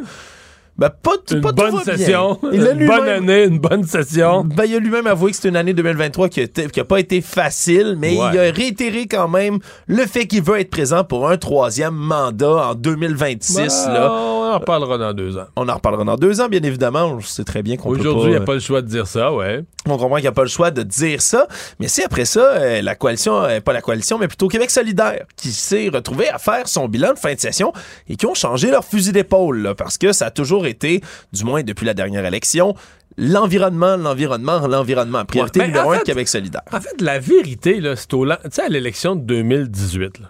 Ben, 0.78 0.92
pas, 0.92 1.16
une 1.32 1.42
pas 1.42 1.54
bonne 1.54 1.80
session, 1.80 2.40
une 2.52 2.86
bonne 2.86 3.10
année, 3.10 3.46
une 3.46 3.58
bonne 3.58 3.84
session. 3.84 4.44
Ben, 4.44 4.66
il 4.66 4.76
a 4.76 4.80
lui-même 4.80 5.08
avoué 5.08 5.32
que 5.32 5.38
c'est 5.38 5.50
une 5.50 5.56
année 5.56 5.74
2023 5.74 6.30
qui 6.30 6.42
a, 6.42 6.84
pas 6.84 7.00
été 7.00 7.22
facile, 7.22 7.96
mais 7.98 8.14
il 8.14 8.20
a 8.20 8.52
réitéré 8.52 9.08
quand 9.08 9.28
même 9.28 9.58
le 9.88 10.06
fait 10.06 10.28
qu'il 10.28 10.44
veut 10.44 10.60
être 10.60 10.70
présent 10.70 11.04
pour 11.04 11.28
un 11.28 11.38
troisième 11.38 11.96
mandat 11.96 12.70
en 12.70 12.76
2026. 12.76 13.88
là. 13.88 14.37
On 14.48 14.56
en 14.56 14.60
reparlera 14.60 14.98
dans 14.98 15.14
deux 15.14 15.38
ans. 15.38 15.46
On 15.56 15.68
en 15.68 15.76
reparlera 15.76 16.04
dans 16.04 16.16
deux 16.16 16.42
ans, 16.42 16.48
bien 16.48 16.64
évidemment. 16.64 17.06
On 17.06 17.22
sait 17.22 17.44
très 17.44 17.64
bien 17.64 17.78
qu'on 17.78 17.92
peut 17.92 18.00
Aujourd'hui, 18.00 18.28
il 18.28 18.30
n'y 18.32 18.36
a 18.36 18.42
pas 18.42 18.54
le 18.54 18.60
choix 18.60 18.82
de 18.82 18.88
dire 18.88 19.08
ça, 19.08 19.34
ouais. 19.34 19.64
On 19.86 19.98
comprend 19.98 20.16
qu'il 20.16 20.24
n'y 20.24 20.30
a 20.30 20.34
pas 20.34 20.44
le 20.44 20.50
choix 20.50 20.72
de 20.72 20.84
dire 20.84 21.22
ça. 21.22 21.48
Mais 21.80 21.88
c'est 21.88 22.04
après 22.04 22.26
ça, 22.26 22.54
euh, 22.54 22.82
la 22.82 22.96
coalition, 22.96 23.44
euh, 23.44 23.60
pas 23.60 23.74
la 23.74 23.82
coalition, 23.82 24.18
mais 24.18 24.28
plutôt 24.28 24.48
Québec 24.48 24.70
solidaire, 24.70 25.26
qui 25.36 25.52
s'est 25.52 25.90
retrouvé 25.90 26.30
à 26.30 26.38
faire 26.38 26.68
son 26.68 26.88
bilan 26.88 27.14
de 27.14 27.20
fin 27.20 27.34
de 27.34 27.40
session 27.40 27.74
et 28.08 28.16
qui 28.16 28.26
ont 28.26 28.34
changé 28.34 28.72
leur 28.72 28.86
fusil 28.86 29.12
d'épaule, 29.12 29.74
parce 29.78 29.98
que 29.98 30.12
ça 30.14 30.28
a 30.28 30.32
toujours 30.32 30.66
été, 30.66 31.02
du 31.34 31.44
moins 31.44 31.64
depuis 31.64 31.86
la 31.86 31.94
dernière 31.94 32.26
élection, 32.26 32.76
l'environnement, 33.18 33.98
l'environnement, 33.98 34.66
l'environnement. 34.68 35.26
Priorité 35.26 35.66
numéro 35.66 35.92
un 35.92 35.98
de 36.00 36.04
Québec 36.04 36.28
solidaire. 36.28 36.62
En 36.72 36.80
fait, 36.80 37.02
la 37.02 37.20
vérité, 37.20 37.82
c'est 37.96 38.14
au... 38.14 38.26
Tu 38.26 38.34
sais, 38.52 38.64
à 38.64 38.70
l'élection 38.70 39.16
de 39.16 39.22
2018, 39.22 40.22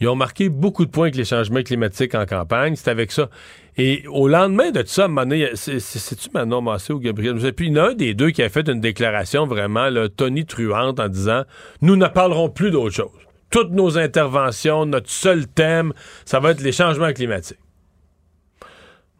ils 0.00 0.08
ont 0.08 0.14
marqué 0.14 0.48
beaucoup 0.48 0.84
de 0.84 0.90
points 0.90 1.06
avec 1.06 1.16
les 1.16 1.24
changements 1.24 1.62
climatiques 1.62 2.14
en 2.14 2.26
campagne. 2.26 2.76
C'est 2.76 2.90
avec 2.90 3.12
ça. 3.12 3.30
Et 3.78 4.04
au 4.08 4.28
lendemain 4.28 4.70
de 4.70 4.82
tout 4.82 4.88
ça, 4.88 5.08
c'est-tu 5.54 6.28
Manon 6.34 6.60
Massé 6.60 6.92
ou 6.92 6.98
Gabriel? 6.98 7.36
Puis 7.54 7.68
il 7.68 7.76
y 7.76 7.80
en 7.80 7.84
a 7.84 7.88
un 7.90 7.94
des 7.94 8.14
deux 8.14 8.30
qui 8.30 8.42
a 8.42 8.48
fait 8.48 8.68
une 8.68 8.80
déclaration 8.80 9.46
vraiment 9.46 9.88
là, 9.88 10.08
Tony 10.08 10.44
truante 10.44 11.00
en 11.00 11.08
disant 11.08 11.44
Nous 11.82 11.96
ne 11.96 12.06
parlerons 12.06 12.50
plus 12.50 12.70
d'autre 12.70 12.94
chose. 12.94 13.10
Toutes 13.50 13.70
nos 13.70 13.96
interventions, 13.96 14.86
notre 14.86 15.10
seul 15.10 15.46
thème, 15.46 15.92
ça 16.24 16.40
va 16.40 16.50
être 16.50 16.60
les 16.60 16.72
changements 16.72 17.12
climatiques. 17.12 17.58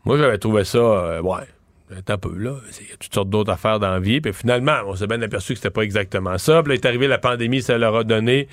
Moi, 0.05 0.19
j'avais 0.19 0.39
trouvé 0.39 0.65
ça, 0.65 0.79
euh, 0.79 1.23
ouais, 1.23 1.47
un 2.09 2.19
peu 2.19 2.37
là. 2.37 2.57
Il 2.81 2.89
y 2.89 2.93
a 2.93 2.97
toutes 2.99 3.15
sortes 3.15 3.31
d'autres 3.31 3.53
affaires 3.53 3.79
dans 3.79 3.91
la 3.91 4.01
vie. 4.01 4.21
Puis 4.21 4.33
finalement, 4.33 4.79
on 4.87 4.97
s'est 4.97 5.07
bien 5.07 5.21
aperçu 5.23 5.53
que 5.53 5.59
c'était 5.59 5.71
pas 5.71 5.83
exactement 5.83 6.37
ça. 6.39 6.63
Puis 6.63 6.71
là, 6.71 6.75
est 6.75 6.87
arrivé 6.87 7.07
la 7.07 7.19
pandémie, 7.19 7.63
ça 7.63 7.79
leur 7.79 7.97
a 7.97 8.05
donné. 8.05 8.49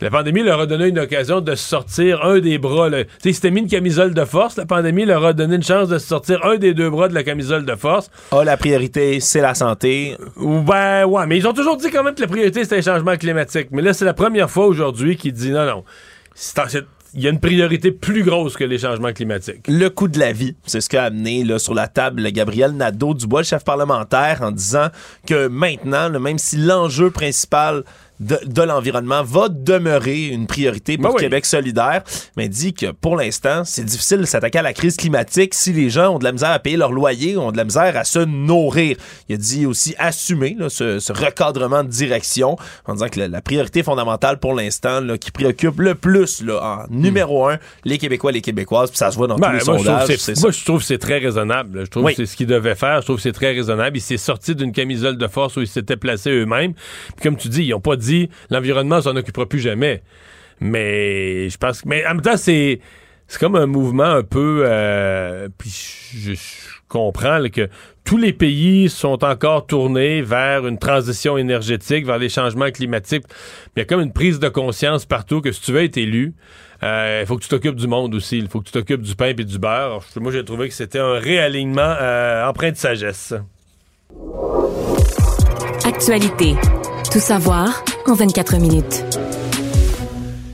La 0.00 0.10
pandémie 0.10 0.42
leur 0.42 0.60
a 0.60 0.66
donné 0.66 0.88
une 0.88 0.98
occasion 0.98 1.40
de 1.40 1.54
sortir 1.54 2.24
un 2.24 2.40
des 2.40 2.58
bras. 2.58 2.90
Tu 2.90 3.06
sais, 3.22 3.32
c'était 3.32 3.50
mis 3.50 3.60
une 3.60 3.68
camisole 3.68 4.12
de 4.12 4.24
force. 4.24 4.56
La 4.56 4.66
pandémie 4.66 5.04
leur 5.04 5.24
a 5.24 5.32
donné 5.32 5.54
une 5.54 5.62
chance 5.62 5.88
de 5.88 5.98
sortir 5.98 6.44
un 6.44 6.56
des 6.56 6.74
deux 6.74 6.90
bras 6.90 7.08
de 7.08 7.14
la 7.14 7.22
camisole 7.22 7.64
de 7.64 7.76
force. 7.76 8.10
Ah, 8.32 8.42
la 8.44 8.56
priorité, 8.56 9.20
c'est 9.20 9.40
la 9.40 9.54
santé. 9.54 10.16
Ben, 10.36 11.04
ouais. 11.04 11.26
Mais 11.26 11.38
ils 11.38 11.46
ont 11.46 11.52
toujours 11.52 11.76
dit 11.76 11.90
quand 11.90 12.02
même 12.02 12.14
que 12.14 12.22
la 12.22 12.26
priorité, 12.26 12.64
c'était 12.64 12.76
les 12.76 12.82
changements 12.82 13.16
climatiques. 13.16 13.68
Mais 13.70 13.82
là, 13.82 13.92
c'est 13.92 14.04
la 14.04 14.14
première 14.14 14.50
fois 14.50 14.66
aujourd'hui 14.66 15.16
qu'ils 15.16 15.32
disent 15.32 15.52
non, 15.52 15.64
non. 15.64 15.84
C'est 16.34 16.58
il 17.14 17.22
y 17.22 17.26
a 17.28 17.30
une 17.30 17.40
priorité 17.40 17.92
plus 17.92 18.24
grosse 18.24 18.56
que 18.56 18.64
les 18.64 18.78
changements 18.78 19.12
climatiques. 19.12 19.66
Le 19.68 19.88
coût 19.88 20.08
de 20.08 20.18
la 20.18 20.32
vie, 20.32 20.56
c'est 20.66 20.80
ce 20.80 20.88
qu'a 20.88 21.04
amené 21.04 21.44
là, 21.44 21.58
sur 21.58 21.74
la 21.74 21.86
table 21.86 22.28
Gabriel 22.32 22.72
Nadeau-Dubois, 22.72 23.40
le 23.40 23.46
chef 23.46 23.64
parlementaire, 23.64 24.42
en 24.42 24.50
disant 24.50 24.88
que 25.26 25.46
maintenant, 25.46 26.10
même 26.18 26.38
si 26.38 26.56
l'enjeu 26.56 27.10
principal 27.10 27.84
de, 28.20 28.62
l'environnement 28.62 29.22
va 29.22 29.48
demeurer 29.48 30.26
une 30.28 30.46
priorité 30.46 30.96
pour 30.96 31.14
ben 31.14 31.20
Québec 31.20 31.44
solidaire, 31.46 32.02
mais 32.36 32.48
dit 32.48 32.72
que 32.72 32.92
pour 32.92 33.16
l'instant, 33.16 33.64
c'est 33.64 33.84
difficile 33.84 34.18
de 34.18 34.24
s'attaquer 34.24 34.58
à 34.58 34.62
la 34.62 34.72
crise 34.72 34.96
climatique 34.96 35.54
si 35.54 35.72
les 35.72 35.90
gens 35.90 36.14
ont 36.14 36.18
de 36.18 36.24
la 36.24 36.32
misère 36.32 36.50
à 36.50 36.58
payer 36.58 36.76
leur 36.76 36.92
loyer, 36.92 37.36
ont 37.36 37.50
de 37.50 37.56
la 37.56 37.64
misère 37.64 37.96
à 37.96 38.04
se 38.04 38.20
nourrir. 38.20 38.96
Il 39.28 39.34
a 39.34 39.38
dit 39.38 39.66
aussi 39.66 39.94
assumer 39.98 40.56
ce, 40.68 41.12
recadrement 41.12 41.84
de 41.84 41.88
direction 41.88 42.56
en 42.86 42.94
disant 42.94 43.08
que 43.08 43.20
la, 43.20 43.42
priorité 43.42 43.82
fondamentale 43.82 44.38
pour 44.38 44.54
l'instant 44.54 45.00
qui 45.20 45.30
préoccupe 45.30 45.80
le 45.80 45.94
plus 45.94 46.42
là, 46.42 46.86
en 46.88 46.94
numéro 46.94 47.46
un 47.48 47.58
les 47.84 47.98
Québécois 47.98 48.30
et 48.30 48.34
les 48.34 48.40
Québécoises, 48.40 48.90
puis 48.90 48.98
ça 48.98 49.10
se 49.10 49.16
voit 49.16 49.26
dans 49.26 49.36
tous 49.36 49.42
ben, 49.42 49.52
les 49.52 49.60
sondages. 49.60 50.08
moi, 50.40 50.50
je 50.50 50.64
trouve 50.64 50.80
que 50.80 50.86
c'est 50.86 50.98
très 50.98 51.18
raisonnable. 51.18 51.84
Je 51.84 51.90
trouve 51.90 52.06
que 52.06 52.14
c'est 52.14 52.26
ce 52.26 52.36
qu'il 52.36 52.46
devait 52.46 52.74
faire. 52.74 53.00
Je 53.00 53.06
trouve 53.06 53.16
que 53.16 53.22
c'est 53.22 53.32
très 53.32 53.52
raisonnable. 53.52 53.96
Il 53.96 54.00
s'est 54.00 54.16
sorti 54.16 54.54
d'une 54.54 54.72
camisole 54.72 55.16
de 55.16 55.26
force 55.26 55.56
où 55.56 55.60
ils 55.60 55.66
s'étaient 55.66 55.96
placés 55.96 56.30
eux-mêmes. 56.30 56.74
comme 57.22 57.36
tu 57.36 57.48
dis, 57.48 57.64
ils 57.64 57.70
n'ont 57.70 57.80
pas 57.80 57.96
dit 57.96 58.03
l'environnement 58.50 59.00
s'en 59.00 59.16
occupera 59.16 59.46
plus 59.46 59.60
jamais. 59.60 60.02
Mais 60.60 61.48
je 61.48 61.56
pense 61.58 61.82
que. 61.82 61.88
Mais 61.88 62.04
en 62.06 62.14
même 62.14 62.22
temps, 62.22 62.36
c'est. 62.36 62.80
C'est 63.26 63.40
comme 63.40 63.56
un 63.56 63.66
mouvement 63.66 64.04
un 64.04 64.22
peu. 64.22 64.64
Euh, 64.66 65.48
puis 65.56 65.70
je, 65.70 66.34
comprends 66.88 67.40
que 67.52 67.68
tous 68.04 68.18
les 68.18 68.32
pays 68.32 68.88
sont 68.88 69.24
encore 69.24 69.66
tournés 69.66 70.22
vers 70.22 70.66
une 70.66 70.78
transition 70.78 71.36
énergétique, 71.36 72.06
vers 72.06 72.18
les 72.18 72.28
changements 72.28 72.70
climatiques. 72.70 73.24
Il 73.74 73.80
y 73.80 73.82
a 73.82 73.84
comme 73.84 74.00
une 74.00 74.12
prise 74.12 74.38
de 74.38 74.48
conscience 74.48 75.04
partout 75.04 75.40
que 75.40 75.50
si 75.50 75.60
tu 75.60 75.72
veux 75.72 75.82
être 75.82 75.96
élu, 75.96 76.34
euh, 76.84 77.20
il 77.22 77.26
faut 77.26 77.36
que 77.36 77.42
tu 77.42 77.48
t'occupes 77.48 77.76
du 77.76 77.88
monde 77.88 78.14
aussi. 78.14 78.38
Il 78.38 78.48
faut 78.48 78.60
que 78.60 78.66
tu 78.66 78.72
t'occupes 78.72 79.00
du 79.00 79.16
pain 79.16 79.28
et 79.28 79.34
du 79.34 79.58
beurre. 79.58 80.04
moi, 80.16 80.30
j'ai 80.30 80.44
trouvé 80.44 80.68
que 80.68 80.74
c'était 80.74 81.00
un 81.00 81.18
réalignement 81.18 81.96
euh, 82.00 82.46
empreint 82.46 82.70
de 82.70 82.76
sagesse. 82.76 83.34
Actualité. 85.84 86.54
Tout 87.14 87.20
savoir 87.20 87.84
en 88.08 88.14
24 88.14 88.56
minutes. 88.56 89.04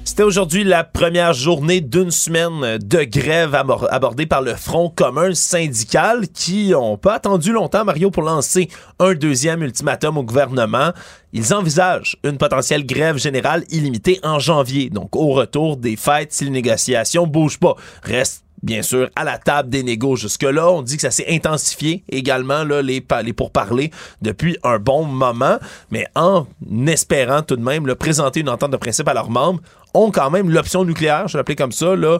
C'était 0.04 0.24
aujourd'hui 0.24 0.62
la 0.62 0.84
première 0.84 1.32
journée 1.32 1.80
d'une 1.80 2.10
semaine 2.10 2.76
de 2.76 3.04
grève 3.04 3.54
abordée 3.54 4.26
par 4.26 4.42
le 4.42 4.54
Front 4.54 4.90
commun 4.90 5.32
syndical 5.32 6.28
qui 6.28 6.74
ont 6.76 6.98
pas 6.98 7.14
attendu 7.14 7.52
longtemps, 7.52 7.86
Mario, 7.86 8.10
pour 8.10 8.24
lancer 8.24 8.68
un 8.98 9.14
deuxième 9.14 9.62
ultimatum 9.62 10.18
au 10.18 10.22
gouvernement. 10.22 10.92
Ils 11.32 11.54
envisagent 11.54 12.18
une 12.24 12.36
potentielle 12.36 12.84
grève 12.84 13.16
générale 13.16 13.64
illimitée 13.70 14.20
en 14.22 14.38
janvier, 14.38 14.90
donc 14.90 15.16
au 15.16 15.28
retour 15.28 15.78
des 15.78 15.96
fêtes 15.96 16.34
si 16.34 16.44
les 16.44 16.50
négociations 16.50 17.26
bougent 17.26 17.58
pas. 17.58 17.76
Reste 18.02 18.44
bien 18.62 18.82
sûr, 18.82 19.08
à 19.16 19.24
la 19.24 19.38
table 19.38 19.70
des 19.70 19.82
négos. 19.82 20.16
Jusque-là, 20.16 20.70
on 20.70 20.82
dit 20.82 20.96
que 20.96 21.02
ça 21.02 21.10
s'est 21.10 21.26
intensifié 21.28 22.04
également, 22.10 22.64
là, 22.64 22.82
les, 22.82 23.04
les 23.24 23.32
pourparlers 23.32 23.90
depuis 24.22 24.58
un 24.62 24.78
bon 24.78 25.04
moment, 25.04 25.58
mais 25.90 26.06
en 26.14 26.46
espérant 26.86 27.42
tout 27.42 27.56
de 27.56 27.62
même 27.62 27.86
le 27.86 27.94
présenter 27.94 28.40
une 28.40 28.48
entente 28.48 28.70
de 28.70 28.76
principe 28.76 29.08
à 29.08 29.14
leurs 29.14 29.30
membres, 29.30 29.60
ont 29.94 30.10
quand 30.10 30.30
même 30.30 30.50
l'option 30.50 30.84
nucléaire, 30.84 31.26
je 31.28 31.36
l'appelais 31.36 31.56
comme 31.56 31.72
ça, 31.72 31.96
là, 31.96 32.18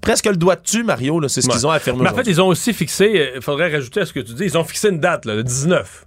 presque 0.00 0.26
le 0.26 0.36
doigt 0.36 0.56
dessus, 0.56 0.84
Mario, 0.84 1.26
c'est 1.28 1.40
ce 1.40 1.48
qu'ils 1.48 1.66
ont 1.66 1.70
affirmé. 1.70 2.02
Mais 2.02 2.10
en 2.10 2.14
fait, 2.14 2.26
ils 2.26 2.40
ont 2.40 2.48
aussi 2.48 2.72
fixé, 2.72 3.10
il 3.14 3.20
euh, 3.20 3.40
faudrait 3.40 3.72
rajouter 3.72 4.00
à 4.00 4.06
ce 4.06 4.12
que 4.12 4.20
tu 4.20 4.34
dis, 4.34 4.44
ils 4.44 4.58
ont 4.58 4.64
fixé 4.64 4.88
une 4.88 5.00
date, 5.00 5.24
le 5.24 5.42
19. 5.42 6.06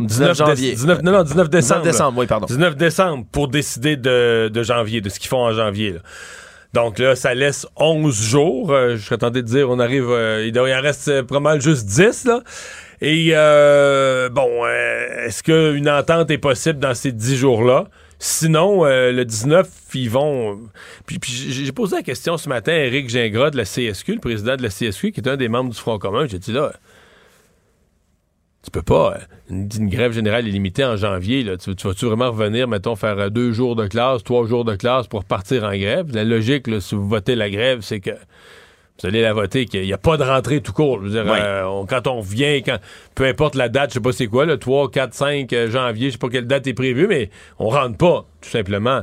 19, 0.00 0.36
janvier. 0.36 0.72
19, 0.72 1.02
non, 1.02 1.12
non, 1.12 1.22
19 1.22 1.48
décembre. 1.48 1.82
19 1.82 1.92
décembre, 1.92 2.18
oui, 2.18 2.26
pardon. 2.26 2.46
19 2.46 2.76
décembre 2.76 3.26
pour 3.30 3.46
décider 3.46 3.96
de, 3.96 4.50
de 4.52 4.62
janvier, 4.64 5.00
de 5.00 5.08
ce 5.08 5.20
qu'ils 5.20 5.28
font 5.28 5.44
en 5.44 5.52
janvier. 5.52 5.92
Là. 5.92 6.00
Donc 6.74 6.98
là, 6.98 7.14
ça 7.14 7.34
laisse 7.34 7.68
11 7.76 8.20
jours. 8.20 8.72
Euh, 8.72 8.96
je 8.96 9.02
serais 9.04 9.18
tenté 9.18 9.42
de 9.42 9.46
dire, 9.46 9.70
on 9.70 9.78
arrive, 9.78 10.10
euh, 10.10 10.44
il, 10.44 10.58
en 10.58 10.64
reste 10.82 11.06
euh, 11.06 11.22
pas 11.22 11.38
mal 11.38 11.62
juste 11.62 11.86
10, 11.86 12.24
là. 12.24 12.42
Et 13.00 13.30
bon, 14.32 14.66
est-ce 15.24 15.42
qu'une 15.42 15.88
entente 15.88 16.30
est 16.30 16.38
possible 16.38 16.80
dans 16.80 16.94
ces 16.94 17.12
10 17.12 17.36
jours-là? 17.36 17.84
Sinon, 18.18 18.84
le 18.84 19.24
19, 19.24 19.68
ils 19.94 20.08
vont... 20.08 20.58
Puis, 21.04 21.18
puis 21.18 21.30
j'ai 21.32 21.72
posé 21.72 21.96
la 21.96 22.02
question 22.02 22.38
ce 22.38 22.48
matin 22.48 22.72
à 22.72 22.76
Éric 22.76 23.10
Gingras 23.10 23.50
de 23.50 23.58
la 23.58 23.64
CSQ, 23.64 24.14
le 24.14 24.20
président 24.20 24.56
de 24.56 24.62
la 24.62 24.70
CSQ, 24.70 25.12
qui 25.12 25.20
est 25.20 25.28
un 25.28 25.36
des 25.36 25.48
membres 25.48 25.70
du 25.70 25.78
Front 25.78 25.98
commun. 25.98 26.26
J'ai 26.26 26.38
dit 26.38 26.52
là, 26.52 26.72
tu 28.64 28.70
peux 28.70 28.82
pas. 28.82 29.14
Euh, 29.16 29.18
une, 29.50 29.88
grève 29.88 30.12
générale 30.12 30.48
illimitée 30.48 30.84
en 30.84 30.96
janvier, 30.96 31.42
là, 31.42 31.56
tu, 31.56 31.70
vas-tu 31.70 32.06
vraiment 32.06 32.30
revenir, 32.30 32.66
mettons, 32.66 32.96
faire 32.96 33.18
euh, 33.18 33.28
deux 33.28 33.52
jours 33.52 33.76
de 33.76 33.86
classe, 33.86 34.24
trois 34.24 34.46
jours 34.46 34.64
de 34.64 34.74
classe 34.74 35.06
pour 35.06 35.24
partir 35.24 35.64
en 35.64 35.76
grève? 35.76 36.06
La 36.14 36.24
logique, 36.24 36.66
là, 36.66 36.80
si 36.80 36.94
vous 36.94 37.06
votez 37.08 37.36
la 37.36 37.50
grève, 37.50 37.80
c'est 37.82 38.00
que 38.00 38.10
vous 38.10 39.08
allez 39.08 39.22
la 39.22 39.32
voter, 39.32 39.66
qu'il 39.66 39.82
n'y 39.82 39.92
a 39.92 39.98
pas 39.98 40.16
de 40.16 40.22
rentrée 40.22 40.60
tout 40.60 40.72
court. 40.72 41.00
Je 41.02 41.08
veux 41.08 41.10
dire, 41.10 41.30
Ouais. 41.30 41.40
euh, 41.40 41.66
on- 41.68 41.84
quand 41.84 42.06
on 42.06 42.20
revient, 42.20 42.62
quand, 42.64 42.78
peu 43.14 43.24
importe 43.24 43.54
la 43.56 43.68
date, 43.68 43.90
je 43.90 43.94
sais 43.94 44.00
pas 44.00 44.12
c'est 44.12 44.28
quoi, 44.28 44.46
le 44.46 44.56
3, 44.56 44.90
4, 44.90 45.12
5 45.14 45.52
euh, 45.52 45.68
janvier, 45.70 46.08
je 46.08 46.12
sais 46.12 46.18
pas 46.18 46.28
quelle 46.28 46.46
date 46.46 46.66
est 46.66 46.74
prévue, 46.74 47.06
mais 47.08 47.28
on 47.58 47.68
rentre 47.68 47.96
pas, 47.98 48.24
tout 48.40 48.48
simplement. 48.50 49.02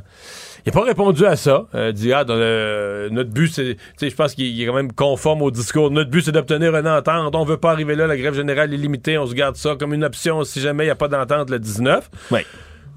Il 0.65 0.71
n'a 0.71 0.79
pas 0.79 0.85
répondu 0.85 1.25
à 1.25 1.35
ça. 1.35 1.65
Euh, 1.75 1.91
dit, 1.91 2.13
ah, 2.13 2.23
dans 2.23 2.35
le- 2.35 3.09
notre 3.11 3.29
but, 3.31 3.47
c'est. 3.53 3.75
Tu 3.75 3.79
sais, 3.97 4.09
je 4.09 4.15
pense 4.15 4.33
qu'il 4.35 4.45
il 4.45 4.61
est 4.61 4.65
quand 4.67 4.75
même 4.75 4.91
conforme 4.93 5.41
au 5.41 5.51
discours. 5.51 5.89
Notre 5.91 6.09
but, 6.11 6.21
c'est 6.21 6.31
d'obtenir 6.31 6.75
une 6.75 6.87
entente. 6.87 7.35
On 7.35 7.43
veut 7.45 7.57
pas 7.57 7.71
arriver 7.71 7.95
là. 7.95 8.05
La 8.07 8.17
grève 8.17 8.35
générale 8.35 8.73
est 8.73 8.77
limitée. 8.77 9.17
On 9.17 9.25
se 9.25 9.33
garde 9.33 9.55
ça 9.55 9.75
comme 9.79 9.93
une 9.93 10.03
option 10.03 10.43
si 10.43 10.59
jamais 10.61 10.83
il 10.83 10.87
n'y 10.87 10.91
a 10.91 10.95
pas 10.95 11.07
d'entente 11.07 11.49
le 11.49 11.59
19. 11.59 12.09
Ouais. 12.31 12.45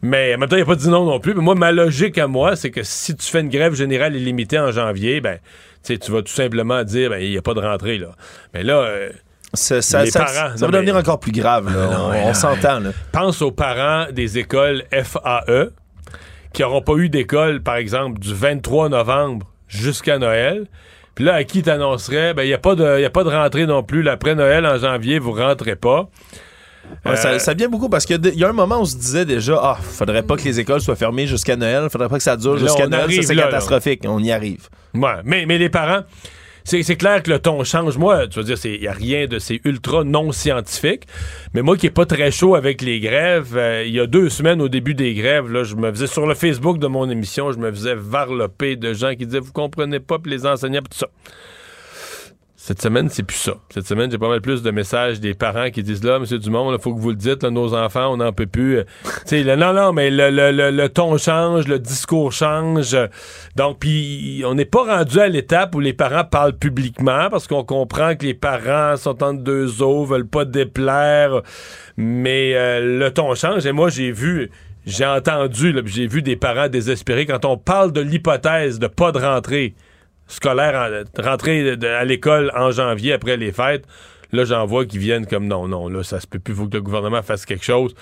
Mais 0.02 0.34
en 0.34 0.38
même 0.38 0.48
temps, 0.50 0.56
il 0.56 0.58
n'y 0.58 0.62
a 0.64 0.66
pas 0.66 0.74
dit 0.74 0.88
non 0.90 1.06
non 1.06 1.18
plus. 1.18 1.32
Mais 1.34 1.40
moi, 1.42 1.54
ma 1.54 1.72
logique 1.72 2.18
à 2.18 2.26
moi, 2.26 2.56
c'est 2.56 2.70
que 2.70 2.82
si 2.82 3.16
tu 3.16 3.26
fais 3.26 3.40
une 3.40 3.48
grève 3.48 3.74
générale 3.74 4.14
illimitée 4.14 4.58
en 4.58 4.70
janvier, 4.70 5.22
ben, 5.22 5.38
tu 5.82 5.96
vas 6.10 6.20
tout 6.20 6.32
simplement 6.32 6.82
dire, 6.84 7.08
ben, 7.10 7.18
il 7.22 7.30
n'y 7.30 7.38
a 7.38 7.42
pas 7.42 7.54
de 7.54 7.60
rentrée, 7.60 7.96
là. 7.98 8.08
Mais 8.52 8.62
là. 8.62 8.74
euh, 8.80 9.08
Ça, 9.54 9.80
ça- 9.80 10.04
les 10.04 10.10
ça- 10.10 10.18
parents- 10.24 10.56
ça 10.56 10.66
non, 10.66 10.66
va 10.66 10.78
devenir 10.78 10.94
mais- 10.94 11.00
encore 11.00 11.20
plus 11.20 11.30
grave. 11.32 11.66
là. 11.74 11.86
non, 11.86 12.10
on 12.12 12.28
on 12.30 12.34
s'entend. 12.34 12.80
pense 13.12 13.40
aux 13.40 13.52
parents 13.52 14.10
des 14.12 14.36
écoles 14.38 14.82
FAE 14.90 15.70
qui 16.54 16.62
n'auront 16.62 16.80
pas 16.82 16.94
eu 16.94 17.08
d'école, 17.10 17.62
par 17.62 17.76
exemple, 17.76 18.18
du 18.18 18.32
23 18.32 18.88
novembre 18.88 19.46
jusqu'à 19.68 20.18
Noël. 20.18 20.66
Puis 21.14 21.24
là, 21.24 21.34
à 21.34 21.44
qui 21.44 21.62
t'annoncerais, 21.62 22.34
ben, 22.34 22.42
il 22.42 22.48
n'y 22.48 22.54
a, 22.54 22.58
pas 22.58 22.74
de- 22.74 23.00
y 23.00 23.04
a 23.04 23.10
pas 23.10 23.22
de 23.24 23.28
rentrée 23.28 23.66
non 23.66 23.82
plus. 23.82 24.02
Là, 24.02 24.12
Après 24.12 24.34
Noël, 24.34 24.66
en 24.66 24.78
janvier, 24.78 25.18
vous 25.18 25.32
rentrez 25.32 25.76
pas. 25.76 26.08
Ouais, 27.06 27.12
Euh, 27.12 27.16
ça, 27.16 27.38
ça 27.38 27.54
vient 27.54 27.68
beaucoup 27.68 27.88
parce 27.88 28.04
qu'il 28.04 28.20
y 28.34 28.44
a 28.44 28.48
un 28.48 28.52
moment 28.52 28.76
où 28.78 28.80
on 28.80 28.84
se 28.84 28.96
disait 28.96 29.24
déjà 29.24 29.58
ah 29.62 29.78
faudrait 29.80 30.22
pas 30.22 30.36
que 30.36 30.42
les 30.42 30.60
écoles 30.60 30.80
soient 30.82 30.96
fermées 30.96 31.26
jusqu'à 31.26 31.56
Noël, 31.56 31.88
faudrait 31.90 32.10
pas 32.10 32.18
que 32.18 32.22
ça 32.22 32.36
dure 32.36 32.58
jusqu'à 32.58 32.86
Noël, 32.86 33.10
c'est 33.22 33.34
là. 33.34 33.44
catastrophique, 33.44 34.02
on 34.06 34.18
y 34.22 34.30
arrive. 34.30 34.68
Ouais, 34.94 35.14
mais, 35.24 35.46
mais 35.46 35.56
les 35.56 35.70
parents, 35.70 36.02
c'est 36.64 36.96
clair 36.96 37.22
que 37.22 37.30
le 37.30 37.38
ton 37.38 37.62
change. 37.62 37.98
Moi, 37.98 38.26
tu 38.26 38.40
vas 38.40 38.44
dire, 38.44 38.56
il 38.64 38.80
n'y 38.80 38.88
a 38.88 38.92
rien 38.92 39.26
de. 39.26 39.38
C'est 39.38 39.60
ultra 39.64 40.02
non 40.02 40.32
scientifique. 40.32 41.06
Mais 41.52 41.60
moi 41.60 41.76
qui 41.76 41.86
est 41.86 41.90
pas 41.90 42.06
très 42.06 42.30
chaud 42.30 42.54
avec 42.54 42.80
les 42.80 43.00
grèves, 43.00 43.56
euh, 43.56 43.84
il 43.84 43.92
y 43.92 44.00
a 44.00 44.06
deux 44.06 44.30
semaines 44.30 44.62
au 44.62 44.68
début 44.68 44.94
des 44.94 45.14
grèves, 45.14 45.50
là, 45.52 45.62
je 45.62 45.76
me 45.76 45.90
faisais 45.90 46.06
sur 46.06 46.26
le 46.26 46.34
Facebook 46.34 46.78
de 46.78 46.86
mon 46.86 47.08
émission, 47.10 47.52
je 47.52 47.58
me 47.58 47.70
faisais 47.70 47.94
varloper 47.94 48.76
de 48.76 48.94
gens 48.94 49.14
qui 49.14 49.26
disaient 49.26 49.40
Vous 49.40 49.52
comprenez 49.52 50.00
pas, 50.00 50.16
les 50.24 50.46
enseignants, 50.46 50.80
puis 50.80 50.98
tout 50.98 50.98
ça. 50.98 51.08
Cette 52.66 52.80
semaine, 52.80 53.10
c'est 53.10 53.24
plus 53.24 53.36
ça. 53.36 53.56
Cette 53.68 53.86
semaine, 53.86 54.10
j'ai 54.10 54.16
pas 54.16 54.30
mal 54.30 54.40
plus 54.40 54.62
de 54.62 54.70
messages 54.70 55.20
des 55.20 55.34
parents 55.34 55.68
qui 55.68 55.82
disent 55.82 56.02
là, 56.02 56.18
Monsieur 56.18 56.38
Dumont, 56.38 56.72
il 56.74 56.80
faut 56.80 56.94
que 56.94 56.98
vous 56.98 57.10
le 57.10 57.14
dites, 57.16 57.42
là, 57.42 57.50
nos 57.50 57.74
enfants, 57.74 58.10
on 58.10 58.16
n'en 58.16 58.32
peut 58.32 58.46
plus. 58.46 58.78
Euh, 58.78 58.84
le- 59.32 59.54
non, 59.54 59.74
non, 59.74 59.92
mais 59.92 60.08
le, 60.10 60.30
le- 60.30 60.50
le- 60.50 60.70
le 60.70 60.88
ton 60.88 61.18
change, 61.18 61.68
le 61.68 61.78
discours 61.78 62.32
change. 62.32 62.96
Donc, 63.54 63.80
puis 63.80 64.42
on 64.46 64.54
n'est 64.54 64.64
pas 64.64 64.96
rendu 64.96 65.20
à 65.20 65.28
l'étape 65.28 65.74
où 65.74 65.80
les 65.80 65.92
parents 65.92 66.24
parlent 66.24 66.56
publiquement 66.56 67.28
parce 67.30 67.46
qu'on 67.46 67.64
comprend 67.64 68.16
que 68.16 68.24
les 68.24 68.32
parents 68.32 68.96
sont 68.96 69.22
entre 69.22 69.42
deux 69.42 69.82
eaux, 69.82 70.06
veulent 70.06 70.26
pas 70.26 70.46
déplaire. 70.46 71.42
Mais 71.98 72.54
euh, 72.54 72.98
le 72.98 73.10
ton 73.10 73.34
change. 73.34 73.66
Et 73.66 73.72
moi, 73.72 73.90
j'ai 73.90 74.10
vu, 74.10 74.50
j'ai 74.86 75.04
entendu, 75.04 75.70
là, 75.70 75.82
j'ai 75.84 76.06
vu 76.06 76.22
des 76.22 76.36
parents 76.36 76.68
désespérés 76.68 77.26
quand 77.26 77.44
on 77.44 77.58
parle 77.58 77.92
de 77.92 78.00
l'hypothèse 78.00 78.78
de 78.78 78.86
pas 78.86 79.12
de 79.12 79.18
rentrée 79.18 79.74
scolaire, 80.26 80.74
en- 80.74 81.22
rentrée 81.22 81.76
à 81.84 82.04
l'école 82.04 82.50
en 82.54 82.70
janvier 82.70 83.12
après 83.12 83.36
les 83.36 83.52
fêtes. 83.52 83.84
Là, 84.32 84.44
j'en 84.44 84.66
vois 84.66 84.84
qui 84.84 84.98
viennent 84.98 85.26
comme 85.26 85.46
non, 85.46 85.68
non, 85.68 85.88
là, 85.88 86.02
ça 86.02 86.18
se 86.18 86.26
peut 86.26 86.38
plus, 86.40 86.54
faut 86.54 86.66
que 86.66 86.74
le 86.76 86.82
gouvernement 86.82 87.22
fasse 87.22 87.46
quelque 87.46 87.64
chose. 87.64 87.94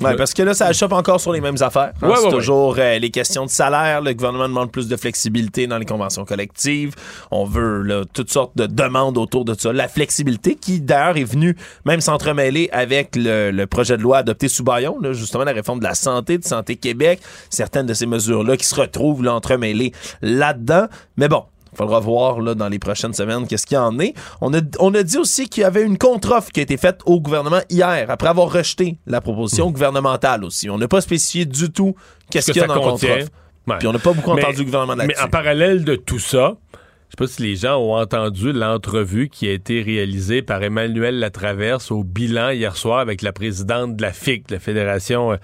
Ouais, 0.00 0.16
parce 0.16 0.32
que 0.34 0.42
là, 0.42 0.54
ça 0.54 0.66
achoppe 0.66 0.92
encore 0.92 1.20
sur 1.20 1.32
les 1.32 1.40
mêmes 1.40 1.58
affaires. 1.60 1.92
hein. 2.00 2.08
Ouais, 2.08 2.14
c'est 2.16 2.24
ouais, 2.24 2.30
toujours 2.30 2.76
euh, 2.78 2.98
les 2.98 3.10
questions 3.10 3.44
de 3.44 3.50
salaire. 3.50 4.00
Le 4.00 4.14
gouvernement 4.14 4.48
demande 4.48 4.72
plus 4.72 4.88
de 4.88 4.96
flexibilité 4.96 5.66
dans 5.66 5.78
les 5.78 5.84
conventions 5.84 6.24
collectives. 6.24 6.94
On 7.30 7.44
veut 7.44 7.82
là, 7.82 8.02
toutes 8.12 8.30
sortes 8.32 8.56
de 8.56 8.66
demandes 8.66 9.18
autour 9.18 9.44
de 9.44 9.54
ça. 9.54 9.72
La 9.72 9.88
flexibilité 9.88 10.56
qui, 10.56 10.80
d'ailleurs, 10.80 11.18
est 11.18 11.24
venue 11.24 11.56
même 11.84 12.00
s'entremêler 12.00 12.68
avec 12.72 13.14
le, 13.16 13.50
le 13.50 13.66
projet 13.66 13.96
de 13.96 14.02
loi 14.02 14.18
adopté 14.18 14.48
sous 14.48 14.64
Bayon, 14.64 14.98
là, 15.00 15.12
justement 15.12 15.44
la 15.44 15.52
réforme 15.52 15.78
de 15.78 15.84
la 15.84 15.94
santé, 15.94 16.38
de 16.38 16.44
Santé 16.44 16.76
Québec. 16.76 17.20
Certaines 17.50 17.86
de 17.86 17.94
ces 17.94 18.06
mesures-là 18.06 18.56
qui 18.56 18.64
se 18.66 18.74
retrouvent 18.74 19.22
là, 19.22 19.34
entremêlées 19.34 19.92
là-dedans. 20.22 20.86
Mais 21.16 21.28
bon, 21.28 21.44
il 21.72 21.78
faudra 21.78 22.00
voir 22.00 22.40
là, 22.40 22.54
dans 22.54 22.68
les 22.68 22.78
prochaines 22.78 23.14
semaines 23.14 23.46
qu'est-ce 23.46 23.66
qu'il 23.66 23.76
y 23.76 23.78
en 23.78 23.98
est. 23.98 24.14
On 24.40 24.52
a, 24.52 24.60
on 24.78 24.92
a 24.94 25.02
dit 25.02 25.16
aussi 25.18 25.48
qu'il 25.48 25.62
y 25.62 25.64
avait 25.64 25.82
une 25.82 25.96
contre-offre 25.98 26.50
qui 26.50 26.60
a 26.60 26.62
été 26.62 26.76
faite 26.76 27.00
au 27.06 27.20
gouvernement 27.20 27.60
hier, 27.70 28.10
après 28.10 28.28
avoir 28.28 28.52
rejeté 28.52 28.98
la 29.06 29.20
proposition 29.20 29.70
gouvernementale 29.70 30.44
aussi. 30.44 30.68
On 30.68 30.78
n'a 30.78 30.88
pas 30.88 31.00
spécifié 31.00 31.44
du 31.46 31.70
tout 31.70 31.94
qu'est-ce 32.30 32.48
que 32.48 32.52
qu'il 32.52 32.60
y 32.62 32.64
a 32.64 32.68
dans 32.68 32.74
contre-offre. 32.80 33.28
Ouais. 33.68 33.76
Puis 33.78 33.88
on 33.88 33.92
n'a 33.92 33.98
pas 33.98 34.12
beaucoup 34.12 34.34
Mais- 34.34 34.42
entendu 34.44 34.58
le 34.58 34.64
gouvernement 34.64 34.96
Mais 34.96 35.06
là-dessus. 35.06 35.24
en 35.24 35.28
parallèle 35.28 35.84
de 35.84 35.94
tout 35.94 36.18
ça, 36.18 36.54
je 36.74 36.78
sais 37.16 37.16
pas 37.26 37.26
si 37.26 37.42
les 37.42 37.56
gens 37.56 37.76
ont 37.78 37.94
entendu 37.96 38.52
l'entrevue 38.52 39.28
qui 39.28 39.46
a 39.48 39.52
été 39.52 39.82
réalisée 39.82 40.42
par 40.42 40.62
Emmanuel 40.62 41.18
Latraverse 41.20 41.90
au 41.90 42.04
bilan 42.04 42.50
hier 42.50 42.76
soir 42.76 42.98
avec 42.98 43.22
la 43.22 43.32
présidente 43.32 43.96
de 43.96 44.02
la 44.02 44.12
FIC, 44.12 44.50
la 44.50 44.58
Fédération 44.58 45.32
euh, 45.32 45.36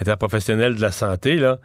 interprofessionnelle 0.00 0.74
de 0.76 0.80
la 0.80 0.92
santé, 0.92 1.36
là. 1.36 1.58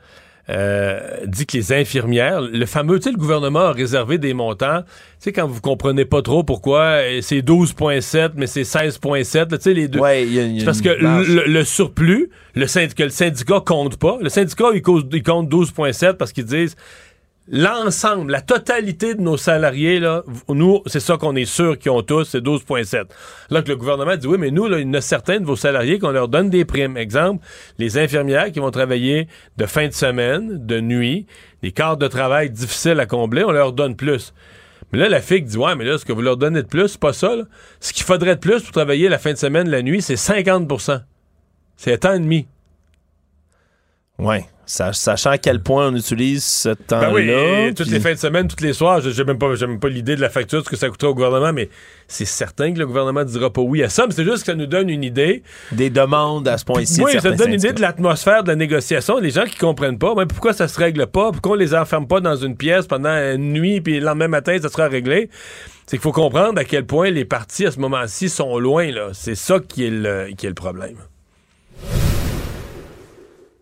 Euh, 0.50 1.00
dit 1.26 1.46
que 1.48 1.58
les 1.58 1.74
infirmières, 1.74 2.41
le 2.41 2.66
fameux, 2.66 2.98
tu 3.00 3.06
sais, 3.06 3.12
le 3.12 3.18
gouvernement 3.18 3.62
a 3.62 3.72
réservé 3.72 4.18
des 4.20 4.34
montants. 4.34 4.82
Tu 4.84 4.89
sais, 5.20 5.32
quand 5.34 5.48
vous 5.48 5.60
comprenez 5.62 6.06
pas 6.06 6.22
trop 6.22 6.43
pourquoi 6.43 6.82
euh, 7.02 7.20
c'est 7.22 7.39
12,7, 7.41 8.32
mais 8.36 8.46
c'est 8.48 8.62
16,7, 8.62 9.50
là, 9.52 9.58
tu 9.58 9.64
sais, 9.64 9.74
les 9.74 9.88
deux. 9.88 10.00
Ouais, 10.00 10.24
il 10.24 10.34
y 10.34 10.39
a- 10.39 10.43
il 10.43 10.54
y 10.54 10.58
a 10.58 10.60
C'est 10.60 10.66
parce 10.66 10.82
que 10.82 10.89
le, 10.89 11.46
le 11.48 11.64
surplus, 11.64 12.30
le 12.54 12.68
syndicat, 12.68 13.06
le 13.06 13.10
syndicat 13.10 13.60
compte 13.66 13.98
pas. 13.98 14.18
Le 14.22 14.30
syndicat, 14.30 14.66
il, 14.76 14.82
cause- 14.82 15.06
il 15.12 15.24
compte 15.24 15.50
12,7 15.50 16.14
parce 16.14 16.32
qu'ils 16.32 16.46
disent 16.46 16.76
l'ensemble, 17.48 18.32
la 18.32 18.41
totalité 18.41 19.16
de 19.16 19.22
nos 19.22 19.38
salariés, 19.38 20.00
là, 20.00 20.24
nous, 20.50 20.82
c'est 20.86 21.00
ça 21.00 21.18
qu'on 21.18 21.36
est 21.36 21.46
sûr 21.46 21.78
qu'ils 21.78 21.91
ont 21.91 22.02
tous, 22.02 22.24
c'est 22.24 22.43
12,7. 22.43 23.06
Là 23.50 23.62
que 23.62 23.70
le 23.70 23.76
gouvernement 23.76 24.16
dit, 24.16 24.28
oui, 24.28 24.38
mais 24.39 24.52
nous, 24.52 24.68
là, 24.68 24.80
il 24.80 24.88
y 24.88 24.89
en 24.89 24.93
a 24.93 25.02
certains 25.02 25.39
de 25.39 25.46
vos 25.46 25.56
salariés 25.56 26.00
qu'on 26.00 26.12
leur 26.12 26.28
donne 26.28 26.50
des 26.50 26.66
primes. 26.66 26.98
Exemple, 26.98 27.46
les 27.78 27.98
infirmières 27.98 28.52
qui 28.52 28.60
vont 28.60 28.72
travailler 28.72 29.28
de 29.58 29.66
fin 29.66 29.88
de 29.88 29.93
semaine, 29.93 30.66
de 30.66 30.80
nuit, 30.80 31.28
des 31.62 31.72
quarts 31.72 31.98
de 31.98 32.08
travail 32.08 32.50
difficiles 32.50 33.00
à 33.00 33.06
combler, 33.06 33.43
on 33.43 33.52
leur 33.52 33.74
donne 33.74 33.96
plus. 33.96 34.34
Mais 34.91 35.00
là, 35.00 35.10
la 35.10 35.22
FIC 35.22 35.46
dit, 35.46 35.58
ouais, 35.58 35.76
mais 35.76 35.86
là, 35.86 35.98
ce 35.98 36.06
que 36.06 36.14
vous 36.14 36.22
leur 36.22 36.38
donnez 36.38 36.62
de 36.62 36.68
plus, 36.68 36.89
c'est 36.89 37.00
pas 37.00 37.14
ça, 37.14 37.36
là. 37.36 37.43
Ce 37.80 37.91
qu'il 37.91 38.04
faudrait 38.04 38.36
de 38.36 38.39
plus 38.39 38.62
pour 38.64 38.72
travailler 38.72 39.10
la 39.10 39.18
fin 39.18 39.34
de 39.34 39.38
semaine, 39.38 39.70
la 39.70 39.82
nuit, 39.82 40.02
c'est 40.02 40.16
50% 40.16 41.02
C'est 41.76 41.93
un 41.93 41.98
temps 41.98 42.14
et 42.14 42.20
demi. 42.20 42.48
Ouais. 44.18 44.46
Sa- 44.66 44.93
Sachant 44.93 45.32
à 45.32 45.38
quel 45.38 45.61
point 45.61 45.88
on 45.89 45.95
utilise 45.95 46.43
ce 46.43 46.70
temps-là. 46.70 47.07
Ben 47.09 47.13
oui, 47.13 47.30
et 47.30 47.74
toutes 47.74 47.86
puis- 47.88 47.95
les 47.95 47.99
fins 48.01 48.13
de 48.13 48.18
semaine, 48.20 48.47
tous 48.47 48.63
les 48.63 48.74
soirs, 48.74 48.99
je 49.01 49.09
n'ai 49.09 49.24
même 49.24 49.38
pas, 49.38 49.89
l'idée 49.89 50.16
de 50.16 50.22
la 50.22 50.30
facture, 50.30 50.63
ce 50.63 50.70
que 50.70 50.76
ça 50.76 50.89
coûtera 50.89 51.11
au 51.11 51.16
gouvernement, 51.16 51.53
mais 51.53 51.70
c'est 52.07 52.26
certain 52.26 52.74
que 52.74 52.80
le 52.80 52.88
gouvernement 52.88 53.22
ne 53.22 53.26
dira 53.26 53.51
pas 53.51 53.61
oui 53.61 53.84
à 53.84 53.89
ça, 53.89 54.05
mais 54.07 54.13
c'est 54.13 54.24
juste 54.24 54.39
que 54.39 54.45
ça 54.51 54.55
nous 54.55 54.66
donne 54.66 54.89
une 54.89 55.03
idée. 55.03 55.43
Des 55.72 55.89
demandes 55.89 56.47
à 56.47 56.57
ce 56.57 56.66
point-ci. 56.66 57.01
Oui, 57.03 57.11
ça 57.20 57.32
donne 57.32 57.49
une 57.49 57.55
idée 57.59 57.74
de 57.74 57.82
l'atmosphère 57.82 58.43
de 58.43 58.49
la 58.49 58.55
négociation. 58.55 59.20
Les 59.20 59.32
gens 59.32 59.43
qui 59.45 59.57
comprennent 59.57 59.99
pas, 59.99 60.16
ben, 60.16 60.26
pourquoi 60.26 60.53
ça 60.53 60.68
se 60.68 60.80
règle 60.80 61.07
pas, 61.07 61.32
pourquoi 61.32 61.53
on 61.53 61.55
les 61.55 61.74
enferme 61.76 62.07
pas 62.07 62.20
dans 62.20 62.36
une 62.36 62.55
pièce 62.57 62.88
pendant 62.88 63.09
une 63.09 63.53
nuit, 63.53 63.82
puis 63.82 63.99
le 63.99 64.05
lendemain 64.05 64.28
matin, 64.28 64.57
ça 64.61 64.70
sera 64.70 64.88
réglé. 64.88 65.30
C'est 65.88 65.97
qu'il 65.97 66.01
faut 66.01 66.11
comprendre 66.11 66.59
à 66.59 66.63
quel 66.63 66.86
point 66.86 67.11
les 67.11 67.26
partis 67.26 67.66
à 67.68 67.72
ce 67.72 67.80
moment-ci 67.80 68.28
sont 68.30 68.57
loin. 68.57 68.91
là. 68.91 69.09
C'est 69.13 69.36
ça 69.36 69.59
qui 69.59 69.86
est 69.86 69.91
le, 69.91 70.30
qui 70.36 70.47
est 70.47 70.49
le 70.49 70.55
problème. 70.55 70.95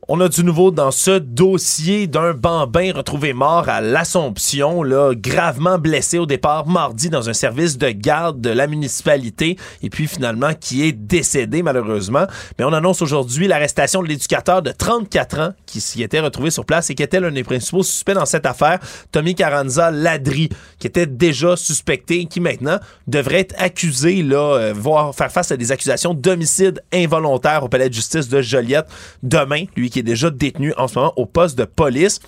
On 0.10 0.20
a 0.20 0.28
du 0.28 0.44
nouveau 0.44 0.70
dans 0.70 0.92
ce 0.92 1.18
dossier 1.18 2.08
d'un 2.08 2.34
bambin 2.34 2.92
retrouvé 2.94 3.32
mort 3.32 3.70
à 3.70 3.80
l'Assomption, 3.80 4.84
là, 4.84 5.14
gravement 5.16 5.78
blessé 5.78 6.18
au 6.18 6.26
départ 6.26 6.68
mardi 6.68 7.10
dans 7.10 7.30
un 7.30 7.34
service 7.34 7.78
de 7.78 7.90
garde 7.90 8.42
de 8.42 8.50
la 8.50 8.68
municipalité 8.68 9.58
et 9.82 9.90
puis 9.90 10.08
finalement 10.08 10.54
qui 10.60 10.84
est 10.84 10.92
décédé 10.92 11.64
malheureusement. 11.64 12.26
Mais 12.60 12.66
on 12.66 12.74
annonce 12.74 13.02
aujourd'hui 13.02 13.48
l'arrestation 13.48 14.04
de 14.04 14.10
l'éducateur 14.10 14.62
de 14.62 14.72
34 14.72 15.40
ans 15.40 15.54
qui 15.66 15.80
s'y 15.80 16.04
était 16.04 16.20
retrouvé 16.20 16.50
sur 16.50 16.66
place 16.66 16.90
et 16.90 16.96
qui 16.96 17.04
était 17.04 17.22
l'un 17.22 17.32
des 17.32 17.46
principaux 17.46 17.84
suspects 17.84 18.14
dans 18.14 18.26
cette 18.26 18.46
affaire, 18.46 18.80
Tommy 19.14 19.36
Carranza 19.36 19.90
Ladri, 19.90 20.50
qui 20.80 20.88
était 20.88 21.08
déjà 21.08 21.56
suspecté 21.56 22.20
et 22.20 22.26
qui 22.26 22.42
maintenant 22.42 22.80
devrait 23.08 23.40
être 23.40 23.56
accusé, 23.58 24.22
là, 24.22 24.58
euh, 24.58 24.74
voire 24.76 25.16
faire 25.16 25.32
face 25.32 25.54
à 25.54 25.56
des 25.56 25.72
accusations 25.72 26.14
d'homicide 26.14 26.84
involontaire 26.94 27.64
au 27.64 27.70
palais 27.70 27.88
de 27.88 27.94
justice 27.94 28.28
de 28.28 28.42
Joliette 28.42 28.88
demain, 29.22 29.64
lui 29.78 29.93
qui 29.94 30.00
est 30.00 30.04
déjà 30.04 30.32
détenu 30.32 30.74
en 30.76 30.88
ce 30.88 30.98
moment 30.98 31.14
au 31.18 31.28
poste 31.28 31.56
de 31.56 31.66
police. 31.66 32.20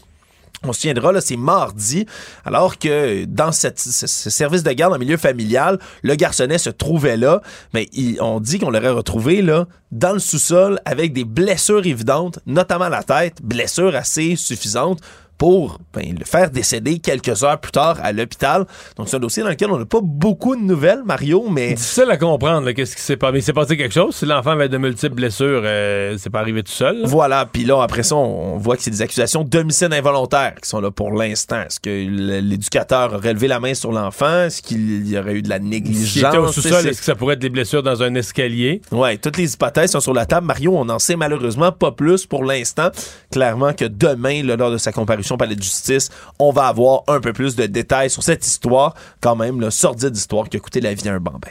On 0.63 0.72
se 0.72 0.82
souviendra, 0.82 1.11
là, 1.11 1.20
c'est 1.20 1.36
mardi, 1.36 2.05
alors 2.45 2.78
que 2.78 3.26
dans 3.26 3.51
ce, 3.51 3.68
ce 3.76 4.30
service 4.30 4.63
de 4.63 4.72
garde 4.72 4.93
en 4.93 4.99
milieu 4.99 5.18
familial, 5.18 5.80
le 6.01 6.16
garçonnet 6.16 6.57
se 6.57 6.70
trouvait 6.70 7.18
là, 7.18 7.41
mais 7.74 7.88
on 8.20 8.39
dit 8.39 8.59
qu'on 8.59 8.70
l'aurait 8.70 8.89
retrouvé 8.89 9.41
là, 9.41 9.68
dans 9.91 10.13
le 10.13 10.20
sous-sol 10.20 10.80
avec 10.86 11.11
des 11.11 11.24
blessures 11.24 11.86
évidentes, 11.86 12.39
notamment 12.45 12.89
la 12.89 13.03
tête, 13.03 13.41
blessures 13.43 13.95
assez 13.95 14.36
suffisantes 14.36 15.01
pour 15.38 15.80
ben, 15.94 16.16
le 16.18 16.26
faire 16.26 16.50
décéder 16.50 17.00
quelques 17.00 17.44
heures 17.44 17.60
plus 17.60 17.72
tard 17.72 17.98
à 18.02 18.12
l'hôpital. 18.12 18.66
Donc, 18.96 19.10
c'est 19.10 19.18
un 19.18 19.20
dossier 19.20 19.44
dans 19.44 19.50
lequel 19.50 19.70
on 19.72 19.78
n'a 19.78 19.86
pas 19.86 20.00
beaucoup 20.02 20.56
de 20.56 20.62
nouvelles, 20.62 21.04
Mario, 21.06 21.48
mais... 21.50 21.74
Difficile 21.74 22.10
à 22.10 22.18
comprendre, 22.18 22.72
qu'est-ce 22.72 22.96
qui 22.96 23.02
s'est 23.02 23.18
passé. 23.18 23.34
Mais 23.34 23.40
il 23.40 23.44
s'est 23.44 23.54
passé 23.54 23.76
quelque 23.76 23.94
chose. 23.94 24.16
Si 24.16 24.26
l'enfant 24.26 24.52
avait 24.52 24.70
de 24.70 24.78
multiples 24.78 25.16
blessures, 25.16 25.62
euh, 25.66 26.16
c'est 26.18 26.30
pas 26.30 26.40
arrivé 26.40 26.64
tout 26.64 26.72
seul. 26.72 27.02
Voilà. 27.06 27.46
Puis 27.52 27.66
là, 27.66 27.82
après 27.82 28.04
ça, 28.04 28.16
on 28.16 28.58
voit 28.58 28.78
que 28.78 28.84
c'est 28.84 28.92
des 28.92 29.02
accusations 29.02 29.44
d'homicide 29.44 29.92
involontaire 29.92 30.56
qui 30.62 30.70
sont 30.70 30.80
là 30.80 30.92
pour 30.92 31.12
l'instant. 31.12 31.62
Est-ce 31.62 31.80
que 31.80 31.90
l'éducateur 31.90 33.14
aurait 33.14 33.34
levé 33.34 33.48
la 33.48 33.60
main 33.60 33.74
sur 33.74 33.92
l'enfant? 33.92 34.44
Est-ce 34.44 34.62
qu'il 34.62 35.08
y 35.08 35.18
aurait 35.18 35.34
eu 35.34 35.42
de 35.42 35.50
la 35.50 35.60
négligence? 35.60 36.16
était 36.18 36.38
au 36.38 36.52
sous-sol, 36.52 36.88
est-ce 36.88 37.00
que 37.00 37.06
ça 37.06 37.16
pourrait 37.16 37.34
être 37.34 37.40
des 37.40 37.50
blessures 37.50 37.84
dans 37.84 38.04
un 38.04 38.16
escalier? 38.16 38.82
Oui, 38.92 39.18
toutes 39.18 39.38
les 39.38 39.54
hypothèses 39.54 39.92
sont 39.92 40.00
sur 40.00 40.14
la 40.14 40.26
table. 40.26 40.48
Mario, 40.48 40.78
on 40.78 40.86
n'en 40.86 41.00
sait 41.00 41.16
malheureusement 41.16 41.72
pas 41.72 41.91
plus 41.91 42.26
pour 42.26 42.44
l'instant. 42.44 42.90
Clairement 43.32 43.74
que 43.74 43.86
demain, 43.86 44.44
lors 44.44 44.72
de 44.72 44.78
sa 44.78 44.91
comparution 44.91 45.24
palais 45.38 45.56
de 45.56 45.64
justice, 45.64 46.10
on 46.39 46.52
va 46.52 46.68
avoir 46.68 47.03
un 47.07 47.19
peu 47.19 47.34
plus 47.34 47.56
de 47.56 47.65
détails 47.65 48.10
sur 48.10 48.23
cette 48.23 48.45
histoire, 48.45 48.93
quand 49.22 49.35
même, 49.35 49.60
le 49.60 49.72
sordide 49.72 50.15
histoire 50.15 50.49
qui 50.49 50.57
a 50.57 50.60
coûté 50.60 50.81
la 50.81 50.93
vie 50.93 51.10
à 51.10 51.14
un 51.14 51.19
bambin. 51.19 51.49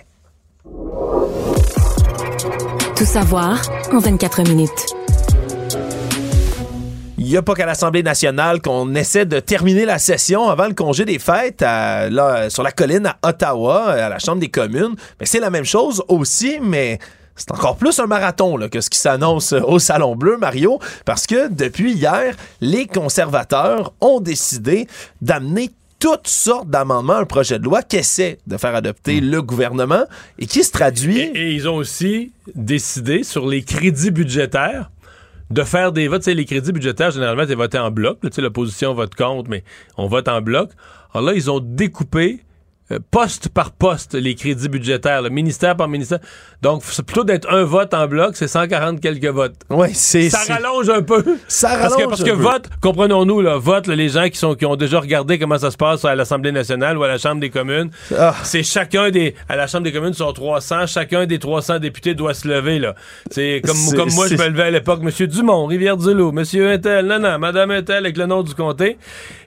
Tout 2.96 3.04
savoir 3.04 3.60
en 3.92 3.98
24 3.98 4.42
minutes. 4.48 4.94
Il 7.16 7.30
n'y 7.30 7.36
a 7.36 7.42
pas 7.42 7.54
qu'à 7.54 7.64
l'Assemblée 7.64 8.02
nationale 8.02 8.60
qu'on 8.60 8.94
essaie 8.94 9.24
de 9.24 9.40
terminer 9.40 9.84
la 9.84 9.98
session 9.98 10.50
avant 10.50 10.66
le 10.66 10.74
congé 10.74 11.04
des 11.04 11.18
fêtes 11.18 11.62
là, 11.62 12.50
sur 12.50 12.62
la 12.62 12.70
colline 12.70 13.06
à 13.06 13.28
Ottawa, 13.28 13.92
à 13.92 14.08
la 14.08 14.18
Chambre 14.18 14.40
des 14.40 14.50
communes. 14.50 14.94
Mais 15.18 15.26
c'est 15.26 15.40
la 15.40 15.50
même 15.50 15.64
chose 15.64 16.02
aussi, 16.08 16.58
mais 16.60 16.98
c'est 17.36 17.50
encore 17.50 17.76
plus 17.76 17.98
un 17.98 18.06
marathon 18.06 18.56
là, 18.56 18.68
que 18.68 18.80
ce 18.80 18.90
qui 18.90 18.98
s'annonce 18.98 19.52
au 19.52 19.78
Salon 19.78 20.16
Bleu, 20.16 20.36
Mario, 20.36 20.78
parce 21.04 21.26
que 21.26 21.48
depuis 21.52 21.92
hier, 21.92 22.36
les 22.60 22.86
conservateurs 22.86 23.92
ont 24.00 24.20
décidé 24.20 24.86
d'amener 25.20 25.70
toutes 25.98 26.28
sortes 26.28 26.68
d'amendements 26.68 27.14
à 27.14 27.20
un 27.20 27.24
projet 27.24 27.58
de 27.58 27.64
loi 27.64 27.82
qu'essaie 27.82 28.38
de 28.46 28.56
faire 28.58 28.74
adopter 28.74 29.20
le 29.20 29.40
gouvernement 29.40 30.04
et 30.38 30.46
qui 30.46 30.62
se 30.62 30.70
traduit. 30.70 31.18
Et, 31.18 31.52
ils 31.52 31.66
ont 31.66 31.76
aussi 31.76 32.32
décidé 32.54 33.22
sur 33.22 33.46
les 33.46 33.62
crédits 33.62 34.10
budgétaires 34.10 34.90
de 35.50 35.62
faire 35.62 35.92
des 35.92 36.08
votes. 36.08 36.26
les 36.26 36.44
crédits 36.44 36.72
budgétaires, 36.72 37.10
généralement, 37.10 37.44
c'est 37.48 37.54
voté 37.54 37.78
en 37.78 37.90
bloc. 37.90 38.18
L'opposition 38.36 38.92
vote 38.92 39.14
contre, 39.14 39.48
mais 39.48 39.64
on 39.96 40.06
vote 40.06 40.28
en 40.28 40.42
bloc. 40.42 40.70
Alors 41.14 41.28
là, 41.28 41.34
ils 41.34 41.50
ont 41.50 41.60
découpé 41.60 42.40
euh, 42.40 42.43
poste 43.10 43.48
par 43.48 43.72
poste 43.72 44.14
les 44.14 44.34
crédits 44.34 44.68
budgétaires, 44.68 45.22
le 45.22 45.30
ministère 45.30 45.76
par 45.76 45.88
ministère. 45.88 46.18
Donc, 46.60 46.82
c'est 46.84 47.04
plutôt 47.04 47.24
d'être 47.24 47.50
un 47.50 47.64
vote 47.64 47.94
en 47.94 48.06
bloc, 48.06 48.36
c'est 48.36 48.48
140 48.48 49.00
quelques 49.00 49.24
votes. 49.26 49.54
Oui, 49.70 49.88
c'est 49.94 50.28
ça 50.30 50.54
rallonge 50.54 50.88
un 50.90 51.02
peu. 51.02 51.24
Ça 51.48 51.68
rallonge 51.68 51.82
parce 51.82 51.96
que, 51.96 52.08
parce 52.08 52.24
que 52.24 52.30
vote, 52.30 52.68
comprenons-nous, 52.80 53.40
là, 53.40 53.56
vote 53.56 53.86
les 53.86 54.08
gens 54.10 54.28
qui 54.28 54.38
sont 54.38 54.54
qui 54.54 54.66
ont 54.66 54.76
déjà 54.76 55.00
regardé 55.00 55.38
comment 55.38 55.58
ça 55.58 55.70
se 55.70 55.76
passe 55.76 56.04
à 56.04 56.14
l'Assemblée 56.14 56.52
nationale 56.52 56.98
ou 56.98 57.04
à 57.04 57.08
la 57.08 57.18
Chambre 57.18 57.40
des 57.40 57.50
communes. 57.50 57.90
Ah. 58.16 58.34
C'est 58.42 58.62
chacun 58.62 59.10
des 59.10 59.34
à 59.48 59.56
la 59.56 59.66
Chambre 59.66 59.84
des 59.84 59.92
communes 59.92 60.14
sont 60.14 60.32
300, 60.32 60.86
chacun 60.86 61.26
des 61.26 61.38
300 61.38 61.78
députés 61.78 62.14
doit 62.14 62.34
se 62.34 62.46
lever 62.46 62.78
là. 62.78 62.94
C'est 63.30 63.62
comme 63.64 63.76
comme 63.96 64.12
moi 64.14 64.28
je 64.28 64.34
me 64.34 64.48
levais 64.48 64.64
à 64.64 64.70
l'époque, 64.70 65.02
Monsieur 65.02 65.26
Dumont, 65.26 65.66
Rivière-du-Loup, 65.66 66.32
Monsieur 66.32 66.70
Intel, 66.70 67.06
non 67.06 67.18
non, 67.18 67.38
Madame 67.38 67.70
Intel 67.70 67.96
avec 67.96 68.16
le 68.16 68.26
nom 68.26 68.42
du 68.42 68.54
comté. 68.54 68.98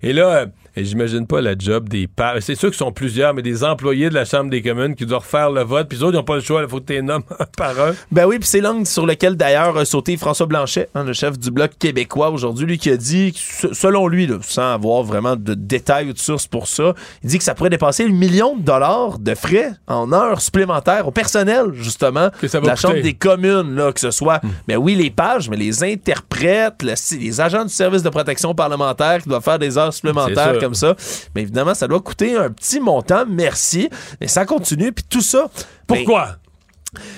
Et 0.01 0.13
là 0.13 0.27
euh, 0.27 0.45
et 0.77 0.85
j'imagine 0.85 1.25
pas 1.25 1.41
la 1.41 1.55
job 1.57 1.89
des 1.89 2.07
pages. 2.07 2.43
C'est 2.43 2.53
sûr 2.53 2.69
qu'ils 2.69 2.77
sont 2.77 2.91
plusieurs, 2.91 3.33
mais 3.33 3.41
des 3.41 3.63
employés 3.63 4.09
de 4.09 4.13
la 4.13 4.25
Chambre 4.25 4.51
des 4.51 4.61
communes 4.61 4.93
qui 4.93 5.07
doivent 5.07 5.23
refaire 5.23 5.49
le 5.49 5.63
vote. 5.63 5.87
Puis 5.89 5.97
les 5.97 6.03
autres, 6.03 6.13
ils 6.13 6.17
n'ont 6.17 6.23
pas 6.23 6.35
le 6.35 6.41
choix. 6.41 6.61
Il 6.61 6.69
faut 6.69 6.79
que 6.79 6.93
tu 6.93 7.01
nommes 7.01 7.23
un 7.39 7.45
par 7.57 7.79
un. 7.79 7.95
Ben 8.11 8.27
oui, 8.27 8.37
puis 8.37 8.47
c'est 8.47 8.61
l'angle 8.61 8.85
sur 8.85 9.07
lequel 9.07 9.35
d'ailleurs 9.35 9.75
a 9.75 9.85
sauté 9.85 10.17
François 10.17 10.45
Blanchet, 10.45 10.87
hein, 10.93 11.03
le 11.03 11.13
chef 11.13 11.39
du 11.39 11.49
Bloc 11.49 11.71
québécois 11.79 12.29
aujourd'hui, 12.29 12.67
lui 12.67 12.77
qui 12.77 12.91
a 12.91 12.97
dit, 12.97 13.33
selon 13.71 14.07
lui, 14.07 14.29
sans 14.41 14.73
avoir 14.73 15.01
vraiment 15.01 15.35
de 15.35 15.55
détails 15.55 16.09
ou 16.09 16.13
de 16.13 16.19
sources 16.19 16.45
pour 16.45 16.67
ça, 16.67 16.93
il 17.23 17.29
dit 17.29 17.39
que 17.39 17.43
ça 17.43 17.55
pourrait 17.55 17.71
dépasser 17.71 18.05
le 18.05 18.13
million 18.13 18.55
de 18.55 18.61
dollars 18.61 19.17
de 19.17 19.33
frais 19.33 19.71
en 19.87 20.13
heures 20.13 20.41
supplémentaires 20.41 21.07
au 21.07 21.11
personnel, 21.11 21.71
justement, 21.73 22.29
de 22.43 22.67
la 22.67 22.75
Chambre 22.75 23.01
des 23.01 23.15
communes, 23.15 23.73
là, 23.73 23.91
que 23.91 23.99
ce 23.99 24.11
soit, 24.11 24.41
mais 24.43 24.49
hmm. 24.49 24.53
ben 24.67 24.77
oui, 24.77 24.95
les 24.95 25.09
pages, 25.09 25.49
mais 25.49 25.57
les 25.57 25.83
interprètes, 25.83 26.83
les 26.83 27.41
agents 27.41 27.63
du 27.63 27.73
service 27.73 28.03
de 28.03 28.09
protection 28.09 28.53
parlementaire 28.53 29.23
qui 29.23 29.29
doivent 29.29 29.43
faire 29.43 29.57
des 29.57 29.75
heures 29.79 29.91
supplémentaires 29.91 30.59
comme 30.67 30.75
ça. 30.75 30.95
Mais 31.35 31.41
évidemment, 31.43 31.73
ça 31.73 31.87
doit 31.87 32.01
coûter 32.01 32.35
un 32.35 32.49
petit 32.49 32.79
montant, 32.79 33.23
merci. 33.27 33.89
Mais 34.19 34.27
ça 34.27 34.45
continue, 34.45 34.91
puis 34.91 35.05
tout 35.09 35.21
ça. 35.21 35.49
Pourquoi? 35.87 36.37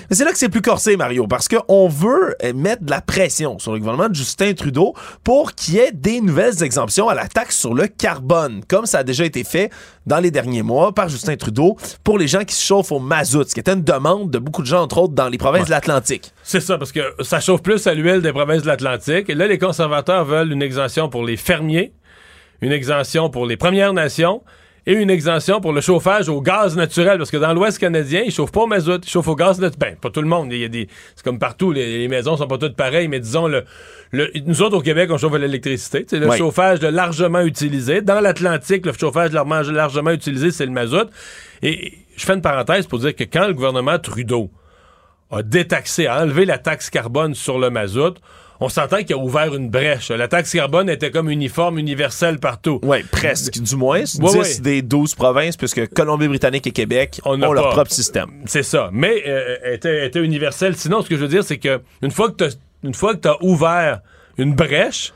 Mais 0.08 0.16
c'est 0.16 0.24
là 0.24 0.32
que 0.32 0.38
c'est 0.38 0.48
plus 0.48 0.62
corsé, 0.62 0.96
Mario, 0.96 1.26
parce 1.26 1.48
qu'on 1.48 1.88
veut 1.88 2.34
euh, 2.42 2.52
mettre 2.52 2.84
de 2.84 2.90
la 2.90 3.00
pression 3.00 3.58
sur 3.58 3.72
le 3.72 3.78
gouvernement 3.78 4.08
de 4.08 4.14
Justin 4.14 4.52
Trudeau 4.54 4.94
pour 5.22 5.54
qu'il 5.54 5.74
y 5.74 5.78
ait 5.78 5.92
des 5.92 6.20
nouvelles 6.20 6.62
exemptions 6.62 7.08
à 7.08 7.14
la 7.14 7.28
taxe 7.28 7.56
sur 7.56 7.74
le 7.74 7.86
carbone, 7.86 8.62
comme 8.68 8.86
ça 8.86 8.98
a 8.98 9.04
déjà 9.04 9.24
été 9.24 9.44
fait 9.44 9.70
dans 10.06 10.18
les 10.18 10.30
derniers 10.30 10.62
mois 10.62 10.92
par 10.92 11.08
Justin 11.08 11.36
Trudeau 11.36 11.76
pour 12.02 12.18
les 12.18 12.26
gens 12.26 12.44
qui 12.44 12.54
se 12.54 12.64
chauffent 12.64 12.92
au 12.92 12.98
mazout, 12.98 13.48
ce 13.48 13.54
qui 13.54 13.60
était 13.60 13.72
une 13.72 13.84
demande 13.84 14.30
de 14.30 14.38
beaucoup 14.38 14.62
de 14.62 14.66
gens, 14.66 14.82
entre 14.82 14.98
autres, 14.98 15.14
dans 15.14 15.28
les 15.28 15.38
provinces 15.38 15.66
de 15.66 15.70
l'Atlantique. 15.70 16.32
C'est 16.42 16.60
ça, 16.60 16.76
parce 16.76 16.92
que 16.92 17.00
ça 17.20 17.40
chauffe 17.40 17.62
plus 17.62 17.86
à 17.86 17.94
l'huile 17.94 18.22
des 18.22 18.32
provinces 18.32 18.62
de 18.62 18.66
l'Atlantique. 18.66 19.30
Et 19.30 19.34
là, 19.34 19.46
les 19.46 19.58
conservateurs 19.58 20.24
veulent 20.24 20.52
une 20.52 20.62
exemption 20.62 21.08
pour 21.08 21.24
les 21.24 21.36
fermiers 21.36 21.92
une 22.60 22.72
exemption 22.72 23.30
pour 23.30 23.46
les 23.46 23.56
Premières 23.56 23.92
Nations 23.92 24.42
et 24.86 24.94
une 24.94 25.10
exemption 25.10 25.60
pour 25.60 25.72
le 25.72 25.80
chauffage 25.80 26.28
au 26.28 26.40
gaz 26.40 26.76
naturel, 26.76 27.18
parce 27.18 27.30
que 27.30 27.36
dans 27.36 27.52
l'Ouest 27.52 27.78
canadien, 27.78 28.22
ils 28.24 28.32
chauffent 28.32 28.52
pas 28.52 28.62
au 28.62 28.66
mazout, 28.66 29.04
ils 29.04 29.10
chauffent 29.10 29.28
au 29.28 29.36
gaz 29.36 29.60
naturel. 29.60 29.92
Ben, 29.92 29.96
pas 29.96 30.10
tout 30.10 30.22
le 30.22 30.28
monde. 30.28 30.52
Il 30.52 30.58
y 30.58 30.64
a 30.64 30.68
des, 30.68 30.88
c'est 31.14 31.24
comme 31.24 31.38
partout, 31.38 31.70
les, 31.70 32.08
maisons 32.08 32.36
sont 32.36 32.46
pas 32.46 32.58
toutes 32.58 32.76
pareilles, 32.76 33.08
mais 33.08 33.20
disons, 33.20 33.46
le, 33.46 33.64
nous 34.46 34.62
autres 34.62 34.78
au 34.78 34.80
Québec, 34.80 35.10
on 35.12 35.18
chauffe 35.18 35.34
à 35.34 35.38
l'électricité. 35.38 36.04
C'est 36.08 36.18
le 36.18 36.30
chauffage 36.32 36.80
de 36.80 36.88
largement 36.88 37.40
utilisé. 37.40 38.00
Dans 38.00 38.20
l'Atlantique, 38.20 38.86
le 38.86 38.92
chauffage 38.92 39.32
largement 39.32 40.10
utilisé, 40.10 40.50
c'est 40.50 40.66
le 40.66 40.72
mazout. 40.72 41.08
Et 41.62 41.98
je 42.16 42.24
fais 42.24 42.34
une 42.34 42.42
parenthèse 42.42 42.86
pour 42.86 42.98
dire 42.98 43.14
que 43.14 43.24
quand 43.24 43.46
le 43.46 43.54
gouvernement 43.54 43.98
Trudeau 43.98 44.50
a 45.30 45.42
détaxé, 45.42 46.06
a 46.06 46.22
enlevé 46.22 46.44
la 46.44 46.58
taxe 46.58 46.90
carbone 46.90 47.34
sur 47.34 47.58
le 47.58 47.70
mazout, 47.70 48.14
on 48.60 48.68
s'entend 48.68 48.98
qu'il 48.98 49.14
a 49.14 49.18
ouvert 49.18 49.54
une 49.54 49.70
brèche. 49.70 50.10
La 50.10 50.28
taxe 50.28 50.52
carbone 50.52 50.90
était 50.90 51.10
comme 51.10 51.30
uniforme, 51.30 51.78
universelle 51.78 52.38
partout. 52.38 52.78
Oui, 52.82 53.02
presque, 53.10 53.58
du 53.58 53.76
moins. 53.76 54.02
10 54.02 54.60
des 54.60 54.82
12 54.82 55.14
provinces, 55.14 55.56
puisque 55.56 55.88
Colombie-Britannique 55.88 56.66
et 56.66 56.72
Québec 56.72 57.20
ont 57.24 57.36
leur 57.36 57.70
propre 57.70 57.90
système. 57.90 58.30
C'est 58.46 58.62
ça. 58.62 58.90
Mais 58.92 59.22
euh, 59.26 59.56
était, 59.74 60.06
était 60.06 60.20
universelle. 60.20 60.76
Sinon, 60.76 61.02
ce 61.02 61.08
que 61.08 61.16
je 61.16 61.22
veux 61.22 61.28
dire, 61.28 61.42
c'est 61.42 61.58
que 61.58 61.80
une 62.02 62.10
fois 62.10 62.30
que 62.30 62.44
tu 63.20 63.28
as 63.28 63.42
ouvert 63.42 64.00
une 64.36 64.54
brèche, 64.54 65.12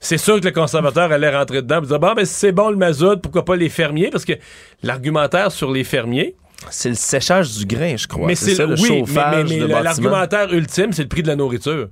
c'est 0.00 0.18
sûr 0.18 0.40
que 0.40 0.46
le 0.46 0.52
conservateur 0.52 1.10
allait 1.10 1.36
rentrer 1.36 1.62
dedans 1.62 1.82
et 1.82 1.86
dire 1.86 1.98
bon, 1.98 2.14
ben, 2.14 2.24
c'est 2.24 2.52
bon 2.52 2.70
le 2.70 2.76
mazout, 2.76 3.16
pourquoi 3.20 3.44
pas 3.44 3.56
les 3.56 3.68
fermiers? 3.68 4.10
Parce 4.10 4.24
que 4.24 4.34
l'argumentaire 4.82 5.50
sur 5.50 5.72
les 5.72 5.84
fermiers, 5.84 6.36
c'est 6.70 6.88
le 6.88 6.94
séchage 6.96 7.56
du 7.56 7.66
grain, 7.66 7.96
je 7.96 8.06
crois. 8.06 8.26
Mais 8.26 8.34
c'est 8.34 8.58
le 8.66 8.74
chauffage 8.74 9.48
mais, 9.48 9.66
l'argumentaire 9.66 10.52
ultime, 10.52 10.92
c'est 10.92 11.02
le 11.02 11.08
prix 11.08 11.22
de 11.22 11.28
la 11.28 11.36
nourriture. 11.36 11.88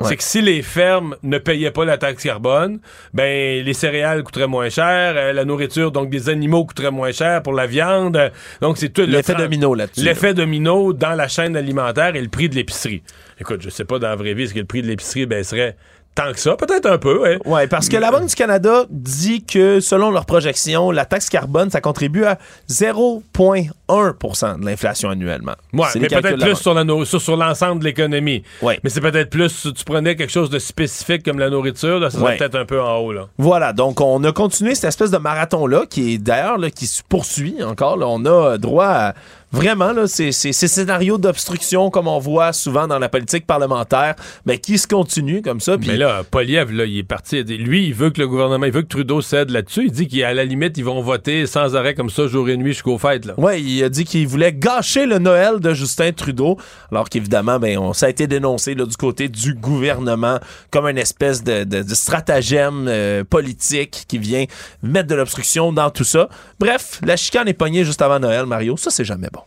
C'est 0.00 0.16
que 0.16 0.22
si 0.22 0.40
les 0.42 0.62
fermes 0.62 1.16
ne 1.22 1.38
payaient 1.38 1.70
pas 1.70 1.84
la 1.84 1.98
taxe 1.98 2.22
carbone, 2.22 2.78
ben 3.14 3.64
les 3.64 3.72
céréales 3.74 4.22
coûteraient 4.22 4.46
moins 4.46 4.68
cher, 4.68 5.14
euh, 5.16 5.32
la 5.32 5.44
nourriture, 5.44 5.90
donc 5.90 6.08
des 6.08 6.28
animaux 6.28 6.64
coûteraient 6.64 6.92
moins 6.92 7.10
cher 7.10 7.42
pour 7.42 7.52
la 7.52 7.66
viande. 7.66 8.30
Donc 8.60 8.78
c'est 8.78 8.90
tout 8.90 9.02
l'effet 9.02 9.34
domino 9.34 9.74
là-dessus. 9.74 10.04
L'effet 10.04 10.34
domino 10.34 10.92
dans 10.92 11.14
la 11.14 11.26
chaîne 11.26 11.56
alimentaire 11.56 12.14
et 12.14 12.22
le 12.22 12.28
prix 12.28 12.48
de 12.48 12.54
l'épicerie. 12.54 13.02
Écoute, 13.40 13.60
je 13.62 13.70
sais 13.70 13.84
pas 13.84 13.98
dans 13.98 14.08
la 14.08 14.16
vraie 14.16 14.34
vie 14.34 14.44
est-ce 14.44 14.54
que 14.54 14.60
le 14.60 14.64
prix 14.66 14.82
de 14.82 14.88
l'épicerie 14.88 15.26
baisserait 15.26 15.76
tant 16.18 16.32
que 16.32 16.40
ça, 16.40 16.56
peut-être 16.56 16.86
un 16.86 16.98
peu, 16.98 17.20
oui. 17.22 17.36
Ouais, 17.50 17.68
parce 17.68 17.88
que 17.88 17.96
la 17.96 18.10
Banque 18.10 18.26
du 18.26 18.34
Canada 18.34 18.84
dit 18.90 19.44
que, 19.44 19.78
selon 19.78 20.10
leurs 20.10 20.26
projections, 20.26 20.90
la 20.90 21.04
taxe 21.04 21.28
carbone, 21.28 21.70
ça 21.70 21.80
contribue 21.80 22.24
à 22.24 22.38
0,1% 22.68 24.60
de 24.60 24.66
l'inflation 24.66 25.10
annuellement. 25.10 25.54
Ouais, 25.72 25.86
mais 25.94 26.08
peut-être 26.08 26.40
plus 26.40 26.56
sur, 26.56 27.20
sur, 27.20 27.36
l'ensemble 27.36 27.80
de 27.80 27.84
l'économie. 27.84 28.42
Ouais. 28.62 28.80
Mais 28.82 28.90
c'est 28.90 29.00
peut-être 29.00 29.30
plus, 29.30 29.68
tu 29.74 29.84
prenais 29.84 30.16
quelque 30.16 30.32
chose 30.32 30.50
de 30.50 30.58
spécifique 30.58 31.22
comme 31.22 31.38
la 31.38 31.50
nourriture, 31.50 32.00
là, 32.00 32.10
ça 32.10 32.18
serait 32.18 32.36
peut-être 32.36 32.56
un 32.56 32.64
peu 32.64 32.82
en 32.82 32.96
haut, 32.96 33.12
là. 33.12 33.28
Voilà, 33.38 33.72
donc 33.72 34.00
on 34.00 34.22
a 34.24 34.32
continué 34.32 34.74
cette 34.74 34.88
espèce 34.88 35.12
de 35.12 35.18
marathon-là, 35.18 35.84
qui 35.88 36.14
est 36.14 36.18
d'ailleurs, 36.18 36.58
qui 36.74 36.86
se 36.86 37.02
poursuit 37.08 37.62
encore, 37.62 37.96
On 38.00 38.24
a 38.24 38.58
droit 38.58 38.86
à 38.86 39.14
vraiment, 39.52 39.92
là, 39.92 40.06
ces, 40.06 40.32
ces, 40.32 40.52
scénarios 40.52 41.18
d'obstruction, 41.18 41.90
comme 41.90 42.08
on 42.08 42.18
voit 42.18 42.52
souvent 42.52 42.86
dans 42.86 42.98
la 42.98 43.08
politique 43.08 43.46
parlementaire, 43.46 44.14
mais 44.46 44.58
qui 44.58 44.78
se 44.78 44.86
continuent 44.86 45.42
comme 45.42 45.60
ça. 45.60 45.76
Mais 45.78 45.96
là, 45.96 46.22
Poliev, 46.28 46.72
là, 46.72 46.84
il 46.84 46.98
est 46.98 47.02
parti. 47.02 47.42
Lui, 47.42 47.86
il 47.86 47.94
veut 47.94 48.10
que 48.10 48.20
le 48.20 48.28
gouvernement, 48.28 48.66
il 48.66 48.72
veut 48.72 48.82
que 48.82 48.88
Trudeau 48.88 49.20
cède 49.20 49.50
là-dessus. 49.50 49.86
Il 49.86 49.92
dit 49.92 50.08
qu'à 50.08 50.34
la 50.34 50.44
limite, 50.44 50.76
ils 50.78 50.84
vont 50.84 51.00
voter 51.00 51.46
sans 51.46 51.76
arrêt 51.76 51.94
comme 51.94 52.10
ça, 52.10 52.26
jour 52.26 52.48
et 52.48 52.56
nuit 52.56 52.72
jusqu'aux 52.72 52.98
fêtes. 52.98 53.28
Oui, 53.36 53.62
il 53.62 53.84
a 53.84 53.88
dit 53.88 54.04
qu'il 54.04 54.26
voulait 54.26 54.52
gâcher 54.52 55.06
le 55.06 55.18
Noël 55.18 55.60
de 55.60 55.72
Justin 55.74 56.12
Trudeau, 56.12 56.58
alors 56.90 57.08
qu'évidemment, 57.08 57.58
ben, 57.58 57.78
on, 57.78 57.92
ça 57.92 58.06
a 58.06 58.08
été 58.08 58.26
dénoncé 58.26 58.74
là, 58.74 58.84
du 58.84 58.96
côté 58.96 59.28
du 59.28 59.54
gouvernement 59.54 60.38
comme 60.70 60.86
une 60.86 60.98
espèce 60.98 61.42
de, 61.42 61.64
de, 61.64 61.94
stratagème 61.94 62.86
euh, 62.88 63.24
politique 63.24 64.04
qui 64.08 64.18
vient 64.18 64.44
mettre 64.82 65.08
de 65.08 65.14
l'obstruction 65.14 65.72
dans 65.72 65.90
tout 65.90 66.04
ça. 66.04 66.28
Bref, 66.60 67.00
la 67.04 67.16
chicane 67.16 67.48
est 67.48 67.54
pognée 67.54 67.84
juste 67.84 68.02
avant 68.02 68.18
Noël, 68.18 68.46
Mario. 68.46 68.76
Ça, 68.76 68.90
c'est 68.90 69.04
jamais 69.04 69.28
bon. 69.32 69.42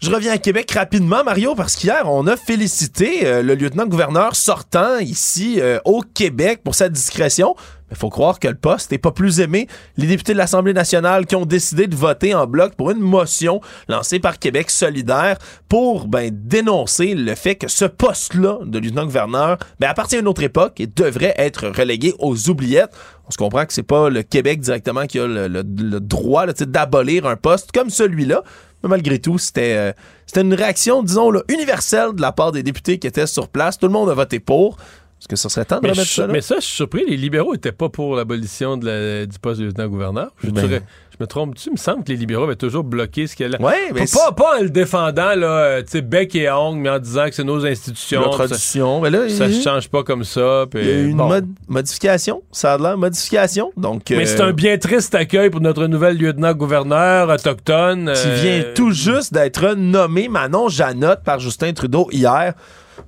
Je 0.00 0.12
reviens 0.12 0.30
à 0.30 0.38
Québec 0.38 0.70
rapidement, 0.70 1.24
Mario, 1.24 1.56
parce 1.56 1.74
qu'hier, 1.74 2.02
on 2.04 2.28
a 2.28 2.36
félicité 2.36 3.26
euh, 3.26 3.42
le 3.42 3.56
lieutenant-gouverneur 3.56 4.36
sortant 4.36 4.98
ici 4.98 5.56
euh, 5.60 5.80
au 5.84 6.02
Québec 6.02 6.60
pour 6.62 6.76
sa 6.76 6.88
discrétion. 6.88 7.56
Il 7.90 7.96
faut 7.96 8.08
croire 8.08 8.38
que 8.38 8.46
le 8.46 8.54
poste 8.54 8.92
n'est 8.92 8.98
pas 8.98 9.10
plus 9.10 9.40
aimé. 9.40 9.66
Les 9.96 10.06
députés 10.06 10.34
de 10.34 10.38
l'Assemblée 10.38 10.72
nationale 10.72 11.26
qui 11.26 11.34
ont 11.34 11.46
décidé 11.46 11.88
de 11.88 11.96
voter 11.96 12.32
en 12.32 12.46
bloc 12.46 12.76
pour 12.76 12.92
une 12.92 13.00
motion 13.00 13.60
lancée 13.88 14.20
par 14.20 14.38
Québec 14.38 14.70
solidaire 14.70 15.36
pour 15.68 16.06
ben, 16.06 16.30
dénoncer 16.32 17.14
le 17.16 17.34
fait 17.34 17.56
que 17.56 17.66
ce 17.66 17.84
poste-là 17.86 18.58
de 18.64 18.78
lieutenant-gouverneur 18.78 19.58
ben, 19.80 19.88
appartient 19.88 20.14
à 20.14 20.20
une 20.20 20.28
autre 20.28 20.44
époque 20.44 20.78
et 20.78 20.86
devrait 20.86 21.34
être 21.38 21.66
relégué 21.76 22.14
aux 22.20 22.48
oubliettes. 22.48 22.92
On 23.26 23.32
se 23.32 23.36
comprend 23.36 23.66
que 23.66 23.72
c'est 23.72 23.82
pas 23.82 24.10
le 24.10 24.22
Québec 24.22 24.60
directement 24.60 25.06
qui 25.06 25.18
a 25.18 25.26
le, 25.26 25.48
le, 25.48 25.62
le 25.62 26.00
droit 26.00 26.46
d'abolir 26.46 27.26
un 27.26 27.36
poste 27.36 27.72
comme 27.72 27.90
celui-là. 27.90 28.44
Mais 28.82 28.88
malgré 28.88 29.18
tout, 29.18 29.38
c'était 29.38 29.74
euh, 29.76 29.92
c'était 30.26 30.42
une 30.42 30.54
réaction, 30.54 31.02
disons, 31.02 31.30
là, 31.30 31.42
universelle 31.48 32.12
de 32.14 32.20
la 32.20 32.32
part 32.32 32.52
des 32.52 32.62
députés 32.62 32.98
qui 32.98 33.06
étaient 33.06 33.26
sur 33.26 33.48
place. 33.48 33.78
Tout 33.78 33.86
le 33.86 33.92
monde 33.92 34.10
a 34.10 34.14
voté 34.14 34.40
pour. 34.40 34.76
Est-ce 35.20 35.26
que 35.28 35.36
ça 35.36 35.48
serait 35.48 35.64
temps 35.64 35.76
de 35.78 35.82
mais 35.82 35.90
remettre 35.90 36.08
je, 36.08 36.14
ça 36.14 36.26
là? 36.28 36.32
Mais 36.32 36.40
ça, 36.40 36.56
je 36.56 36.60
suis 36.64 36.76
surpris. 36.76 37.04
Les 37.08 37.16
libéraux 37.16 37.52
n'étaient 37.52 37.72
pas 37.72 37.88
pour 37.88 38.14
l'abolition 38.14 38.76
de 38.76 38.86
la- 38.86 39.26
du 39.26 39.38
poste 39.40 39.60
de 39.60 39.66
lieutenant-gouverneur. 39.66 40.30
Je, 40.44 40.50
Ben. 40.50 40.68
je 40.70 41.16
me 41.18 41.26
trompe-tu? 41.26 41.70
Il 41.70 41.72
me 41.72 41.76
semble 41.76 42.04
que 42.04 42.12
les 42.12 42.16
libéraux 42.16 42.44
avaient 42.44 42.54
toujours 42.54 42.84
bloqué 42.84 43.26
ce 43.26 43.34
qu'elle 43.34 43.56
a. 43.56 43.60
Ouais, 43.60 43.90
mais 43.92 44.04
pas, 44.12 44.30
pas 44.30 44.58
en 44.58 44.62
le 44.62 44.70
défendant, 44.70 45.34
là, 45.34 45.46
euh, 45.48 45.82
tu 45.82 45.88
sais, 45.90 46.02
bec 46.02 46.32
et 46.36 46.48
ongle, 46.48 46.78
mais 46.78 46.90
en 46.90 47.00
disant 47.00 47.24
que 47.28 47.34
c'est 47.34 47.42
nos 47.42 47.66
institutions. 47.66 48.20
Notre 48.20 48.30
puis 48.38 48.42
ça- 48.42 48.48
tradition. 48.54 49.00
Mais 49.00 49.10
là, 49.10 49.28
Ça 49.28 49.48
il- 49.48 49.58
ne 49.58 49.62
change 49.62 49.88
pas 49.88 50.04
comme 50.04 50.22
ça. 50.22 50.66
puis 50.70 50.80
Il 50.82 50.86
y 50.88 50.92
a 50.92 50.94
eu 50.94 51.08
une 51.08 51.16
bon. 51.16 51.26
mod- 51.26 51.48
modification. 51.66 52.42
Ça 52.52 52.74
a 52.74 52.78
l'air 52.78 52.96
modification. 52.96 53.72
Donc, 53.76 54.02
Mais 54.10 54.18
euh, 54.18 54.24
c'est 54.24 54.40
un 54.40 54.52
bien 54.52 54.78
triste 54.78 55.16
accueil 55.16 55.50
pour 55.50 55.60
notre 55.60 55.86
nouvel 55.88 56.16
lieutenant-gouverneur 56.16 57.28
autochtone. 57.28 58.12
qui 58.14 58.28
euh, 58.28 58.34
vient 58.40 58.64
tout 58.76 58.92
juste 58.92 59.34
d'être 59.34 59.74
nommé 59.74 60.28
Manon 60.28 60.68
Janotte 60.68 61.24
par 61.24 61.40
Justin 61.40 61.72
Trudeau 61.72 62.08
hier. 62.12 62.54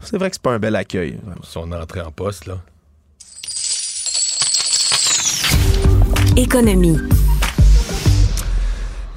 C'est 0.00 0.18
vrai 0.18 0.30
que 0.30 0.36
c'est 0.36 0.42
pas 0.42 0.52
un 0.52 0.58
bel 0.58 0.76
accueil. 0.76 1.18
Son 1.42 1.72
entrée 1.72 2.00
en 2.00 2.10
poste, 2.10 2.46
là. 2.46 2.58
Économie. 6.36 6.98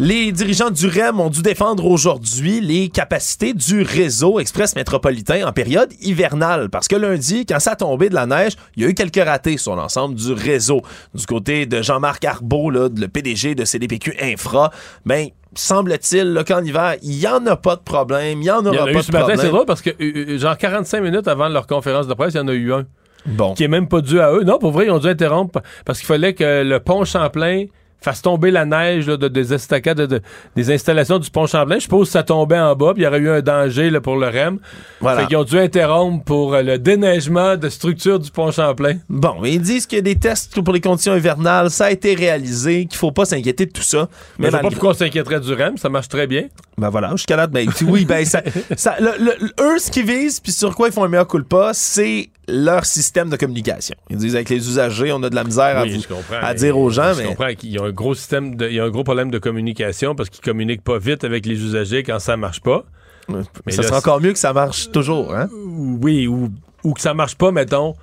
Les 0.05 0.33
dirigeants 0.33 0.69
du 0.69 0.85
REM 0.89 1.21
ont 1.21 1.29
dû 1.29 1.41
défendre 1.41 1.85
aujourd'hui 1.85 2.59
les 2.59 2.89
capacités 2.89 3.53
du 3.53 3.83
réseau 3.83 4.37
express 4.37 4.75
métropolitain 4.75 5.47
en 5.47 5.53
période 5.53 5.93
hivernale. 6.01 6.69
Parce 6.69 6.89
que 6.89 6.97
lundi, 6.97 7.45
quand 7.45 7.61
ça 7.61 7.71
a 7.71 7.75
tombé 7.77 8.09
de 8.09 8.13
la 8.13 8.25
neige, 8.25 8.57
il 8.75 8.83
y 8.83 8.85
a 8.85 8.89
eu 8.89 8.95
quelques 8.95 9.23
ratés 9.23 9.55
sur 9.55 9.77
l'ensemble 9.77 10.15
du 10.15 10.33
réseau. 10.33 10.81
Du 11.13 11.25
côté 11.25 11.65
de 11.67 11.81
Jean-Marc 11.81 12.25
Arbeau, 12.25 12.69
là, 12.69 12.89
le 12.93 13.07
PDG 13.07 13.55
de 13.55 13.63
CDPQ 13.63 14.17
Infra, 14.21 14.71
ben, 15.05 15.29
semble-t-il, 15.55 16.43
qu'en 16.45 16.61
hiver, 16.61 16.97
il 17.01 17.19
n'y 17.19 17.27
en 17.27 17.45
a 17.45 17.55
pas 17.55 17.77
de 17.77 17.81
problème, 17.83 18.41
il 18.41 18.43
n'y 18.43 18.51
en 18.51 18.59
Il 18.59 18.73
y 18.73 18.77
aura 18.77 18.83
en 18.83 18.87
a 18.87 18.91
pas 18.91 18.91
eu 18.91 18.95
de 18.95 19.01
ce 19.03 19.11
problème. 19.13 19.37
c'est 19.39 19.47
drôle 19.47 19.65
parce 19.65 19.81
que, 19.81 19.91
euh, 19.91 20.33
euh, 20.33 20.37
genre, 20.37 20.57
45 20.57 20.99
minutes 20.99 21.29
avant 21.29 21.47
leur 21.47 21.65
conférence 21.65 22.09
de 22.09 22.13
presse, 22.13 22.33
il 22.33 22.37
y 22.39 22.41
en 22.41 22.49
a 22.49 22.53
eu 22.53 22.73
un. 22.73 22.83
Bon. 23.25 23.53
Qui 23.53 23.63
est 23.63 23.69
même 23.69 23.87
pas 23.87 24.01
dû 24.01 24.19
à 24.19 24.33
eux. 24.33 24.43
Non, 24.43 24.59
pour 24.59 24.71
vrai, 24.71 24.87
ils 24.87 24.91
ont 24.91 24.99
dû 24.99 25.07
interrompre 25.07 25.61
parce 25.85 25.99
qu'il 25.99 26.07
fallait 26.07 26.33
que 26.33 26.61
le 26.61 26.81
pont 26.81 27.05
Champlain 27.05 27.67
fasse 28.03 28.21
tomber 28.21 28.51
la 28.51 28.65
neige 28.65 29.07
là, 29.07 29.17
de, 29.17 29.27
des 29.27 29.53
estacades, 29.53 29.97
de- 29.97 30.05
de- 30.05 30.21
des 30.55 30.71
installations 30.71 31.19
du 31.19 31.29
pont 31.29 31.47
Champlain. 31.47 31.75
Je 31.75 31.83
suppose 31.83 32.07
que 32.07 32.13
ça 32.13 32.23
tombait 32.23 32.59
en 32.59 32.75
bas, 32.75 32.93
puis 32.93 33.03
il 33.03 33.05
y 33.05 33.07
aurait 33.07 33.19
eu 33.19 33.29
un 33.29 33.41
danger 33.41 33.89
là, 33.89 34.01
pour 34.01 34.15
le 34.17 34.27
REM. 34.27 34.59
Voilà. 35.01 35.21
Fait 35.21 35.27
qu'ils 35.27 35.37
ont 35.37 35.43
dû 35.43 35.57
interrompre 35.59 36.23
pour 36.25 36.53
euh, 36.53 36.61
le 36.61 36.77
déneigement 36.77 37.55
de 37.57 37.69
structure 37.69 38.19
du 38.19 38.29
pont 38.31 38.51
Champlain. 38.51 38.97
Bon, 39.09 39.43
ils 39.43 39.61
disent 39.61 39.85
qu'il 39.85 39.97
y 39.97 39.99
a 39.99 40.03
des 40.03 40.15
tests 40.17 40.61
pour 40.61 40.73
les 40.73 40.81
conditions 40.81 41.15
hivernales, 41.15 41.69
ça 41.69 41.85
a 41.85 41.91
été 41.91 42.13
réalisé, 42.15 42.85
qu'il 42.85 42.97
faut 42.97 43.11
pas 43.11 43.25
s'inquiéter 43.25 43.65
de 43.65 43.71
tout 43.71 43.81
ça. 43.81 44.07
Mais 44.37 44.47
je 44.47 44.51
sais 44.51 44.61
pas 44.61 44.69
pourquoi 44.69 44.89
on 44.91 44.93
s'inquiéterait 44.93 45.39
du 45.39 45.53
REM, 45.53 45.77
ça 45.77 45.89
marche 45.89 46.09
très 46.09 46.27
bien. 46.27 46.43
Ben 46.77 46.89
voilà, 46.89 47.11
jusqu'à 47.11 47.35
là, 47.35 47.47
ben, 47.47 47.67
oui, 47.87 48.03
ben, 48.05 48.25
ça, 48.25 48.41
ça- 48.75 48.95
le- 48.99 49.13
le- 49.23 49.51
eux, 49.63 49.79
ce 49.79 49.91
qu'ils 49.91 50.05
visent, 50.05 50.39
puis 50.39 50.51
sur 50.51 50.75
quoi 50.75 50.87
ils 50.87 50.93
font 50.93 51.03
un 51.03 51.07
meilleur 51.07 51.27
coup 51.27 51.37
de 51.39 51.43
pas, 51.43 51.73
c'est 51.73 52.29
leur 52.47 52.85
système 52.85 53.29
de 53.29 53.37
communication. 53.37 53.95
Ils 54.09 54.17
disent 54.17 54.35
avec 54.35 54.49
les 54.49 54.67
usagers, 54.67 55.11
on 55.13 55.23
a 55.23 55.29
de 55.29 55.35
la 55.35 55.43
misère 55.43 55.77
à, 55.77 55.85
vous- 55.85 56.53
dire 56.55 56.77
aux 56.77 56.89
gens, 56.89 57.13
Je 57.13 57.21
mais 57.21 57.27
comprends 57.27 57.53
qu'il 57.53 57.71
y 57.71 57.77
a 57.77 57.83
un 57.83 57.91
gros 57.91 58.13
système, 58.15 58.55
de- 58.55 58.67
il 58.67 58.75
y 58.75 58.79
a 58.79 58.83
un 58.83 58.89
gros 58.89 59.03
problème 59.03 59.31
de 59.31 59.39
communication 59.39 60.15
parce 60.15 60.29
qu'ils 60.29 60.43
communiquent 60.43 60.83
pas 60.83 60.97
vite 60.97 61.23
avec 61.23 61.45
les 61.45 61.55
usagers 61.61 62.03
quand 62.03 62.19
ça 62.19 62.35
marche 62.37 62.61
pas. 62.61 62.83
Mais 63.29 63.71
ça 63.71 63.81
là, 63.83 63.87
serait 63.87 63.97
encore 63.99 64.19
mieux 64.19 64.33
que 64.33 64.39
ça 64.39 64.51
marche 64.51 64.91
toujours, 64.91 65.33
hein? 65.33 65.47
Oui, 65.53 66.27
ou, 66.27 66.49
ou 66.83 66.93
que 66.93 66.99
ça 67.01 67.13
marche 67.13 67.35
pas, 67.35 67.51
mettons, 67.51 67.93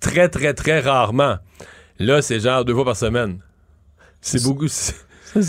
très, 0.00 0.28
très, 0.28 0.52
très 0.52 0.80
rarement. 0.80 1.36
Là, 1.98 2.20
c'est 2.20 2.40
genre 2.40 2.64
deux 2.64 2.74
fois 2.74 2.84
par 2.84 2.96
semaine. 2.96 3.38
C'est 4.20 4.42
beaucoup. 4.42 4.68
c'est- 4.68 4.94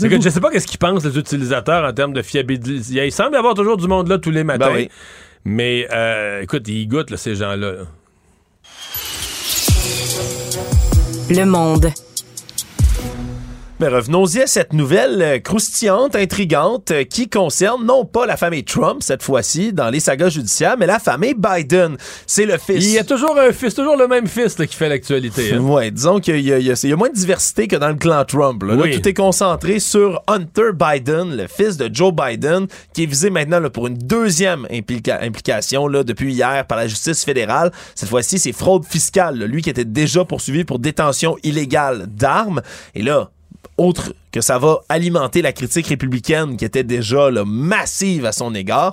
Écoute, 0.04 0.22
je 0.22 0.28
sais 0.30 0.40
pas 0.40 0.50
qu'est-ce 0.50 0.66
qu'ils 0.66 0.78
pensent 0.78 1.04
les 1.04 1.16
utilisateurs 1.18 1.84
en 1.86 1.92
termes 1.92 2.12
de 2.12 2.22
fiabilité. 2.22 3.04
Il 3.06 3.12
semble 3.12 3.34
y 3.34 3.36
avoir 3.38 3.54
toujours 3.54 3.76
du 3.76 3.86
monde 3.86 4.08
là 4.08 4.18
tous 4.18 4.30
les 4.30 4.44
matins. 4.44 4.68
Ben 4.68 4.74
oui. 4.74 4.88
Mais 5.44 5.86
euh, 5.92 6.42
écoute, 6.42 6.66
ils 6.68 6.86
goûtent 6.86 7.10
là, 7.10 7.16
ces 7.16 7.34
gens-là. 7.36 7.84
Le 11.30 11.44
monde. 11.44 11.92
Mais 13.80 13.86
revenons-y 13.86 14.40
à 14.40 14.48
cette 14.48 14.72
nouvelle 14.72 15.22
euh, 15.22 15.38
croustillante, 15.38 16.16
intrigante, 16.16 16.90
euh, 16.90 17.04
qui 17.04 17.28
concerne 17.28 17.86
non 17.86 18.04
pas 18.04 18.26
la 18.26 18.36
famille 18.36 18.64
Trump, 18.64 19.04
cette 19.04 19.22
fois-ci, 19.22 19.72
dans 19.72 19.88
les 19.88 20.00
sagas 20.00 20.30
judiciaires, 20.30 20.74
mais 20.76 20.86
la 20.86 20.98
famille 20.98 21.34
Biden. 21.38 21.96
C'est 22.26 22.44
le 22.44 22.58
fils. 22.58 22.84
Il 22.84 22.90
y 22.90 22.98
a 22.98 23.04
toujours 23.04 23.38
un 23.38 23.52
fils, 23.52 23.74
toujours 23.74 23.96
le 23.96 24.08
même 24.08 24.26
fils 24.26 24.58
là, 24.58 24.66
qui 24.66 24.74
fait 24.74 24.88
l'actualité. 24.88 25.52
hein. 25.54 25.58
Ouais, 25.60 25.92
disons 25.92 26.18
qu'il 26.18 26.40
y, 26.40 26.50
y 26.50 26.88
y 26.88 26.92
a 26.92 26.96
moins 26.96 27.08
de 27.08 27.14
diversité 27.14 27.68
que 27.68 27.76
dans 27.76 27.90
le 27.90 27.94
clan 27.94 28.24
Trump. 28.24 28.64
Là, 28.64 28.74
tout 28.98 29.08
est 29.08 29.14
concentré 29.14 29.78
sur 29.78 30.22
Hunter 30.26 30.70
Biden, 30.74 31.36
le 31.36 31.46
fils 31.46 31.76
de 31.76 31.88
Joe 31.92 32.12
Biden, 32.12 32.66
qui 32.92 33.04
est 33.04 33.06
visé 33.06 33.30
maintenant 33.30 33.60
là, 33.60 33.70
pour 33.70 33.86
une 33.86 33.96
deuxième 33.98 34.66
implica- 34.72 35.22
implication 35.22 35.86
là, 35.86 36.02
depuis 36.02 36.32
hier 36.34 36.66
par 36.66 36.78
la 36.78 36.88
justice 36.88 37.24
fédérale. 37.24 37.70
Cette 37.94 38.08
fois-ci, 38.08 38.40
c'est 38.40 38.50
fraude 38.52 38.84
fiscale. 38.84 39.38
là. 39.38 39.46
Lui 39.46 39.62
qui 39.62 39.70
était 39.70 39.84
déjà 39.84 40.24
poursuivi 40.24 40.64
pour 40.64 40.80
détention 40.80 41.36
illégale 41.44 42.06
d'armes. 42.08 42.60
Et 42.96 43.02
là, 43.02 43.30
autre 43.78 44.12
que 44.32 44.40
ça 44.40 44.58
va 44.58 44.80
alimenter 44.88 45.42
la 45.42 45.52
critique 45.52 45.86
républicaine 45.86 46.56
qui 46.56 46.64
était 46.64 46.84
déjà 46.84 47.30
là, 47.30 47.44
massive 47.46 48.26
à 48.26 48.32
son 48.32 48.54
égard, 48.54 48.92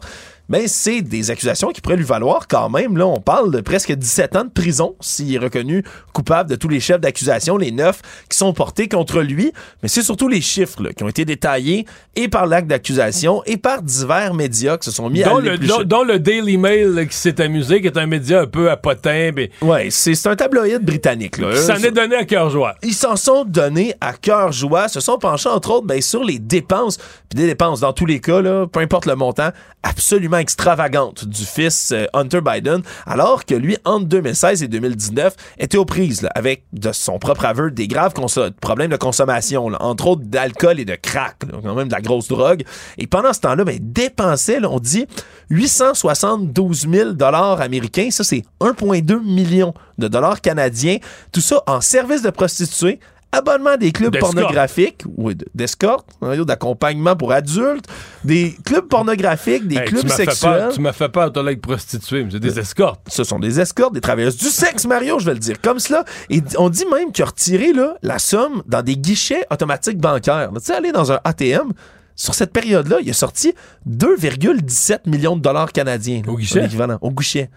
ben 0.50 0.68
c'est 0.68 1.02
des 1.02 1.32
accusations 1.32 1.70
qui 1.70 1.82
pourraient 1.82 1.96
lui 1.96 2.04
valoir 2.04 2.48
quand 2.48 2.70
même. 2.70 2.98
Là, 2.98 3.08
on 3.08 3.20
parle 3.20 3.52
de 3.52 3.62
presque 3.62 3.92
17 3.92 4.36
ans 4.36 4.44
de 4.46 4.50
prison 4.50 4.96
s'il 5.02 5.34
est 5.34 5.40
reconnu 5.40 5.84
coupable 6.14 6.50
de 6.50 6.56
tous 6.56 6.70
les 6.70 6.80
chefs 6.80 7.00
d'accusation, 7.02 7.58
les 7.58 7.72
neuf 7.72 8.02
qui 8.30 8.38
sont 8.38 8.54
portés 8.54 8.88
contre 8.88 9.22
lui. 9.22 9.52
Mais 9.82 9.90
c'est 9.90 10.04
surtout 10.04 10.28
les 10.28 10.42
chiffres 10.42 10.84
là, 10.84 10.94
qui 10.94 11.04
ont 11.04 11.10
été 11.10 11.26
détaillés 11.26 11.86
et 12.16 12.28
par 12.28 12.46
l'acte 12.46 12.68
d'accusation 12.68 13.42
et 13.46 13.58
par 13.58 13.82
divers 13.82 14.34
médias 14.34 14.78
qui 14.78 14.86
se 14.86 14.96
sont 14.96 15.10
mis 15.10 15.24
Dont 15.24 15.38
à 15.38 15.42
le, 15.42 15.84
dont 15.86 16.04
le 16.04 16.20
Daily 16.20 16.58
Mail 16.58 16.94
là, 16.94 17.06
qui 17.06 17.16
s'est 17.18 17.42
amusé, 17.42 17.82
qui 17.82 17.88
est 17.88 17.98
un 17.98 18.06
média 18.06 18.42
un 18.42 18.48
peu 18.48 18.70
à 18.70 18.78
potin, 18.78 19.32
mais 19.36 19.50
Ouais, 19.62 19.88
c'est 19.90 20.28
un 20.28 20.36
tabloïd 20.36 20.84
britannique. 20.84 21.38
Là. 21.38 21.54
qui 21.54 21.62
s'en 21.62 21.76
est 21.76 21.92
donné 21.92 22.16
à 22.16 22.26
cœur 22.26 22.50
joie. 22.50 22.76
Ils 22.84 22.94
s'en 22.94 23.16
sont 23.16 23.46
donnés 23.46 23.94
à 24.02 24.14
cœur 24.14 24.52
joie, 24.52 24.88
se 24.88 25.00
sont 25.00 25.18
penchés 25.18 25.50
entre 25.50 25.72
autres 25.72 25.88
ben, 25.88 26.02
sur 26.02 26.24
les 26.24 26.40
dépenses, 26.40 26.98
puis 26.98 27.38
des 27.38 27.48
dépenses 27.48 27.80
dans 27.80 27.94
tous 27.94 28.06
les 28.06 28.20
cas, 28.20 28.42
là, 28.42 28.68
peu 28.68 28.80
importe 28.80 29.06
le 29.06 29.16
montant, 29.16 29.50
absolument 29.84 30.35
extravagantes 30.38 31.26
du 31.26 31.44
fils 31.46 31.92
euh, 31.92 32.06
Hunter 32.14 32.42
Biden, 32.42 32.82
alors 33.06 33.46
que 33.46 33.56
lui, 33.56 33.78
entre 33.86 34.06
2016 34.06 34.64
et 34.64 34.68
2019, 34.68 35.36
était 35.60 35.78
aux 35.78 35.86
prises 35.86 36.28
avec, 36.36 36.64
de 36.74 36.92
son 36.92 37.20
propre 37.20 37.46
aveu, 37.46 37.72
des 37.72 37.88
graves 37.88 38.14
problèmes 38.62 38.92
de 38.92 38.98
consommation, 38.98 39.68
entre 39.80 40.08
autres 40.08 40.24
d'alcool 40.24 40.80
et 40.80 40.86
de 40.86 40.96
crack, 40.96 41.38
quand 41.64 41.76
même 41.76 41.88
de 41.88 41.94
la 41.94 42.02
grosse 42.02 42.28
drogue. 42.28 42.64
Et 42.98 43.08
pendant 43.08 43.34
ce 43.34 43.42
temps-là, 43.42 43.64
ben, 43.64 43.78
dépensait, 43.82 44.60
là, 44.60 44.70
on 44.70 44.80
dit, 44.80 45.06
872 45.50 46.88
000 46.90 47.12
dollars 47.14 47.62
américains, 47.62 48.10
ça 48.12 48.24
c'est 48.24 48.44
1,2 48.62 49.24
million 49.24 49.74
de 49.98 50.08
dollars 50.08 50.42
canadiens, 50.42 50.98
tout 51.32 51.42
ça 51.42 51.64
en 51.68 51.82
services 51.82 52.22
de 52.22 52.30
prostituées, 52.30 53.00
abonnement 53.38 53.72
à 53.72 53.78
des 53.78 53.92
clubs 53.92 54.12
pornographiques, 54.20 55.04
oui, 55.18 55.36
d'escorte, 55.54 56.08
hein, 56.22 56.36
d'accompagnement 56.44 57.16
pour 57.16 57.32
adultes, 57.32 57.86
des 58.24 58.56
clubs 58.66 58.88
pornographiques, 58.88 59.68
des 59.68 59.76
Hey, 59.78 59.86
clubs 59.86 60.02
tu 60.02 60.08
fait 60.10 60.16
sexuels. 60.26 60.52
peur- 60.60 60.72
Tu 60.74 60.82
m'as 60.82 60.94
fait 60.94 61.10
peur, 61.10 61.32
toi, 61.32 61.44
avec 61.44 61.62
prostituée, 61.62 62.24
mais 62.24 62.32
c'est 62.32 62.40
des 62.40 62.60
escortes. 62.60 63.02
Ce 63.08 63.24
sont 63.24 63.40
des 63.40 63.60
escortes, 63.60 63.94
des 63.94 64.02
travailleuses 64.02 64.38
du 64.38 64.46
sexe, 64.46 64.86
Mario, 64.86 65.20
je 65.20 65.26
vais 65.26 65.34
le 65.34 65.40
dire 65.40 65.62
comme 65.62 65.80
cela. 65.80 66.04
Et 66.30 66.42
on 66.58 66.70
dit 66.70 66.86
même 66.92 67.12
qu'il 67.12 67.24
a 67.24 67.28
retiré 67.28 67.74
là, 67.74 67.96
la 68.02 68.20
somme 68.20 68.64
dans 68.68 68.82
des 68.82 68.98
guichets 68.98 69.46
automatiques 69.52 69.98
bancaires. 70.00 70.50
Tu 70.56 70.62
sais, 70.62 70.74
aller 70.74 70.92
dans 70.92 71.12
un 71.12 71.20
ATM, 71.24 71.72
sur 72.18 72.34
cette 72.34 72.54
période-là, 72.54 72.98
il 73.02 73.10
a 73.10 73.14
sorti 73.14 73.54
2,17 73.86 75.00
millions 75.08 75.36
de 75.36 75.42
dollars 75.42 75.72
canadiens. 75.72 76.22
là, 76.26 76.32
Au 76.32 76.38
guichet? 76.38 76.62
Au 77.02 77.12
guichet. 77.12 77.50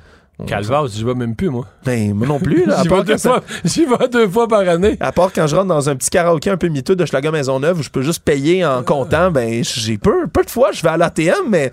Calvas, 0.46 0.86
j'y 0.94 1.04
vais 1.04 1.14
même 1.14 1.34
plus, 1.34 1.50
moi. 1.50 1.66
Ben, 1.84 2.14
moi 2.14 2.26
non 2.26 2.38
plus. 2.38 2.64
Là, 2.64 2.78
J'y 2.82 2.88
vais, 2.88 3.04
deux 3.04 3.18
fois, 3.18 3.42
j'y 3.64 3.84
vais 3.86 4.08
deux 4.08 4.28
fois 4.28 4.46
par 4.46 4.60
année. 4.60 4.96
À 5.00 5.10
part 5.12 5.32
quand 5.32 5.46
je 5.46 5.56
rentre 5.56 5.68
dans 5.68 5.88
un 5.88 5.96
petit 5.96 6.10
karaoké 6.10 6.50
un 6.50 6.56
peu 6.56 6.68
miteux 6.68 6.94
de 6.94 7.04
Schlager 7.04 7.30
Maisonneuve 7.30 7.80
où 7.80 7.82
je 7.82 7.90
peux 7.90 8.02
juste 8.02 8.22
payer 8.22 8.64
en 8.64 8.82
comptant, 8.82 9.30
ben 9.30 9.62
j'ai 9.64 9.98
peu, 9.98 10.26
peu 10.28 10.44
de 10.44 10.50
fois 10.50 10.70
je 10.72 10.82
vais 10.82 10.90
à 10.90 10.96
l'ATM, 10.96 11.48
mais 11.48 11.72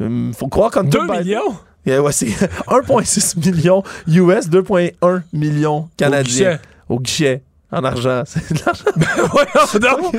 hum, 0.00 0.32
faut 0.36 0.48
croire 0.48 0.70
qu'en 0.70 0.84
2 0.84 1.06
millions? 1.06 1.56
Yeah, 1.84 2.02
ouais, 2.02 2.10
c'est 2.12 2.26
1,6 2.26 3.38
million 3.38 3.82
US, 4.08 4.48
2,1 4.48 5.22
millions 5.32 5.88
canadiens. 5.96 6.52
guichet. 6.54 6.60
Au 6.88 6.98
guichet. 6.98 7.42
En 7.72 7.84
argent. 7.84 8.22
C'est 8.26 8.52
de 8.54 9.84
l'argent. 9.84 10.10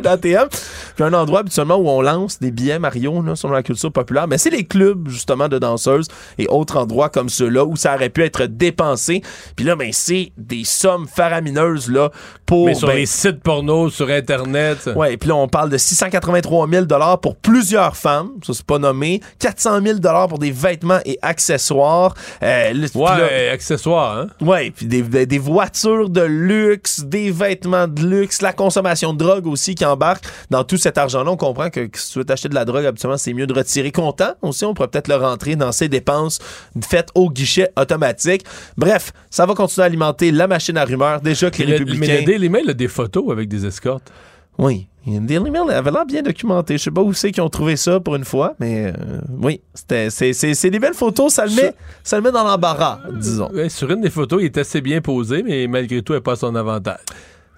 d'ATM. 0.00 0.48
Puis 0.94 1.04
un 1.04 1.12
endroit 1.12 1.40
habituellement 1.40 1.76
où 1.76 1.88
on 1.88 2.00
lance 2.00 2.38
des 2.38 2.50
billets 2.50 2.78
Mario 2.78 3.22
là, 3.22 3.36
sur 3.36 3.50
la 3.50 3.62
culture 3.62 3.92
populaire. 3.92 4.28
Mais 4.28 4.38
c'est 4.38 4.50
les 4.50 4.64
clubs 4.64 5.08
justement 5.08 5.48
de 5.48 5.58
danseuses 5.58 6.08
et 6.38 6.46
autres 6.48 6.76
endroits 6.76 7.08
comme 7.08 7.28
ceux-là 7.28 7.64
où 7.64 7.76
ça 7.76 7.94
aurait 7.94 8.10
pu 8.10 8.22
être 8.22 8.44
dépensé. 8.46 9.22
Puis 9.56 9.64
là, 9.64 9.76
ben 9.76 9.90
c'est 9.92 10.32
des 10.36 10.64
sommes 10.64 11.06
faramineuses 11.08 11.90
là 11.90 12.10
pour. 12.46 12.66
Mais 12.66 12.74
sur 12.74 12.88
ben, 12.88 12.96
les 12.96 13.06
sites 13.06 13.42
porno, 13.42 13.90
sur 13.90 14.08
Internet. 14.10 14.88
Ouais. 14.94 15.16
Puis 15.16 15.28
là, 15.28 15.36
on 15.36 15.48
parle 15.48 15.70
de 15.70 15.78
683 15.78 16.68
000 16.68 16.84
dollars 16.86 17.20
pour 17.20 17.36
plusieurs 17.36 17.96
femmes. 17.96 18.30
Ça 18.46 18.52
c'est 18.54 18.66
pas 18.66 18.78
nommé. 18.78 19.20
400 19.40 19.80
000 19.82 19.98
dollars 19.98 20.28
pour 20.28 20.38
des 20.38 20.52
vêtements 20.52 21.00
et 21.04 21.18
accessoires. 21.22 22.14
Euh, 22.42 22.72
le- 22.72 22.84
Ouais, 22.94 23.18
là- 23.48 23.52
accessoires, 23.52 24.18
hein? 24.18 24.26
Ouais, 24.40 24.70
puis 24.70 24.86
des- 24.86 25.26
des 25.26 25.38
voitures 25.38 26.08
de 26.10 26.20
luxe, 26.20 26.83
des 27.04 27.30
vêtements 27.30 27.88
de 27.88 28.02
luxe, 28.02 28.42
la 28.42 28.52
consommation 28.52 29.12
de 29.12 29.18
drogue 29.18 29.46
aussi 29.46 29.74
qui 29.74 29.84
embarque 29.84 30.24
dans 30.50 30.64
tout 30.64 30.76
cet 30.76 30.98
argent-là. 30.98 31.30
On 31.30 31.36
comprend 31.36 31.70
que, 31.70 31.86
que 31.86 31.98
si 31.98 32.12
tu 32.12 32.18
veux 32.18 32.24
t'acheter 32.24 32.48
de 32.48 32.54
la 32.54 32.64
drogue, 32.64 32.86
habituellement, 32.86 33.18
c'est 33.18 33.32
mieux 33.32 33.46
de 33.46 33.54
retirer 33.54 33.92
comptant. 33.92 34.34
Aussi, 34.42 34.64
on 34.64 34.74
pourrait 34.74 34.88
peut-être 34.88 35.08
le 35.08 35.16
rentrer 35.16 35.56
dans 35.56 35.72
ses 35.72 35.88
dépenses 35.88 36.38
faites 36.82 37.08
au 37.14 37.30
guichet 37.30 37.70
automatique. 37.76 38.44
Bref, 38.76 39.12
ça 39.30 39.46
va 39.46 39.54
continuer 39.54 39.82
à 39.84 39.86
alimenter 39.86 40.30
la 40.30 40.46
machine 40.46 40.76
à 40.76 40.84
rumeurs. 40.84 41.20
Déjà 41.20 41.50
que 41.50 41.62
les 41.62 41.72
républicains... 41.72 42.12
Mais 42.12 42.20
le 42.20 42.26
Daily 42.26 42.48
Mail 42.48 42.70
a 42.70 42.74
des 42.74 42.88
photos 42.88 43.30
avec 43.30 43.48
des 43.48 43.66
escortes. 43.66 44.12
Oui. 44.58 44.88
Daily 45.06 45.50
Mail 45.50 45.70
avait 45.70 45.90
l'air 45.90 46.06
bien 46.06 46.22
documenté. 46.22 46.78
Je 46.78 46.84
sais 46.84 46.90
pas 46.90 47.02
où 47.02 47.12
c'est 47.12 47.30
qu'ils 47.30 47.42
ont 47.42 47.50
trouvé 47.50 47.76
ça 47.76 48.00
pour 48.00 48.16
une 48.16 48.24
fois, 48.24 48.54
mais 48.58 48.86
euh, 48.86 49.20
oui, 49.28 49.60
c'était, 49.74 50.08
c'est, 50.08 50.32
c'est, 50.32 50.54
c'est 50.54 50.70
des 50.70 50.78
belles 50.78 50.94
photos. 50.94 51.34
Ça 51.34 51.44
le 51.44 51.52
met, 51.52 51.74
ça 52.02 52.16
le 52.16 52.22
met 52.22 52.32
dans 52.32 52.42
l'embarras, 52.44 53.00
disons. 53.12 53.50
Ouais, 53.52 53.68
sur 53.68 53.90
une 53.90 54.00
des 54.00 54.08
photos, 54.10 54.40
il 54.40 54.46
est 54.46 54.56
assez 54.58 54.80
bien 54.80 55.02
posé, 55.02 55.42
mais 55.42 55.66
malgré 55.66 56.00
tout, 56.00 56.14
elle 56.14 56.22
pas 56.22 56.32
à 56.32 56.36
son 56.36 56.54
avantage. 56.54 57.00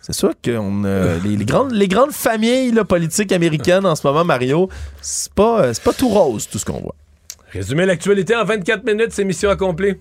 C'est 0.00 0.12
sûr 0.12 0.30
que 0.40 1.22
les, 1.24 1.36
les 1.36 1.44
grandes, 1.44 1.72
les 1.72 1.88
grandes 1.88 2.12
familles 2.12 2.72
là, 2.72 2.84
politiques 2.84 3.32
américaines 3.32 3.86
en 3.86 3.94
ce 3.94 4.06
moment, 4.06 4.24
Mario, 4.24 4.68
c'est 5.00 5.32
pas, 5.32 5.62
euh, 5.62 5.72
c'est 5.72 5.82
pas 5.82 5.92
tout 5.92 6.08
rose 6.08 6.48
tout 6.48 6.58
ce 6.58 6.64
qu'on 6.64 6.80
voit. 6.80 6.94
Résumer 7.52 7.86
l'actualité 7.86 8.34
en 8.36 8.44
24 8.44 8.84
minutes, 8.84 9.10
c'est 9.10 9.24
mission 9.24 9.50
accomplie. 9.50 9.94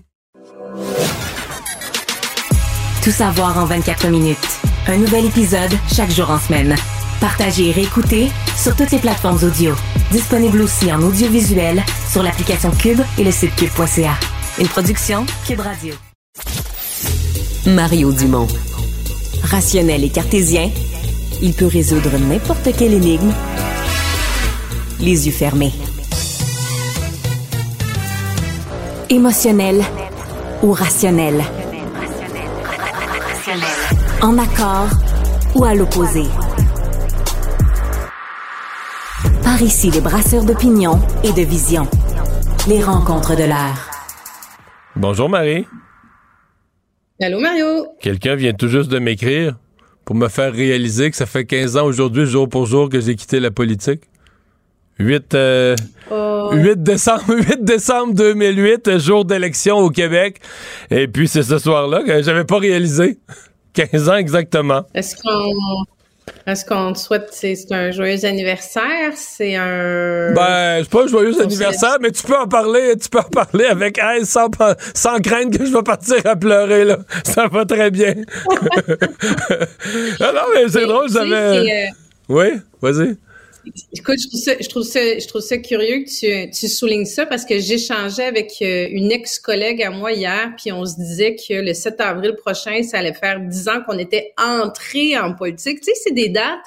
Tout 3.02 3.10
savoir 3.10 3.56
en 3.58 3.64
24 3.66 4.08
minutes. 4.08 4.65
Un 4.88 4.98
nouvel 4.98 5.24
épisode 5.26 5.72
chaque 5.92 6.12
jour 6.12 6.30
en 6.30 6.38
semaine. 6.38 6.76
Partagez 7.20 7.70
et 7.70 7.72
réécoutez 7.72 8.30
sur 8.56 8.76
toutes 8.76 8.92
les 8.92 9.00
plateformes 9.00 9.42
audio. 9.42 9.74
Disponible 10.12 10.62
aussi 10.62 10.92
en 10.92 11.02
audiovisuel 11.02 11.82
sur 12.08 12.22
l'application 12.22 12.70
Cube 12.70 13.00
et 13.18 13.24
le 13.24 13.32
site 13.32 13.54
cube.ca. 13.56 14.14
Une 14.60 14.68
production 14.68 15.26
Cube 15.44 15.58
Radio. 15.58 15.92
Mario 17.66 18.12
Dumont. 18.12 18.46
Rationnel 19.42 20.04
et 20.04 20.08
cartésien, 20.08 20.70
il 21.42 21.52
peut 21.52 21.66
résoudre 21.66 22.16
n'importe 22.18 22.68
quelle 22.76 22.94
énigme 22.94 23.32
les 25.00 25.26
yeux 25.26 25.32
fermés. 25.32 25.72
Émotionnel 29.10 29.82
ou 30.62 30.72
rationnel? 30.72 31.44
En 34.22 34.38
accord 34.38 34.88
ou 35.54 35.64
à 35.64 35.74
l'opposé. 35.74 36.22
Par 39.42 39.60
ici, 39.62 39.90
les 39.90 40.00
brasseurs 40.00 40.44
d'opinion 40.44 40.98
et 41.24 41.32
de 41.32 41.42
vision. 41.42 41.86
Les 42.68 42.82
rencontres 42.82 43.36
de 43.36 43.44
l'air. 43.44 43.90
Bonjour 44.96 45.28
Marie. 45.28 45.66
Allô 47.20 47.40
Mario. 47.40 47.86
Quelqu'un 48.00 48.34
vient 48.34 48.52
tout 48.52 48.68
juste 48.68 48.90
de 48.90 48.98
m'écrire 48.98 49.56
pour 50.04 50.16
me 50.16 50.28
faire 50.28 50.52
réaliser 50.52 51.10
que 51.10 51.16
ça 51.16 51.26
fait 51.26 51.44
15 51.44 51.76
ans 51.76 51.84
aujourd'hui, 51.84 52.26
jour 52.26 52.48
pour 52.48 52.66
jour, 52.66 52.88
que 52.88 53.00
j'ai 53.00 53.14
quitté 53.16 53.40
la 53.40 53.50
politique. 53.50 54.02
8, 54.98 55.34
euh, 55.34 55.76
Oh. 56.10 56.50
8, 56.52 56.82
décembre, 56.82 57.24
8 57.28 57.64
décembre 57.64 58.14
2008, 58.14 58.98
jour 58.98 59.24
d'élection 59.24 59.78
au 59.78 59.90
Québec. 59.90 60.40
Et 60.90 61.08
puis 61.08 61.26
c'est 61.28 61.42
ce 61.42 61.58
soir-là 61.58 62.02
que 62.04 62.22
j'avais 62.22 62.44
pas 62.44 62.58
réalisé. 62.58 63.18
15 63.76 64.08
ans 64.08 64.16
exactement. 64.16 64.82
Est-ce 64.94 65.14
qu'on 65.16 65.52
est-ce 66.46 66.64
qu'on 66.64 66.92
te 66.92 66.98
souhaite 66.98 67.28
c'est 67.30 67.56
un 67.70 67.92
joyeux 67.92 68.24
anniversaire, 68.24 69.12
c'est 69.14 69.54
un 69.54 70.32
Ben, 70.32 70.80
c'est 70.82 70.90
pas 70.90 71.04
un 71.04 71.06
joyeux 71.06 71.40
anniversaire, 71.40 71.98
mais 72.00 72.10
tu 72.10 72.22
peux 72.24 72.36
en 72.36 72.48
parler, 72.48 72.94
tu 73.00 73.08
peux 73.08 73.20
en 73.20 73.22
parler 73.30 73.66
avec 73.66 73.98
aise 73.98 74.28
sans, 74.28 74.48
sans 74.94 75.18
craindre 75.20 75.56
que 75.56 75.64
je 75.64 75.72
vais 75.72 75.82
partir 75.82 76.16
à 76.24 76.34
pleurer, 76.34 76.84
là. 76.84 76.98
Ça 77.24 77.46
va 77.46 77.64
très 77.64 77.90
bien. 77.90 78.14
ah 80.20 80.32
non, 80.32 80.42
mais 80.54 80.68
c'est 80.68 80.86
drôle, 80.86 81.10
j'avais. 81.10 81.34
euh, 81.34 81.86
Oui, 82.28 82.46
vas-y. 82.82 83.16
Écoute, 83.92 84.16
je 84.20 84.28
trouve 84.28 84.40
ça, 84.40 84.52
je 84.60 84.68
trouve 84.68 84.82
ça, 84.82 85.18
je 85.18 85.26
trouve 85.26 85.40
ça 85.40 85.58
curieux 85.58 86.04
que 86.04 86.44
tu, 86.44 86.50
tu 86.50 86.68
soulignes 86.68 87.04
ça 87.04 87.26
parce 87.26 87.44
que 87.44 87.58
j'échangeais 87.58 88.24
avec 88.24 88.52
euh, 88.62 88.86
une 88.90 89.10
ex-collègue 89.10 89.82
à 89.82 89.90
moi 89.90 90.12
hier, 90.12 90.54
puis 90.56 90.72
on 90.72 90.84
se 90.84 90.96
disait 90.96 91.34
que 91.36 91.54
le 91.54 91.74
7 91.74 92.00
avril 92.00 92.34
prochain, 92.36 92.82
ça 92.82 92.98
allait 92.98 93.14
faire 93.14 93.40
10 93.40 93.68
ans 93.68 93.82
qu'on 93.86 93.98
était 93.98 94.32
entré 94.38 95.18
en 95.18 95.34
politique. 95.34 95.80
Tu 95.80 95.86
sais, 95.86 96.00
c'est 96.04 96.14
des 96.14 96.28
dates. 96.28 96.60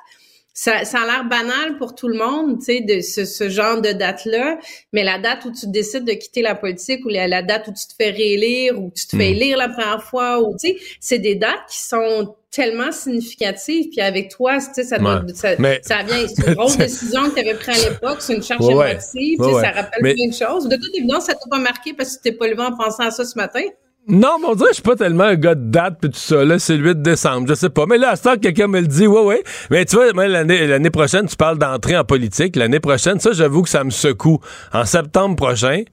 Ça, 0.53 0.83
ça 0.83 0.99
a 1.03 1.05
l'air 1.05 1.23
banal 1.29 1.77
pour 1.77 1.95
tout 1.95 2.09
le 2.09 2.17
monde, 2.17 2.59
tu 2.59 2.65
sais, 2.65 2.81
de 2.81 2.99
ce, 2.99 3.23
ce 3.23 3.47
genre 3.47 3.79
de 3.81 3.93
date-là, 3.93 4.57
mais 4.91 5.05
la 5.05 5.17
date 5.17 5.45
où 5.45 5.53
tu 5.53 5.67
décides 5.67 6.03
de 6.03 6.11
quitter 6.11 6.41
la 6.41 6.53
politique 6.55 7.05
ou 7.05 7.09
la, 7.09 7.29
la 7.29 7.41
date 7.41 7.67
où 7.69 7.71
tu 7.71 7.87
te 7.87 7.93
fais 7.97 8.09
réélire 8.09 8.77
ou 8.77 8.91
tu 8.93 9.07
te 9.07 9.15
fais 9.15 9.29
Hmm. 9.29 9.35
élire 9.35 9.57
la 9.57 9.69
première 9.69 10.03
fois, 10.03 10.41
ou 10.41 10.57
tu 10.59 10.69
sais, 10.69 10.77
c'est 10.99 11.19
des 11.19 11.35
dates 11.35 11.65
qui 11.69 11.79
sont 11.79 12.35
tellement 12.51 12.91
significatives. 12.91 13.89
Puis 13.91 14.01
avec 14.01 14.29
toi, 14.29 14.59
ça, 14.59 14.97
doit, 14.97 15.21
Ouais. 15.21 15.33
ça, 15.33 15.49
Mais- 15.59 15.79
ça 15.83 16.03
vient, 16.03 16.25
c'est 16.27 16.47
une 16.47 16.53
grosse 16.55 16.77
décision 16.77 17.29
que 17.29 17.35
tu 17.35 17.39
avais 17.41 17.53
prise 17.55 17.85
à 17.85 17.89
l'époque, 17.89 18.17
c'est 18.19 18.35
une 18.35 18.43
charge 18.43 18.65
Ouais, 18.65 18.91
émotive, 18.91 19.39
Ouais, 19.41 19.61
ça 19.61 19.67
rappelle 19.71 19.99
Mais- 20.01 20.13
plein 20.13 20.27
de 20.29 20.33
choses. 20.33 20.67
De 20.67 20.75
toute 20.75 20.95
évidence, 20.95 21.25
ça 21.25 21.33
t'a 21.33 21.49
pas 21.49 21.59
marqué 21.59 21.93
parce 21.93 22.09
que 22.17 22.23
tu 22.23 22.31
t'es 22.31 22.37
pas 22.37 22.47
levé 22.47 22.61
en 22.61 22.75
pensant 22.75 23.03
à 23.03 23.11
ça 23.11 23.23
ce 23.25 23.37
matin? 23.37 23.61
Non, 24.07 24.37
mais 24.41 24.47
on 24.47 24.55
dirait 24.55 24.69
que 24.69 24.75
je 24.75 24.81
suis 24.81 24.83
pas 24.83 24.95
tellement 24.95 25.25
un 25.25 25.35
gars 25.35 25.53
de 25.53 25.69
date 25.69 25.99
pis 26.01 26.09
tout 26.09 26.17
ça. 26.17 26.43
Là, 26.43 26.57
c'est 26.57 26.75
le 26.77 26.83
8 26.93 27.01
décembre. 27.03 27.47
Je 27.47 27.53
sais 27.53 27.69
pas. 27.69 27.85
Mais 27.85 27.99
là, 27.99 28.11
à 28.11 28.15
ce 28.15 28.23
temps 28.23 28.33
que 28.33 28.39
quelqu'un 28.39 28.67
me 28.67 28.79
le 28.79 28.87
dit, 28.87 29.05
ouais, 29.05 29.21
ouais. 29.21 29.43
Mais 29.69 29.85
tu 29.85 29.97
vois, 29.97 30.11
l'année, 30.27 30.65
l'année 30.65 30.89
prochaine, 30.89 31.27
tu 31.27 31.35
parles 31.35 31.59
d'entrer 31.59 31.95
en 31.95 32.03
politique. 32.03 32.55
L'année 32.55 32.79
prochaine, 32.79 33.19
ça, 33.19 33.33
j'avoue 33.33 33.61
que 33.61 33.69
ça 33.69 33.83
me 33.83 33.91
secoue. 33.91 34.39
En 34.73 34.85
septembre 34.85 35.35
prochain, 35.35 35.83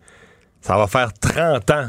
ça 0.62 0.78
va 0.78 0.86
faire 0.86 1.12
30 1.20 1.70
ans. 1.72 1.88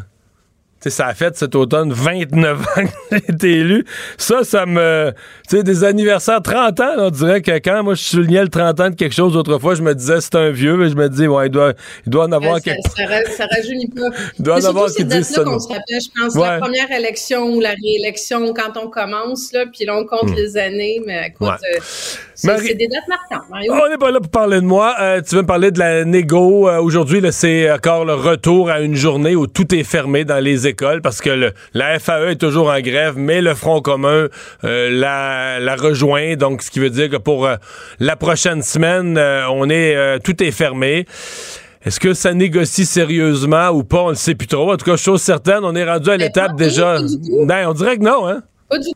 Ça 0.80 1.08
a 1.08 1.14
fait 1.14 1.36
cet 1.36 1.54
automne 1.56 1.92
29 1.92 2.62
ans 2.62 2.66
que 2.76 2.88
j'ai 3.12 3.34
été 3.34 3.52
élu. 3.52 3.84
Ça, 4.18 4.44
ça 4.46 4.66
me. 4.66 5.12
Tu 5.50 5.58
sais, 5.58 5.64
des 5.64 5.84
anniversaires 5.84 6.42
30 6.42 6.80
ans, 6.80 6.94
on 6.98 7.10
dirait 7.10 7.42
que 7.42 7.52
quand 7.60 7.84
moi 7.84 7.94
je 7.96 8.04
soulignais 8.04 8.42
le 8.44 8.48
30 8.48 8.80
ans 8.80 8.90
de 8.92 8.96
quelque 8.96 9.14
chose 9.16 9.36
autrefois, 9.36 9.76
je 9.76 9.82
me 9.82 9.94
disais 9.94 10.22
c'est 10.22 10.36
un 10.36 10.50
vieux, 10.52 10.78
mais 10.78 10.88
je 10.90 10.96
me 10.96 11.10
dis, 11.10 11.28
ouais, 11.28 11.48
il 11.48 11.50
doit, 11.50 11.74
il 12.06 12.10
doit 12.10 12.26
en 12.26 12.32
avoir 12.32 12.56
Euh, 12.56 12.60
ça, 12.60 12.62
quelque 12.64 12.90
ça, 12.96 13.06
ra- 13.06 13.36
ça 13.36 13.46
rajeunit 13.54 13.88
pas. 13.90 14.08
Il 14.40 14.44
doit 14.46 14.56
en 14.56 14.60
Mais 14.60 14.66
avoir 14.68 14.90
qui 14.92 15.04
disent 15.04 15.28
ça, 15.28 15.44
qu'on 15.44 15.60
se 15.60 15.68
rappelle, 15.68 16.00
je 16.02 16.22
pense, 16.22 16.36
Ouais. 16.36 16.48
la 16.48 16.60
première 16.60 16.92
élection 16.92 17.46
ou 17.56 17.60
la 17.60 17.72
réélection 17.84 18.54
quand 18.54 18.80
on 18.82 18.88
commence, 18.90 19.52
là, 19.54 19.66
puis 19.66 19.84
là, 19.86 19.98
on 19.98 20.06
compte 20.06 20.30
Hmm. 20.30 20.36
les 20.36 20.58
années, 20.58 21.02
mais 21.06 21.28
écoute, 21.30 21.48
Ouais. 21.50 21.54
euh, 21.76 21.80
Marie- 22.44 22.68
c'est 22.68 22.74
des 22.76 22.88
dates 22.88 23.08
marquantes, 23.08 23.50
Mario. 23.50 23.74
On 23.74 23.90
n'est 23.90 23.98
pas 23.98 24.12
là 24.12 24.20
pour 24.20 24.30
parler 24.30 24.62
de 24.62 24.66
moi. 24.66 24.96
Euh, 25.02 25.22
tu 25.28 25.36
veux 25.36 25.42
me 25.42 25.48
parler 25.48 25.72
de 25.72 25.80
la 25.80 26.06
négo. 26.06 26.70
Euh, 26.70 26.80
Aujourd'hui, 26.80 27.22
c'est 27.32 27.72
encore 27.72 28.06
le 28.06 28.14
retour 28.14 28.70
à 28.70 28.80
une 28.82 28.96
journée 28.96 29.36
où 29.36 29.48
tout 29.48 29.74
est 29.74 29.84
fermé 29.84 30.24
dans 30.26 30.44
les 30.44 30.68
écoles 30.68 31.02
parce 31.02 31.20
que 31.22 31.30
le- 31.32 31.54
la 31.74 31.98
FAE 32.00 32.32
est 32.32 32.36
toujours 32.36 32.70
en 32.70 32.80
grève, 32.80 33.16
mais 33.18 33.42
le 33.42 33.54
Front 33.56 33.82
commun 33.82 34.28
euh, 34.64 34.90
la, 34.92 35.60
la 35.60 35.76
rejoint. 35.76 36.36
Donc, 36.36 36.62
ce 36.62 36.70
qui 36.72 36.80
veut 36.80 36.90
dire 36.92 37.10
que 37.10 37.18
pour 37.18 37.50
la 38.00 38.16
prochaine 38.16 38.62
semaine, 38.62 39.18
on 39.52 39.70
est 39.70 40.20
tout 40.24 40.44
est 40.44 40.52
fermé. 40.52 41.06
Est-ce 41.86 42.00
que 42.00 42.14
ça 42.14 42.34
négocie 42.34 42.86
sérieusement 42.86 43.70
ou 43.70 43.84
pas? 43.84 44.02
On 44.02 44.10
ne 44.10 44.16
sait 44.16 44.36
plus 44.36 44.48
trop. 44.48 44.74
En 44.74 44.78
tout 44.78 44.86
cas, 44.86 44.98
chose 44.98 45.22
certaine, 45.22 45.60
on 45.64 45.74
est 45.76 45.86
rendu 45.90 46.10
à 46.10 46.18
l'étape 46.18 46.56
déjà. 46.56 46.98
Ben, 47.46 47.68
on 47.68 47.74
dirait 47.74 47.98
que 47.98 48.04
non, 48.04 48.28
hein? 48.28 48.42
Pas 48.70 48.78
du- 48.78 48.90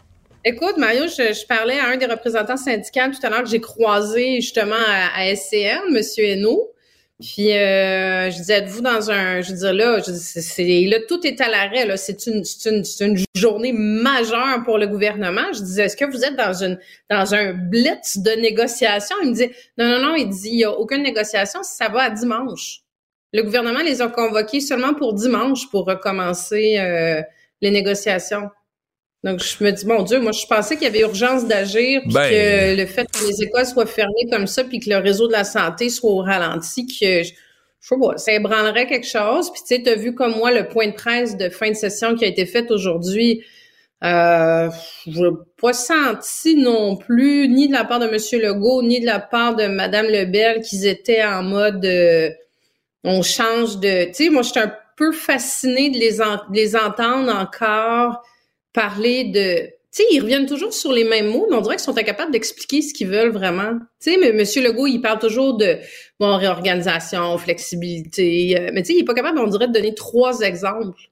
Écoute, 0.43 0.77
Mario, 0.77 1.03
je, 1.03 1.33
je 1.33 1.45
parlais 1.45 1.77
à 1.77 1.85
un 1.89 1.97
des 1.97 2.07
représentants 2.07 2.57
syndicaux 2.57 3.11
tout 3.13 3.25
à 3.25 3.29
l'heure 3.29 3.43
que 3.43 3.49
j'ai 3.49 3.61
croisé 3.61 4.41
justement 4.41 4.73
à, 4.75 5.19
à 5.19 5.35
SCN, 5.35 5.91
Monsieur 5.91 6.25
Hainaut. 6.25 6.71
Puis 7.19 7.51
euh, 7.51 8.31
je 8.31 8.37
disais, 8.37 8.53
êtes-vous 8.55 8.81
dans 8.81 9.11
un, 9.11 9.41
je 9.41 9.51
veux 9.51 9.57
dire 9.59 9.73
là, 9.73 9.99
je 9.99 10.11
dis, 10.11 10.19
c'est, 10.19 10.81
là 10.87 10.97
tout 11.07 11.25
est 11.27 11.39
à 11.39 11.49
l'arrêt 11.49 11.85
là, 11.85 11.95
c'est 11.95 12.25
une, 12.25 12.41
une, 12.65 12.83
une 13.01 13.17
journée 13.35 13.71
majeure 13.71 14.63
pour 14.65 14.79
le 14.79 14.87
gouvernement. 14.87 15.53
Je 15.53 15.59
disais, 15.59 15.83
est-ce 15.83 15.95
que 15.95 16.05
vous 16.05 16.23
êtes 16.23 16.35
dans 16.35 16.63
une, 16.63 16.79
dans 17.11 17.35
un 17.35 17.53
blitz 17.53 18.17
de 18.17 18.31
négociation 18.31 19.15
Il 19.21 19.29
me 19.29 19.35
dit, 19.35 19.49
non 19.77 19.87
non 19.87 19.99
non, 19.99 20.15
il 20.15 20.29
dit, 20.29 20.49
il 20.49 20.59
y 20.59 20.63
a 20.63 20.71
aucune 20.71 21.03
négociation, 21.03 21.61
ça 21.61 21.89
va 21.89 22.03
à 22.03 22.09
dimanche. 22.09 22.79
Le 23.33 23.43
gouvernement 23.43 23.81
les 23.81 24.01
a 24.01 24.07
convoqués 24.07 24.59
seulement 24.59 24.95
pour 24.95 25.13
dimanche 25.13 25.69
pour 25.69 25.85
recommencer 25.85 26.79
euh, 26.79 27.21
les 27.61 27.69
négociations. 27.69 28.49
Donc, 29.23 29.39
je 29.39 29.63
me 29.63 29.71
dis, 29.71 29.85
mon 29.85 30.01
Dieu, 30.01 30.19
moi, 30.19 30.31
je 30.31 30.45
pensais 30.47 30.75
qu'il 30.75 30.85
y 30.85 30.87
avait 30.87 31.01
urgence 31.01 31.45
d'agir, 31.45 32.01
puis 32.01 32.13
Ben- 32.13 32.29
que 32.29 32.81
le 32.81 32.85
fait 32.87 33.05
que 33.05 33.23
les 33.27 33.43
écoles 33.43 33.67
soient 33.67 33.85
fermées 33.85 34.27
comme 34.31 34.47
ça, 34.47 34.63
puis 34.63 34.79
que 34.79 34.89
le 34.89 34.97
réseau 34.97 35.27
de 35.27 35.31
la 35.33 35.43
santé 35.43 35.89
soit 35.89 36.09
au 36.09 36.21
ralenti, 36.21 36.87
que, 36.87 37.21
je, 37.23 37.29
je 37.29 37.87
sais 37.87 37.95
pas, 37.99 38.17
ça 38.17 38.33
ébranlerait 38.33 38.87
quelque 38.87 39.07
chose. 39.07 39.51
Puis, 39.51 39.61
tu 39.61 39.75
sais, 39.75 39.83
tu 39.83 39.89
as 39.89 39.95
vu 39.95 40.15
comme 40.15 40.35
moi 40.37 40.51
le 40.51 40.67
point 40.67 40.87
de 40.87 40.93
presse 40.93 41.37
de 41.37 41.49
fin 41.49 41.69
de 41.69 41.75
session 41.75 42.15
qui 42.15 42.25
a 42.25 42.27
été 42.27 42.47
fait 42.47 42.71
aujourd'hui. 42.71 43.43
Euh, 44.03 44.69
je 45.05 45.21
n'ai 45.21 45.29
pas 45.61 45.73
senti 45.73 46.55
non 46.55 46.95
plus, 46.95 47.47
ni 47.47 47.67
de 47.67 47.73
la 47.73 47.85
part 47.85 47.99
de 47.99 48.07
M. 48.07 48.17
Legault, 48.41 48.81
ni 48.81 48.99
de 48.99 49.05
la 49.05 49.19
part 49.19 49.55
de 49.55 49.67
Mme 49.67 50.07
Lebel, 50.07 50.61
qu'ils 50.61 50.87
étaient 50.87 51.23
en 51.23 51.43
mode 51.43 51.85
euh, 51.85 52.31
on 53.03 53.21
change 53.21 53.77
de. 53.77 54.05
Tu 54.05 54.13
sais, 54.25 54.29
moi, 54.29 54.41
j'étais 54.41 54.61
un 54.61 54.73
peu 54.97 55.11
fascinée 55.11 55.91
de 55.91 55.97
les, 55.99 56.17
les 56.51 56.75
entendre 56.75 57.31
encore 57.35 58.23
parler 58.73 59.25
de. 59.25 59.67
Tu 59.93 60.03
sais, 60.03 60.07
ils 60.11 60.21
reviennent 60.21 60.45
toujours 60.45 60.73
sur 60.73 60.93
les 60.93 61.03
mêmes 61.03 61.27
mots, 61.27 61.47
mais 61.49 61.57
on 61.57 61.61
dirait 61.61 61.75
qu'ils 61.75 61.83
sont 61.83 61.97
incapables 61.97 62.31
d'expliquer 62.31 62.81
ce 62.81 62.93
qu'ils 62.93 63.09
veulent 63.09 63.31
vraiment. 63.31 63.73
Tu 64.01 64.11
sais, 64.11 64.17
mais 64.17 64.29
M. 64.29 64.63
Legault, 64.63 64.87
il 64.87 65.01
parle 65.01 65.19
toujours 65.19 65.57
de 65.57 65.79
bon 66.17 66.37
réorganisation, 66.37 67.37
flexibilité, 67.37 68.57
euh, 68.57 68.71
mais 68.73 68.83
tu 68.83 68.93
sais, 68.93 68.97
il 68.99 69.01
est 69.01 69.05
pas 69.05 69.13
capable, 69.13 69.39
on 69.39 69.47
dirait, 69.47 69.67
de 69.67 69.73
donner 69.73 69.93
trois 69.93 70.39
exemples. 70.41 71.11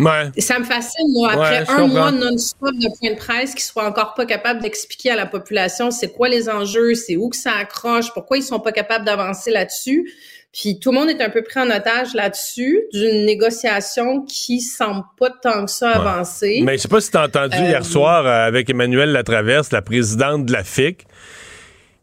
Ouais. 0.00 0.32
Ça 0.38 0.58
me 0.58 0.64
fascine, 0.64 1.12
moi, 1.12 1.32
après 1.32 1.64
un 1.68 1.86
mois 1.86 2.10
non-stop 2.10 2.74
de 2.74 2.98
point 2.98 3.12
de 3.12 3.16
presse, 3.16 3.52
qu'ils 3.54 3.62
soient 3.62 3.86
encore 3.86 4.14
pas 4.14 4.26
capables 4.26 4.60
d'expliquer 4.60 5.10
à 5.10 5.16
la 5.16 5.26
population 5.26 5.92
c'est 5.92 6.12
quoi 6.12 6.28
les 6.28 6.48
enjeux, 6.48 6.94
c'est 6.94 7.16
où 7.16 7.28
que 7.28 7.36
ça 7.36 7.52
accroche, 7.52 8.12
pourquoi 8.12 8.38
ils 8.38 8.42
sont 8.42 8.58
pas 8.58 8.72
capables 8.72 9.04
d'avancer 9.04 9.52
là-dessus. 9.52 10.12
Puis 10.54 10.78
tout 10.78 10.92
le 10.92 10.98
monde 11.00 11.10
est 11.10 11.20
un 11.20 11.30
peu 11.30 11.42
pris 11.42 11.58
en 11.58 11.66
otage 11.66 12.14
là-dessus 12.14 12.84
d'une 12.92 13.26
négociation 13.26 14.22
qui 14.22 14.60
semble 14.60 15.02
pas 15.18 15.30
tant 15.30 15.64
que 15.64 15.70
ça 15.70 15.90
avancer. 15.90 16.60
Mais 16.62 16.76
je 16.76 16.82
sais 16.82 16.88
pas 16.88 17.00
si 17.00 17.10
tu 17.10 17.16
as 17.16 17.24
entendu 17.24 17.56
hier 17.56 17.80
euh, 17.80 17.84
soir 17.84 18.24
euh, 18.24 18.46
avec 18.46 18.70
Emmanuel 18.70 19.10
Latraverse, 19.10 19.72
la 19.72 19.82
présidente 19.82 20.46
de 20.46 20.52
la 20.52 20.62
FIC, 20.62 21.06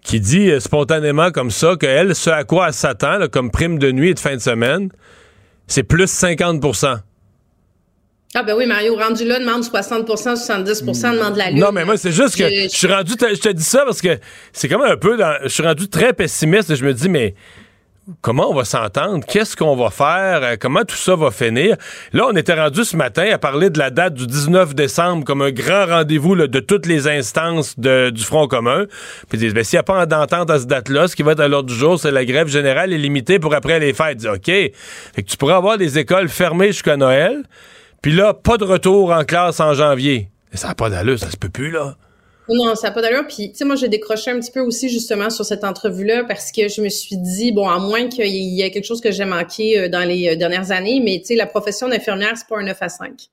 qui 0.03 0.19
dit 0.19 0.51
euh, 0.51 0.59
spontanément 0.59 1.31
comme 1.31 1.49
ça 1.49 1.77
qu'elle, 1.79 2.13
ce 2.13 2.29
à 2.29 2.43
quoi 2.43 2.67
elle 2.67 2.73
s'attend 2.73 3.25
comme 3.31 3.51
prime 3.51 3.79
de 3.79 3.89
nuit 3.89 4.09
et 4.09 4.13
de 4.13 4.19
fin 4.19 4.35
de 4.35 4.41
semaine, 4.41 4.89
c'est 5.67 5.83
plus 5.83 6.11
50% 6.11 6.97
ah 8.33 8.43
ben 8.43 8.55
oui, 8.55 8.65
Mario, 8.65 8.95
rendu 8.95 9.25
là, 9.25 9.39
demande 9.39 9.61
60% 9.61 10.05
70% 10.05 11.15
demande 11.17 11.35
la 11.35 11.49
lune. 11.49 11.59
Non, 11.59 11.73
mais 11.73 11.83
moi, 11.83 11.97
c'est 11.97 12.13
juste 12.13 12.37
que 12.37 12.49
je, 12.49 12.69
suis 12.69 12.87
rendu... 12.87 13.11
Je 13.19 13.41
te 13.41 13.49
dis 13.49 13.63
ça 13.63 13.83
parce 13.83 14.01
que 14.01 14.19
c'est 14.53 14.69
comme 14.69 14.83
un 14.83 14.95
peu... 14.95 15.17
Dans, 15.17 15.37
je 15.43 15.49
suis 15.49 15.63
rendu 15.63 15.89
très 15.89 16.13
pessimiste 16.13 16.69
et 16.69 16.77
je 16.77 16.85
me 16.85 16.93
dis, 16.93 17.09
mais 17.09 17.35
comment 18.21 18.49
on 18.49 18.53
va 18.53 18.65
s'entendre? 18.65 19.25
Qu'est-ce 19.25 19.55
qu'on 19.55 19.75
va 19.75 19.89
faire? 19.89 20.43
Euh, 20.43 20.55
comment 20.59 20.83
tout 20.83 20.95
ça 20.95 21.15
va 21.15 21.31
finir? 21.31 21.77
Là, 22.13 22.27
on 22.29 22.35
était 22.35 22.53
rendu 22.53 22.83
ce 22.83 22.97
matin 22.97 23.27
à 23.31 23.37
parler 23.37 23.69
de 23.69 23.79
la 23.79 23.89
date 23.89 24.13
du 24.13 24.27
19 24.27 24.75
décembre 24.75 25.23
comme 25.23 25.41
un 25.41 25.51
grand 25.51 25.85
rendez-vous 25.85 26.35
de 26.35 26.59
toutes 26.59 26.85
les 26.85 27.07
instances 27.07 27.77
du 27.79 28.23
Front 28.23 28.47
commun. 28.47 28.85
Puis 29.29 29.37
ils 29.37 29.39
disent, 29.39 29.53
ben, 29.53 29.63
s'il 29.63 29.77
n'y 29.77 29.81
a 29.81 29.83
pas 29.83 30.05
d'entente 30.05 30.49
à 30.49 30.59
cette 30.59 30.67
date-là, 30.67 31.07
ce 31.07 31.15
qui 31.15 31.23
va 31.23 31.31
être 31.33 31.39
à 31.39 31.47
l'ordre 31.47 31.69
du 31.69 31.75
jour, 31.75 31.99
c'est 31.99 32.11
la 32.11 32.25
grève 32.25 32.47
générale 32.47 32.93
est 32.93 32.97
limitée 32.97 33.39
pour 33.39 33.53
après 33.53 33.79
les 33.79 33.93
fêtes. 33.93 34.17
Dis, 34.17 34.27
OK. 34.27 34.45
Fait 34.45 34.73
que 35.15 35.29
tu 35.29 35.37
pourras 35.37 35.55
avoir 35.55 35.77
des 35.77 35.97
écoles 35.97 36.29
fermées 36.29 36.67
jusqu'à 36.67 36.97
Noël. 36.97 37.43
Puis 38.01 38.11
là, 38.11 38.33
pas 38.33 38.57
de 38.57 38.63
retour 38.63 39.11
en 39.11 39.23
classe 39.23 39.59
en 39.59 39.73
janvier. 39.73 40.29
Ça 40.53 40.69
n'a 40.69 40.75
pas 40.75 40.89
d'allure, 40.89 41.19
ça 41.19 41.29
se 41.29 41.37
peut 41.37 41.49
plus, 41.49 41.71
là. 41.71 41.95
Non, 42.49 42.75
ça 42.75 42.87
n'a 42.87 42.93
pas 42.93 43.01
d'allure. 43.01 43.25
Puis, 43.27 43.51
tu 43.51 43.57
sais, 43.57 43.65
moi, 43.65 43.75
j'ai 43.75 43.87
décroché 43.87 44.31
un 44.31 44.39
petit 44.39 44.51
peu 44.51 44.59
aussi, 44.59 44.89
justement, 44.89 45.29
sur 45.29 45.45
cette 45.45 45.63
entrevue-là, 45.63 46.23
parce 46.25 46.51
que 46.51 46.67
je 46.67 46.81
me 46.81 46.89
suis 46.89 47.17
dit, 47.17 47.51
bon, 47.51 47.69
à 47.69 47.79
moins 47.79 48.07
qu'il 48.09 48.25
y 48.27 48.61
ait 48.61 48.71
quelque 48.71 48.85
chose 48.85 49.01
que 49.01 49.11
j'ai 49.11 49.25
manqué 49.25 49.79
euh, 49.79 49.89
dans 49.89 50.07
les 50.07 50.29
euh, 50.29 50.35
dernières 50.35 50.71
années, 50.71 51.01
mais, 51.03 51.19
tu 51.19 51.27
sais, 51.27 51.35
la 51.35 51.45
profession 51.45 51.87
d'infirmière, 51.87 52.33
c'est 52.35 52.47
pas 52.47 52.57
un 52.57 52.63
9 52.63 52.77
à 52.81 52.89
5. 52.89 53.17
Tu 53.17 53.27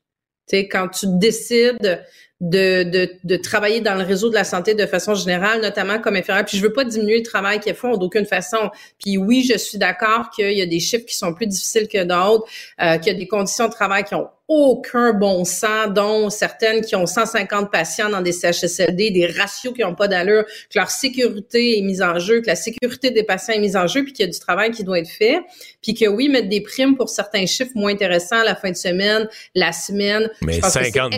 sais, 0.47 0.69
quand 0.69 0.89
tu 0.89 1.07
décides 1.07 2.05
de, 2.41 3.09
de, 3.25 3.37
travailler 3.37 3.81
dans 3.81 3.95
le 3.95 4.05
réseau 4.05 4.29
de 4.29 4.35
la 4.35 4.45
santé 4.45 4.75
de 4.75 4.87
façon 4.87 5.15
générale, 5.15 5.61
notamment 5.61 5.99
comme 5.99 6.15
infirmière. 6.15 6.45
Puis 6.45 6.57
je 6.57 6.63
veux 6.63 6.73
pas 6.73 6.85
diminuer 6.85 7.19
le 7.19 7.25
travail 7.25 7.59
qu'ils 7.59 7.75
font 7.75 7.97
d'aucune 7.97 8.27
façon. 8.27 8.71
Puis 9.03 9.19
oui, 9.19 9.45
je 9.51 9.59
suis 9.59 9.79
d'accord 9.79 10.31
qu'il 10.31 10.53
y 10.53 10.63
a 10.63 10.67
des 10.67 10.79
chiffres 10.79 11.05
qui 11.05 11.17
sont 11.17 11.35
plus 11.35 11.47
difficiles 11.47 11.89
que 11.89 12.05
d'autres, 12.05 12.47
euh, 12.81 12.99
qu'il 12.99 13.13
y 13.13 13.17
a 13.17 13.19
des 13.19 13.27
conditions 13.27 13.67
de 13.67 13.73
travail 13.73 14.05
qui 14.05 14.15
ont 14.15 14.29
aucun 14.49 15.13
bon 15.13 15.45
sens, 15.45 15.93
dont 15.93 16.31
certaines 16.31 16.81
qui 16.81 16.97
ont 16.97 17.07
150 17.07 17.71
patients 17.71 18.09
dans 18.09 18.23
des 18.23 18.33
CHSLD, 18.33 19.11
des 19.11 19.27
ratios 19.27 19.75
qui 19.75 19.83
n'ont 19.83 19.95
pas 19.95 20.09
d'allure, 20.09 20.45
que 20.45 20.79
leur 20.79 20.91
sécurité 20.91 21.79
est 21.79 21.83
mise 21.83 22.01
en 22.01 22.19
jeu, 22.19 22.41
que 22.41 22.47
la 22.47 22.57
sécurité 22.57 23.11
des 23.11 23.25
patients 23.25 23.53
est 23.53 23.61
mise 23.61 23.77
en 23.77 23.87
jeu, 23.87 24.05
puis 24.05 24.15
qu'il 24.15 24.25
y 24.25 24.29
a 24.29 24.33
du 24.33 24.39
travail 24.39 24.71
qui 24.71 24.85
doit 24.85 25.01
être 25.01 25.11
fait, 25.11 25.41
puis 25.83 25.93
que 25.93 26.07
oui, 26.07 26.31
mettre 26.31 26.49
des 26.49 26.63
primes 26.63 26.97
pour 26.97 27.11
certains 27.11 27.45
chiffres 27.45 27.73
moins 27.75 27.93
intéressants 27.93 28.43
la 28.43 28.57
fin 28.57 28.71
de 28.71 28.77
semaine, 28.77 29.29
la 29.55 29.73
semaine. 29.73 30.31
Mais 30.41 30.61
50 30.63 31.13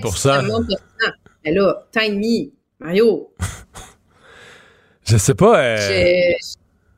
Mais 1.44 1.52
là, 1.52 1.86
time 1.92 2.18
me, 2.18 2.50
Mario. 2.80 3.32
je 5.08 5.16
sais 5.16 5.34
pas. 5.34 5.62
Euh... 5.62 6.32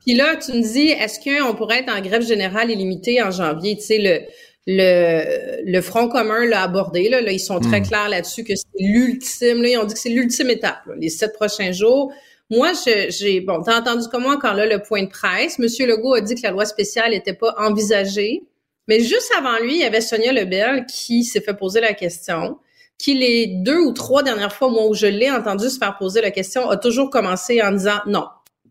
Puis 0.05 0.15
là, 0.15 0.35
tu 0.35 0.51
me 0.51 0.61
dis, 0.61 0.89
est-ce 0.89 1.19
qu'on 1.19 1.53
pourrait 1.53 1.79
être 1.79 1.93
en 1.93 2.01
grève 2.01 2.25
générale 2.25 2.71
illimitée 2.71 3.21
en 3.21 3.31
janvier? 3.31 3.77
Tu 3.77 3.83
sais, 3.83 3.97
le 3.99 4.21
le, 4.67 5.61
le 5.65 5.81
Front 5.81 6.07
commun 6.07 6.45
l'a 6.45 6.63
abordé. 6.63 7.09
Là, 7.09 7.19
ils 7.31 7.39
sont 7.39 7.59
très 7.59 7.81
hmm. 7.81 7.87
clairs 7.87 8.09
là-dessus 8.09 8.43
que 8.43 8.55
c'est 8.55 8.65
l'ultime. 8.79 9.61
Là, 9.61 9.69
ils 9.69 9.77
ont 9.77 9.83
dit 9.85 9.93
que 9.93 9.99
c'est 9.99 10.09
l'ultime 10.09 10.49
étape, 10.49 10.81
les 10.97 11.09
sept 11.09 11.33
prochains 11.33 11.71
jours. 11.71 12.13
Moi, 12.49 12.71
j'ai 12.85 13.41
bon, 13.41 13.63
t'as 13.63 13.79
entendu 13.79 14.05
comment 14.11 14.37
quand 14.37 14.53
là 14.53 14.65
le 14.65 14.79
point 14.79 15.03
de 15.03 15.09
presse, 15.09 15.57
Monsieur 15.59 15.87
Legault 15.87 16.13
a 16.13 16.21
dit 16.21 16.35
que 16.35 16.41
la 16.43 16.51
loi 16.51 16.65
spéciale 16.65 17.11
n'était 17.11 17.33
pas 17.33 17.55
envisagée, 17.57 18.43
mais 18.87 18.99
juste 18.99 19.31
avant 19.37 19.57
lui, 19.59 19.75
il 19.75 19.79
y 19.79 19.85
avait 19.85 20.01
Sonia 20.01 20.33
Lebel 20.33 20.85
qui 20.85 21.23
s'est 21.23 21.41
fait 21.41 21.55
poser 21.55 21.79
la 21.81 21.93
question, 21.93 22.59
qui 22.97 23.15
les 23.15 23.47
deux 23.47 23.79
ou 23.79 23.93
trois 23.93 24.23
dernières 24.23 24.53
fois, 24.53 24.69
moi 24.69 24.87
où 24.87 24.93
je 24.93 25.07
l'ai 25.07 25.31
entendu 25.31 25.69
se 25.69 25.77
faire 25.77 25.97
poser 25.97 26.21
la 26.21 26.31
question, 26.31 26.69
a 26.69 26.77
toujours 26.77 27.09
commencé 27.09 27.61
en 27.61 27.71
disant 27.71 28.01
non, 28.05 28.25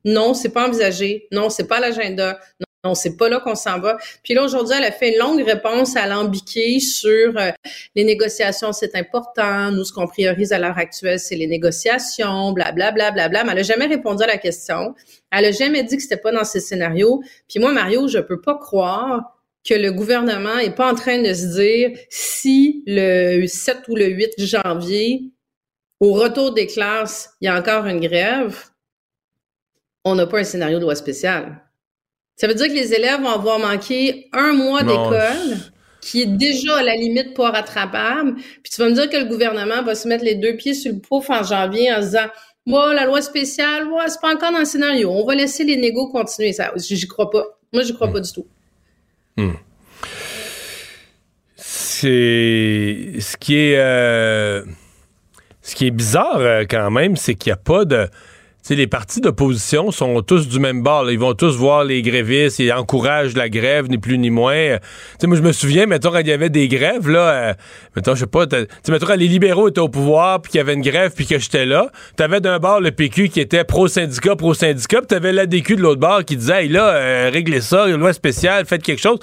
non, 0.05 0.35
c'est 0.35 0.51
pas 0.51 0.69
envisagé, 0.69 1.27
non, 1.33 1.51
c'est 1.51 1.67
pas 1.67 1.81
l'agenda, 1.81 2.39
non, 2.85 2.95
c'est 2.95 3.17
pas 3.17 3.29
là 3.29 3.39
qu'on 3.39 3.55
s'en 3.55 3.79
va. 3.79 3.97
Puis 4.25 4.35
là, 4.35 4.43
aujourd'hui, 4.43 4.75
elle 4.77 4.85
a 4.85 4.91
fait 4.91 5.13
une 5.13 5.19
longue 5.19 5.43
réponse 5.43 5.95
à 5.97 6.07
l'ambiqué 6.07 6.81
sur 6.81 7.37
euh, 7.39 7.51
les 7.95 8.03
négociations, 8.03 8.73
c'est 8.73 8.97
important. 8.97 9.71
Nous, 9.71 9.85
ce 9.85 9.93
qu'on 9.93 10.09
priorise 10.09 10.53
à 10.53 10.59
l'heure 10.59 10.79
actuelle, 10.79 11.21
c'est 11.21 11.37
les 11.37 11.47
négociations, 11.47 12.53
blablabla, 12.53 13.11
bla, 13.11 13.11
bla, 13.13 13.29
bla. 13.29 13.45
Mais 13.45 13.53
elle 13.53 13.59
a 13.59 13.63
jamais 13.63 13.87
répondu 13.87 14.25
à 14.25 14.27
la 14.27 14.37
question. 14.37 14.95
Elle 15.31 15.45
a 15.45 15.53
jamais 15.53 15.85
dit 15.85 15.97
que 15.97 16.03
c'était 16.03 16.17
pas 16.17 16.33
dans 16.33 16.45
ces 16.45 16.59
scénarios. 16.59 17.23
Puis 17.49 17.61
moi, 17.61 17.73
Mario, 17.73 18.09
je 18.09 18.19
peux 18.19 18.41
pas 18.41 18.59
croire 18.59 19.39
que 19.65 19.75
le 19.75 19.93
gouvernement 19.93 20.59
est 20.59 20.75
pas 20.75 20.91
en 20.91 20.97
train 20.97 21.23
de 21.23 21.33
se 21.33 21.55
dire 21.55 21.97
si 22.11 22.83
le 22.89 23.47
7 23.47 23.83
ou 23.89 23.95
le 23.95 24.07
8 24.07 24.33
janvier, 24.39 25.31
au 26.01 26.15
retour 26.15 26.53
des 26.53 26.67
classes, 26.67 27.31
il 27.41 27.45
y 27.45 27.49
a 27.49 27.57
encore 27.57 27.87
une 27.87 28.01
grève, 28.01 28.59
on 30.05 30.17
n'a 30.17 30.27
pas 30.27 30.41
un 30.41 30.45
scénario 30.45 30.79
de 30.79 30.83
loi 30.83 30.97
spéciale. 30.97 31.62
Ça 32.43 32.49
veut 32.49 32.55
dire 32.55 32.67
que 32.67 32.73
les 32.73 32.93
élèves 32.93 33.21
vont 33.21 33.29
avoir 33.29 33.61
manqué 33.61 34.27
un 34.33 34.53
mois 34.53 34.83
d'école, 34.83 35.59
qui 36.01 36.23
est 36.23 36.27
déjà 36.27 36.79
à 36.79 36.83
la 36.83 36.97
limite 36.97 37.35
pas 37.35 37.53
rattrapable. 37.53 38.35
Puis 38.35 38.73
tu 38.75 38.83
vas 38.83 38.89
me 38.89 38.95
dire 38.95 39.09
que 39.09 39.17
le 39.17 39.27
gouvernement 39.27 39.85
va 39.85 39.95
se 39.95 40.09
mettre 40.09 40.25
les 40.25 40.35
deux 40.35 40.57
pieds 40.57 40.75
sur 40.75 40.93
le 40.93 40.99
pouf 40.99 41.31
en 41.31 41.45
janvier 41.45 41.93
en 41.93 42.01
se 42.01 42.07
disant 42.07 42.27
moi, 42.67 42.95
la 42.95 43.07
loi 43.07 43.23
spéciale, 43.23 43.87
ouais, 43.87 44.09
c'est 44.09 44.21
pas 44.21 44.35
encore 44.35 44.51
dans 44.51 44.59
le 44.59 44.65
scénario. 44.65 45.09
On 45.13 45.25
va 45.25 45.37
laisser 45.37 45.63
les 45.63 45.77
négos 45.77 46.09
continuer. 46.09 46.53
Ça, 46.53 46.73
j'y 46.75 47.07
crois 47.07 47.31
pas. 47.31 47.45
Moi, 47.73 47.85
j'y 47.85 47.95
crois 47.95 48.11
pas 48.11 48.19
du 48.19 48.33
tout. 48.33 48.47
Hmm. 49.37 49.53
C'est 51.55 53.13
ce 53.21 53.37
qui 53.37 53.55
est 53.55 53.77
euh, 53.77 54.65
ce 55.61 55.77
qui 55.77 55.87
est 55.87 55.93
bizarre 55.93 56.39
euh, 56.39 56.65
quand 56.69 56.91
même, 56.91 57.15
c'est 57.15 57.37
qu'il 57.37 57.51
n'y 57.51 57.55
a 57.55 57.63
pas 57.63 57.85
de 57.85 58.09
les 58.71 58.87
partis 58.87 59.21
d'opposition 59.21 59.91
sont 59.91 60.23
tous 60.23 60.49
du 60.49 60.59
même 60.59 60.83
bord. 60.83 61.11
Ils 61.11 61.19
vont 61.19 61.35
tous 61.35 61.57
voir 61.57 61.85
les 61.85 62.03
grévistes, 62.03 62.59
ils 62.59 62.73
encouragent 62.73 63.35
la 63.35 63.49
grève, 63.49 63.89
ni 63.89 63.99
plus 63.99 64.19
ni 64.19 64.31
moins. 64.31 64.79
sais, 65.19 65.27
moi, 65.27 65.37
je 65.37 65.43
me 65.43 65.53
souviens, 65.53 65.87
mettons, 65.87 66.17
il 66.19 66.27
y 66.27 66.33
avait 66.33 66.51
des 66.51 66.69
grèves, 66.69 67.09
là, 67.09 67.31
euh, 67.31 67.55
mettons, 67.97 68.15
je 68.15 68.21
sais 68.21 68.27
pas, 68.27 68.47
mettons, 68.89 69.07
quand 69.07 69.17
les 69.17 69.29
libéraux 69.29 69.69
étaient 69.69 69.81
au 69.81 69.89
pouvoir, 69.89 70.41
puis 70.41 70.53
qu'il 70.53 70.59
y 70.59 70.61
avait 70.61 70.75
une 70.75 70.83
grève, 70.83 71.13
puis 71.15 71.27
que 71.27 71.39
j'étais 71.39 71.67
là, 71.67 71.91
t'avais 72.17 72.41
d'un 72.41 72.59
bord 72.59 72.81
le 72.81 72.91
PQ 72.91 73.29
qui 73.29 73.41
était 73.41 73.65
pro-syndicat, 73.65 74.37
pro-syndicat, 74.37 74.99
puis 74.99 75.07
t'avais 75.09 75.33
l'ADQ 75.33 75.77
de 75.77 75.83
l'autre 75.83 76.01
bord 76.01 76.25
qui 76.25 76.37
disait, 76.37 76.65
hey, 76.65 76.69
là, 76.69 76.95
euh, 76.95 77.31
réglez 77.33 77.61
ça, 77.61 77.87
loi 77.87 78.13
spéciale, 78.13 78.65
faites 78.65 78.83
quelque 78.83 79.03
chose. 79.03 79.19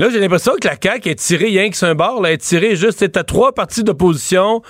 Là, 0.00 0.08
j'ai 0.08 0.18
l'impression 0.18 0.52
que 0.58 0.66
la 0.66 0.76
CAQ 0.82 1.10
est 1.10 1.14
tirée 1.16 1.44
rien 1.44 1.68
que 1.68 1.76
sur 1.76 1.86
un 1.86 1.94
bord, 1.94 2.22
là, 2.22 2.32
est 2.32 2.38
tirée 2.38 2.74
juste, 2.74 3.14
à 3.18 3.22
trois 3.22 3.52
partis 3.52 3.84
d'opposition 3.84 4.62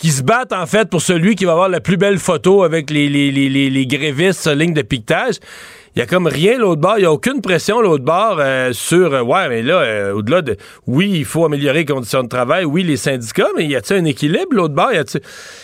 qui 0.00 0.08
se 0.08 0.22
battent 0.22 0.54
en 0.54 0.64
fait 0.64 0.88
pour 0.88 1.02
celui 1.02 1.34
qui 1.34 1.44
va 1.44 1.52
avoir 1.52 1.68
la 1.68 1.80
plus 1.80 1.98
belle 1.98 2.18
photo 2.18 2.62
avec 2.62 2.88
les, 2.88 3.06
les, 3.10 3.30
les, 3.30 3.68
les, 3.68 3.86
grévistes 3.86 4.46
ligne 4.46 4.72
de 4.72 4.80
piquetage. 4.80 5.40
Il 5.94 5.98
y 5.98 6.02
a 6.02 6.06
comme 6.06 6.26
rien 6.26 6.58
l'autre 6.58 6.80
bord, 6.80 6.94
il 6.98 7.00
n'y 7.00 7.06
a 7.06 7.12
aucune 7.12 7.40
pression 7.40 7.80
l'autre 7.80 8.04
bord 8.04 8.36
euh, 8.38 8.72
sur 8.72 9.14
euh, 9.14 9.22
ouais, 9.22 9.48
mais 9.48 9.62
là, 9.62 9.80
euh, 9.80 10.12
au-delà 10.12 10.42
de 10.42 10.56
oui, 10.86 11.10
il 11.12 11.24
faut 11.24 11.44
améliorer 11.44 11.80
les 11.80 11.84
conditions 11.84 12.22
de 12.22 12.28
travail, 12.28 12.64
oui, 12.64 12.82
les 12.82 12.96
syndicats, 12.96 13.48
mais 13.56 13.66
y 13.66 13.74
a-t-il 13.74 14.00
un 14.00 14.04
équilibre 14.04 14.52
l'autre 14.52 14.74
bord? 14.74 14.90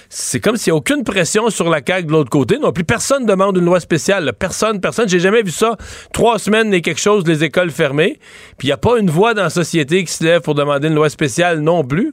C'est 0.09 0.41
comme 0.41 0.57
s'il 0.57 0.73
n'y 0.73 0.77
a 0.77 0.79
aucune 0.79 1.05
pression 1.05 1.51
sur 1.51 1.69
la 1.69 1.81
CAQ 1.87 2.07
de 2.07 2.13
l'autre 2.13 2.31
côté. 2.31 2.59
Non 2.59 2.73
plus, 2.73 2.85
personne 2.85 3.27
demande 3.27 3.57
une 3.57 3.65
loi 3.65 3.81
spéciale. 3.81 4.33
Personne, 4.39 4.81
personne. 4.81 5.09
J'ai 5.09 5.19
jamais 5.19 5.43
vu 5.43 5.51
ça. 5.51 5.77
Trois 6.13 6.39
semaines 6.39 6.73
et 6.73 6.83
quelque 6.83 7.01
chose, 7.01 7.27
les 7.27 7.43
écoles 7.43 7.71
fermées. 7.71 8.19
Puis 8.59 8.67
il 8.67 8.71
n'y 8.71 8.73
a 8.73 8.77
pas 8.77 8.99
une 8.99 9.11
voix 9.11 9.35
dans 9.35 9.43
la 9.43 9.51
société 9.51 10.05
qui 10.05 10.13
se 10.13 10.23
lève 10.23 10.41
pour 10.41 10.55
demander 10.55 10.89
une 10.89 10.95
loi 10.95 11.11
spéciale 11.11 11.61
non 11.61 11.85
plus. 11.85 12.13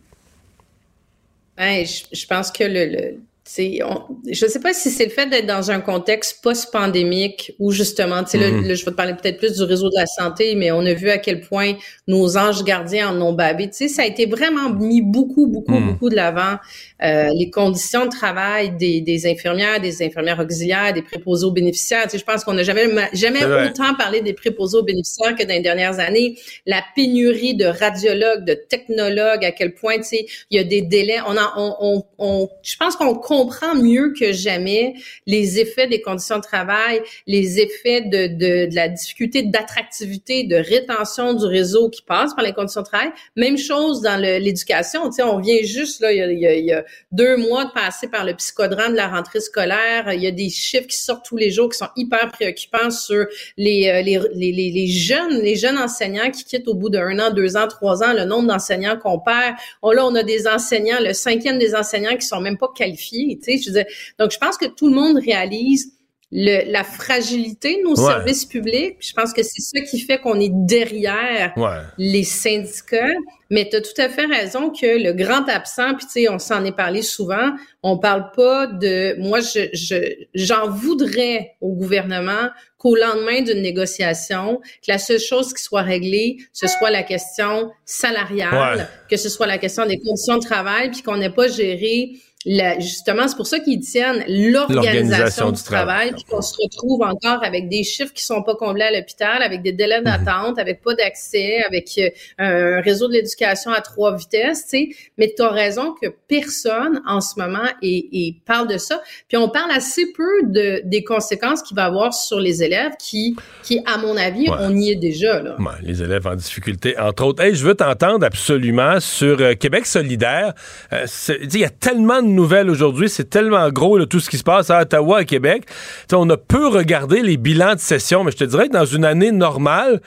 Ben, 1.58 1.86
je, 1.86 2.26
pense 2.26 2.52
que 2.52 2.64
le, 2.64 3.18
je 3.58 4.46
ne 4.46 4.50
sais 4.50 4.60
pas 4.60 4.74
si 4.74 4.90
c'est 4.90 5.06
le 5.06 5.12
fait 5.12 5.28
d'être 5.28 5.46
dans 5.46 5.72
un 5.72 5.82
contexte 5.82 6.42
post-pandémique 6.42 7.54
où 7.60 7.72
justement, 7.72 8.24
tu 8.24 8.32
sais, 8.32 8.38
mm-hmm. 8.38 8.68
là, 8.68 8.76
je 8.76 8.86
vais 8.86 8.92
te 8.92 8.96
parler 8.96 9.14
peut-être 9.14 9.38
plus 9.38 9.58
du 9.58 9.64
réseau 9.64 9.90
de 9.90 9.96
la 9.98 10.06
santé, 10.06 10.56
mais 10.56 10.72
on 10.72 10.86
a 10.86 10.94
vu 10.94 11.10
à 11.10 11.18
quel 11.18 11.42
point 11.42 11.74
nos 12.08 12.38
anges 12.38 12.64
gardiens 12.64 13.10
en 13.10 13.22
ont 13.22 13.34
bavé. 13.34 13.70
Tu 13.70 13.74
sais, 13.74 13.88
ça 13.88 14.04
a 14.04 14.06
été 14.06 14.26
vraiment 14.26 14.70
mis 14.70 15.02
beaucoup, 15.02 15.48
beaucoup, 15.48 15.80
mm. 15.80 15.92
beaucoup 15.92 16.10
de 16.10 16.16
l'avant. 16.16 16.58
Euh, 17.04 17.30
les 17.38 17.50
conditions 17.50 18.06
de 18.06 18.12
travail 18.12 18.78
des, 18.78 19.02
des, 19.02 19.28
infirmières, 19.28 19.82
des 19.82 20.04
infirmières 20.04 20.40
auxiliaires, 20.40 20.94
des 20.94 21.02
préposés 21.02 21.46
aux 21.46 21.52
bénéficiaires. 21.52 22.04
Tu 22.04 22.12
sais, 22.12 22.18
je 22.20 22.26
pense 22.26 22.44
qu'on 22.44 22.54
n'a 22.54 22.64
jamais, 22.64 22.88
jamais 23.14 23.44
autant 23.44 23.96
parlé 23.96 24.22
des 24.22 24.34
préposés 24.34 24.78
aux 24.78 24.84
bénéficiaires 24.84 25.36
que 25.36 25.44
dans 25.44 25.54
les 25.54 25.62
dernières 25.62 26.00
années. 26.00 26.38
La 26.66 26.84
pénurie 26.96 27.56
de 27.56 27.66
radiologues, 27.66 28.46
de 28.46 28.54
technologues, 28.54 29.44
à 29.44 29.52
quel 29.52 29.74
point, 29.74 29.98
tu 29.98 30.04
sais, 30.04 30.26
il 30.52 30.58
y 30.58 30.60
a 30.60 30.64
des 30.64 30.82
délais. 30.82 31.20
On, 31.28 31.36
a, 31.36 31.54
on, 31.58 31.76
on, 31.80 32.04
on 32.18 32.50
je 32.62 32.78
pense 32.78 32.96
qu'on 32.96 33.16
comprend 33.42 33.76
mieux 33.76 34.14
que 34.18 34.32
jamais 34.32 34.94
les 35.26 35.60
effets 35.60 35.88
des 35.88 36.02
conditions 36.02 36.38
de 36.38 36.44
travail, 36.44 37.02
les 37.28 37.60
effets 37.60 38.02
de, 38.02 38.28
de, 38.28 38.70
de 38.70 38.76
la 38.76 38.88
difficulté 38.88 39.44
d'attractivité, 39.44 40.44
de 40.44 40.58
rétention 40.58 41.34
du 41.34 41.46
réseau 41.46 41.90
qui 41.90 42.04
passe 42.04 42.34
par 42.36 42.46
les 42.46 42.54
conditions 42.54 42.82
de 42.82 42.88
travail. 42.88 43.12
Même 43.36 43.58
chose 43.58 44.02
dans 44.02 44.20
l'éducation. 44.20 45.10
Tu 45.10 45.16
sais, 45.18 45.24
on 45.24 45.40
vient 45.40 45.62
juste 45.64 46.02
là, 46.02 46.12
il 46.12 46.40
y 46.40 46.48
a, 46.48 46.56
il 46.56 46.66
y 46.66 46.74
a 46.74 46.84
deux 47.12 47.38
mois 47.38 47.66
de 47.66 47.72
passer 47.72 48.08
par 48.08 48.26
le 48.26 48.34
psychodrame 48.36 48.92
de 48.92 48.98
la 48.98 49.08
rentrée 49.08 49.40
scolaire. 49.40 50.12
Il 50.14 50.22
y 50.22 50.28
a 50.28 50.32
des 50.32 50.50
chiffres 50.50 50.88
qui 50.88 50.98
sortent 50.98 51.26
tous 51.26 51.38
les 51.38 51.52
jours 51.52 51.70
qui 51.70 51.78
sont 51.78 51.90
hyper 51.96 52.30
préoccupants 52.32 52.92
sur 52.92 53.26
les, 53.58 53.90
euh, 53.90 54.02
les, 54.02 54.52
les, 54.52 54.72
les 54.72 54.88
jeunes, 54.88 55.40
les 55.42 55.56
jeunes 55.56 55.78
enseignants 55.78 56.30
qui 56.30 56.44
quittent 56.44 56.68
au 56.68 56.76
bout 56.76 56.90
d'un 56.90 57.18
an, 57.20 57.32
deux 57.32 57.58
ans, 57.58 57.68
trois 57.68 58.04
ans, 58.04 58.14
le 58.14 58.26
nombre 58.26 58.48
d'enseignants 58.48 58.98
qu'on 58.98 59.20
perd. 59.20 59.56
Oh, 59.82 59.94
là, 59.94 60.06
on 60.06 60.16
a 60.16 60.24
des 60.24 60.48
enseignants, 60.48 61.00
le 61.00 61.14
cinquième 61.14 61.58
des 61.58 61.74
enseignants 61.74 62.16
qui 62.16 62.28
sont 62.28 62.42
même 62.42 62.58
pas 62.58 62.70
qualifiés. 62.76 63.21
Tu 63.42 63.58
sais, 63.58 63.58
je 63.58 63.72
veux 63.72 63.86
donc, 64.20 64.32
je 64.32 64.38
pense 64.38 64.58
que 64.58 64.66
tout 64.66 64.88
le 64.88 64.96
monde 64.96 65.18
réalise 65.18 65.94
le, 66.32 66.72
la 66.72 66.84
fragilité 66.84 67.78
de 67.78 67.90
nos 67.90 67.96
services 67.96 68.46
publics. 68.46 68.96
Je 69.00 69.14
pense 69.14 69.34
que 69.34 69.44
c'est 69.44 69.62
ça 69.62 69.82
qui 69.82 70.00
fait 70.00 70.18
qu'on 70.18 70.40
est 70.40 70.52
derrière 70.52 71.54
les 71.98 72.24
syndicats. 72.24 73.08
Mais 73.50 73.68
tu 73.70 73.76
as 73.76 73.82
tout 73.82 74.02
à 74.02 74.08
fait 74.08 74.26
raison 74.26 74.70
que 74.70 75.04
le 75.04 75.12
grand 75.12 75.50
absent, 75.50 75.96
puis 75.96 76.06
tu 76.06 76.12
sais, 76.12 76.30
on 76.30 76.40
s'en 76.40 76.64
est 76.64 76.72
parlé 76.72 77.02
souvent, 77.02 77.52
on 77.84 77.98
parle 77.98 78.32
pas 78.34 78.66
de... 78.66 79.20
Moi, 79.20 79.42
je 79.42 80.16
j'en 80.34 80.70
voudrais 80.70 81.58
au 81.60 81.74
gouvernement 81.74 82.50
qu'au 82.78 82.96
lendemain 82.96 83.42
d'une 83.42 83.62
négociation, 83.62 84.60
que 84.60 84.88
la 84.88 84.98
seule 84.98 85.20
chose 85.20 85.54
qui 85.54 85.62
soit 85.62 85.82
réglée, 85.82 86.38
ce 86.54 86.66
soit 86.68 86.92
la 86.92 87.04
question 87.04 87.70
salariale, 87.84 88.88
que 89.10 89.18
ce 89.18 89.28
soit 89.28 89.48
la 89.48 89.58
question 89.58 89.86
des 89.86 90.00
conditions 90.00 90.38
de 90.38 90.46
travail, 90.46 90.90
puis 90.90 91.02
qu'on 91.02 91.18
n'ait 91.18 91.30
pas 91.30 91.50
géré 91.50 92.14
justement, 92.46 93.28
c'est 93.28 93.36
pour 93.36 93.48
ça 93.48 93.60
qu'ils 93.60 93.80
tiennent 93.80 94.24
l'organisation 94.28 95.52
du, 95.52 95.62
travail, 95.62 96.12
puis 96.14 96.24
qu'on 96.24 96.42
se 96.42 96.56
retrouve 96.62 97.02
encore 97.04 97.44
avec 97.44 97.70
des 97.70 97.84
chiffres 97.84 98.14
qui 98.14 98.24
sont 98.24 98.42
pas 98.42 98.56
comblés 98.56 98.84
à 98.84 98.92
l'hôpital, 98.92 99.44
avec 99.44 99.62
des 99.62 99.72
délais 99.72 100.00
mhm. 100.00 100.06
d'attente, 100.06 100.60
avec 100.60 100.82
pas 100.82 100.96
d'accès, 100.96 101.62
avec 101.68 101.90
euh, 101.98 102.10
un 102.40 102.82
réseau 102.82 103.08
de 103.08 103.14
l'éducation 103.14 103.72
à 103.72 103.82
trois 103.82 104.16
vitesses, 104.16 104.64
tu 104.64 104.70
sais. 104.70 104.90
Mais 105.18 105.34
tu 105.36 105.44
as 105.44 105.50
raison 105.50 105.94
que 106.02 106.08
personne 106.28 107.02
en 107.06 107.22
ce 107.22 107.40
moment 107.40 107.68
et, 107.82 108.36
parle 108.46 108.68
de 108.68 108.78
ça. 108.78 109.02
Puis 109.28 109.38
on 109.38 109.50
parle 109.50 109.72
assez 109.72 110.12
peu 110.14 110.44
de 110.44 110.82
des 110.86 111.04
conséquences 111.04 111.62
qu'il 111.62 111.76
va 111.76 111.86
avoir 111.86 112.14
sur 112.14 112.40
les 112.40 112.64
élèves 112.64 112.94
qui, 113.00 113.36
qui 113.64 113.82
à 113.86 113.98
mon 113.98 114.18
avis, 114.18 114.48
on 114.50 114.76
y 114.76 114.92
est 114.92 114.96
déjà. 114.96 115.42
Là. 115.42 115.58
les 115.84 116.02
élèves 116.02 116.26
en 116.28 116.36
difficulté, 116.36 116.98
entre 116.98 117.26
autres. 117.26 117.44
Hey, 117.44 117.56
je 117.56 117.66
veux 117.66 117.76
t'entendre 117.76 118.26
absolument 118.26 119.00
sur 119.00 119.40
euh, 119.42 119.54
Québec 119.54 119.86
solidaire. 119.86 120.54
Euh, 120.94 121.06
il 121.30 121.60
y 121.60 121.66
a 121.66 121.70
tellement 121.70 122.22
de 122.22 122.31
nouvelles 122.32 122.70
aujourd'hui. 122.70 123.10
C'est 123.10 123.30
tellement 123.30 123.70
gros, 123.70 124.04
tout 124.06 124.20
ce 124.20 124.30
qui 124.30 124.38
se 124.38 124.44
passe 124.44 124.70
à 124.70 124.82
Ottawa, 124.82 125.20
à 125.20 125.24
Québec. 125.26 125.66
on 126.14 126.30
a 126.30 126.38
peu 126.38 126.68
regardé 126.68 127.22
les 127.22 127.38
bilans 127.38 127.76
de 127.76 127.80
session, 127.80 128.24
mais 128.24 128.32
je 128.32 128.38
te 128.38 128.44
dirais 128.44 128.68
que 128.68 128.74
dans 128.74 128.86
une 128.86 129.06
année 129.06 129.32
normale, 129.32 130.02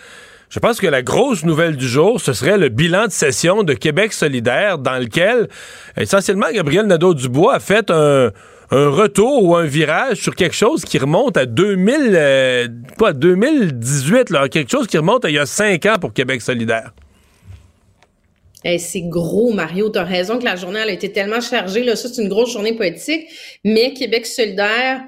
je 0.51 0.61
pense 0.61 0.81
que 0.81 0.87
la 0.87 1.03
grosse 1.03 1.45
nouvelle 1.45 1.77
du 1.77 1.89
jour, 1.89 2.21
ce 2.21 2.33
serait 2.33 2.59
le 2.59 2.69
bilan 2.69 3.07
de 3.07 3.13
session 3.13 3.63
de 3.65 3.75
Québec 3.75 4.13
solidaire, 4.13 4.79
dans 4.79 4.99
lequel, 4.99 5.49
essentiellement, 5.97 6.47
Gabriel 6.53 6.87
Nadeau-Dubois 6.87 7.55
a 7.55 7.61
fait 7.61 7.91
un, 7.91 8.31
retour 8.71 9.45
ou 9.45 9.57
un 9.57 9.65
virage 9.65 10.19
sur 10.19 10.35
quelque 10.35 10.55
chose 10.55 10.85
qui 10.85 10.99
remonte 10.99 11.37
à 11.37 11.47
2000, 11.47 12.13
euh, 12.15 12.69
pas 12.99 13.13
2018, 13.13 14.31
là, 14.31 14.49
quelque 14.49 14.71
chose 14.71 14.87
qui 14.87 14.99
remonte 14.99 15.25
à 15.25 15.31
il 15.31 15.35
y 15.35 15.39
a 15.39 15.47
cinq 15.47 15.87
ans 15.87 15.97
pour 16.01 16.13
Québec 16.13 16.43
solidaire 16.43 16.93
c'est 18.79 19.03
gros, 19.03 19.53
Mario. 19.53 19.91
Tu 19.91 19.99
as 19.99 20.05
raison 20.05 20.39
que 20.39 20.45
la 20.45 20.57
journée 20.57 20.81
elle 20.83 20.89
a 20.89 20.93
été 20.93 21.13
tellement 21.13 21.41
chargée. 21.41 21.85
Là, 21.85 21.97
ça, 21.97 22.09
c'est 22.09 22.23
une 22.23 22.29
grosse 22.29 22.53
journée 22.53 22.75
politique. 22.75 23.29
Mais 23.65 23.93
Québec 23.93 24.27
solidaire 24.27 25.03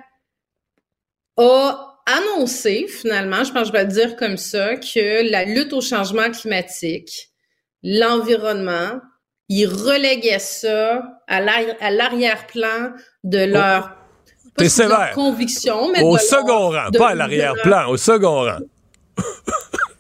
a 1.39 1.97
annoncé, 2.07 2.87
finalement, 2.89 3.45
je 3.45 3.53
pense 3.53 3.63
que 3.63 3.69
je 3.69 3.73
vais 3.73 3.85
le 3.85 3.91
dire 3.91 4.17
comme 4.17 4.37
ça, 4.37 4.77
que 4.77 5.31
la 5.31 5.45
lutte 5.45 5.73
au 5.73 5.81
changement 5.81 6.31
climatique, 6.31 7.31
l'environnement, 7.83 9.01
ils 9.49 9.67
reléguaient 9.67 10.39
ça 10.39 11.03
à 11.27 11.41
l'arrière-plan 11.41 12.93
de 13.25 13.41
oh. 13.43 13.47
leur, 13.47 13.97
conviction. 15.15 15.93
Mais 15.93 16.03
au 16.03 16.17
second 16.19 16.71
rang, 16.71 16.91
pas 16.97 17.11
à 17.11 17.15
l'arrière-plan, 17.15 17.89
au 17.89 17.97
second 17.97 18.45
rang. 18.45 18.59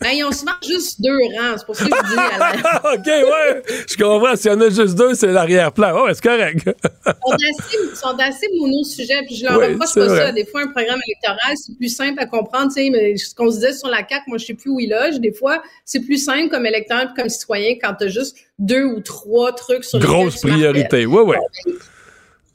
Ben, 0.01 0.11
ils 0.11 0.25
ont 0.25 0.33
souvent 0.33 0.53
juste 0.67 1.01
deux 1.01 1.17
rangs. 1.39 1.57
C'est 1.57 1.65
pour 1.65 1.75
ça 1.75 1.85
que 1.87 1.91
je 1.91 2.13
dis 2.13 2.19
à 2.19 2.39
la... 2.39 2.95
OK, 2.95 3.07
ouais. 3.07 3.63
Je 3.89 3.97
comprends. 3.97 4.37
S'il 4.37 4.51
y 4.51 4.55
en 4.55 4.61
a 4.61 4.69
juste 4.69 4.95
deux, 4.95 5.15
c'est 5.15 5.29
l'arrière-plan. 5.29 6.05
Ouais, 6.05 6.15
c'est 6.15 6.23
correct. 6.23 6.69
ils 7.07 7.97
sont 7.97 8.17
assez, 8.19 8.47
mono-sujets. 8.59 9.23
Puis 9.27 9.37
je 9.37 9.45
leur 9.45 9.55
reproche 9.55 9.95
pas 9.95 10.09
ça. 10.09 10.33
Des 10.33 10.45
fois, 10.45 10.63
un 10.63 10.69
programme 10.69 11.01
électoral, 11.09 11.57
c'est 11.57 11.77
plus 11.77 11.89
simple 11.89 12.21
à 12.21 12.27
comprendre. 12.27 12.69
Tu 12.75 12.85
sais, 12.85 12.91
mais 12.91 13.17
ce 13.17 13.35
qu'on 13.35 13.51
se 13.51 13.57
disait 13.57 13.73
sur 13.73 13.89
la 13.89 13.99
CAQ, 13.99 14.25
moi, 14.27 14.39
je 14.39 14.47
sais 14.47 14.55
plus 14.55 14.71
où 14.71 14.81
il 14.81 14.91
loge. 14.91 15.19
Des 15.19 15.33
fois, 15.33 15.63
c'est 15.85 16.01
plus 16.01 16.23
simple 16.23 16.51
comme 16.51 16.67
électeur 16.67 17.15
comme 17.17 17.29
citoyen 17.29 17.77
quand 17.81 17.95
tu 17.95 18.05
as 18.05 18.09
juste 18.09 18.37
deux 18.59 18.85
ou 18.85 19.01
trois 19.01 19.53
trucs 19.53 19.85
sur 19.85 19.99
Grosse 19.99 20.41
priorité. 20.41 21.07
Oui, 21.07 21.23
oui. 21.25 21.37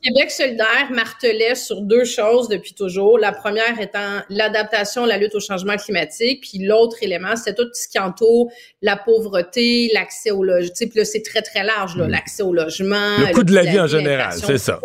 Québec 0.02 0.32
solidaire 0.32 0.90
martelait 0.91 1.53
sur 1.53 1.82
deux 1.82 2.06
choses 2.06 2.48
depuis 2.48 2.73
toujours. 2.73 3.19
La 3.19 3.32
première 3.32 3.80
étant 3.80 4.22
l'adaptation, 4.30 5.06
la 5.06 5.18
lutte 5.18 5.36
au 5.36 5.40
changement 5.40 5.78
climatique, 5.78 6.41
puis 6.41 6.65
l'autre 6.65 6.98
élément, 7.02 7.36
c'est 7.36 7.53
tout 7.53 7.68
ce 7.73 7.88
qui 7.88 7.99
entoure 7.99 8.52
la 8.82 8.98
pauvreté, 8.98 9.91
l'accès 9.94 10.32
au 10.32 10.44
logement. 10.44 10.73
Puis 10.76 10.91
là, 10.95 11.06
c'est 11.06 11.22
très, 11.22 11.41
très 11.41 11.64
large, 11.64 11.98
mm. 11.98 12.07
l'accès 12.07 12.41
au 12.41 12.53
logement. 12.53 13.18
Le 13.19 13.34
coût 13.34 13.44
de 13.44 13.53
la 13.53 13.64
vie 13.64 13.80
en 13.80 13.88
général, 13.88 14.34
c'est 14.34 14.57
ça. 14.57 14.80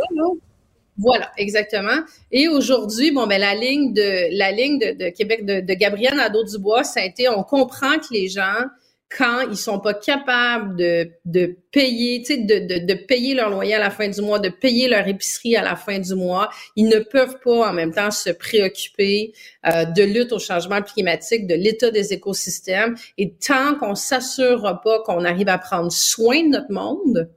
Voilà, 0.98 1.30
exactement. 1.36 2.01
Et 2.32 2.48
aujourd'hui, 2.48 3.10
bon, 3.10 3.26
ben 3.26 3.38
la 3.38 3.55
ligne 3.55 3.93
de 3.93 4.36
la 4.36 4.51
ligne 4.51 4.78
de, 4.78 5.10
Québec 5.10 5.44
de, 5.44 5.60
de 5.60 5.74
Gabriel 5.74 6.14
Nadeau-Dubois, 6.14 6.84
ça 6.84 7.01
a 7.01 7.05
été, 7.05 7.28
on 7.28 7.43
comprend 7.43 7.98
que 7.98 8.12
les 8.12 8.28
gens 8.28 8.64
quand 9.08 9.42
ils 9.50 9.56
sont 9.56 9.78
pas 9.78 9.94
capables 9.94 10.76
de, 10.76 11.10
de 11.24 11.56
payer, 11.70 12.22
tu 12.22 12.34
sais, 12.34 12.38
de, 12.38 12.66
de, 12.66 12.86
de, 12.86 12.94
payer 12.94 13.34
leur 13.34 13.50
loyer 13.50 13.74
à 13.74 13.78
la 13.78 13.90
fin 13.90 14.08
du 14.08 14.20
mois, 14.20 14.40
de 14.40 14.48
payer 14.48 14.88
leur 14.88 15.06
épicerie 15.06 15.56
à 15.56 15.62
la 15.62 15.76
fin 15.76 15.98
du 15.98 16.14
mois, 16.14 16.50
ils 16.74 16.88
ne 16.88 16.98
peuvent 16.98 17.38
pas 17.44 17.70
en 17.70 17.72
même 17.72 17.92
temps 17.92 18.10
se 18.10 18.30
préoccuper 18.30 19.32
euh, 19.66 19.84
de 19.84 20.02
lutte 20.02 20.32
au 20.32 20.40
changement 20.40 20.82
climatique, 20.82 21.46
de 21.46 21.54
l'état 21.54 21.90
des 21.90 22.12
écosystèmes. 22.12 22.96
Et 23.16 23.34
tant 23.34 23.76
qu'on 23.76 23.94
s'assurera 23.94 24.80
pas 24.82 25.00
qu'on 25.00 25.24
arrive 25.24 25.48
à 25.48 25.58
prendre 25.58 25.92
soin 25.92 26.42
de 26.42 26.48
notre 26.48 26.72
monde, 26.72 27.30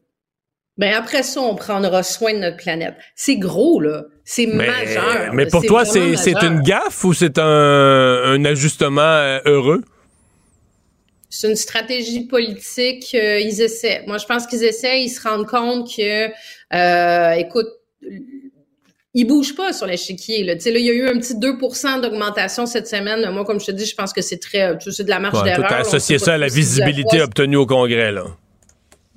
ben 0.78 0.94
après 0.94 1.24
ça, 1.24 1.42
on 1.42 1.56
prendra 1.56 2.02
soin 2.04 2.34
de 2.34 2.40
notre 2.40 2.58
planète. 2.58 2.96
C'est 3.14 3.38
gros, 3.38 3.80
là. 3.80 4.06
C'est 4.24 4.48
majeur. 4.48 5.34
Mais 5.34 5.46
pour 5.46 5.64
toi, 5.66 5.86
c'est 5.86 6.34
une 6.42 6.62
gaffe 6.62 7.04
ou 7.04 7.14
c'est 7.14 7.38
un, 7.38 7.44
un 7.44 8.46
ajustement 8.46 9.02
euh, 9.02 9.40
heureux? 9.46 9.84
C'est 11.30 11.48
une 11.48 11.56
stratégie 11.56 12.26
politique. 12.26 13.14
Euh, 13.14 13.40
ils 13.40 13.62
essaient. 13.62 14.04
Moi, 14.08 14.18
je 14.18 14.26
pense 14.26 14.48
qu'ils 14.48 14.64
essaient. 14.64 15.02
Ils 15.02 15.10
se 15.10 15.22
rendent 15.22 15.48
compte 15.48 15.96
que, 15.96 16.28
euh, 16.74 17.32
écoute, 17.34 17.68
ils 19.14 19.26
bougent 19.26 19.56
pas 19.56 19.72
sur 19.74 19.86
l'échiquier. 19.86 20.44
Là. 20.44 20.56
là, 20.56 20.60
il 20.66 20.86
y 20.86 20.90
a 20.90 20.94
eu 20.94 21.08
un 21.08 21.20
petit 21.20 21.36
2% 21.36 22.02
d'augmentation 22.02 22.66
cette 22.66 22.88
semaine. 22.88 23.30
Moi, 23.32 23.46
comme 23.46 23.60
je 23.60 23.68
te 23.68 23.72
dis, 23.72 23.86
je 23.86 23.96
pense 23.96 24.12
que 24.12 24.22
c'est 24.22 24.38
très, 24.40 24.78
c'est 24.80 25.04
de 25.04 25.10
la 25.10 25.20
marge 25.20 25.38
ouais, 25.38 25.44
d'erreur. 25.44 25.68
Tu 25.68 25.74
as 25.74 25.80
associé 25.80 26.18
ça 26.18 26.34
à 26.34 26.38
la 26.38 26.48
visibilité 26.48 27.22
obtenue 27.22 27.58
au 27.58 27.66
Congrès, 27.66 28.12
là. 28.12 28.26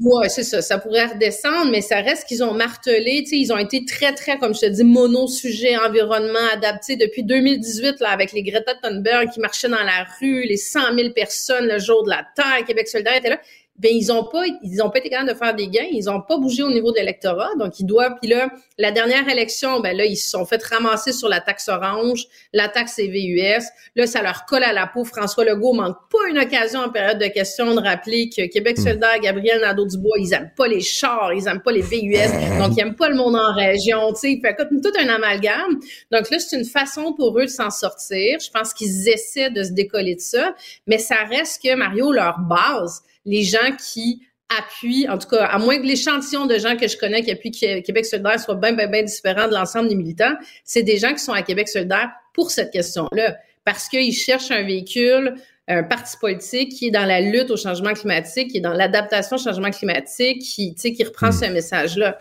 Oui, 0.05 0.27
c'est 0.29 0.43
ça. 0.43 0.61
Ça 0.63 0.79
pourrait 0.79 1.07
redescendre, 1.07 1.71
mais 1.71 1.81
ça 1.81 2.01
reste 2.01 2.27
qu'ils 2.27 2.43
ont 2.43 2.55
martelé. 2.55 3.25
Ils 3.31 3.53
ont 3.53 3.59
été 3.59 3.85
très, 3.85 4.13
très, 4.13 4.37
comme 4.37 4.53
je 4.53 4.61
te 4.61 4.67
dis, 4.67 4.83
mono-sujet, 4.83 5.77
environnement 5.77 6.41
adapté 6.53 6.97
depuis 6.97 7.23
2018, 7.23 8.01
là, 8.01 8.11
avec 8.11 8.33
les 8.33 8.43
Greta 8.43 8.75
Thunberg 8.75 9.31
qui 9.31 9.39
marchaient 9.39 9.69
dans 9.69 9.77
la 9.77 10.05
rue, 10.19 10.43
les 10.43 10.57
100 10.57 10.97
000 10.97 11.11
personnes 11.11 11.69
le 11.69 11.79
jour 11.79 12.03
de 12.03 12.11
la 12.11 12.27
Terre, 12.35 12.65
Québec 12.67 12.89
solidaire 12.89 13.17
était 13.17 13.31
là. 13.31 13.41
Ben 13.79 13.91
ils 13.93 14.13
ont 14.13 14.25
pas 14.25 14.45
ils 14.63 14.83
ont 14.83 14.91
pas 14.91 14.99
été 14.99 15.09
capables 15.09 15.31
de 15.31 15.35
faire 15.35 15.55
des 15.55 15.69
gains, 15.69 15.89
ils 15.91 16.09
ont 16.11 16.21
pas 16.21 16.37
bougé 16.37 16.63
au 16.63 16.71
niveau 16.71 16.93
de 16.93 16.99
l'électorat, 16.99 17.49
donc 17.59 17.81
ils 17.81 17.87
doivent 17.87 18.15
puis 18.21 18.31
là 18.31 18.51
la 18.79 18.91
dernière 18.91 19.27
élection 19.29 19.81
ben 19.81 19.97
là 19.97 20.05
ils 20.05 20.17
se 20.17 20.31
sont 20.31 20.45
fait 20.45 20.63
ramasser 20.63 21.13
sur 21.13 21.29
la 21.29 21.41
taxe 21.41 21.69
orange, 21.69 22.27
la 22.53 22.69
taxe 22.69 22.97
CVUS, 22.97 23.65
là 23.97 24.07
ça 24.07 24.23
leur 24.23 24.45
colle 24.45 24.65
à 24.65 24.73
la 24.73 24.87
peau. 24.87 25.05
François 25.05 25.45
Legault 25.45 25.73
manque 25.73 25.97
pas 26.11 26.29
une 26.29 26.39
occasion 26.39 26.81
en 26.81 26.91
période 26.91 27.19
de 27.19 27.27
questions 27.27 27.75
de 27.75 27.81
rappeler 27.81 28.29
que 28.29 28.47
Québec 28.47 28.79
hmm. 28.79 28.83
solidaire, 28.83 29.21
Gabriel 29.21 29.61
Nadeau-Dubois, 29.61 30.19
ils 30.19 30.33
aiment 30.35 30.53
pas 30.57 30.69
les 30.69 30.81
chars, 30.81 31.33
ils 31.33 31.49
aiment 31.49 31.63
pas 31.63 31.73
les 31.73 31.83
VUS, 31.83 32.59
donc 32.59 32.77
ils 32.77 32.81
aiment 32.81 32.97
pas 32.97 33.09
le 33.09 33.17
monde 33.17 33.37
en 33.37 33.55
région, 33.55 34.13
tu 34.13 34.21
sais, 34.21 34.41
fait 34.43 34.57
tout 34.57 34.93
un 34.99 35.09
amalgame. 35.09 35.81
Donc 36.11 36.31
là 36.31 36.39
c'est 36.39 36.57
une 36.57 36.67
façon 36.67 37.15
pour 37.15 37.39
eux 37.39 37.47
de 37.47 37.51
s'en 37.51 37.71
sortir. 37.71 38.39
Je 38.39 38.51
pense 38.51 38.75
qu'ils 38.75 39.09
essaient 39.09 39.51
de 39.51 39.63
se 39.63 39.73
décoller 39.73 40.15
de 40.17 40.21
ça, 40.21 40.55
mais 40.87 40.99
ça 40.99 41.17
reste 41.29 41.63
que 41.63 41.75
Mario 41.75 42.13
leur 42.13 42.39
base 42.39 43.03
les 43.25 43.43
gens 43.43 43.77
qui 43.79 44.23
appuient, 44.59 45.09
en 45.09 45.19
tout 45.19 45.29
cas, 45.29 45.47
à 45.47 45.59
moins 45.59 45.79
que 45.79 45.87
l'échantillon 45.87 46.47
de 46.47 46.59
gens 46.59 46.77
que 46.77 46.89
je 46.89 46.97
connais 46.97 47.23
qui 47.23 47.31
appuient 47.31 47.51
Québec 47.51 48.05
solidaire 48.05 48.39
soit 48.39 48.55
bien, 48.55 48.73
bien, 48.73 48.87
bien 48.87 49.03
différent 49.03 49.49
de 49.49 49.55
l'ensemble 49.55 49.89
des 49.89 49.95
militants, 49.95 50.35
c'est 50.65 50.83
des 50.83 50.99
gens 50.99 51.13
qui 51.13 51.21
sont 51.21 51.33
à 51.33 51.43
Québec 51.43 51.69
solidaire 51.69 52.11
pour 52.35 52.51
cette 52.51 52.71
question-là, 52.71 53.37
parce 53.65 53.89
qu'ils 53.89 54.13
cherchent 54.13 54.51
un 54.51 54.63
véhicule, 54.63 55.35
un 55.69 55.83
parti 55.83 56.17
politique 56.21 56.71
qui 56.71 56.89
est 56.89 56.91
dans 56.91 57.05
la 57.05 57.21
lutte 57.21 57.51
au 57.51 57.57
changement 57.57 57.95
climatique, 57.95 58.51
qui 58.51 58.59
est 58.59 58.63
dans 58.63 58.73
l'adaptation 58.73 59.37
au 59.37 59.41
changement 59.41 59.71
climatique, 59.71 60.43
qui, 60.43 60.75
qui 60.75 61.05
reprend 61.05 61.29
hmm. 61.29 61.33
ce 61.33 61.45
message-là. 61.47 62.19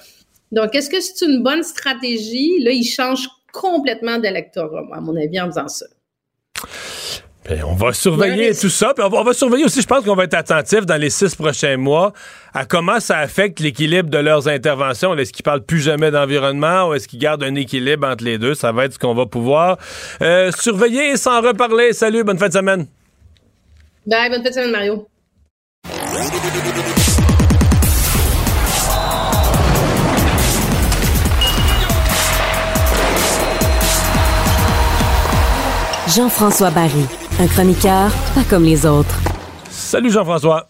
Donc, 0.51 0.75
est-ce 0.75 0.89
que 0.89 0.99
c'est 0.99 1.25
une 1.25 1.41
bonne 1.43 1.63
stratégie? 1.63 2.59
Là, 2.59 2.71
ils 2.71 2.85
changent 2.85 3.29
complètement 3.51 4.17
d'électorat, 4.17 4.83
à 4.93 5.01
mon 5.01 5.15
avis, 5.15 5.39
en 5.39 5.47
faisant 5.47 5.67
ça. 5.67 5.85
Ben, 7.49 7.63
on 7.63 7.73
va 7.73 7.91
surveiller 7.91 8.55
tout 8.55 8.69
ça. 8.69 8.93
Puis 8.93 9.03
on 9.03 9.23
va, 9.23 9.33
surveiller 9.33 9.65
aussi, 9.65 9.81
je 9.81 9.87
pense 9.87 10.05
qu'on 10.05 10.15
va 10.15 10.25
être 10.25 10.35
attentif 10.35 10.85
dans 10.85 10.97
les 10.97 11.09
six 11.09 11.35
prochains 11.35 11.75
mois 11.75 12.13
à 12.53 12.65
comment 12.65 12.99
ça 12.99 13.17
affecte 13.17 13.59
l'équilibre 13.59 14.09
de 14.09 14.19
leurs 14.19 14.47
interventions. 14.47 15.15
Est-ce 15.17 15.33
qu'ils 15.33 15.43
parlent 15.43 15.63
plus 15.63 15.79
jamais 15.79 16.11
d'environnement 16.11 16.89
ou 16.89 16.93
est-ce 16.93 17.07
qu'ils 17.07 17.19
gardent 17.19 17.43
un 17.43 17.55
équilibre 17.55 18.07
entre 18.07 18.23
les 18.23 18.37
deux? 18.37 18.53
Ça 18.53 18.71
va 18.71 18.85
être 18.85 18.93
ce 18.93 18.99
qu'on 18.99 19.15
va 19.15 19.25
pouvoir 19.25 19.77
euh, 20.21 20.51
surveiller 20.51 21.11
et 21.11 21.17
s'en 21.17 21.41
reparler. 21.41 21.93
Salut, 21.93 22.23
bonne 22.23 22.37
fin 22.37 22.47
de 22.47 22.53
semaine. 22.53 22.85
Bye, 24.05 24.29
bonne 24.29 24.43
fin 24.43 24.49
de 24.49 24.53
semaine, 24.53 24.71
Mario. 24.71 25.07
Jean-François 36.07 36.71
Barry 36.71 37.05
un 37.39 37.47
chroniqueur 37.47 38.11
pas 38.35 38.43
comme 38.49 38.63
les 38.63 38.85
autres. 38.85 39.15
Salut 39.69 40.11
Jean-François. 40.11 40.67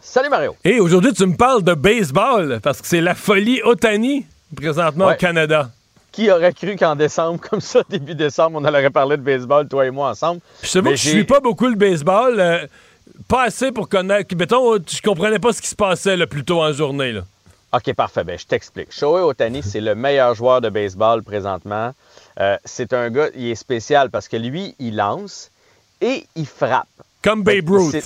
Salut 0.00 0.28
Mario. 0.28 0.54
Et 0.64 0.78
aujourd'hui, 0.78 1.12
tu 1.12 1.26
me 1.26 1.36
parles 1.36 1.62
de 1.62 1.74
baseball 1.74 2.60
parce 2.62 2.80
que 2.80 2.86
c'est 2.86 3.00
la 3.00 3.14
folie 3.14 3.60
Otani 3.64 4.26
présentement 4.54 5.08
au 5.08 5.14
Canada. 5.14 5.70
Qui 6.12 6.30
aurait 6.30 6.52
cru 6.52 6.76
qu'en 6.76 6.94
décembre, 6.94 7.40
comme 7.50 7.60
ça, 7.60 7.80
début 7.88 8.14
décembre, 8.14 8.58
on 8.60 8.64
aurait 8.64 8.90
parlé 8.90 9.16
de 9.16 9.22
baseball, 9.22 9.66
toi 9.66 9.86
et 9.86 9.90
moi, 9.90 10.10
ensemble? 10.10 10.40
Je 10.62 10.68
sais 10.68 10.82
que 10.82 10.90
je 10.90 11.08
suis 11.08 11.24
pas 11.24 11.40
beaucoup 11.40 11.66
le 11.66 11.74
baseball. 11.74 12.38
Euh, 12.38 12.66
pas 13.26 13.44
assez 13.44 13.72
pour 13.72 13.88
connaître. 13.88 14.34
Mettons, 14.36 14.76
je 14.76 15.02
comprenais 15.02 15.38
pas 15.38 15.52
ce 15.52 15.60
qui 15.60 15.68
se 15.68 15.74
passait 15.74 16.16
le 16.16 16.26
plus 16.26 16.44
tôt 16.44 16.62
en 16.62 16.72
journée. 16.72 17.12
Là. 17.12 17.22
OK, 17.72 17.92
parfait. 17.94 18.22
Ben, 18.22 18.38
je 18.38 18.46
t'explique. 18.46 18.92
Shohei 18.92 19.22
Otani, 19.22 19.62
c'est 19.62 19.80
le 19.80 19.96
meilleur 19.96 20.34
joueur 20.34 20.60
de 20.60 20.68
baseball 20.68 21.24
présentement. 21.24 21.92
Euh, 22.38 22.56
c'est 22.64 22.92
un 22.92 23.10
gars, 23.10 23.28
il 23.34 23.50
est 23.50 23.56
spécial 23.56 24.10
parce 24.10 24.28
que 24.28 24.36
lui, 24.36 24.76
il 24.78 24.96
lance, 24.96 25.50
et 26.04 26.26
il 26.36 26.46
frappe. 26.46 26.86
Comme 27.22 27.42
Babe 27.42 27.68
Ruth. 27.70 28.04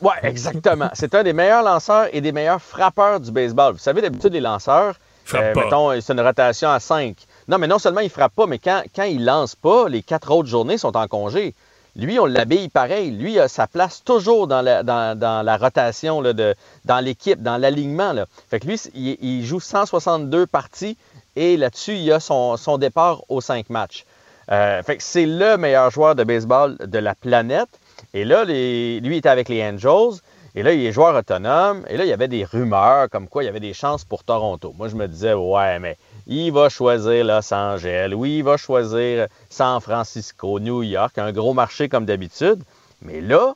Oui, 0.00 0.12
exactement. 0.22 0.90
c'est 0.94 1.14
un 1.14 1.22
des 1.22 1.32
meilleurs 1.32 1.62
lanceurs 1.62 2.08
et 2.12 2.20
des 2.20 2.32
meilleurs 2.32 2.60
frappeurs 2.60 3.20
du 3.20 3.30
baseball. 3.30 3.74
Vous 3.74 3.78
savez, 3.78 4.02
d'habitude, 4.02 4.32
les 4.32 4.40
lanceurs, 4.40 4.96
euh, 5.34 5.54
mettons, 5.54 5.98
c'est 6.00 6.12
une 6.12 6.20
rotation 6.20 6.68
à 6.68 6.80
5. 6.80 7.16
Non, 7.46 7.58
mais 7.58 7.68
non 7.68 7.78
seulement 7.78 8.00
il 8.00 8.10
frappe 8.10 8.34
pas, 8.34 8.46
mais 8.46 8.58
quand, 8.58 8.82
quand 8.94 9.04
il 9.04 9.24
lance 9.24 9.54
pas, 9.54 9.88
les 9.88 10.02
quatre 10.02 10.32
autres 10.32 10.48
journées 10.48 10.76
sont 10.76 10.96
en 10.96 11.06
congé. 11.06 11.54
Lui, 11.96 12.18
on 12.18 12.26
l'habille 12.26 12.68
pareil. 12.68 13.12
Lui, 13.12 13.34
il 13.34 13.40
a 13.40 13.46
sa 13.46 13.68
place 13.68 14.02
toujours 14.04 14.48
dans 14.48 14.60
la, 14.60 14.82
dans, 14.82 15.46
la 15.46 15.56
rotation, 15.56 16.20
là, 16.20 16.32
de, 16.32 16.56
dans 16.84 16.98
l'équipe, 16.98 17.40
dans 17.40 17.56
l'alignement. 17.56 18.14
Fait 18.50 18.58
que 18.58 18.66
lui, 18.66 18.80
il, 18.94 19.46
joue 19.46 19.60
162 19.60 20.46
parties 20.46 20.96
et 21.36 21.56
là-dessus, 21.56 21.94
il 21.94 22.12
a 22.12 22.18
son, 22.18 22.56
son 22.56 22.78
départ 22.78 23.22
aux 23.28 23.40
cinq 23.40 23.70
matchs. 23.70 24.04
Euh, 24.50 24.82
fait 24.82 24.96
que 24.96 25.02
c'est 25.02 25.26
le 25.26 25.56
meilleur 25.56 25.90
joueur 25.90 26.14
de 26.14 26.24
baseball 26.24 26.76
de 26.78 26.98
la 26.98 27.14
planète. 27.14 27.68
Et 28.12 28.24
là, 28.24 28.44
lui, 28.44 28.98
il 28.98 29.12
était 29.12 29.28
avec 29.28 29.48
les 29.48 29.62
Angels. 29.62 30.20
Et 30.56 30.62
là, 30.62 30.72
il 30.72 30.84
est 30.84 30.92
joueur 30.92 31.16
autonome. 31.16 31.84
Et 31.88 31.96
là, 31.96 32.04
il 32.04 32.08
y 32.08 32.12
avait 32.12 32.28
des 32.28 32.44
rumeurs 32.44 33.08
comme 33.10 33.28
quoi 33.28 33.42
il 33.42 33.46
y 33.46 33.48
avait 33.48 33.60
des 33.60 33.72
chances 33.72 34.04
pour 34.04 34.22
Toronto. 34.22 34.72
Moi, 34.76 34.88
je 34.88 34.94
me 34.94 35.08
disais, 35.08 35.34
ouais, 35.34 35.78
mais 35.80 35.96
il 36.26 36.52
va 36.52 36.68
choisir 36.68 37.24
Los 37.24 37.52
Angeles. 37.52 38.12
Oui, 38.14 38.38
il 38.38 38.44
va 38.44 38.56
choisir 38.56 39.26
San 39.50 39.80
Francisco, 39.80 40.60
New 40.60 40.82
York, 40.82 41.18
un 41.18 41.32
gros 41.32 41.54
marché 41.54 41.88
comme 41.88 42.04
d'habitude. 42.04 42.62
Mais 43.02 43.20
là, 43.20 43.54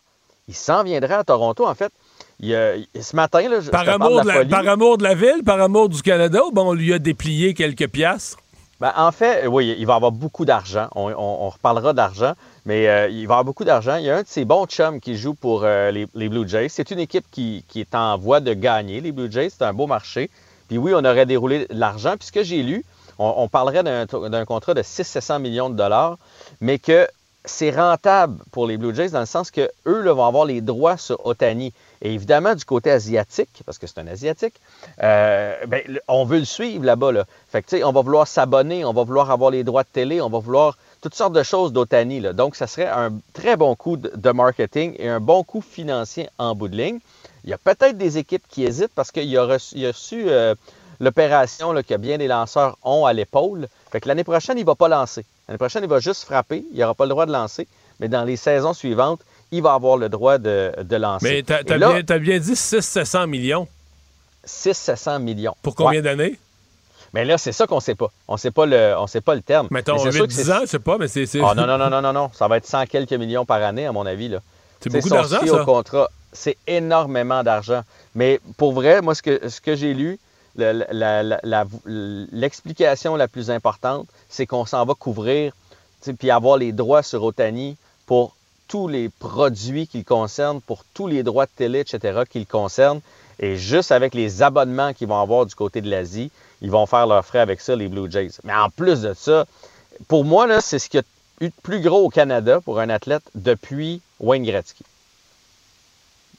il 0.48 0.54
s'en 0.54 0.82
viendrait 0.82 1.14
à 1.14 1.24
Toronto. 1.24 1.66
En 1.66 1.74
fait, 1.74 1.92
ce 2.40 3.16
matin, 3.16 3.48
là, 3.48 3.60
je, 3.60 3.70
par, 3.70 3.88
amour 3.88 4.22
de 4.22 4.28
la, 4.28 4.44
par 4.44 4.66
amour 4.68 4.98
de 4.98 5.04
la 5.04 5.14
ville, 5.14 5.42
par 5.44 5.60
amour 5.60 5.88
du 5.88 6.02
Canada, 6.02 6.40
bon, 6.52 6.70
on 6.70 6.72
lui 6.72 6.92
a 6.92 6.98
déplié 6.98 7.54
quelques 7.54 7.88
piastres? 7.88 8.38
Ben, 8.80 8.92
en 8.96 9.10
fait, 9.10 9.46
oui, 9.48 9.74
il 9.76 9.86
va 9.86 9.96
avoir 9.96 10.12
beaucoup 10.12 10.44
d'argent. 10.44 10.88
On, 10.94 11.48
reparlera 11.48 11.92
d'argent, 11.92 12.34
mais 12.64 12.88
euh, 12.88 13.08
il 13.08 13.26
va 13.26 13.34
avoir 13.34 13.44
beaucoup 13.44 13.64
d'argent. 13.64 13.96
Il 13.96 14.04
y 14.04 14.10
a 14.10 14.18
un 14.18 14.22
de 14.22 14.28
ses 14.28 14.44
bons 14.44 14.66
chums 14.66 15.00
qui 15.00 15.16
joue 15.16 15.34
pour 15.34 15.62
euh, 15.64 15.90
les, 15.90 16.28
Blue 16.28 16.48
Jays. 16.48 16.68
C'est 16.68 16.92
une 16.92 17.00
équipe 17.00 17.24
qui, 17.32 17.64
est 17.74 17.94
en 17.94 18.16
voie 18.16 18.38
de 18.40 18.54
gagner, 18.54 19.00
les 19.00 19.10
Blue 19.10 19.30
Jays. 19.30 19.50
C'est 19.50 19.64
un 19.64 19.72
beau 19.72 19.88
marché. 19.88 20.30
Puis 20.68 20.78
oui, 20.78 20.92
on 20.94 21.04
aurait 21.04 21.26
déroulé 21.26 21.66
l'argent. 21.70 22.14
Puis 22.16 22.28
ce 22.28 22.32
que 22.32 22.44
j'ai 22.44 22.62
lu, 22.62 22.84
on, 23.18 23.48
parlerait 23.48 23.82
d'un 23.82 24.44
contrat 24.44 24.74
de 24.74 24.82
600 24.82 25.40
millions 25.40 25.70
de 25.70 25.74
dollars, 25.74 26.16
mais 26.60 26.78
que 26.78 27.08
c'est 27.44 27.70
rentable 27.70 28.38
pour 28.52 28.68
les 28.68 28.76
Blue 28.76 28.94
Jays 28.94 29.08
dans 29.08 29.20
le 29.20 29.26
sens 29.26 29.50
que 29.50 29.68
eux 29.86 30.08
vont 30.08 30.24
avoir 30.24 30.44
les 30.44 30.60
droits 30.60 30.96
sur 30.96 31.26
Otani. 31.26 31.72
Et 32.02 32.14
évidemment, 32.14 32.54
du 32.54 32.64
côté 32.64 32.90
asiatique, 32.90 33.62
parce 33.66 33.78
que 33.78 33.86
c'est 33.86 33.98
un 33.98 34.06
asiatique, 34.06 34.54
euh, 35.02 35.54
ben, 35.66 35.82
on 36.06 36.24
veut 36.24 36.38
le 36.38 36.44
suivre 36.44 36.84
là-bas. 36.84 37.12
Là. 37.12 37.24
Fait 37.50 37.62
que, 37.62 37.84
on 37.84 37.92
va 37.92 38.02
vouloir 38.02 38.26
s'abonner, 38.26 38.84
on 38.84 38.92
va 38.92 39.02
vouloir 39.02 39.30
avoir 39.30 39.50
les 39.50 39.64
droits 39.64 39.82
de 39.82 39.88
télé, 39.92 40.20
on 40.20 40.30
va 40.30 40.38
vouloir 40.38 40.76
toutes 41.00 41.14
sortes 41.14 41.32
de 41.32 41.42
choses 41.42 41.72
d'Otani. 41.72 42.20
Donc, 42.34 42.56
ça 42.56 42.66
serait 42.66 42.88
un 42.88 43.12
très 43.32 43.56
bon 43.56 43.74
coup 43.74 43.96
de 43.96 44.30
marketing 44.30 44.94
et 44.98 45.08
un 45.08 45.20
bon 45.20 45.42
coup 45.42 45.60
financier 45.60 46.28
en 46.38 46.54
bout 46.54 46.68
de 46.68 46.76
ligne. 46.76 46.98
Il 47.44 47.50
y 47.50 47.52
a 47.52 47.58
peut-être 47.58 47.96
des 47.96 48.18
équipes 48.18 48.44
qui 48.48 48.64
hésitent 48.64 48.92
parce 48.94 49.10
qu'il 49.10 49.36
a 49.36 49.44
reçu, 49.44 50.24
euh, 50.28 50.54
l'opération 51.00 51.74
que 51.82 51.96
bien 51.96 52.18
des 52.18 52.28
lanceurs 52.28 52.76
ont 52.82 53.06
à 53.06 53.12
l'épaule. 53.12 53.68
Fait 53.90 54.00
que 54.00 54.08
l'année 54.08 54.24
prochaine, 54.24 54.58
il 54.58 54.62
ne 54.62 54.66
va 54.66 54.74
pas 54.74 54.88
lancer. 54.88 55.24
L'année 55.46 55.58
prochaine, 55.58 55.82
il 55.82 55.88
va 55.88 56.00
juste 56.00 56.24
frapper. 56.24 56.64
Il 56.72 56.78
n'aura 56.78 56.94
pas 56.94 57.04
le 57.04 57.10
droit 57.10 57.26
de 57.26 57.32
lancer. 57.32 57.66
Mais 58.00 58.08
dans 58.08 58.24
les 58.24 58.36
saisons 58.36 58.74
suivantes, 58.74 59.20
il 59.50 59.62
va 59.62 59.74
avoir 59.74 59.96
le 59.96 60.08
droit 60.08 60.38
de, 60.38 60.72
lancer. 60.96 61.28
Mais 61.28 61.42
tu 61.42 61.52
as, 61.52 62.18
bien, 62.18 62.38
dit 62.38 62.56
600 62.56 63.26
millions. 63.26 63.66
600 64.44 65.20
millions. 65.20 65.54
Pour 65.62 65.74
combien 65.74 66.00
d'années? 66.02 66.38
Mais 67.14 67.24
là, 67.24 67.38
c'est 67.38 67.52
ça 67.52 67.66
qu'on 67.66 67.76
ne 67.76 67.80
sait 67.80 67.94
pas. 67.94 68.10
On 68.26 68.36
sait 68.36 68.50
pas 68.50 68.66
le, 68.66 68.94
on 68.98 69.06
sait 69.06 69.22
pas 69.22 69.34
le 69.34 69.40
terme. 69.40 69.68
Mettons, 69.70 69.96
10 69.96 70.50
ans, 70.50 70.60
je 70.62 70.66
sais 70.66 70.78
pas, 70.78 70.98
mais 70.98 71.08
c'est... 71.08 71.26
Oh, 71.36 71.54
non, 71.54 71.66
non, 71.66 71.78
non, 71.78 71.88
non, 71.88 72.02
non, 72.02 72.12
non. 72.12 72.30
Ça 72.34 72.48
va 72.48 72.58
être 72.58 72.66
100 72.66 72.84
quelques 72.86 73.14
millions 73.14 73.46
par 73.46 73.62
année, 73.62 73.86
à 73.86 73.92
mon 73.92 74.04
avis. 74.04 74.36
C'est 74.80 74.92
beaucoup 74.92 75.08
d'argent, 75.08 75.40
ça? 75.46 75.64
contrat. 75.64 76.10
C'est 76.32 76.58
énormément 76.66 77.42
d'argent. 77.42 77.82
Mais 78.14 78.40
pour 78.58 78.72
vrai, 78.72 79.00
moi, 79.00 79.14
ce 79.14 79.22
que, 79.22 79.48
ce 79.48 79.62
que 79.62 79.74
j'ai 79.74 79.94
lu, 79.94 80.18
l'explication 82.32 83.16
la, 83.16 83.28
plus 83.28 83.50
importante, 83.50 84.06
c'est 84.28 84.44
qu'on 84.46 84.66
s'en 84.66 84.84
va 84.84 84.94
couvrir 84.94 85.54
puis 86.18 86.30
avoir 86.30 86.58
les 86.58 86.72
droits 86.72 87.02
sur 87.02 87.24
Otani 87.24 87.76
pour 88.06 88.36
tous 88.68 88.86
les 88.86 89.08
produits 89.08 89.86
qu'il 89.86 90.04
concerne, 90.04 90.60
pour 90.60 90.84
tous 90.94 91.06
les 91.06 91.22
droits 91.22 91.46
de 91.46 91.50
télé, 91.56 91.80
etc., 91.80 92.20
qu'il 92.30 92.46
concerne. 92.46 93.00
Et 93.40 93.56
juste 93.56 93.92
avec 93.92 94.14
les 94.14 94.42
abonnements 94.42 94.92
qu'ils 94.92 95.08
vont 95.08 95.20
avoir 95.20 95.46
du 95.46 95.54
côté 95.54 95.80
de 95.80 95.88
l'Asie, 95.90 96.30
ils 96.60 96.70
vont 96.70 96.86
faire 96.86 97.06
leurs 97.06 97.24
frais 97.24 97.38
avec 97.38 97.60
ça, 97.60 97.74
les 97.76 97.88
Blue 97.88 98.10
Jays. 98.10 98.32
Mais 98.44 98.54
en 98.54 98.68
plus 98.68 99.02
de 99.02 99.14
ça, 99.14 99.46
pour 100.06 100.24
moi, 100.24 100.60
c'est 100.60 100.78
ce 100.78 100.88
qui 100.88 100.98
a 100.98 101.02
eu 101.40 101.46
de 101.46 101.54
plus 101.62 101.80
gros 101.80 102.04
au 102.04 102.08
Canada 102.08 102.60
pour 102.60 102.80
un 102.80 102.88
athlète 102.88 103.22
depuis 103.34 104.02
Wayne 104.20 104.44
Gretzky. 104.44 104.84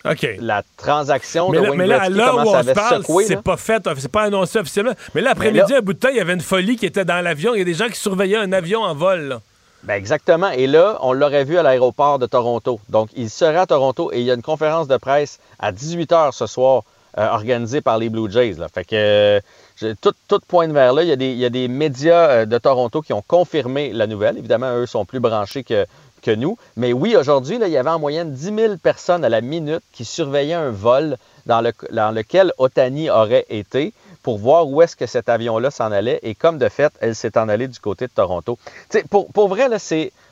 OK. 0.06 0.27
La 0.39 0.64
transaction 0.77 1.51
de 1.51 1.60
Wayne 1.60 1.76
mais 1.76 1.85
là, 1.85 2.10
là 2.10 2.35
où 2.35 2.39
on 2.39 2.64
se 2.64 2.72
parle, 2.72 3.03
c'est 3.27 3.41
pas 3.41 3.57
fait, 3.57 3.84
c'est 3.97 4.11
pas 4.11 4.23
annoncé 4.23 4.60
officiellement. 4.60 4.93
Mais 5.14 5.22
là, 5.22 5.31
après-midi, 5.31 5.73
à 5.73 5.81
bout 5.81 5.93
de 5.93 5.99
temps, 5.99 6.10
il 6.10 6.18
y 6.18 6.22
avait 6.22 6.34
une 6.34 6.41
folie 6.41 6.77
qui 6.77 6.85
était 6.85 7.06
dans 7.06 7.22
l'avion. 7.22 7.53
Il 7.53 7.60
y 7.60 7.61
a 7.61 7.65
des 7.65 7.73
gens 7.73 7.88
qui 7.88 7.99
surveillaient 7.99 8.38
un 8.38 8.53
avion 8.53 8.81
en 8.81 8.95
vol. 8.95 9.39
Ben 9.84 9.95
exactement. 9.95 10.49
Et 10.49 10.68
là, 10.68 10.97
on 11.01 11.14
l'aurait 11.14 11.45
vu 11.45 11.57
à 11.57 11.64
l'aéroport 11.64 12.19
de 12.19 12.26
Toronto. 12.26 12.80
Donc, 12.89 13.10
il 13.15 13.30
serait 13.30 13.57
à 13.57 13.65
Toronto 13.65 14.11
et 14.11 14.19
il 14.19 14.26
y 14.26 14.31
a 14.31 14.34
une 14.34 14.41
conférence 14.41 14.88
de 14.88 14.97
presse 14.97 15.39
à 15.57 15.72
18h 15.72 16.34
ce 16.34 16.47
soir 16.47 16.84
euh, 17.18 17.27
organisée 17.30 17.81
par 17.81 17.97
les 17.97 18.10
Blue 18.10 18.30
Jays. 18.30 18.56
Fait 18.73 18.85
que 18.85 19.41
tout, 20.01 20.39
pointe 20.47 20.72
vers 20.72 20.93
là. 20.93 21.03
Il 21.03 21.10
y 21.10 21.45
a 21.45 21.49
des, 21.49 21.68
médias 21.68 22.30
euh, 22.30 22.45
de 22.45 22.57
Toronto 22.57 23.01
qui 23.01 23.14
ont 23.14 23.23
confirmé 23.26 23.91
la 23.93 24.06
nouvelle. 24.06 24.38
Évidemment, 24.38 24.76
eux 24.76 24.85
sont 24.85 25.06
plus 25.06 25.19
branchés 25.19 25.64
que, 25.64 25.85
que 26.22 26.31
nous. 26.31 26.57
Mais 26.76 26.93
oui, 26.93 27.15
aujourd'hui, 27.15 27.57
il 27.61 27.68
y 27.69 27.77
avait 27.77 27.89
en 27.89 27.99
moyenne 27.99 28.34
10 28.34 28.56
000 28.56 28.77
personnes 28.77 29.23
à 29.23 29.30
la 29.30 29.41
minute 29.41 29.81
qui 29.93 30.06
surveillaient 30.06 30.53
un 30.53 30.72
vol 30.72 31.18
dans, 31.45 31.61
le, 31.61 31.72
dans 31.91 32.11
lequel 32.11 32.53
Otani 32.57 33.10
aurait 33.10 33.45
été 33.49 33.93
pour 34.23 34.37
voir 34.37 34.67
où 34.67 34.81
est-ce 34.81 34.95
que 34.95 35.05
cet 35.05 35.29
avion-là 35.29 35.71
s'en 35.71 35.91
allait. 35.91 36.19
Et 36.23 36.35
comme 36.35 36.57
de 36.57 36.69
fait, 36.69 36.93
elle 36.99 37.15
s'est 37.15 37.37
en 37.37 37.49
allée 37.49 37.67
du 37.67 37.79
côté 37.79 38.07
de 38.07 38.11
Toronto. 38.11 38.57
pour, 39.09 39.31
pour 39.31 39.47
vrai, 39.47 39.69
là, 39.69 39.77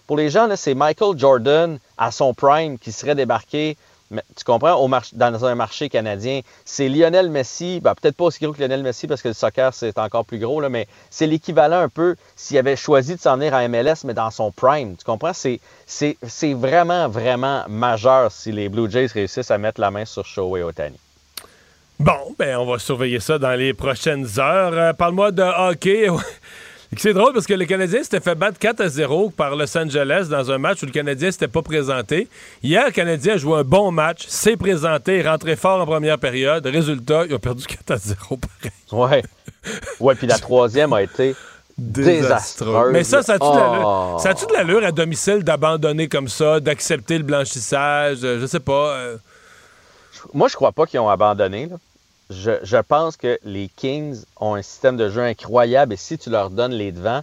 pour 0.07 0.17
les 0.17 0.29
gens, 0.29 0.47
c'est 0.55 0.73
Michael 0.73 1.17
Jordan 1.17 1.79
à 1.97 2.11
son 2.11 2.33
prime 2.33 2.77
qui 2.77 2.91
serait 2.91 3.15
débarqué 3.15 3.77
tu 4.09 4.43
comprends, 4.45 4.75
au 4.75 4.89
dans 5.13 5.45
un 5.45 5.55
marché 5.55 5.89
canadien, 5.89 6.41
c'est 6.65 6.87
Lionel 6.87 7.29
Messi, 7.29 7.79
ben, 7.81 7.93
peut-être 7.93 8.15
pas 8.15 8.25
aussi 8.25 8.39
gros 8.39 8.53
que 8.53 8.61
Lionel 8.61 8.83
Messi 8.83 9.07
parce 9.07 9.21
que 9.21 9.27
le 9.27 9.33
soccer 9.33 9.73
c'est 9.73 9.97
encore 9.99 10.25
plus 10.25 10.39
gros, 10.39 10.61
mais 10.69 10.87
c'est 11.09 11.27
l'équivalent 11.27 11.79
un 11.79 11.89
peu 11.89 12.15
s'il 12.35 12.57
avait 12.57 12.75
choisi 12.75 13.15
de 13.15 13.19
s'en 13.19 13.35
venir 13.35 13.53
à 13.53 13.67
MLS, 13.67 14.05
mais 14.05 14.13
dans 14.13 14.31
son 14.31 14.51
prime. 14.51 14.95
Tu 14.95 15.03
comprends? 15.03 15.33
C'est 15.33 16.53
vraiment, 16.53 17.09
vraiment 17.09 17.65
majeur 17.67 18.31
si 18.31 18.51
les 18.51 18.69
Blue 18.69 18.89
Jays 18.89 19.07
réussissent 19.07 19.51
à 19.51 19.57
mettre 19.57 19.81
la 19.81 19.91
main 19.91 20.05
sur 20.05 20.25
Shohei 20.25 20.63
Otani. 20.63 20.97
Bon, 21.99 22.35
ben 22.37 22.57
on 22.57 22.65
va 22.65 22.77
surveiller 22.77 23.19
ça 23.19 23.39
dans 23.39 23.57
les 23.57 23.73
prochaines 23.73 24.27
heures. 24.37 24.73
Euh, 24.73 24.93
parle-moi 24.93 25.31
de 25.31 25.41
hockey. 25.41 26.07
C'est 26.95 27.13
drôle 27.13 27.33
parce 27.33 27.47
que 27.47 27.55
le 27.55 27.65
Canadien 27.65 28.03
s'était 28.03 28.19
fait 28.19 28.35
battre 28.35 28.59
4 28.59 28.81
à 28.81 28.87
0 28.87 29.31
par 29.31 29.55
Los 29.55 29.75
Angeles 29.75 30.27
dans 30.29 30.51
un 30.51 30.57
match 30.57 30.83
où 30.83 30.85
le 30.85 30.91
Canadien 30.91 31.31
s'était 31.31 31.47
pas 31.47 31.61
présenté. 31.61 32.29
Hier, 32.63 32.85
le 32.85 32.91
Canadien 32.91 33.33
a 33.33 33.37
joué 33.37 33.59
un 33.59 33.63
bon 33.63 33.91
match, 33.91 34.25
s'est 34.27 34.55
présenté, 34.55 35.21
rentré 35.21 35.55
fort 35.55 35.81
en 35.81 35.85
première 35.85 36.17
période. 36.17 36.65
Résultat, 36.65 37.25
il 37.27 37.33
a 37.33 37.39
perdu 37.39 37.65
4 37.65 37.91
à 37.91 37.97
0 37.97 38.37
pareil. 38.37 38.71
Ouais. 38.91 39.23
Ouais, 39.99 40.15
puis 40.15 40.27
la 40.27 40.37
troisième 40.37 40.93
a 40.93 41.01
été 41.01 41.35
désastreuse. 41.77 42.93
Mais 42.93 43.03
ça, 43.03 43.21
ça 43.21 43.33
a-tu 43.33 44.45
de 44.45 44.53
l'allure 44.53 44.81
oh. 44.83 44.85
à 44.85 44.91
domicile 44.91 45.43
d'abandonner 45.43 46.07
comme 46.07 46.29
ça, 46.29 46.59
d'accepter 46.59 47.17
le 47.17 47.23
blanchissage? 47.23 48.19
Je 48.21 48.45
sais 48.45 48.61
pas. 48.61 48.93
Euh. 48.93 49.17
Moi, 50.33 50.47
je 50.47 50.55
crois 50.55 50.71
pas 50.71 50.85
qu'ils 50.85 50.99
ont 50.99 51.09
abandonné. 51.09 51.65
Là 51.65 51.77
je, 52.29 52.81
pense 52.81 53.17
que 53.17 53.39
les 53.43 53.69
Kings 53.69 54.23
ont 54.39 54.55
un 54.55 54.61
système 54.61 54.97
de 54.97 55.09
jeu 55.09 55.21
incroyable 55.21 55.93
et 55.93 55.97
si 55.97 56.17
tu 56.17 56.29
leur 56.29 56.49
donnes 56.49 56.73
les 56.73 56.91
devants, 56.91 57.21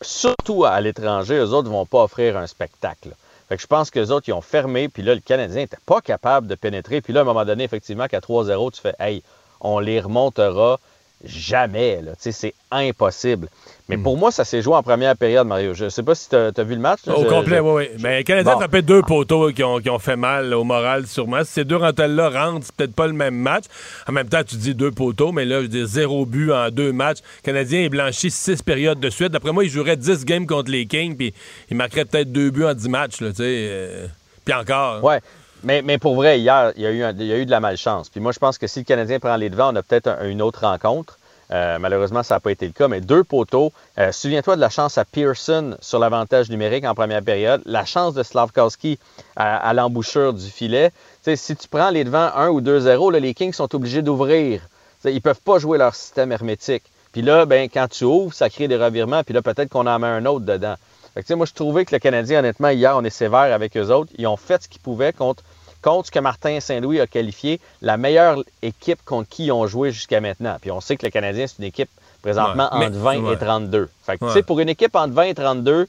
surtout 0.00 0.64
à 0.64 0.80
l'étranger, 0.80 1.34
eux 1.34 1.52
autres 1.52 1.68
ne 1.68 1.74
vont 1.74 1.86
pas 1.86 2.02
offrir 2.02 2.36
un 2.36 2.46
spectacle. 2.46 3.10
Fait 3.48 3.56
que 3.56 3.62
je 3.62 3.66
pense 3.66 3.90
que 3.90 3.98
les 3.98 4.10
autres, 4.10 4.28
ils 4.28 4.32
ont 4.32 4.42
fermé, 4.42 4.88
puis 4.88 5.02
là, 5.02 5.14
le 5.14 5.20
Canadien 5.20 5.62
n'était 5.62 5.78
pas 5.86 6.00
capable 6.00 6.46
de 6.46 6.54
pénétrer. 6.54 7.00
Puis 7.00 7.12
là, 7.12 7.20
à 7.20 7.22
un 7.22 7.26
moment 7.26 7.44
donné, 7.44 7.64
effectivement, 7.64 8.06
qu'à 8.06 8.20
3-0, 8.20 8.72
tu 8.72 8.80
fais 8.80 8.94
Hey, 8.98 9.22
on 9.60 9.78
les 9.78 10.00
remontera 10.00 10.78
jamais. 11.24 12.00
C'est 12.18 12.54
impossible. 12.70 13.48
Mais 13.88 13.96
hmm. 13.96 14.02
pour 14.02 14.18
moi, 14.18 14.30
ça 14.30 14.44
s'est 14.44 14.60
joué 14.60 14.74
en 14.74 14.82
première 14.82 15.16
période, 15.16 15.46
Mario. 15.46 15.72
Je 15.72 15.84
ne 15.84 15.88
sais 15.88 16.02
pas 16.02 16.14
si 16.14 16.28
tu 16.28 16.36
as, 16.36 16.62
vu 16.62 16.74
le 16.74 16.80
match. 16.80 17.00
Au 17.06 17.24
complet, 17.24 17.58
oui, 17.58 17.72
oui. 17.74 17.88
Mais 18.00 18.18
le 18.18 18.22
Canadien 18.22 18.52
a 18.52 18.56
frappé 18.56 18.82
deux 18.82 19.02
poteaux 19.02 19.50
qui 19.50 19.64
ont, 19.64 19.80
qui 19.80 19.88
ont, 19.88 19.98
fait 19.98 20.16
mal 20.16 20.52
au 20.52 20.62
moral 20.62 21.06
sûrement. 21.06 21.42
Si 21.44 21.52
ces 21.52 21.64
deux 21.64 21.76
rentelles-là 21.76 22.28
rentrent, 22.28 22.66
c'est 22.66 22.74
peut-être 22.74 22.94
pas 22.94 23.06
le 23.06 23.14
même 23.14 23.34
match. 23.34 23.64
En 24.06 24.12
même 24.12 24.28
temps, 24.28 24.42
tu 24.44 24.56
dis 24.56 24.74
deux 24.74 24.90
poteaux, 24.90 25.32
mais 25.32 25.46
là, 25.46 25.62
je 25.62 25.66
dis 25.66 25.86
zéro 25.86 26.26
but 26.26 26.52
en 26.52 26.70
deux 26.70 26.92
matchs. 26.92 27.18
Le 27.42 27.46
Canadien 27.46 27.80
est 27.80 27.88
blanchi 27.88 28.30
six 28.30 28.62
périodes 28.62 29.00
de 29.00 29.10
suite. 29.10 29.32
D'après 29.32 29.52
moi, 29.52 29.64
il 29.64 29.70
jouerait 29.70 29.96
dix 29.96 30.24
games 30.24 30.46
contre 30.46 30.70
les 30.70 30.86
Kings, 30.86 31.16
puis 31.16 31.32
il 31.70 31.76
marquerait 31.76 32.04
peut-être 32.04 32.30
deux 32.30 32.50
buts 32.50 32.64
en 32.64 32.74
dix 32.74 32.88
matchs. 32.88 33.20
Là, 33.20 33.30
euh, 33.40 34.06
puis 34.44 34.54
encore. 34.54 35.02
Ouais. 35.02 35.20
Mais, 35.64 35.98
pour 35.98 36.14
vrai, 36.14 36.38
hier, 36.38 36.72
il 36.76 36.82
y, 36.82 36.86
a 36.86 36.90
eu 36.90 37.14
il 37.18 37.26
y, 37.26 37.32
a 37.32 37.38
eu 37.38 37.46
de 37.46 37.50
la 37.50 37.60
malchance. 37.60 38.08
Puis 38.08 38.20
moi, 38.20 38.32
je 38.32 38.38
pense 38.38 38.58
que 38.58 38.66
si 38.66 38.80
le 38.80 38.84
Canadien 38.84 39.18
prend 39.18 39.36
les 39.36 39.50
devants, 39.50 39.72
on 39.72 39.76
a 39.76 39.82
peut-être 39.82 40.22
une 40.24 40.40
autre 40.40 40.60
rencontre. 40.66 41.18
Euh, 41.50 41.78
malheureusement, 41.78 42.22
ça 42.22 42.34
n'a 42.34 42.40
pas 42.40 42.50
été 42.50 42.66
le 42.66 42.72
cas, 42.72 42.88
mais 42.88 43.00
deux 43.00 43.24
poteaux. 43.24 43.72
Euh, 43.98 44.12
souviens-toi 44.12 44.56
de 44.56 44.60
la 44.60 44.68
chance 44.68 44.98
à 44.98 45.04
Pearson 45.04 45.76
sur 45.80 45.98
l'avantage 45.98 46.50
numérique 46.50 46.84
en 46.84 46.94
première 46.94 47.22
période, 47.22 47.62
la 47.64 47.84
chance 47.84 48.14
de 48.14 48.22
Slavkowski 48.22 48.98
à, 49.36 49.72
l'embouchure 49.72 50.34
du 50.34 50.46
filet. 50.46 50.92
si 51.22 51.56
tu 51.56 51.68
prends 51.68 51.90
les 51.90 52.04
devants 52.04 52.30
1 52.34 52.48
ou 52.48 52.60
2-0, 52.60 53.18
les 53.18 53.34
Kings 53.34 53.54
sont 53.54 53.74
obligés 53.74 54.02
d'ouvrir. 54.02 54.60
Ils 55.04 55.14
ne 55.14 55.20
peuvent 55.20 55.40
pas 55.40 55.58
jouer 55.58 55.78
leur 55.78 55.94
système 55.94 56.32
hermétique. 56.32 56.84
Puis 57.12 57.22
là, 57.22 57.46
ben, 57.46 57.68
quand 57.72 57.88
tu 57.88 58.04
ouvres, 58.04 58.34
ça 58.34 58.50
crée 58.50 58.68
des 58.68 58.76
revirements, 58.76 59.22
puis 59.24 59.32
là, 59.32 59.40
peut-être 59.40 59.70
qu'on 59.70 59.86
en 59.86 59.98
met 59.98 60.06
un 60.06 60.26
autre 60.26 60.44
dedans. 60.44 60.74
Fait 61.26 61.34
moi, 61.34 61.46
je 61.46 61.52
trouvais 61.52 61.84
que 61.84 61.94
le 61.94 61.98
Canadien, 61.98 62.40
honnêtement, 62.40 62.68
hier, 62.68 62.96
on 62.96 63.02
est 63.02 63.10
sévère 63.10 63.52
avec 63.52 63.76
eux 63.76 63.90
autres. 63.90 64.10
Ils 64.18 64.26
ont 64.26 64.36
fait 64.36 64.62
ce 64.62 64.68
qu'ils 64.68 64.80
pouvaient 64.80 65.12
contre 65.12 65.42
contre 65.82 66.06
ce 66.06 66.10
que 66.10 66.18
Martin 66.18 66.58
Saint-Louis 66.60 67.00
a 67.00 67.06
qualifié 67.06 67.60
la 67.82 67.96
meilleure 67.96 68.42
équipe 68.62 69.04
contre 69.04 69.28
qui 69.28 69.46
ils 69.46 69.52
ont 69.52 69.66
joué 69.66 69.92
jusqu'à 69.92 70.20
maintenant. 70.20 70.56
Puis 70.60 70.70
on 70.70 70.80
sait 70.80 70.96
que 70.96 71.06
le 71.06 71.10
Canadien, 71.10 71.46
c'est 71.46 71.58
une 71.58 71.64
équipe 71.64 71.90
présentement 72.20 72.68
entre 72.72 72.90
20 72.90 73.32
et 73.32 73.38
32. 73.38 73.88
Fait 74.04 74.18
que, 74.18 74.26
tu 74.26 74.32
sais, 74.32 74.42
pour 74.42 74.58
une 74.60 74.68
équipe 74.68 74.96
entre 74.96 75.14
20 75.14 75.22
et 75.22 75.34
32, 75.34 75.88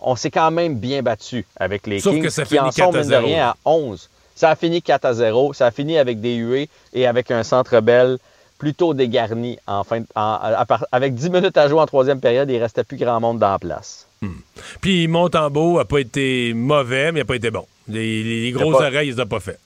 on 0.00 0.16
s'est 0.16 0.30
quand 0.30 0.50
même 0.50 0.76
bien 0.76 1.02
battu 1.02 1.46
avec 1.56 1.86
les 1.86 2.00
Kings 2.00 2.28
qui 2.28 2.58
en 2.58 2.70
sont, 2.70 2.92
mine 2.92 3.08
de 3.08 3.14
rien, 3.14 3.48
à 3.48 3.56
11. 3.64 4.08
Ça 4.34 4.50
a 4.50 4.56
fini 4.56 4.82
4 4.82 5.04
à 5.04 5.14
0. 5.14 5.52
Ça 5.52 5.66
a 5.66 5.70
fini 5.70 5.98
avec 5.98 6.20
des 6.20 6.36
huées 6.36 6.68
et 6.92 7.06
avec 7.06 7.30
un 7.30 7.42
centre 7.42 7.80
belle 7.80 8.18
plutôt 8.58 8.94
dégarni 8.94 9.58
en 9.66 9.84
fin, 9.84 10.02
avec 10.92 11.14
10 11.14 11.30
minutes 11.30 11.56
à 11.56 11.68
jouer 11.68 11.80
en 11.80 11.86
troisième 11.86 12.20
période, 12.20 12.50
il 12.50 12.58
restait 12.58 12.84
plus 12.84 12.96
grand 12.96 13.20
monde 13.20 13.38
dans 13.38 13.50
la 13.50 13.58
place. 13.58 14.06
Hmm. 14.22 14.32
Puis 14.80 15.08
Montembeau 15.08 15.78
n'a 15.78 15.84
pas 15.84 15.98
été 15.98 16.52
mauvais, 16.54 17.12
mais 17.12 17.20
il 17.20 17.22
n'a 17.22 17.26
pas 17.26 17.36
été 17.36 17.50
bon. 17.50 17.66
Les, 17.88 18.50
gros 18.52 18.74
oreilles, 18.74 19.10
il 19.10 19.16
les 19.16 19.26
pas 19.26 19.40
fait. 19.40 19.58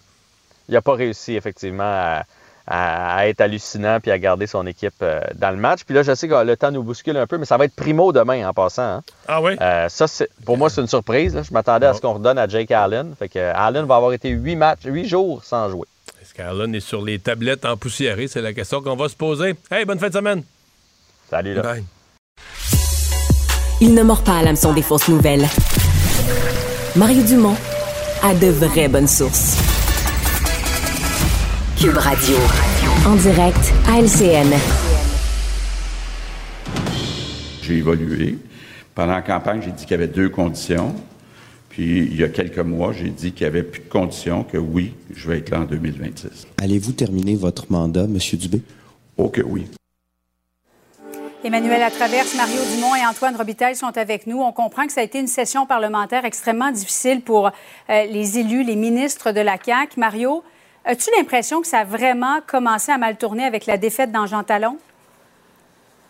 Il 0.68 0.74
n'a 0.74 0.82
pas 0.82 0.94
réussi, 0.94 1.34
effectivement, 1.34 2.20
à, 2.66 3.26
être 3.26 3.40
hallucinant 3.40 3.98
puis 4.00 4.10
à 4.12 4.18
garder 4.18 4.46
son 4.46 4.64
équipe 4.66 4.94
euh, 5.02 5.20
dans 5.34 5.50
le 5.50 5.56
match. 5.56 5.80
Puis 5.84 5.94
là, 5.94 6.02
je 6.02 6.14
sais 6.14 6.28
que 6.28 6.44
le 6.44 6.56
temps 6.56 6.70
nous 6.70 6.84
bouscule 6.84 7.16
un 7.16 7.26
peu, 7.26 7.38
mais 7.38 7.44
ça 7.44 7.56
va 7.56 7.64
être 7.64 7.74
primo 7.74 8.12
demain 8.12 8.48
en 8.48 8.52
passant. 8.52 8.82
Hein. 8.82 9.02
Ah 9.26 9.42
oui? 9.42 9.56
Euh, 9.60 9.88
ça, 9.88 10.06
pour 10.44 10.56
moi, 10.56 10.70
c'est 10.70 10.80
une 10.80 10.86
surprise. 10.86 11.40
Je 11.42 11.52
m'attendais 11.52 11.86
à 11.86 11.94
ce 11.94 12.00
qu'on 12.00 12.14
redonne 12.14 12.38
à 12.38 12.46
Jake 12.46 12.70
Allen. 12.70 13.14
Fait 13.18 13.28
que 13.28 13.38
Allen 13.38 13.86
va 13.86 13.96
avoir 13.96 14.12
été 14.12 14.30
huit 14.30 14.56
matchs, 14.56 14.84
huit 14.84 15.08
jours 15.08 15.42
sans 15.42 15.68
jouer. 15.70 15.88
Qu'Allen 16.40 16.74
est 16.74 16.80
sur 16.80 17.04
les 17.04 17.18
tablettes 17.18 17.66
empoussiérées? 17.66 18.26
C'est 18.26 18.40
la 18.40 18.54
question 18.54 18.80
qu'on 18.80 18.96
va 18.96 19.10
se 19.10 19.14
poser. 19.14 19.56
Hey, 19.70 19.84
bonne 19.84 19.98
fin 19.98 20.08
de 20.08 20.14
semaine! 20.14 20.42
Salut 21.28 21.52
là. 21.52 21.60
Bye. 21.60 21.84
Il 23.82 23.92
ne 23.92 24.02
mord 24.02 24.24
pas 24.24 24.38
à 24.38 24.42
l'hameçon 24.42 24.72
des 24.72 24.80
fausses 24.80 25.08
nouvelles. 25.08 25.46
Mario 26.96 27.22
Dumont 27.24 27.56
a 28.22 28.32
de 28.32 28.46
vraies 28.46 28.88
bonnes 28.88 29.06
sources. 29.06 29.58
Cube 31.78 31.98
Radio. 31.98 32.36
En 33.06 33.16
direct 33.16 33.74
à 33.86 34.00
LCN. 34.00 34.54
J'ai 37.60 37.74
évolué. 37.74 38.38
Pendant 38.94 39.12
la 39.12 39.20
campagne, 39.20 39.60
j'ai 39.62 39.72
dit 39.72 39.82
qu'il 39.82 39.90
y 39.90 39.94
avait 39.94 40.08
deux 40.08 40.30
conditions. 40.30 40.94
Puis, 41.80 42.00
il 42.00 42.20
y 42.20 42.24
a 42.24 42.28
quelques 42.28 42.58
mois, 42.58 42.92
j'ai 42.92 43.08
dit 43.08 43.32
qu'il 43.32 43.46
n'y 43.46 43.52
avait 43.56 43.62
plus 43.62 43.80
de 43.80 43.88
conditions, 43.88 44.44
que 44.44 44.58
oui, 44.58 44.92
je 45.14 45.30
vais 45.30 45.38
être 45.38 45.48
là 45.48 45.60
en 45.60 45.64
2026. 45.64 46.46
Allez-vous 46.60 46.92
terminer 46.92 47.36
votre 47.36 47.72
mandat, 47.72 48.02
M. 48.02 48.18
Dubé? 48.34 48.60
Oh 49.16 49.30
que 49.30 49.40
oui. 49.40 49.66
Emmanuel 51.42 51.80
Latraverse, 51.80 52.36
Mario 52.36 52.60
Dumont 52.74 52.94
et 52.96 53.06
Antoine 53.06 53.34
Robitaille 53.34 53.76
sont 53.76 53.96
avec 53.96 54.26
nous. 54.26 54.42
On 54.42 54.52
comprend 54.52 54.86
que 54.86 54.92
ça 54.92 55.00
a 55.00 55.04
été 55.04 55.20
une 55.20 55.26
session 55.26 55.64
parlementaire 55.64 56.26
extrêmement 56.26 56.70
difficile 56.70 57.22
pour 57.22 57.46
euh, 57.46 57.50
les 57.88 58.38
élus, 58.38 58.62
les 58.62 58.76
ministres 58.76 59.32
de 59.32 59.40
la 59.40 59.56
CAQ. 59.56 59.98
Mario, 59.98 60.44
as-tu 60.84 61.08
l'impression 61.16 61.62
que 61.62 61.66
ça 61.66 61.78
a 61.78 61.84
vraiment 61.84 62.40
commencé 62.46 62.92
à 62.92 62.98
mal 62.98 63.16
tourner 63.16 63.44
avec 63.44 63.64
la 63.64 63.78
défaite 63.78 64.12
d'Ange 64.12 64.34
Talon? 64.46 64.76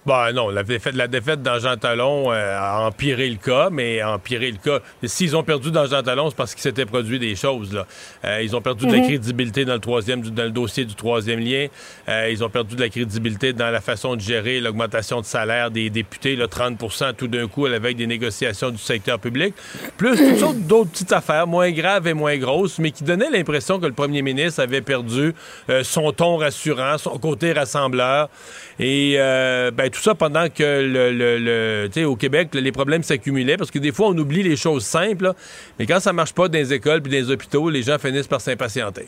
Ben 0.06 0.32
non, 0.32 0.48
la 0.48 0.62
défaite, 0.62 0.94
la 0.94 1.08
défaite 1.08 1.42
dans 1.42 1.58
Jean 1.58 1.76
Talon 1.76 2.32
euh, 2.32 2.58
a 2.58 2.86
empiré 2.86 3.28
le 3.28 3.36
cas, 3.36 3.68
mais 3.70 4.00
a 4.00 4.12
empiré 4.12 4.50
le 4.50 4.56
cas. 4.56 4.80
S'ils 5.04 5.36
ont 5.36 5.42
perdu 5.42 5.70
dans 5.70 5.84
Jean 5.84 6.02
Talon, 6.02 6.30
c'est 6.30 6.36
parce 6.36 6.54
qu'il 6.54 6.62
s'était 6.62 6.86
produit 6.86 7.18
des 7.18 7.36
choses. 7.36 7.74
Là. 7.74 7.86
Euh, 8.24 8.40
ils 8.42 8.56
ont 8.56 8.62
perdu 8.62 8.86
de 8.86 8.92
la 8.92 8.98
mhm. 8.98 9.04
crédibilité 9.04 9.66
dans 9.66 9.74
le 9.74 9.80
troisième, 9.80 10.22
dans 10.22 10.44
le 10.44 10.52
dossier 10.52 10.86
du 10.86 10.94
troisième 10.94 11.40
lien. 11.40 11.66
Euh, 12.08 12.30
ils 12.30 12.42
ont 12.42 12.48
perdu 12.48 12.76
de 12.76 12.80
la 12.80 12.88
crédibilité 12.88 13.52
dans 13.52 13.68
la 13.68 13.82
façon 13.82 14.16
de 14.16 14.22
gérer 14.22 14.58
l'augmentation 14.60 15.20
de 15.20 15.26
salaire 15.26 15.70
des 15.70 15.90
députés, 15.90 16.34
là, 16.34 16.46
30% 16.46 17.14
tout 17.14 17.28
d'un 17.28 17.46
coup 17.46 17.66
à 17.66 17.68
la 17.68 17.78
veille 17.78 17.94
des 17.94 18.06
négociations 18.06 18.70
du 18.70 18.78
secteur 18.78 19.18
public. 19.18 19.54
Plus 19.98 20.16
toutes 20.16 20.38
sortes 20.38 20.60
d'autres 20.66 20.92
petites 20.92 21.12
affaires, 21.12 21.46
moins 21.46 21.72
graves 21.72 22.08
et 22.08 22.14
moins 22.14 22.38
grosses, 22.38 22.78
mais 22.78 22.90
qui 22.90 23.04
donnaient 23.04 23.30
l'impression 23.30 23.78
que 23.78 23.86
le 23.86 23.92
premier 23.92 24.22
ministre 24.22 24.62
avait 24.62 24.80
perdu 24.80 25.34
son 25.82 26.10
ton 26.12 26.38
rassurant, 26.38 26.96
son 26.96 27.18
côté 27.18 27.52
rassembleur. 27.52 28.30
Et 28.78 29.16
ben, 29.18 29.89
tout 29.90 30.00
ça 30.00 30.14
pendant 30.14 30.48
que 30.48 30.62
le, 30.62 31.88
le, 31.88 32.06
au 32.06 32.16
Québec, 32.16 32.48
les 32.54 32.72
problèmes 32.72 33.02
s'accumulaient 33.02 33.56
parce 33.56 33.70
que 33.70 33.78
des 33.78 33.92
fois, 33.92 34.08
on 34.08 34.18
oublie 34.18 34.42
les 34.42 34.56
choses 34.56 34.84
simples. 34.84 35.34
mais 35.78 35.86
quand 35.86 36.00
ça 36.00 36.12
marche 36.12 36.32
pas 36.32 36.48
dans 36.48 36.58
les 36.58 36.72
écoles 36.72 37.02
puis 37.02 37.12
dans 37.12 37.18
les 37.18 37.30
hôpitaux, 37.30 37.68
les 37.70 37.82
gens 37.82 37.98
finissent 37.98 38.26
par 38.26 38.40
s'impatienter. 38.40 39.06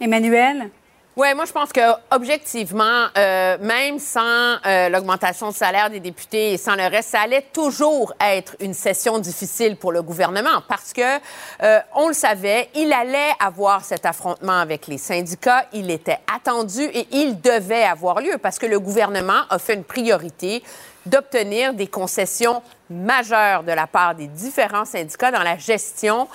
Emmanuel? 0.00 0.70
Oui, 1.14 1.28
moi, 1.34 1.44
je 1.44 1.52
pense 1.52 1.70
que 1.74 1.80
objectivement, 2.10 3.08
euh, 3.18 3.58
même 3.60 3.98
sans 3.98 4.56
euh, 4.64 4.88
l'augmentation 4.88 5.50
de 5.50 5.54
salaire 5.54 5.90
des 5.90 6.00
députés 6.00 6.54
et 6.54 6.56
sans 6.56 6.74
le 6.74 6.84
reste, 6.84 7.10
ça 7.10 7.20
allait 7.20 7.44
toujours 7.52 8.14
être 8.18 8.56
une 8.60 8.72
session 8.72 9.18
difficile 9.18 9.76
pour 9.76 9.92
le 9.92 10.00
gouvernement 10.00 10.62
parce 10.68 10.94
que, 10.94 11.18
euh, 11.62 11.80
on 11.94 12.08
le 12.08 12.14
savait, 12.14 12.70
il 12.74 12.94
allait 12.94 13.32
avoir 13.40 13.84
cet 13.84 14.06
affrontement 14.06 14.58
avec 14.58 14.86
les 14.86 14.96
syndicats. 14.96 15.66
Il 15.74 15.90
était 15.90 16.20
attendu 16.34 16.80
et 16.80 17.06
il 17.10 17.38
devait 17.42 17.84
avoir 17.84 18.22
lieu 18.22 18.38
parce 18.42 18.58
que 18.58 18.64
le 18.64 18.80
gouvernement 18.80 19.42
a 19.50 19.58
fait 19.58 19.74
une 19.74 19.84
priorité 19.84 20.62
d'obtenir 21.04 21.74
des 21.74 21.88
concessions 21.88 22.62
majeur 22.92 23.62
de 23.62 23.72
la 23.72 23.86
part 23.86 24.14
des 24.14 24.26
différents 24.26 24.84
syndicats 24.84 25.30
dans 25.30 25.42
la 25.42 25.58
gestion 25.58 26.28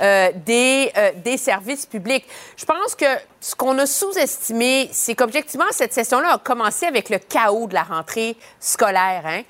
euh, 0.00 0.30
des, 0.46 0.90
euh, 0.96 1.12
des 1.24 1.36
services 1.36 1.86
publics. 1.86 2.24
Je 2.56 2.64
pense 2.64 2.94
que 2.94 3.04
ce 3.40 3.54
qu'on 3.54 3.78
a 3.78 3.86
sous-estimé, 3.86 4.88
c'est 4.92 5.14
qu'objectivement, 5.14 5.66
cette 5.70 5.92
session-là 5.92 6.34
a 6.34 6.38
commencé 6.38 6.86
avec 6.86 7.10
le 7.10 7.18
chaos 7.18 7.66
de 7.66 7.74
la 7.74 7.82
rentrée 7.82 8.36
scolaire. 8.58 9.22
Hein? 9.26 9.42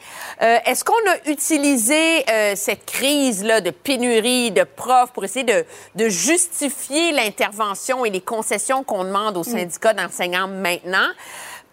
Euh, 0.42 0.58
Est-ce 0.66 0.84
qu'on 0.84 0.92
a 0.92 1.30
utilisé 1.30 2.24
cette 2.56 2.86
crise-là 2.86 3.60
de 3.60 3.70
pénurie 3.70 4.50
de 4.50 4.64
profs 4.64 5.12
pour 5.12 5.24
essayer 5.24 5.44
de, 5.44 5.64
de 5.94 6.08
justifier 6.08 7.12
l'intervention 7.12 8.04
et 8.04 8.10
les 8.10 8.20
concessions 8.20 8.82
qu'on 8.82 9.04
demande 9.04 9.36
aux 9.36 9.44
syndicats 9.44 9.92
d'enseignants 9.92 10.48
maintenant? 10.48 11.08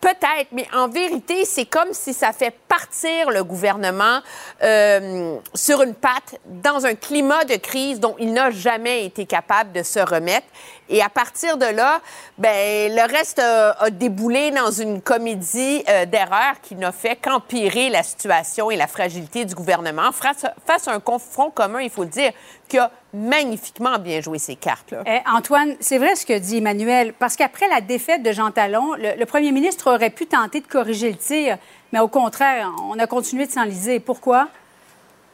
Peut-être, 0.02 0.48
mais 0.52 0.68
en 0.73 0.88
vérité, 0.88 1.45
c'est 1.45 1.65
comme 1.65 1.94
si 1.94 2.11
ça 2.11 2.34
fait 2.34 2.53
partir 2.68 3.30
le 3.30 3.44
gouvernement 3.44 4.19
euh, 4.64 5.38
sur 5.53 5.84
une 5.84 5.94
patte 5.94 6.40
dans 6.45 6.88
un 6.88 6.95
climat 6.95 7.45
de 7.45 7.56
crise 7.56 7.99
dont 7.99 8.15
il 8.18 8.34
n'a 8.34 8.49
jamais 8.49 9.06
été 9.06 9.28
capable 9.28 9.72
de 9.73 9.84
se 9.84 9.99
remettre. 9.99 10.48
Et 10.93 11.01
à 11.01 11.07
partir 11.07 11.55
de 11.55 11.65
là, 11.65 12.01
ben, 12.38 12.93
le 12.93 13.09
reste 13.09 13.39
a, 13.39 13.72
a 13.80 13.89
déboulé 13.89 14.51
dans 14.51 14.72
une 14.72 15.01
comédie 15.01 15.84
euh, 15.88 16.05
d'erreurs 16.05 16.59
qui 16.61 16.76
n'a 16.76 16.91
fait 16.91 17.15
qu'empirer 17.15 17.89
la 17.89 18.03
situation 18.03 18.69
et 18.69 18.76
la 18.76 18.88
fragilité 18.88 19.45
du 19.45 19.55
gouvernement 19.55 20.11
face, 20.11 20.45
face 20.68 20.89
à 20.89 20.91
un 20.91 20.99
confront 20.99 21.49
commun, 21.49 21.80
il 21.80 21.89
faut 21.89 22.03
le 22.03 22.09
dire, 22.09 22.34
qui 22.68 22.77
a 22.77 22.91
magnifiquement 23.13 23.99
bien 23.99 24.19
joué 24.19 24.38
ses 24.38 24.57
cartes. 24.57 24.91
Là. 24.91 25.03
Eh, 25.05 25.19
Antoine, 25.34 25.76
c'est 25.80 25.97
vrai 25.97 26.15
ce 26.15 26.26
que 26.26 26.38
dit 26.38 26.57
Emmanuel, 26.57 27.13
parce 27.18 27.38
qu'après 27.38 27.69
la 27.69 27.80
défaite 27.80 28.22
de 28.22 28.34
Jean 28.34 28.51
Talon, 28.51 28.93
le, 28.95 29.18
le 29.18 29.26
premier 29.26 29.53
ministre 29.53 29.93
aurait 29.93 30.09
pu 30.09 30.27
tenter 30.27 30.59
de 30.59 30.68
corriger 30.68 31.09
le 31.09 31.18
tir, 31.18 31.57
mais 31.93 31.99
au 31.99 32.09
contraire, 32.09 32.69
on 32.89 32.99
a 32.99 33.07
continué 33.07 33.45
de 33.45 33.51
s'enliser. 33.51 34.01
Pourquoi? 34.01 34.49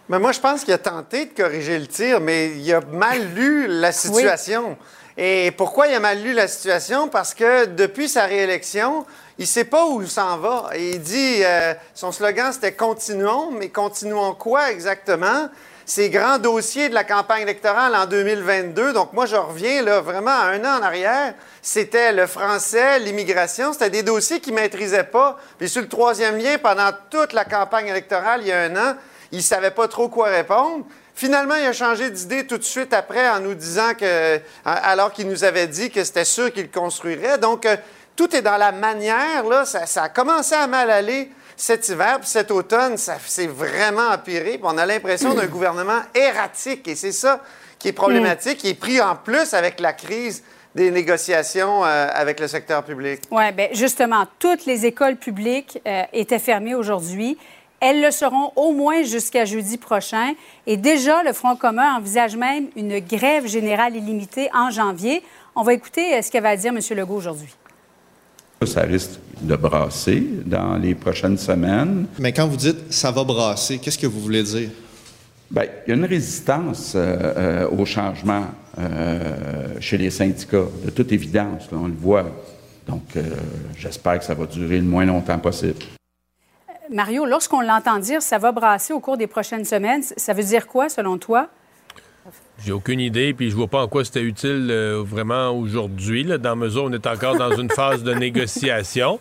Mais 0.10 0.20
moi, 0.20 0.32
je 0.32 0.40
pense 0.40 0.64
qu'il 0.64 0.74
a 0.74 0.78
tenté 0.78 1.26
de 1.26 1.34
corriger 1.34 1.78
le 1.80 1.88
tir, 1.88 2.22
mais 2.22 2.52
il 2.58 2.74
a 2.74 2.82
mal 2.82 3.34
lu 3.36 3.68
la 3.68 3.92
situation. 3.92 4.78
Et 5.20 5.52
pourquoi 5.58 5.88
il 5.88 5.96
a 5.96 6.00
mal 6.00 6.22
lu 6.22 6.34
la 6.34 6.48
situation? 6.48 7.08
Parce 7.08 7.34
que 7.34 7.66
depuis 7.66 8.08
sa 8.08 8.26
réélection, 8.26 9.04
il 9.40 9.44
ne 9.44 9.48
sait 9.48 9.66
pas 9.66 9.88
où 9.88 10.00
il 10.04 10.08
s'en 10.08 10.38
va. 10.38 10.70
Et 10.76 10.92
il 10.92 11.02
dit, 11.02 11.44
euh, 11.44 11.74
son 11.96 12.12
slogan, 12.12 12.54
c'était 12.54 12.74
Continuons, 12.74 13.50
mais 13.52 13.70
continuons 13.70 14.36
quoi 14.36 14.72
exactement? 14.72 15.50
Ces 15.88 16.12
grands 16.12 16.38
dossiers 16.38 16.90
de 16.90 16.94
la 16.94 17.04
campagne 17.04 17.44
électorale 17.44 17.96
en 17.96 18.06
2022, 18.06 18.94
donc 18.94 19.14
moi, 19.14 19.26
je 19.26 19.38
reviens 19.38 19.82
là, 19.82 20.02
vraiment 20.02 20.32
à 20.32 20.50
un 20.50 20.64
an 20.66 20.80
en 20.80 20.84
arrière, 20.84 21.34
c'était 21.62 22.12
le 22.12 22.28
français, 22.28 23.00
l'immigration, 23.00 23.72
c'était 23.74 23.90
des 23.90 24.04
dossiers 24.04 24.40
qu'il 24.40 24.54
ne 24.54 24.60
maîtrisait 24.60 25.06
pas. 25.06 25.38
Puis 25.58 25.70
sur 25.70 25.82
le 25.82 25.88
troisième 25.88 26.38
lien, 26.38 26.58
pendant 26.62 26.92
toute 27.10 27.34
la 27.34 27.46
campagne 27.46 27.88
électorale, 27.88 28.42
il 28.42 28.48
y 28.48 28.52
a 28.52 28.64
un 28.64 28.76
an, 28.76 28.96
il 29.32 29.38
ne 29.38 29.44
savait 29.44 29.72
pas 29.72 29.88
trop 29.88 30.10
quoi 30.10 30.28
répondre. 30.28 30.86
Finalement, 31.18 31.56
il 31.56 31.66
a 31.66 31.74
changé 31.74 32.12
d'idée 32.12 32.46
tout 32.46 32.60
de 32.60 32.64
suite 32.64 32.94
après 32.94 33.28
en 33.28 33.40
nous 33.40 33.56
disant 33.56 33.96
que, 34.00 34.40
alors 34.64 35.12
qu'il 35.12 35.28
nous 35.28 35.44
avait 35.44 35.66
dit 35.66 35.90
que 35.90 36.04
c'était 36.04 36.24
sûr 36.24 36.54
qu'il 36.54 36.70
construirait. 36.70 37.40
Donc, 37.40 37.66
euh, 37.66 37.76
tout 38.16 38.36
est 38.36 38.44
dans 38.44 38.58
la 38.58 38.72
manière, 38.72 39.44
là. 39.44 39.66
Ça, 39.66 39.88
ça 39.88 40.04
a 40.04 40.10
commencé 40.10 40.54
à 40.54 40.68
mal 40.68 40.92
aller 40.92 41.32
cet 41.56 41.90
hiver, 41.90 42.20
puis 42.20 42.30
cet 42.30 42.52
automne, 42.52 42.98
ça 42.98 43.18
s'est 43.26 43.48
vraiment 43.48 44.10
empiré. 44.10 44.60
Puis 44.60 44.62
on 44.62 44.78
a 44.78 44.86
l'impression 44.86 45.34
d'un 45.34 45.46
gouvernement 45.48 46.02
erratique. 46.14 46.88
Et 46.88 46.94
c'est 46.94 47.12
ça 47.12 47.42
qui 47.80 47.88
est 47.88 47.94
problématique, 47.94 48.60
qui 48.60 48.70
est 48.70 48.80
pris 48.80 49.02
en 49.02 49.16
plus 49.16 49.56
avec 49.56 49.80
la 49.80 49.94
crise 49.94 50.44
des 50.76 50.92
négociations 50.92 51.84
euh, 51.84 52.08
avec 52.14 52.40
le 52.40 52.48
secteur 52.48 52.84
public. 52.84 53.22
Oui, 53.32 53.52
bien 53.54 53.70
justement, 53.72 54.28
toutes 54.38 54.68
les 54.68 54.86
écoles 54.86 55.16
publiques 55.16 55.82
euh, 55.88 56.04
étaient 56.14 56.38
fermées 56.38 56.76
aujourd'hui. 56.76 57.40
Elles 57.80 58.02
le 58.02 58.12
seront 58.12 58.52
au 58.56 58.72
moins 58.72 59.04
jusqu'à 59.04 59.46
jeudi 59.46 59.78
prochain. 59.78 60.34
Et 60.66 60.78
déjà, 60.78 61.24
le 61.24 61.34
Front 61.34 61.56
commun 61.56 61.96
envisage 61.96 62.36
même 62.36 62.68
une 62.76 63.00
grève 63.00 63.48
générale 63.48 63.96
illimitée 63.96 64.50
en 64.54 64.72
janvier. 64.72 65.22
On 65.56 65.64
va 65.64 65.74
écouter 65.74 66.16
euh, 66.16 66.22
ce 66.22 66.32
qu'avait 66.32 66.50
à 66.50 66.58
dire 66.58 66.72
M. 66.72 66.80
Legault 66.98 67.16
aujourd'hui. 67.16 67.54
Ça 68.66 68.82
risque 68.82 69.20
de 69.42 69.56
brasser 69.56 70.24
dans 70.46 70.78
les 70.78 70.96
prochaines 70.96 71.38
semaines. 71.38 72.08
Mais 72.18 72.34
quand 72.34 72.48
vous 72.48 72.58
dites 72.58 72.92
ça 72.92 73.12
va 73.12 73.24
brasser, 73.24 73.78
qu'est-ce 73.78 74.00
que 74.00 74.08
vous 74.08 74.20
voulez 74.20 74.42
dire? 74.42 74.70
Bien, 75.52 75.64
il 75.86 75.90
y 75.90 75.94
a 75.94 75.96
une 75.96 76.06
résistance 76.06 76.94
euh, 76.96 77.16
euh, 77.38 77.70
au 77.70 77.86
changement 77.86 78.46
euh, 78.80 79.80
chez 79.80 79.98
les 79.98 80.10
syndicats, 80.10 80.66
de 80.84 80.90
toute 80.90 81.12
évidence, 81.12 81.72
là, 81.72 81.78
on 81.82 81.88
le 81.88 81.94
voit. 81.94 82.26
Donc, 82.88 83.04
euh, 83.16 83.24
j'espère 83.78 84.20
que 84.20 84.26
ça 84.26 84.34
va 84.34 84.46
durer 84.46 84.78
le 84.78 84.84
moins 84.84 85.06
longtemps 85.06 85.40
possible. 85.40 85.80
Mario, 86.92 87.26
lorsqu'on 87.26 87.62
l'entend 87.62 88.00
dire 88.00 88.22
ça 88.22 88.38
va 88.38 88.52
brasser 88.52 88.94
au 88.94 89.00
cours 89.00 89.18
des 89.18 89.28
prochaines 89.28 89.66
semaines, 89.66 90.04
ça 90.04 90.34
veut 90.34 90.44
dire 90.44 90.68
quoi 90.68 90.90
selon 90.90 91.18
toi? 91.18 91.48
J'ai 92.66 92.72
aucune 92.72 93.00
idée, 93.00 93.34
puis 93.34 93.52
je 93.52 93.56
vois 93.56 93.68
pas 93.68 93.84
en 93.84 93.88
quoi 93.88 94.04
c'était 94.04 94.22
utile 94.24 94.68
euh, 94.72 95.04
vraiment 95.06 95.52
aujourd'hui, 95.52 96.26
dans 96.26 96.56
mesure 96.56 96.86
où 96.86 96.88
on 96.88 96.92
est 96.94 97.06
encore 97.06 97.38
dans 97.38 97.56
une 97.56 97.70
phase 97.70 98.04
de 98.04 98.14
négociation. 98.14 99.20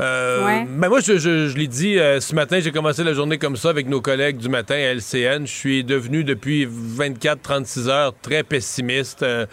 Euh, 0.00 0.46
Ouais. 0.46 0.66
ben 0.68 0.88
moi, 0.88 1.00
je, 1.00 1.18
je- 1.18 1.48
je 1.48 1.56
l'ai 1.56 1.66
dit 1.68 1.98
euh, 1.98 2.18
ce 2.18 2.34
matin, 2.34 2.58
j'ai 2.60 2.72
commencé 2.72 3.04
la 3.04 3.12
journée 3.12 3.38
comme 3.38 3.56
ça 3.56 3.68
avec 3.68 3.86
nos 3.88 4.00
collègues 4.00 4.38
du 4.38 4.48
matin 4.48 4.74
à 4.74 4.94
LCN. 4.94 5.46
Je 5.46 5.52
suis 5.52 5.84
devenu 5.84 6.24
depuis 6.24 6.66
24-36 6.66 7.88
heures 7.88 8.14
très 8.22 8.42
pessimiste. 8.42 9.22
Euh, 9.22 9.44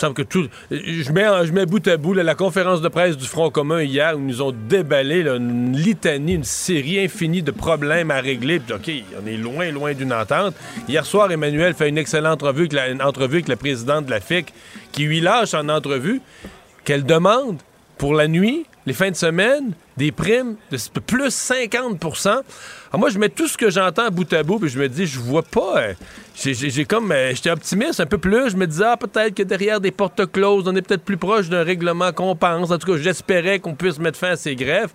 Je 0.00 1.52
mets, 1.52 1.66
bout 1.66 1.86
à 1.86 1.96
bout 1.96 2.14
la 2.14 2.34
conférence 2.34 2.80
de 2.80 2.88
presse 2.88 3.16
du 3.16 3.26
Front 3.26 3.50
commun 3.50 3.82
hier 3.82 4.16
où 4.16 4.20
nous 4.20 4.42
ont 4.42 4.52
déballé 4.52 5.20
une 5.20 5.76
litanie, 5.76 6.34
une 6.34 6.44
série 6.44 7.04
infinie 7.04 7.42
de 7.42 7.50
problèmes 7.50 8.10
à 8.10 8.20
régler. 8.20 8.60
Puis, 8.60 8.74
OK, 8.74 9.04
on 9.22 9.26
est 9.26 9.36
loin, 9.36 9.70
loin 9.70 9.92
d'une 9.92 10.12
entente. 10.12 10.54
Hier 10.88 11.04
soir, 11.04 11.30
Emmanuel 11.30 11.74
fait 11.74 11.88
une 11.88 11.98
excellente 11.98 12.42
entrevue 12.42 12.68
avec 12.70 12.72
la, 12.72 13.06
entrevue 13.06 13.36
avec 13.36 13.48
la 13.48 13.56
présidente 13.56 14.06
de 14.06 14.10
la 14.10 14.20
FIC 14.20 14.52
qui 14.92 15.04
lui 15.04 15.20
lâche 15.20 15.54
en 15.54 15.68
entrevue 15.68 16.20
qu'elle 16.84 17.04
demande 17.04 17.58
pour 17.98 18.14
la 18.14 18.28
nuit, 18.28 18.64
les 18.86 18.92
fins 18.94 19.10
de 19.10 19.16
semaine, 19.16 19.72
des 19.96 20.10
primes 20.12 20.56
de 20.70 21.00
plus 21.00 21.30
50 21.30 22.02
Alors 22.04 22.42
moi, 22.98 23.10
je 23.10 23.18
mets 23.18 23.28
tout 23.28 23.46
ce 23.46 23.56
que 23.58 23.70
j'entends 23.70 24.08
bout 24.10 24.32
à 24.32 24.42
bout, 24.42 24.58
puis 24.58 24.68
je 24.70 24.78
me 24.78 24.88
dis, 24.88 25.06
je 25.06 25.18
vois 25.18 25.42
pas. 25.42 25.74
euh, 25.78 25.94
j'ai- 26.34 26.84
comme. 26.86 27.12
euh, 27.12 27.32
J'étais 27.34 27.50
optimiste 27.50 28.00
un 28.00 28.06
peu 28.06 28.18
plus. 28.18 28.50
Je 28.50 28.56
me 28.56 28.66
disais, 28.66 28.84
ah, 28.86 28.96
peut-être 28.96 29.34
que 29.34 29.42
derrière 29.42 29.80
des 29.80 29.90
portes 29.90 30.30
closes, 30.32 30.64
on 30.66 30.74
est 30.74 30.82
peut-être 30.82 31.04
plus 31.04 31.18
proche 31.18 31.48
d'un 31.48 31.62
règlement 31.62 32.12
qu'on 32.12 32.34
pense. 32.34 32.70
En 32.70 32.78
tout 32.78 32.90
cas, 32.92 32.98
j'espérais 32.98 33.58
qu'on 33.58 33.74
puisse 33.74 33.98
mettre 33.98 34.18
fin 34.18 34.30
à 34.30 34.36
ces 34.36 34.56
grèves. 34.56 34.92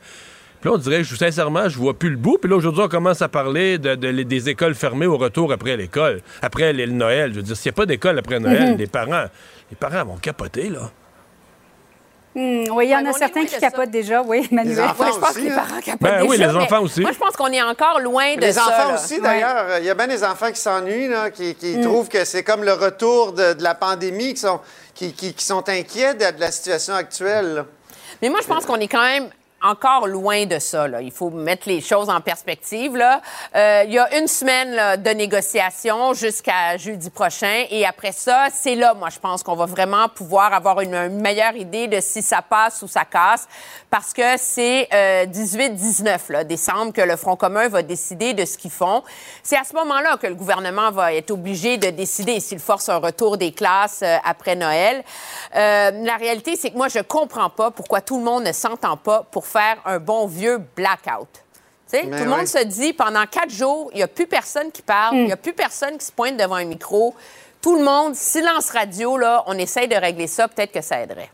Puis 0.62 0.70
là, 0.72 0.76
on 0.76 0.80
dirait 0.80 0.98
que 0.98 1.04
je- 1.04 1.16
sincèrement, 1.16 1.70
je 1.70 1.78
vois 1.78 1.94
plus 1.94 2.10
le 2.10 2.18
bout. 2.18 2.40
Puis 2.42 2.50
là, 2.50 2.56
aujourd'hui, 2.58 2.82
on 2.84 2.88
commence 2.90 3.22
à 3.22 3.28
parler 3.30 3.78
de, 3.78 3.94
de- 3.94 4.24
des 4.24 4.50
écoles 4.50 4.74
fermées 4.74 5.06
au 5.06 5.18
retour 5.18 5.54
après 5.54 5.78
l'école, 5.78 6.22
après 6.42 6.74
le 6.74 6.88
Noël. 6.88 7.32
Je 7.32 7.36
veux 7.38 7.44
dire, 7.44 7.56
s'il 7.56 7.70
n'y 7.70 7.76
a 7.76 7.78
pas 7.78 7.86
d'école 7.86 8.18
après 8.18 8.40
Noël, 8.40 8.72
Mhm. 8.72 8.78
les 8.78 8.88
parents, 8.88 9.26
les 9.70 9.78
parents 9.78 10.06
vont 10.06 10.18
capoter, 10.18 10.70
là. 10.70 10.90
Hmm, 12.36 12.66
oui, 12.72 12.88
il 12.88 12.90
y 12.90 12.96
en 12.96 13.06
a 13.06 13.14
certains 13.14 13.46
qui 13.46 13.58
capotent 13.58 13.90
déjà, 13.90 14.22
oui, 14.22 14.46
Emmanuel. 14.52 14.78
Ouais, 15.00 15.08
je 15.14 15.20
pense 15.20 15.32
que 15.34 15.40
les 15.40 15.50
parents 15.52 15.80
capotent 15.82 16.02
Ben 16.02 16.22
oui, 16.24 16.38
déjà, 16.38 16.52
les 16.52 16.58
mais 16.58 16.64
enfants 16.66 16.82
aussi. 16.82 17.00
Moi, 17.00 17.12
je 17.14 17.18
pense 17.18 17.36
qu'on 17.38 17.48
est 17.48 17.62
encore 17.62 18.02
loin 18.02 18.36
de 18.36 18.42
Les 18.42 18.52
ça. 18.52 18.64
enfants 18.64 18.90
là. 18.92 18.96
aussi, 18.96 19.14
Ouais. 19.16 19.22
d'ailleurs. 19.22 19.66
Il 19.80 19.86
y 19.86 19.90
a 19.90 19.94
bien 19.94 20.08
des 20.08 20.22
enfants 20.22 20.52
qui 20.52 20.60
s'ennuient, 20.60 21.08
là, 21.08 21.30
qui, 21.32 21.56
qui 21.56 21.78
Mm. 21.78 21.82
trouvent 21.84 22.10
que 22.10 22.26
c'est 22.26 22.44
comme 22.44 22.64
le 22.66 22.74
retour 22.74 23.32
de, 23.32 23.54
de 23.54 23.64
la 23.64 23.74
pandémie, 23.74 24.34
qui 24.34 24.42
sont, 24.42 24.60
qui, 24.94 25.14
qui- 25.14 25.34
qui 25.34 25.46
sont 25.46 25.68
inquiets 25.70 26.14
de, 26.14 26.36
de 26.36 26.40
la 26.42 26.52
situation 26.52 26.94
actuelle. 26.94 27.54
là. 27.56 27.66
Mais 28.22 28.28
moi, 28.30 28.40
je 28.42 28.48
pense 28.48 28.66
qu'on 28.66 28.80
est 28.82 28.88
quand 28.90 29.02
même 29.06 29.30
encore 29.62 30.08
loin 30.08 30.46
de 30.46 30.60
ça. 30.60 30.88
là. 30.88 31.02
Il 31.02 31.12
faut 31.12 31.30
mettre 31.30 31.68
les 31.68 31.82
choses 31.82 32.10
en 32.10 32.22
perspective. 32.22 32.96
Là. 32.96 33.22
Euh, 33.56 33.84
il 33.88 33.94
y 33.94 34.00
a 34.00 34.18
une 34.18 34.28
semaine 34.28 34.72
là, 34.72 34.98
de 34.98 35.10
négociation 35.10 36.14
jusqu'à 36.14 36.78
jeudi 36.78 37.10
prochain. 37.10 37.66
Et 37.70 37.86
après 37.86 38.12
ça, 38.12 38.48
c'est 38.54 38.76
là, 38.76 38.94
moi, 38.94 39.10
je 39.10 39.20
pense 39.20 39.44
qu'on 39.44 39.56
va 39.56 39.66
vraiment 39.66 40.08
pouvoir 40.10 40.54
avoir 40.54 40.82
une, 40.82 41.10
meilleure 41.10 41.56
idée 41.56 41.88
de 41.88 42.00
si 42.02 42.22
ça 42.22 42.42
passe 42.42 42.82
ou 42.82 42.88
ça 42.88 43.06
casse. 43.06 43.48
Parce 43.90 44.14
que 44.14 44.38
c'est 44.38 44.88
euh, 44.94 45.26
18-19 45.26 46.32
là, 46.32 46.44
décembre 46.44 46.94
que 46.94 47.02
le 47.02 47.16
Front 47.16 47.36
commun 47.36 47.68
va 47.68 47.82
décider 47.82 48.34
de 48.34 48.46
ce 48.46 48.58
qu'ils 48.58 48.72
font. 48.72 49.04
C'est 49.42 49.58
à 49.58 49.64
ce 49.64 49.74
moment-là 49.76 50.18
que 50.18 50.28
le 50.28 50.36
gouvernement 50.36 50.92
va 50.92 51.14
être 51.14 51.32
obligé 51.32 51.78
de 51.78 51.90
décider 51.90 52.40
s'il 52.40 52.60
force 52.60 52.90
un 52.90 52.98
retour 52.98 53.38
des 53.38 53.52
classes 53.52 54.02
euh, 54.04 54.18
après 54.24 54.56
Noël. 54.56 55.04
Euh, 55.56 55.92
la 56.04 56.18
réalité, 56.18 56.56
c'est 56.56 56.72
que 56.72 56.78
moi, 56.78 56.88
je 56.88 57.00
comprends 57.00 57.50
pas 57.50 57.72
pourquoi 57.72 58.02
tout 58.02 58.18
le 58.18 58.24
monde 58.24 58.44
ne 58.44 58.52
s'entend 58.52 58.98
pas 58.98 59.24
pour 59.32 59.45
faire 59.46 59.78
un 59.86 60.00
bon 60.00 60.28
vieux 60.28 60.60
blackout. 60.76 61.28
Mais 61.94 62.02
tout 62.02 62.24
le 62.24 62.30
monde 62.30 62.48
se 62.48 62.64
dit, 62.64 62.94
pendant 62.94 63.26
quatre 63.26 63.52
jours, 63.52 63.90
il 63.94 63.98
n'y 63.98 64.04
a 64.04 64.08
plus 64.08 64.28
personne 64.28 64.72
qui 64.72 64.82
parle, 64.82 65.16
il 65.16 65.26
n'y 65.26 65.32
a 65.32 65.38
plus 65.38 65.54
personne 65.54 65.98
qui 65.98 66.06
se 66.06 66.12
pointe 66.12 66.36
devant 66.36 66.56
un 66.56 66.66
micro. 66.66 67.16
Tout 67.62 67.78
le 67.78 67.84
monde, 67.84 68.16
silence 68.16 68.70
radio, 68.70 69.18
là, 69.18 69.44
on 69.48 69.58
essaye 69.58 69.88
de 69.88 69.96
régler 69.96 70.28
ça, 70.28 70.48
peut-être 70.48 70.72
que 70.72 70.82
ça 70.82 71.02
aiderait. 71.02 71.32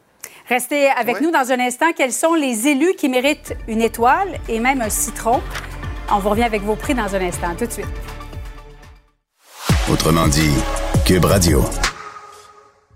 Restez 0.48 0.90
avec 0.90 1.22
nous 1.22 1.32
dans 1.32 1.52
un 1.52 1.60
instant. 1.60 1.94
Quels 1.96 2.14
sont 2.14 2.34
les 2.34 2.68
élus 2.68 2.94
qui 2.96 3.10
méritent 3.10 3.56
une 3.68 3.82
étoile 3.82 4.40
et 4.50 4.60
même 4.60 4.82
un 4.82 4.90
citron? 4.90 5.42
On 6.12 6.20
vous 6.20 6.30
revient 6.30 6.44
avec 6.44 6.62
vos 6.62 6.76
prix 6.76 6.94
dans 6.94 7.16
un 7.16 7.22
instant. 7.22 7.56
Tout 7.58 7.66
de 7.66 7.72
suite. 7.72 7.86
Autrement 9.90 10.28
dit, 10.28 10.54
Cube 11.06 11.26
Radio. 11.26 11.64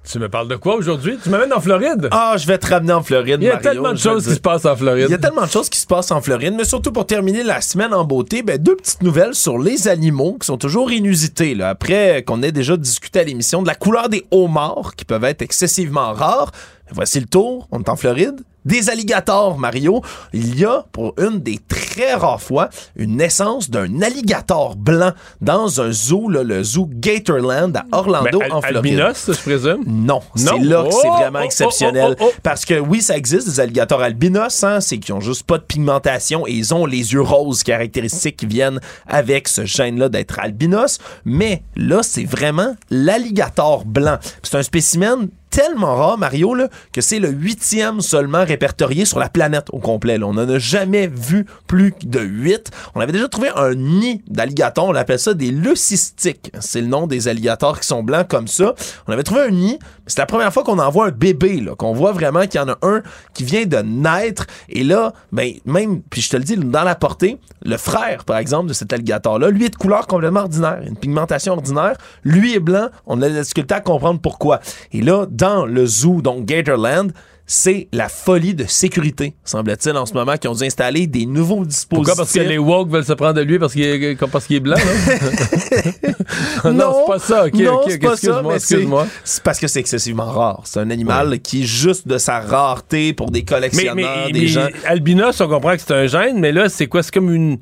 Tu 0.09 0.19
me 0.19 0.29
parles 0.29 0.47
de 0.47 0.55
quoi 0.55 0.75
aujourd'hui? 0.75 1.17
Tu 1.21 1.29
m'amènes 1.29 1.53
en 1.53 1.59
Floride? 1.59 2.09
Ah, 2.11 2.35
je 2.37 2.45
vais 2.45 2.57
te 2.57 2.67
ramener 2.67 2.93
en 2.93 3.01
Floride, 3.01 3.37
Il 3.41 3.45
y 3.45 3.49
a 3.49 3.55
Mario, 3.55 3.69
tellement 3.69 3.91
de 3.91 3.97
choses 3.97 4.25
qui 4.25 4.33
se 4.33 4.39
passent 4.39 4.65
en 4.65 4.75
Floride. 4.75 5.07
Il 5.07 5.11
y 5.11 5.15
a 5.15 5.17
tellement 5.17 5.45
de 5.45 5.49
choses 5.49 5.69
qui 5.69 5.79
se 5.79 5.87
passent 5.87 6.11
en 6.11 6.21
Floride, 6.21 6.53
mais 6.55 6.63
surtout 6.63 6.91
pour 6.91 7.07
terminer 7.07 7.43
la 7.43 7.61
semaine 7.61 7.93
en 7.93 8.03
beauté, 8.03 8.43
ben, 8.43 8.57
deux 8.57 8.75
petites 8.75 9.01
nouvelles 9.01 9.33
sur 9.33 9.57
les 9.57 9.87
animaux 9.87 10.37
qui 10.39 10.45
sont 10.45 10.57
toujours 10.57 10.91
inusitées. 10.91 11.55
Là. 11.55 11.69
Après 11.69 12.23
qu'on 12.23 12.43
ait 12.43 12.51
déjà 12.51 12.77
discuté 12.77 13.19
à 13.19 13.23
l'émission 13.23 13.61
de 13.61 13.67
la 13.67 13.75
couleur 13.75 14.09
des 14.09 14.25
homards, 14.31 14.95
qui 14.95 15.05
peuvent 15.05 15.23
être 15.23 15.41
excessivement 15.41 16.13
rares, 16.13 16.51
voici 16.91 17.19
le 17.19 17.25
tour, 17.25 17.67
on 17.71 17.81
est 17.81 17.89
en 17.89 17.95
Floride. 17.95 18.41
Des 18.65 18.89
alligators, 18.89 19.57
Mario. 19.57 20.01
Il 20.33 20.59
y 20.59 20.65
a, 20.65 20.85
pour 20.91 21.13
une 21.19 21.39
des 21.39 21.59
très 21.67 22.13
rares 22.15 22.41
fois, 22.41 22.69
une 22.95 23.15
naissance 23.17 23.69
d'un 23.69 24.01
alligator 24.01 24.75
blanc 24.75 25.11
dans 25.41 25.79
un 25.81 25.91
zoo, 25.91 26.29
là, 26.29 26.43
le 26.43 26.63
zoo 26.63 26.89
Gatorland 26.91 27.77
à 27.77 27.85
Orlando, 27.97 28.41
al- 28.41 28.51
en 28.51 28.61
Floride. 28.61 28.77
albinos, 28.77 29.25
je 29.27 29.41
présume? 29.41 29.83
Non, 29.85 30.21
c'est 30.35 30.45
Non? 30.45 30.61
là 30.61 30.83
que 30.83 30.91
c'est 30.93 31.07
Oh, 31.07 31.13
vraiment 31.17 31.39
oh, 31.39 31.43
oh, 31.43 31.45
exceptionnel. 31.45 32.15
oh. 32.19 32.31
Parce 32.43 32.65
que 32.65 32.79
oui, 32.79 33.01
ça 33.01 33.15
existe, 33.15 33.47
des 33.47 33.59
alligators 33.59 34.01
albinos, 34.01 34.63
hein, 34.63 34.81
c'est 34.81 34.97
qu'ils 34.97 35.13
ont 35.13 35.21
juste 35.21 35.43
pas 35.43 35.57
de 35.57 35.63
pigmentation 35.63 36.45
et 36.47 36.51
ils 36.51 36.73
ont 36.73 36.85
les 36.85 37.13
yeux 37.13 37.21
roses 37.21 37.63
caractéristiques 37.63 38.37
qui 38.37 38.45
viennent 38.47 38.79
avec 39.07 39.47
ce 39.47 39.63
gène-là 39.65 40.09
d'être 40.09 40.39
albinos. 40.39 40.97
Mais 41.23 41.61
là, 41.75 42.01
c'est 42.03 42.25
vraiment 42.25 42.75
l'alligator 42.89 43.85
blanc. 43.85 44.17
C'est 44.43 44.57
un 44.57 44.63
spécimen 44.63 45.29
tellement 45.55 45.95
rare, 45.95 46.17
Mario, 46.17 46.53
là, 46.53 46.67
que 46.91 46.99
c'est 46.99 47.17
le 47.17 47.29
huitième 47.29 48.01
seulement 48.01 48.43
répertorié 48.43 49.05
sur 49.05 49.19
la 49.19 49.29
planète 49.29 49.67
au 49.71 49.79
complet. 49.79 50.21
On 50.21 50.33
n'en 50.33 50.49
a 50.49 50.59
jamais 50.59 51.07
vu 51.07 51.45
plus 51.65 51.93
de 52.03 52.19
huit. 52.19 52.71
On 52.93 52.99
avait 52.99 53.13
déjà 53.13 53.29
trouvé 53.29 53.47
un 53.55 53.73
nid 53.73 54.21
d'alligators. 54.27 54.89
On 54.89 54.95
appelle 54.95 55.17
ça 55.17 55.33
des 55.33 55.51
leucistiques. 55.51 56.51
C'est 56.59 56.81
le 56.81 56.87
nom 56.87 57.07
des 57.07 57.29
alligators 57.29 57.79
qui 57.79 57.87
sont 57.87 58.03
blancs 58.03 58.27
comme 58.27 58.49
ça. 58.49 58.75
On 59.07 59.13
avait 59.13 59.23
trouvé 59.23 59.43
un 59.43 59.51
nid. 59.51 59.79
C'est 60.07 60.19
la 60.19 60.25
première 60.25 60.51
fois 60.51 60.65
qu'on 60.65 60.77
en 60.77 60.89
voit 60.89 61.07
un 61.07 61.11
bébé, 61.11 61.65
qu'on 61.77 61.93
voit 61.93 62.11
vraiment 62.11 62.41
qu'il 62.47 62.59
y 62.59 62.63
en 62.63 62.67
a 62.67 62.77
un 62.81 63.01
qui 63.33 63.45
vient 63.45 63.65
de 63.65 63.77
naître. 63.77 64.45
Et 64.67 64.83
là, 64.83 65.13
ben, 65.31 65.53
même, 65.63 66.01
puis 66.01 66.19
je 66.19 66.31
te 66.31 66.35
le 66.35 66.43
dis, 66.43 66.57
dans 66.57 66.83
la 66.83 66.95
portée, 66.95 67.37
le 67.63 67.77
frère, 67.77 68.25
par 68.25 68.37
exemple, 68.37 68.67
de 68.67 68.73
cet 68.73 68.91
alligator-là, 68.91 69.49
lui 69.51 69.65
est 69.65 69.69
de 69.69 69.77
couleur 69.77 70.05
complètement 70.05 70.41
ordinaire, 70.41 70.81
une 70.85 70.97
pigmentation 70.97 71.53
ordinaire. 71.53 71.95
Lui 72.25 72.55
est 72.55 72.59
blanc. 72.59 72.89
On 73.05 73.21
a 73.21 73.29
la 73.29 73.41
difficulté 73.41 73.73
à 73.73 73.79
comprendre 73.79 74.19
pourquoi. 74.19 74.59
Et 74.91 75.01
là, 75.01 75.25
dans 75.29 75.44
le 75.67 75.85
zoo, 75.85 76.21
donc 76.21 76.45
Gatorland, 76.45 77.11
c'est 77.47 77.87
la 77.93 78.09
folie 78.09 78.55
de 78.55 78.65
sécurité, 78.65 79.35
semble-t-il, 79.43 79.95
en 79.95 80.07
ce 80.07 80.15
moment, 80.15 80.35
qui 80.35 80.47
ont 80.47 80.55
dû 80.55 80.63
installer 80.63 81.05
des 81.05 81.27
nouveaux 81.27 81.63
dispositifs. 81.63 81.89
Pourquoi? 81.89 82.15
Parce 82.15 82.33
que 82.33 82.39
les 82.39 82.57
woke 82.57 82.89
veulent 82.89 83.05
se 83.05 83.13
prendre 83.13 83.35
de 83.35 83.41
lui 83.41 83.59
parce 83.59 83.73
qu'il 83.73 83.83
est, 83.83 84.15
comme 84.15 84.31
parce 84.31 84.47
qu'il 84.47 84.55
est 84.55 84.61
blanc, 84.61 84.77
là? 84.77 86.71
non, 86.71 86.95
c'est 87.05 87.11
pas 87.11 87.19
ça. 87.19 87.45
Ok, 87.45 87.53
non, 87.53 87.81
c'est 87.87 87.99
pas 87.99 88.07
ça, 88.07 88.13
excuse-moi, 88.13 88.41
mais 88.53 88.59
c'est- 88.59 88.73
excuse-moi. 88.75 89.07
C'est 89.23 89.43
parce 89.43 89.59
que 89.59 89.67
c'est 89.67 89.79
excessivement 89.79 90.25
rare. 90.31 90.61
C'est 90.65 90.79
un 90.79 90.89
animal 90.89 91.39
qui 91.39 91.61
est 91.61 91.65
juste 91.65 92.07
de 92.07 92.17
sa 92.17 92.39
rareté 92.39 93.13
pour 93.13 93.29
des 93.29 93.43
collectionneurs, 93.43 93.95
mais, 93.95 94.31
des 94.31 94.39
mais 94.41 94.47
gens. 94.47 94.67
albinos, 94.85 95.39
on 95.39 95.47
comprend 95.47 95.75
que 95.75 95.81
c'est 95.85 95.93
un 95.93 96.07
gène, 96.07 96.39
mais 96.39 96.51
là, 96.51 96.67
c'est 96.67 96.87
quoi? 96.87 97.03
C'est 97.03 97.13
comme 97.13 97.31
une... 97.31 97.59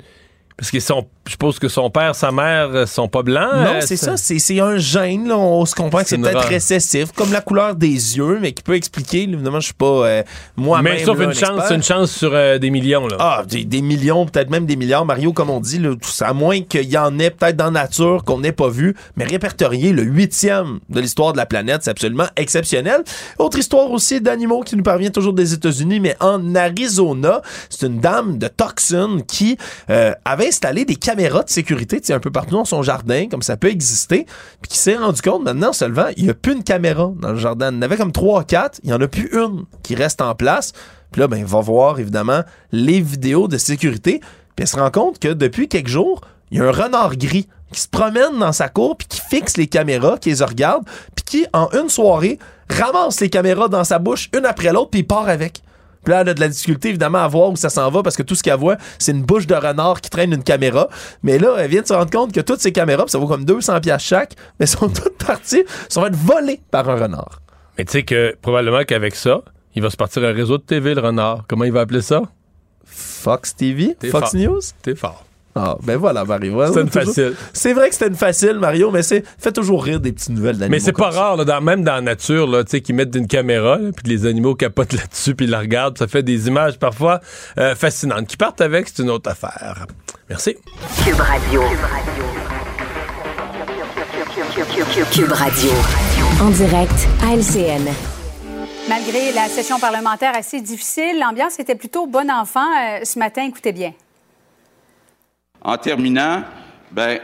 Parce 0.56 0.70
que 0.70 0.80
son, 0.80 1.06
je 1.26 1.32
suppose 1.32 1.58
que 1.58 1.68
son 1.68 1.88
père, 1.88 2.14
sa 2.14 2.30
mère 2.30 2.68
euh, 2.74 2.86
sont 2.86 3.08
pas 3.08 3.22
blancs. 3.22 3.48
Non, 3.54 3.74
euh, 3.76 3.80
c'est 3.80 3.96
ça, 3.96 4.16
c'est 4.18 4.38
c'est 4.38 4.60
un 4.60 4.76
gène. 4.76 5.28
Là. 5.28 5.38
On 5.38 5.64
se 5.64 5.74
comprend 5.74 6.02
que 6.02 6.08
C'est 6.08 6.18
peut-être 6.18 6.48
récessif, 6.48 7.12
comme 7.12 7.32
la 7.32 7.40
couleur 7.40 7.74
des 7.74 7.88
yeux, 7.88 8.38
mais 8.42 8.52
qui 8.52 8.62
peut 8.62 8.74
expliquer. 8.74 9.22
Évidemment, 9.22 9.60
je 9.60 9.66
suis 9.66 9.74
pas 9.74 9.86
euh, 9.86 10.22
moi-même. 10.56 10.94
Mais 10.94 11.04
sauf 11.04 11.18
là, 11.18 11.24
une 11.24 11.30
un 11.30 11.32
chance, 11.32 11.58
expert. 11.58 11.76
une 11.76 11.82
chance 11.82 12.10
sur 12.12 12.30
euh, 12.34 12.58
des 12.58 12.68
millions, 12.68 13.06
là. 13.06 13.16
Ah, 13.18 13.42
des, 13.48 13.64
des 13.64 13.80
millions, 13.80 14.26
peut-être 14.26 14.50
même 14.50 14.66
des 14.66 14.76
milliards, 14.76 15.06
Mario, 15.06 15.32
comme 15.32 15.48
on 15.48 15.60
dit, 15.60 15.78
là, 15.78 15.94
tout 15.94 16.10
ça, 16.10 16.28
à 16.28 16.32
moins 16.34 16.60
qu'il 16.60 16.90
y 16.90 16.98
en 16.98 17.18
ait 17.18 17.30
peut-être 17.30 17.56
dans 17.56 17.70
la 17.70 17.82
nature 17.84 18.22
qu'on 18.24 18.40
n'ait 18.40 18.52
pas 18.52 18.68
vu, 18.68 18.94
mais 19.16 19.24
répertorié 19.24 19.92
le 19.92 20.02
huitième 20.02 20.80
de 20.90 21.00
l'histoire 21.00 21.32
de 21.32 21.38
la 21.38 21.46
planète, 21.46 21.84
c'est 21.84 21.90
absolument 21.90 22.26
exceptionnel. 22.36 23.02
Autre 23.38 23.58
histoire 23.58 23.90
aussi 23.90 24.20
d'animaux 24.20 24.60
qui 24.60 24.76
nous 24.76 24.82
parvient 24.82 25.10
toujours 25.10 25.32
des 25.32 25.54
États-Unis, 25.54 26.00
mais 26.00 26.16
en 26.20 26.54
Arizona, 26.54 27.40
c'est 27.70 27.86
une 27.86 28.00
dame 28.00 28.36
de 28.36 28.48
Tucson 28.48 29.22
qui 29.26 29.56
euh, 29.88 30.12
avait 30.26 30.48
installé 30.48 30.84
des 30.84 30.96
caméras 30.96 31.13
de 31.14 31.50
sécurité, 31.50 32.00
un 32.12 32.20
peu 32.20 32.30
partout 32.30 32.54
dans 32.54 32.64
son 32.64 32.82
jardin, 32.82 33.28
comme 33.28 33.42
ça 33.42 33.56
peut 33.56 33.70
exister, 33.70 34.26
puis 34.60 34.70
qui 34.70 34.78
s'est 34.78 34.96
rendu 34.96 35.22
compte 35.22 35.42
maintenant 35.42 35.72
seulement, 35.72 36.06
il 36.16 36.24
n'y 36.24 36.30
a 36.30 36.34
plus 36.34 36.52
une 36.52 36.64
caméra 36.64 37.12
dans 37.16 37.32
le 37.32 37.38
jardin. 37.38 37.70
Il 37.70 37.76
y 37.76 37.78
en 37.78 37.82
avait 37.82 37.96
comme 37.96 38.12
trois, 38.12 38.44
quatre, 38.44 38.80
il 38.82 38.88
n'y 38.88 38.92
en 38.92 39.00
a 39.00 39.08
plus 39.08 39.30
une 39.32 39.64
qui 39.82 39.94
reste 39.94 40.20
en 40.20 40.34
place. 40.34 40.72
Puis 41.12 41.20
là, 41.20 41.28
ben, 41.28 41.38
il 41.38 41.44
va 41.44 41.60
voir 41.60 41.98
évidemment 42.00 42.42
les 42.72 43.00
vidéos 43.00 43.48
de 43.48 43.58
sécurité. 43.58 44.20
Puis 44.20 44.62
elle 44.62 44.68
se 44.68 44.76
rend 44.76 44.90
compte 44.90 45.18
que 45.18 45.28
depuis 45.28 45.68
quelques 45.68 45.88
jours, 45.88 46.20
il 46.50 46.58
y 46.58 46.60
a 46.60 46.64
un 46.64 46.72
renard 46.72 47.16
gris 47.16 47.48
qui 47.72 47.80
se 47.80 47.88
promène 47.88 48.38
dans 48.38 48.52
sa 48.52 48.68
cour, 48.68 48.96
puis 48.96 49.08
qui 49.08 49.20
fixe 49.20 49.56
les 49.56 49.66
caméras, 49.66 50.18
qui 50.18 50.30
les 50.30 50.44
regarde, 50.44 50.84
puis 51.16 51.24
qui, 51.24 51.46
en 51.52 51.68
une 51.72 51.88
soirée, 51.88 52.38
ramasse 52.68 53.20
les 53.20 53.30
caméras 53.30 53.68
dans 53.68 53.82
sa 53.82 53.98
bouche, 53.98 54.30
une 54.36 54.46
après 54.46 54.72
l'autre, 54.72 54.90
puis 54.90 55.00
il 55.00 55.06
part 55.06 55.28
avec. 55.28 55.63
Puis 56.04 56.12
là, 56.12 56.20
elle 56.20 56.28
a 56.28 56.34
de 56.34 56.40
la 56.40 56.48
difficulté, 56.48 56.90
évidemment, 56.90 57.18
à 57.18 57.28
voir 57.28 57.50
où 57.50 57.56
ça 57.56 57.70
s'en 57.70 57.90
va 57.90 58.02
parce 58.02 58.16
que 58.16 58.22
tout 58.22 58.34
ce 58.34 58.42
qu'elle 58.42 58.58
voit, 58.58 58.76
c'est 58.98 59.12
une 59.12 59.22
bouche 59.22 59.46
de 59.46 59.54
renard 59.54 60.00
qui 60.00 60.10
traîne 60.10 60.32
une 60.32 60.42
caméra. 60.42 60.88
Mais 61.22 61.38
là, 61.38 61.56
elle 61.58 61.70
vient 61.70 61.82
de 61.82 61.86
se 61.86 61.94
rendre 61.94 62.10
compte 62.10 62.32
que 62.32 62.40
toutes 62.40 62.60
ces 62.60 62.72
caméras, 62.72 63.04
ça 63.08 63.18
vaut 63.18 63.26
comme 63.26 63.44
200 63.44 63.80
pièces 63.80 64.02
chaque, 64.02 64.34
mais 64.60 64.66
sont 64.66 64.88
toutes 64.94 65.18
parties, 65.18 65.64
sont 65.88 66.02
faites 66.02 66.16
voler 66.16 66.60
par 66.70 66.88
un 66.88 66.96
renard. 66.96 67.40
Mais 67.78 67.84
tu 67.84 67.92
sais 67.92 68.02
que 68.02 68.36
probablement 68.40 68.84
qu'avec 68.84 69.14
ça, 69.14 69.42
il 69.74 69.82
va 69.82 69.90
se 69.90 69.96
partir 69.96 70.22
un 70.22 70.32
réseau 70.32 70.58
de 70.58 70.62
TV, 70.62 70.94
le 70.94 71.00
renard. 71.00 71.44
Comment 71.48 71.64
il 71.64 71.72
va 71.72 71.80
appeler 71.80 72.02
ça? 72.02 72.22
Fox 72.84 73.56
TV? 73.56 73.96
Fox 74.10 74.30
fort. 74.30 74.40
News? 74.40 74.60
T'es 74.82 74.94
fort. 74.94 75.24
Ah, 75.56 75.76
ben 75.84 75.96
voilà, 75.96 76.24
Mario. 76.24 76.54
Ouais, 76.56 76.66
C'était 76.66 76.80
une 76.80 76.88
toujours- 76.90 77.04
facile. 77.14 77.34
C'est 77.52 77.72
vrai 77.74 77.88
que 77.88 77.94
c'était 77.94 78.08
une 78.08 78.16
facile, 78.16 78.58
Mario, 78.58 78.90
mais 78.90 79.02
c'est 79.04 79.22
fait 79.38 79.52
toujours 79.52 79.84
rire 79.84 80.00
des 80.00 80.10
petites 80.12 80.30
nouvelles 80.30 80.58
d'animaux. 80.58 80.72
Mais 80.72 80.80
c'est 80.80 80.92
pas 80.92 81.12
ça. 81.12 81.20
rare, 81.20 81.36
là, 81.36 81.44
dans- 81.44 81.60
même 81.60 81.84
dans 81.84 81.94
la 81.94 82.00
nature, 82.00 82.48
là, 82.48 82.64
tu 82.64 82.70
sais, 82.72 82.80
qu'ils 82.80 82.96
mettent 82.96 83.14
une 83.14 83.28
caméra, 83.28 83.76
là, 83.78 83.92
puis 83.94 84.02
que 84.02 84.08
les 84.08 84.26
animaux 84.26 84.56
capotent 84.56 84.92
là-dessus, 84.92 85.34
puis 85.36 85.46
ils 85.46 85.50
la 85.50 85.60
regardent. 85.60 85.96
Ça 85.96 86.08
fait 86.08 86.24
des 86.24 86.48
images 86.48 86.78
parfois 86.78 87.20
euh, 87.58 87.74
fascinantes. 87.76 88.26
Qui 88.26 88.36
partent 88.36 88.60
avec, 88.60 88.88
c'est 88.88 89.02
une 89.02 89.10
autre 89.10 89.30
affaire. 89.30 89.86
Merci. 90.28 90.56
Cube 91.04 91.20
Radio. 91.20 91.62
Cube 95.12 95.30
Radio. 95.32 95.70
En 96.42 96.50
direct 96.50 97.08
à 97.22 97.34
LCN. 97.36 97.88
Malgré 98.88 99.32
la 99.32 99.48
session 99.48 99.78
parlementaire 99.78 100.32
assez 100.36 100.60
difficile, 100.60 101.18
l'ambiance 101.20 101.58
était 101.60 101.74
plutôt 101.76 102.06
bon 102.06 102.30
enfant 102.30 102.60
euh, 102.66 103.04
ce 103.04 103.18
matin. 103.18 103.44
Écoutez 103.48 103.72
bien. 103.72 103.92
En 105.66 105.78
terminant, 105.78 106.42
ben, 106.92 107.18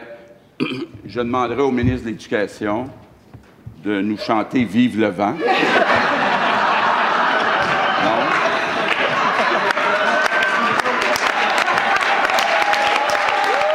je 1.06 1.20
demanderai 1.20 1.60
au 1.60 1.70
ministre 1.70 2.06
de 2.06 2.12
l'Éducation 2.12 2.88
de 3.84 4.00
nous 4.00 4.16
chanter 4.16 4.64
Vive 4.64 4.98
le 4.98 5.08
vent. 5.08 5.34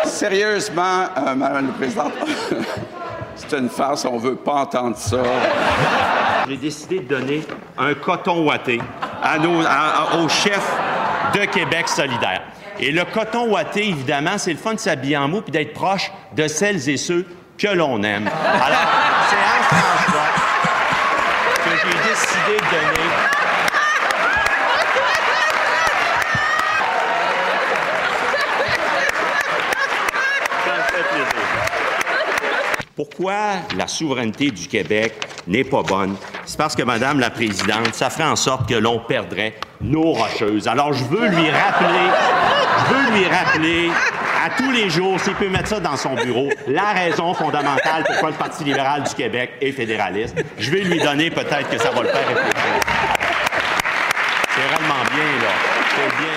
Sérieusement, 0.05 1.03
euh, 1.15 1.35
Madame 1.35 1.67
la 1.67 1.73
Présidente, 1.73 2.13
c'est 3.35 3.59
une 3.59 3.69
farce, 3.69 4.03
on 4.05 4.17
veut 4.17 4.35
pas 4.35 4.61
entendre 4.61 4.97
ça. 4.97 5.21
J'ai 6.47 6.57
décidé 6.57 7.01
de 7.01 7.07
donner 7.07 7.43
un 7.77 7.93
coton 7.93 8.43
ouaté 8.47 8.81
à 9.21 9.37
nos, 9.37 9.61
de 11.33 11.45
Québec 11.45 11.87
solidaire. 11.87 12.41
Et 12.79 12.91
le 12.91 13.05
coton 13.05 13.49
ouaté, 13.51 13.87
évidemment, 13.87 14.37
c'est 14.37 14.51
le 14.51 14.57
fun 14.57 14.73
de 14.73 14.79
s'habiller 14.79 15.17
en 15.17 15.27
mou 15.27 15.41
puis 15.41 15.51
d'être 15.51 15.73
proche 15.73 16.11
de 16.35 16.47
celles 16.47 16.89
et 16.89 16.97
ceux 16.97 17.25
que 17.57 17.67
l'on 17.67 18.03
aime. 18.03 18.27
Alors, 18.27 18.87
c'est 19.29 19.37
à 19.37 19.63
François 19.63 20.29
que 21.63 21.69
j'ai 21.69 22.09
décidé 22.09 22.57
de 22.57 22.69
donner 22.69 23.09
Ça 30.65 30.71
me 30.71 30.81
fait 30.83 31.03
plaisir. 31.09 31.45
Pourquoi 33.15 33.61
la 33.77 33.87
souveraineté 33.87 34.51
du 34.51 34.67
Québec 34.67 35.13
n'est 35.47 35.63
pas 35.63 35.83
bonne? 35.83 36.17
C'est 36.45 36.57
parce 36.57 36.75
que, 36.75 36.83
Madame 36.83 37.21
la 37.21 37.29
Présidente, 37.29 37.93
ça 37.93 38.09
ferait 38.09 38.27
en 38.27 38.35
sorte 38.35 38.67
que 38.67 38.75
l'on 38.75 38.99
perdrait 38.99 39.53
nos 39.79 40.11
rocheuses. 40.11 40.67
Alors, 40.67 40.91
je 40.91 41.05
veux 41.05 41.27
lui 41.27 41.49
rappeler, 41.49 42.09
je 42.79 42.93
veux 42.93 43.17
lui 43.17 43.25
rappeler 43.27 43.89
à 44.43 44.49
tous 44.57 44.69
les 44.69 44.89
jours, 44.89 45.17
s'il 45.21 45.35
peut 45.35 45.47
mettre 45.47 45.69
ça 45.69 45.79
dans 45.79 45.95
son 45.95 46.15
bureau, 46.15 46.49
la 46.67 46.91
raison 46.91 47.33
fondamentale 47.33 48.03
pourquoi 48.05 48.31
le 48.31 48.35
Parti 48.35 48.65
libéral 48.65 49.03
du 49.03 49.15
Québec 49.15 49.51
est 49.61 49.71
fédéraliste. 49.71 50.35
Je 50.57 50.71
vais 50.71 50.81
lui 50.81 50.99
donner, 50.99 51.29
peut-être 51.29 51.69
que 51.69 51.77
ça 51.77 51.91
va 51.91 52.01
le 52.01 52.09
faire 52.09 52.27
réfléchir. 52.27 52.53
C'est 54.55 54.75
vraiment 54.75 55.03
bien, 55.13 55.41
là. 55.41 55.53
C'est 55.89 56.17
bien. 56.17 56.35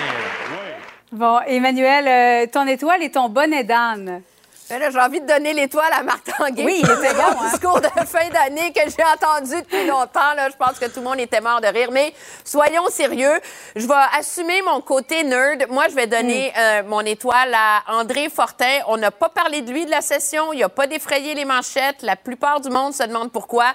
Bon, 1.11 1.39
Emmanuel, 1.45 2.07
euh, 2.07 2.49
ton 2.49 2.65
étoile 2.67 3.03
et 3.03 3.11
ton 3.11 3.27
bonnet 3.27 3.65
d'âne. 3.65 4.21
Ben 4.69 4.77
là, 4.77 4.91
j'ai 4.91 4.99
envie 4.99 5.19
de 5.19 5.25
donner 5.25 5.53
l'étoile 5.53 5.91
à 5.91 6.03
Marc 6.03 6.25
Tanguay. 6.25 6.63
Oui, 6.63 6.81
il 6.83 6.91
était 6.91 7.15
bon, 7.15 7.23
hein? 7.23 7.49
discours 7.49 7.81
de 7.81 7.87
fin 8.05 8.29
d'année 8.29 8.71
que 8.71 8.81
j'ai 8.81 9.03
entendu 9.03 9.59
depuis 9.63 9.87
longtemps. 9.87 10.33
Là, 10.35 10.47
je 10.51 10.55
pense 10.55 10.77
que 10.77 10.85
tout 10.85 10.99
le 10.99 11.05
monde 11.05 11.19
était 11.19 11.41
mort 11.41 11.59
de 11.59 11.65
rire. 11.65 11.89
Mais 11.91 12.13
soyons 12.45 12.87
sérieux. 12.89 13.39
Je 13.75 13.87
vais 13.87 13.93
assumer 14.15 14.61
mon 14.61 14.79
côté 14.81 15.23
nerd. 15.23 15.65
Moi, 15.71 15.87
je 15.89 15.95
vais 15.95 16.05
donner 16.05 16.53
euh, 16.55 16.83
mon 16.83 17.01
étoile 17.01 17.51
à 17.55 17.81
André 17.87 18.29
Fortin. 18.29 18.81
On 18.85 18.97
n'a 18.97 19.09
pas 19.09 19.29
parlé 19.29 19.63
de 19.63 19.71
lui 19.71 19.85
de 19.87 19.91
la 19.91 20.01
session. 20.01 20.53
Il 20.53 20.59
n'a 20.59 20.69
pas 20.69 20.85
défrayé 20.85 21.33
les 21.33 21.45
manchettes. 21.45 22.03
La 22.03 22.15
plupart 22.15 22.61
du 22.61 22.69
monde 22.69 22.93
se 22.93 23.01
demande 23.01 23.31
pourquoi. 23.31 23.73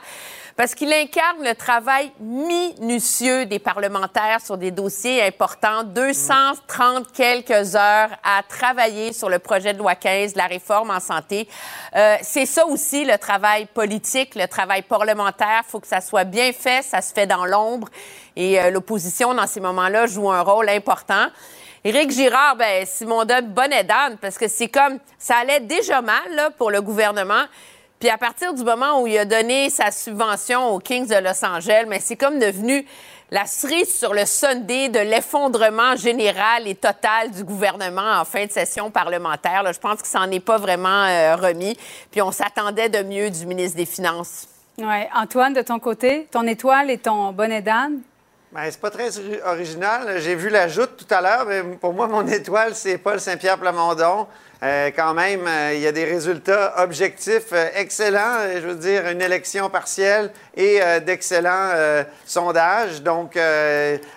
Parce 0.57 0.75
qu'il 0.75 0.93
incarne 0.93 1.43
le 1.43 1.55
travail 1.55 2.13
minutieux 2.21 3.45
des 3.47 3.59
parlementaires 3.59 4.41
sur 4.41 4.57
des 4.57 4.71
dossiers 4.71 5.23
importants. 5.23 5.83
230 5.83 7.11
quelques 7.13 7.75
heures 7.75 8.11
à 8.23 8.43
travailler 8.49 9.13
sur 9.13 9.29
le 9.29 9.41
projet 9.41 9.73
de 9.73 9.79
loi 9.79 9.97
15, 9.97 10.37
la 10.37 10.47
réforme 10.47 10.91
en 10.91 11.01
santé. 11.01 11.49
Euh, 11.97 12.17
c'est 12.23 12.47
ça 12.47 12.67
aussi 12.67 13.05
le 13.05 13.19
travail 13.19 13.67
politique, 13.67 14.37
le 14.37 14.47
travail 14.47 14.83
parlementaire. 14.83 15.63
Faut 15.67 15.81
que 15.81 15.89
ça 15.89 16.01
soit 16.01 16.25
bien 16.25 16.53
fait, 16.53 16.83
ça 16.83 17.03
se 17.03 17.13
fait 17.13 17.27
dans 17.27 17.47
l'ombre. 17.47 17.89
Et 18.37 18.61
euh, 18.61 18.71
l'opposition, 18.71 19.35
dans 19.35 19.47
ces 19.49 19.61
moments-là, 19.61 20.07
joue 20.07 20.31
un 20.31 20.43
rôle 20.43 20.69
important. 20.69 21.27
Éric 21.87 22.13
Girard, 22.13 22.57
ben, 22.57 22.87
Simon 22.87 23.27
donne 23.27 23.49
bonne 23.49 23.75
parce 24.21 24.39
que 24.39 24.49
c'est 24.49 24.69
comme, 24.69 24.99
ça 25.19 25.37
allait 25.37 25.61
déjà 25.61 26.01
mal 26.01 26.23
là, 26.31 26.51
pour 26.51 26.71
le 26.71 26.81
gouvernement. 26.81 27.45
Puis 28.05 28.11
à 28.11 28.19
partir 28.19 28.53
du 28.53 28.63
moment 28.63 29.01
où 29.01 29.07
il 29.07 29.17
a 29.17 29.25
donné 29.25 29.71
sa 29.71 29.91
subvention 29.91 30.75
aux 30.75 30.79
Kings 30.79 31.07
de 31.07 31.15
Los 31.15 31.43
Angeles, 31.43 31.87
mais 31.89 32.01
c'est 32.01 32.17
comme 32.17 32.39
devenu 32.39 32.85
la 33.31 33.47
cerise 33.47 33.99
sur 33.99 34.13
le 34.13 34.27
Sunday 34.27 34.91
de 34.91 34.99
l'effondrement 34.99 35.97
général 35.97 36.69
et 36.69 36.75
total 36.75 37.31
du 37.31 37.45
gouvernement 37.45 38.21
en 38.21 38.27
fin 38.27 38.45
de 38.45 38.51
session 38.51 38.91
parlementaire. 38.91 39.65
Je 39.73 39.79
pense 39.79 40.03
que 40.03 40.07
ça 40.07 40.19
n'en 40.19 40.31
est 40.31 40.45
pas 40.45 40.59
vraiment 40.59 41.07
euh, 41.07 41.35
remis. 41.37 41.79
Puis 42.11 42.21
on 42.21 42.31
s'attendait 42.31 42.91
de 42.91 43.03
mieux 43.03 43.31
du 43.31 43.47
ministre 43.47 43.79
des 43.79 43.87
Finances. 43.87 44.49
Ouais. 44.77 45.09
Antoine, 45.15 45.55
de 45.55 45.63
ton 45.63 45.79
côté, 45.79 46.29
ton 46.31 46.47
étoile 46.47 46.91
et 46.91 46.99
ton 46.99 47.33
bonnet 47.33 47.63
d'âne? 47.63 48.03
Ben, 48.55 48.71
c'est 48.71 48.81
pas 48.81 48.91
très 48.91 49.11
original. 49.45 50.21
J'ai 50.21 50.37
vu 50.37 50.49
la 50.49 50.69
joute 50.69 50.91
tout 50.97 51.13
à 51.13 51.21
l'heure, 51.21 51.45
mais 51.45 51.65
pour 51.81 51.93
moi, 51.93 52.07
mon 52.07 52.25
étoile, 52.29 52.77
c'est 52.77 52.99
Paul 52.99 53.19
Saint-Pierre 53.19 53.59
Plamondon. 53.59 54.29
Euh, 54.63 54.93
quand 54.95 55.13
même, 55.13 55.45
euh, 55.45 55.75
il 55.75 55.81
y 55.81 55.89
a 55.89 55.91
des 55.91 56.05
résultats 56.05 56.73
objectifs 56.81 57.53
euh, 57.53 57.67
excellents. 57.75 58.39
Je 58.55 58.61
veux 58.61 58.77
dire, 58.77 59.09
une 59.09 59.21
élection 59.21 59.69
partielle 59.71 60.31
et 60.57 60.79
d'excellents 61.05 61.73
sondages. 62.25 63.03
Donc, 63.03 63.37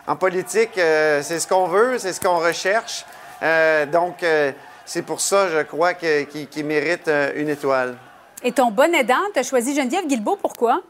en 0.06 0.16
politique, 0.16 0.74
c'est 0.76 1.40
ce 1.40 1.48
qu'on 1.48 1.66
veut, 1.66 1.98
c'est 1.98 2.14
ce 2.14 2.22
qu'on 2.22 2.38
recherche. 2.38 3.06
donc, 3.92 4.24
c'est 4.86 5.02
pour 5.02 5.20
ça, 5.20 5.48
je 5.50 5.64
crois, 5.64 5.96
qu'il 5.96 6.66
mérite 6.66 7.10
une 7.36 7.50
étoile. 7.50 7.98
Et 8.44 8.52
ton 8.52 8.70
bonnet 8.70 9.04
d'âne, 9.04 9.32
tu 9.34 9.40
as 9.40 9.44
choisi 9.44 9.76
Geneviève 9.76 10.06
Guilbeault, 10.06 10.38
pourquoi? 10.40 10.84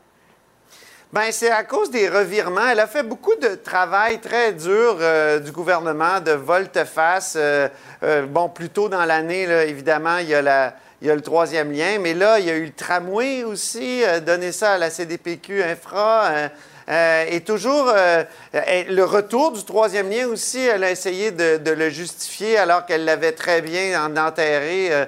Bien, 1.14 1.32
c'est 1.32 1.52
à 1.52 1.64
cause 1.64 1.90
des 1.90 2.10
revirements. 2.10 2.68
Elle 2.70 2.82
a 2.82 2.88
fait 2.88 3.04
beaucoup 3.04 3.36
de 3.36 3.56
travail 3.56 4.20
très 4.20 4.52
dur 4.52 4.98
euh, 5.00 5.40
du 5.40 5.54
gouvernement, 5.54 6.20
de 6.20 6.34
volte-face. 6.34 7.36
Euh, 7.38 7.70
euh, 8.04 8.26
bon, 8.26 8.50
plus 8.50 8.68
tôt 8.68 8.90
dans 8.90 9.06
l'année, 9.06 9.44
évidemment, 9.44 10.18
il 10.18 10.28
y, 10.28 10.34
a 10.34 10.42
la, 10.42 10.76
il 11.02 11.08
y 11.08 11.10
a 11.10 11.16
le 11.16 11.22
troisième 11.22 11.72
lien, 11.72 11.98
mais 12.02 12.14
là, 12.14 12.40
il 12.40 12.46
y 12.46 12.50
a 12.50 12.58
eu 12.58 12.66
le 12.66 12.74
tramway 12.74 13.46
aussi, 13.46 14.04
donner 14.26 14.52
ça 14.52 14.74
à 14.74 14.78
la 14.78 14.90
CDPQ 14.90 15.64
Infra. 15.64 16.50
Euh, 16.90 17.26
et 17.30 17.42
toujours, 17.42 17.92
euh, 17.94 18.24
le 18.54 19.04
retour 19.04 19.52
du 19.52 19.64
troisième 19.64 20.10
lien 20.10 20.28
aussi, 20.28 20.60
elle 20.60 20.84
a 20.86 20.92
essayé 20.92 21.32
de, 21.32 21.72
le 21.72 21.90
justifier 21.90 22.58
alors 22.58 22.86
qu'elle 22.86 23.04
l'avait 23.04 23.34
très 23.34 23.62
bien 23.62 24.02
en 24.06 24.16
enterré. 24.16 24.88
Euh, 24.92 25.06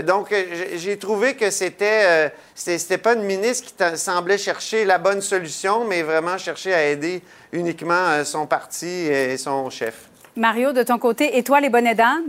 mm. 0.00 0.02
donc, 0.02 0.34
j'ai 0.74 0.98
trouvé 0.98 1.34
que 1.34 1.50
c'était, 1.50 2.32
c'était 2.54 2.98
pas 2.98 3.14
une 3.14 3.22
ministre 3.22 3.68
qui 3.68 3.98
semblait 3.98 4.38
chercher 4.38 4.84
la 4.84 4.98
bonne 4.98 5.22
solution, 5.22 5.84
mais 5.84 6.02
vraiment 6.02 6.36
chercher 6.36 6.74
à 6.74 6.84
aider 6.86 7.22
uniquement 7.52 8.22
son 8.24 8.46
parti 8.46 8.86
et 8.86 9.36
son 9.38 9.70
chef. 9.70 10.08
Mario, 10.36 10.72
de 10.72 10.82
ton 10.82 10.98
côté, 10.98 11.38
et 11.38 11.44
toi, 11.44 11.60
les 11.60 11.70
bonnets 11.70 11.94
d'âne? 11.94 12.24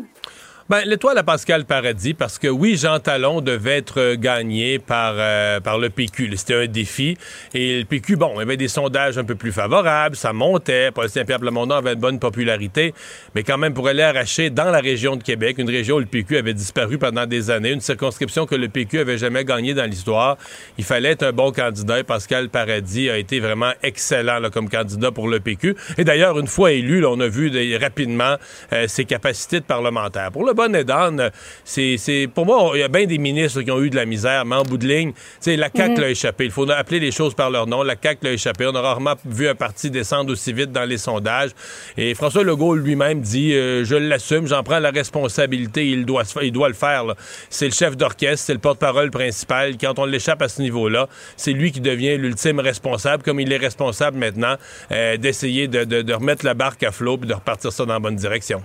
Ben, 0.67 0.81
l'étoile 0.83 1.15
à 1.19 1.21
Pascal 1.21 1.63
Paradis, 1.65 2.15
parce 2.15 2.39
que 2.39 2.47
oui, 2.47 2.75
Jean 2.75 2.97
Talon 2.97 3.39
devait 3.39 3.77
être 3.77 4.15
gagné 4.15 4.79
par, 4.79 5.13
euh, 5.15 5.59
par 5.59 5.77
le 5.77 5.91
PQ. 5.91 6.31
C'était 6.35 6.55
un 6.55 6.65
défi. 6.65 7.19
Et 7.53 7.81
le 7.81 7.85
PQ, 7.85 8.15
bon, 8.15 8.31
il 8.33 8.39
y 8.39 8.41
avait 8.41 8.57
des 8.57 8.67
sondages 8.67 9.19
un 9.19 9.23
peu 9.23 9.35
plus 9.35 9.51
favorables, 9.51 10.15
ça 10.15 10.33
montait. 10.33 10.89
Paul 10.89 11.07
Saint-Pierre 11.07 11.39
Plamondon 11.39 11.75
avait 11.75 11.93
une 11.93 11.99
bonne 11.99 12.17
popularité. 12.17 12.95
Mais 13.35 13.43
quand 13.43 13.59
même, 13.59 13.75
pour 13.75 13.87
aller 13.87 14.01
arracher 14.01 14.49
dans 14.49 14.71
la 14.71 14.79
région 14.79 15.17
de 15.17 15.21
Québec, 15.21 15.59
une 15.59 15.69
région 15.69 15.97
où 15.97 15.99
le 15.99 16.07
PQ 16.07 16.37
avait 16.37 16.55
disparu 16.55 16.97
pendant 16.97 17.27
des 17.27 17.51
années, 17.51 17.69
une 17.69 17.79
circonscription 17.79 18.47
que 18.47 18.55
le 18.55 18.67
PQ 18.67 18.97
avait 19.01 19.19
jamais 19.19 19.45
gagnée 19.45 19.75
dans 19.75 19.85
l'histoire, 19.87 20.35
il 20.79 20.83
fallait 20.83 21.11
être 21.11 21.21
un 21.21 21.31
bon 21.31 21.51
candidat. 21.51 21.99
Et 21.99 22.03
Pascal 22.03 22.49
Paradis 22.49 23.11
a 23.11 23.19
été 23.19 23.39
vraiment 23.39 23.73
excellent 23.83 24.39
là, 24.39 24.49
comme 24.49 24.67
candidat 24.67 25.11
pour 25.11 25.27
le 25.27 25.39
PQ. 25.39 25.75
Et 25.99 26.03
d'ailleurs, 26.03 26.39
une 26.39 26.47
fois 26.47 26.71
élu, 26.71 27.05
on 27.05 27.19
a 27.19 27.27
vu 27.27 27.51
rapidement 27.77 28.37
euh, 28.73 28.87
ses 28.87 29.05
capacités 29.05 29.59
de 29.59 29.65
parlementaire. 29.65 30.31
Bonne 30.55 30.81
d'âne, 30.83 31.31
c'est, 31.63 32.27
pour 32.33 32.45
moi, 32.45 32.71
il 32.73 32.79
y 32.79 32.83
a 32.83 32.87
bien 32.87 33.05
des 33.05 33.17
ministres 33.17 33.61
qui 33.61 33.71
ont 33.71 33.81
eu 33.81 33.89
de 33.89 33.95
la 33.95 34.05
misère, 34.05 34.45
mais 34.45 34.55
en 34.55 34.63
bout 34.63 34.77
de 34.77 34.87
ligne, 34.87 35.13
la 35.45 35.69
CAQ 35.73 35.91
mhm. 35.91 35.99
l'a 35.99 36.09
échappé. 36.09 36.45
Il 36.45 36.51
faut 36.51 36.69
appeler 36.69 36.99
les 36.99 37.11
choses 37.11 37.33
par 37.33 37.49
leur 37.49 37.67
nom. 37.67 37.83
La 37.83 37.95
CAQ 38.01 38.25
l'a 38.25 38.31
échappé. 38.31 38.65
On 38.65 38.75
a 38.75 38.81
rarement 38.81 39.15
vu 39.25 39.47
un 39.47 39.55
parti 39.55 39.89
descendre 39.89 40.31
aussi 40.31 40.53
vite 40.53 40.71
dans 40.71 40.85
les 40.85 40.97
sondages. 40.97 41.51
Et 41.97 42.13
François 42.13 42.43
Legault 42.43 42.75
lui-même 42.75 43.21
dit 43.21 43.53
euh, 43.53 43.83
Je 43.83 43.95
l'assume, 43.95 44.47
j'en 44.47 44.63
prends 44.63 44.79
la 44.79 44.91
responsabilité, 44.91 45.87
il 45.87 46.05
doit, 46.05 46.23
il 46.41 46.51
doit 46.51 46.67
le 46.67 46.73
faire. 46.73 47.05
C'est 47.49 47.65
le 47.65 47.73
chef 47.73 47.95
d'orchestre, 47.97 48.45
c'est 48.45 48.53
le 48.53 48.59
porte-parole 48.59 49.11
principal. 49.11 49.77
Quand 49.77 49.99
on 49.99 50.05
l'échappe 50.05 50.41
à 50.41 50.49
ce 50.49 50.61
niveau-là, 50.61 51.07
c'est 51.37 51.53
lui 51.53 51.71
qui 51.71 51.81
devient 51.81 52.17
l'ultime 52.17 52.59
responsable, 52.59 53.23
comme 53.23 53.39
il 53.39 53.51
est 53.51 53.57
responsable 53.57 54.17
maintenant, 54.17 54.55
euh, 54.91 55.17
d'essayer 55.17 55.67
de, 55.67 55.83
de, 55.83 56.13
remettre 56.13 56.45
la 56.45 56.53
barque 56.53 56.83
à 56.83 56.91
flot 56.91 57.19
et 57.23 57.25
de 57.25 57.33
repartir 57.33 57.71
ça 57.71 57.85
dans 57.85 57.93
la 57.93 57.99
bonne 57.99 58.15
direction. 58.15 58.61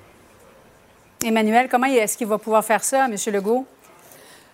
Emmanuel, 1.22 1.68
comment 1.68 1.86
est-ce 1.86 2.16
qu'il 2.16 2.26
va 2.26 2.38
pouvoir 2.38 2.64
faire 2.64 2.82
ça, 2.82 3.04
M. 3.04 3.14
Legault? 3.32 3.66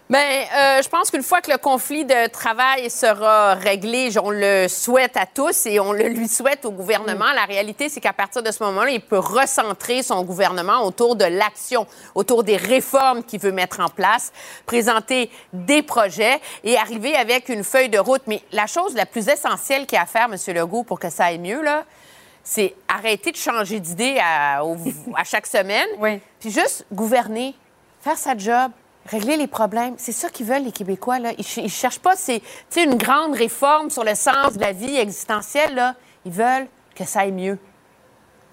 Bien, 0.08 0.20
euh, 0.20 0.82
je 0.82 0.88
pense 0.88 1.10
qu'une 1.10 1.22
fois 1.22 1.40
que 1.40 1.50
le 1.50 1.58
conflit 1.58 2.04
de 2.04 2.28
travail 2.28 2.90
sera 2.90 3.54
réglé, 3.54 4.10
on 4.22 4.30
le 4.30 4.66
souhaite 4.68 5.16
à 5.16 5.26
tous 5.26 5.66
et 5.66 5.80
on 5.80 5.92
le 5.92 6.08
lui 6.08 6.28
souhaite 6.28 6.64
au 6.64 6.70
gouvernement. 6.70 7.32
La 7.34 7.44
réalité, 7.44 7.88
c'est 7.88 8.00
qu'à 8.00 8.12
partir 8.12 8.42
de 8.42 8.50
ce 8.52 8.62
moment-là, 8.64 8.90
il 8.90 9.00
peut 9.00 9.18
recentrer 9.18 10.04
son 10.04 10.22
gouvernement 10.22 10.84
autour 10.84 11.16
de 11.16 11.24
l'action, 11.24 11.86
autour 12.14 12.44
des 12.44 12.56
réformes 12.56 13.24
qu'il 13.24 13.40
veut 13.40 13.52
mettre 13.52 13.80
en 13.80 13.88
place, 13.88 14.32
présenter 14.64 15.30
des 15.52 15.82
projets 15.82 16.40
et 16.62 16.76
arriver 16.76 17.16
avec 17.16 17.48
une 17.48 17.64
feuille 17.64 17.88
de 17.88 17.98
route. 17.98 18.22
Mais 18.26 18.42
la 18.52 18.66
chose 18.66 18.94
la 18.94 19.06
plus 19.06 19.28
essentielle 19.28 19.86
qu'il 19.86 19.96
y 19.96 19.98
a 19.98 20.02
à 20.02 20.06
faire, 20.06 20.28
M. 20.32 20.54
Legault, 20.54 20.84
pour 20.84 21.00
que 21.00 21.10
ça 21.10 21.26
aille 21.26 21.38
mieux, 21.38 21.62
là, 21.62 21.84
c'est 22.48 22.76
arrêter 22.86 23.32
de 23.32 23.36
changer 23.36 23.80
d'idée 23.80 24.18
à, 24.22 24.62
chaque 25.24 25.48
semaine, 25.48 25.88
puis 26.38 26.50
juste 26.50 26.86
gouverner, 26.92 27.56
faire 28.00 28.16
sa 28.16 28.38
job, 28.38 28.70
régler 29.04 29.36
les 29.36 29.48
problèmes. 29.48 29.94
C'est 29.98 30.12
ça 30.12 30.28
qu'ils 30.28 30.46
veulent, 30.46 30.62
les 30.62 30.70
Québécois. 30.70 31.18
Là. 31.18 31.32
Ils 31.36 31.64
ne 31.64 31.68
cherchent 31.68 31.98
pas 31.98 32.14
c'est, 32.14 32.40
une 32.76 32.94
grande 32.94 33.34
réforme 33.34 33.90
sur 33.90 34.04
le 34.04 34.14
sens 34.14 34.54
de 34.54 34.60
la 34.60 34.70
vie 34.70 34.96
existentielle. 34.96 35.74
Là. 35.74 35.96
Ils 36.24 36.30
veulent 36.30 36.68
que 36.94 37.04
ça 37.04 37.20
aille 37.20 37.32
mieux. 37.32 37.58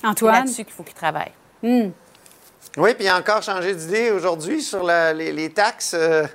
Antoine? 0.03 0.33
C'est 0.33 0.39
là-dessus 0.39 0.65
qu'il 0.65 0.73
faut 0.73 0.83
qu'ils 0.83 0.95
travaillent. 0.95 1.31
Hmm. 1.61 1.91
Oui, 2.77 2.95
puis 2.95 3.05
il 3.05 3.09
a 3.09 3.17
encore 3.17 3.43
changé 3.43 3.75
d'idée 3.75 4.09
aujourd'hui 4.09 4.63
sur 4.63 4.83
les, 4.83 5.51
taxes. 5.53 5.93
Euh, 5.93 6.25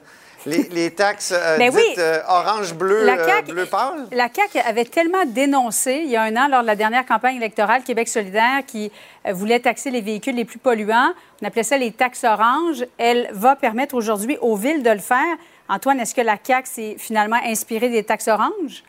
les, 0.49 0.91
taxes 0.91 1.33
euh, 1.35 1.59
dites 1.59 1.99
euh, 1.99 2.21
orange-bleu, 2.29 3.09
euh, 3.09 3.43
bleu 3.43 3.67
pâle? 3.67 4.07
La 4.13 4.29
CAQ 4.35 4.59
avait 4.67 4.85
tellement 4.85 5.25
dénoncé 5.27 6.03
il 6.05 6.11
y 6.11 6.17
a 6.17 6.23
un 6.23 6.37
an, 6.37 6.49
lors 6.49 6.63
de 6.63 6.67
la 6.67 6.77
dernière 6.77 7.07
campagne 7.07 7.37
électorale, 7.37 7.83
Québec 7.83 8.09
solidaire, 8.09 8.63
qui 8.67 8.91
voulait 9.31 9.61
taxer 9.61 9.91
les 9.91 10.01
véhicules 10.01 10.35
les 10.35 10.45
plus 10.45 10.59
polluants. 10.59 11.13
On 11.43 11.47
appelait 11.47 11.63
ça 11.63 11.77
les 11.77 11.93
taxes 11.93 12.25
oranges. 12.25 12.85
Elle 12.99 13.29
va 13.33 13.57
permettre 13.57 13.95
aujourd'hui 13.95 14.39
aux 14.41 14.57
villes 14.57 14.83
de 14.83 14.91
le 14.91 14.99
faire. 14.99 15.37
Antoine, 15.69 16.01
est-ce 16.01 16.15
que 16.15 16.23
la 16.23 16.37
CAQ 16.43 16.69
s'est 16.69 16.97
finalement 16.99 17.41
inspirée 17.45 17.91
des 17.91 18.05
taxes 18.05 18.29
oranges? 18.29 18.83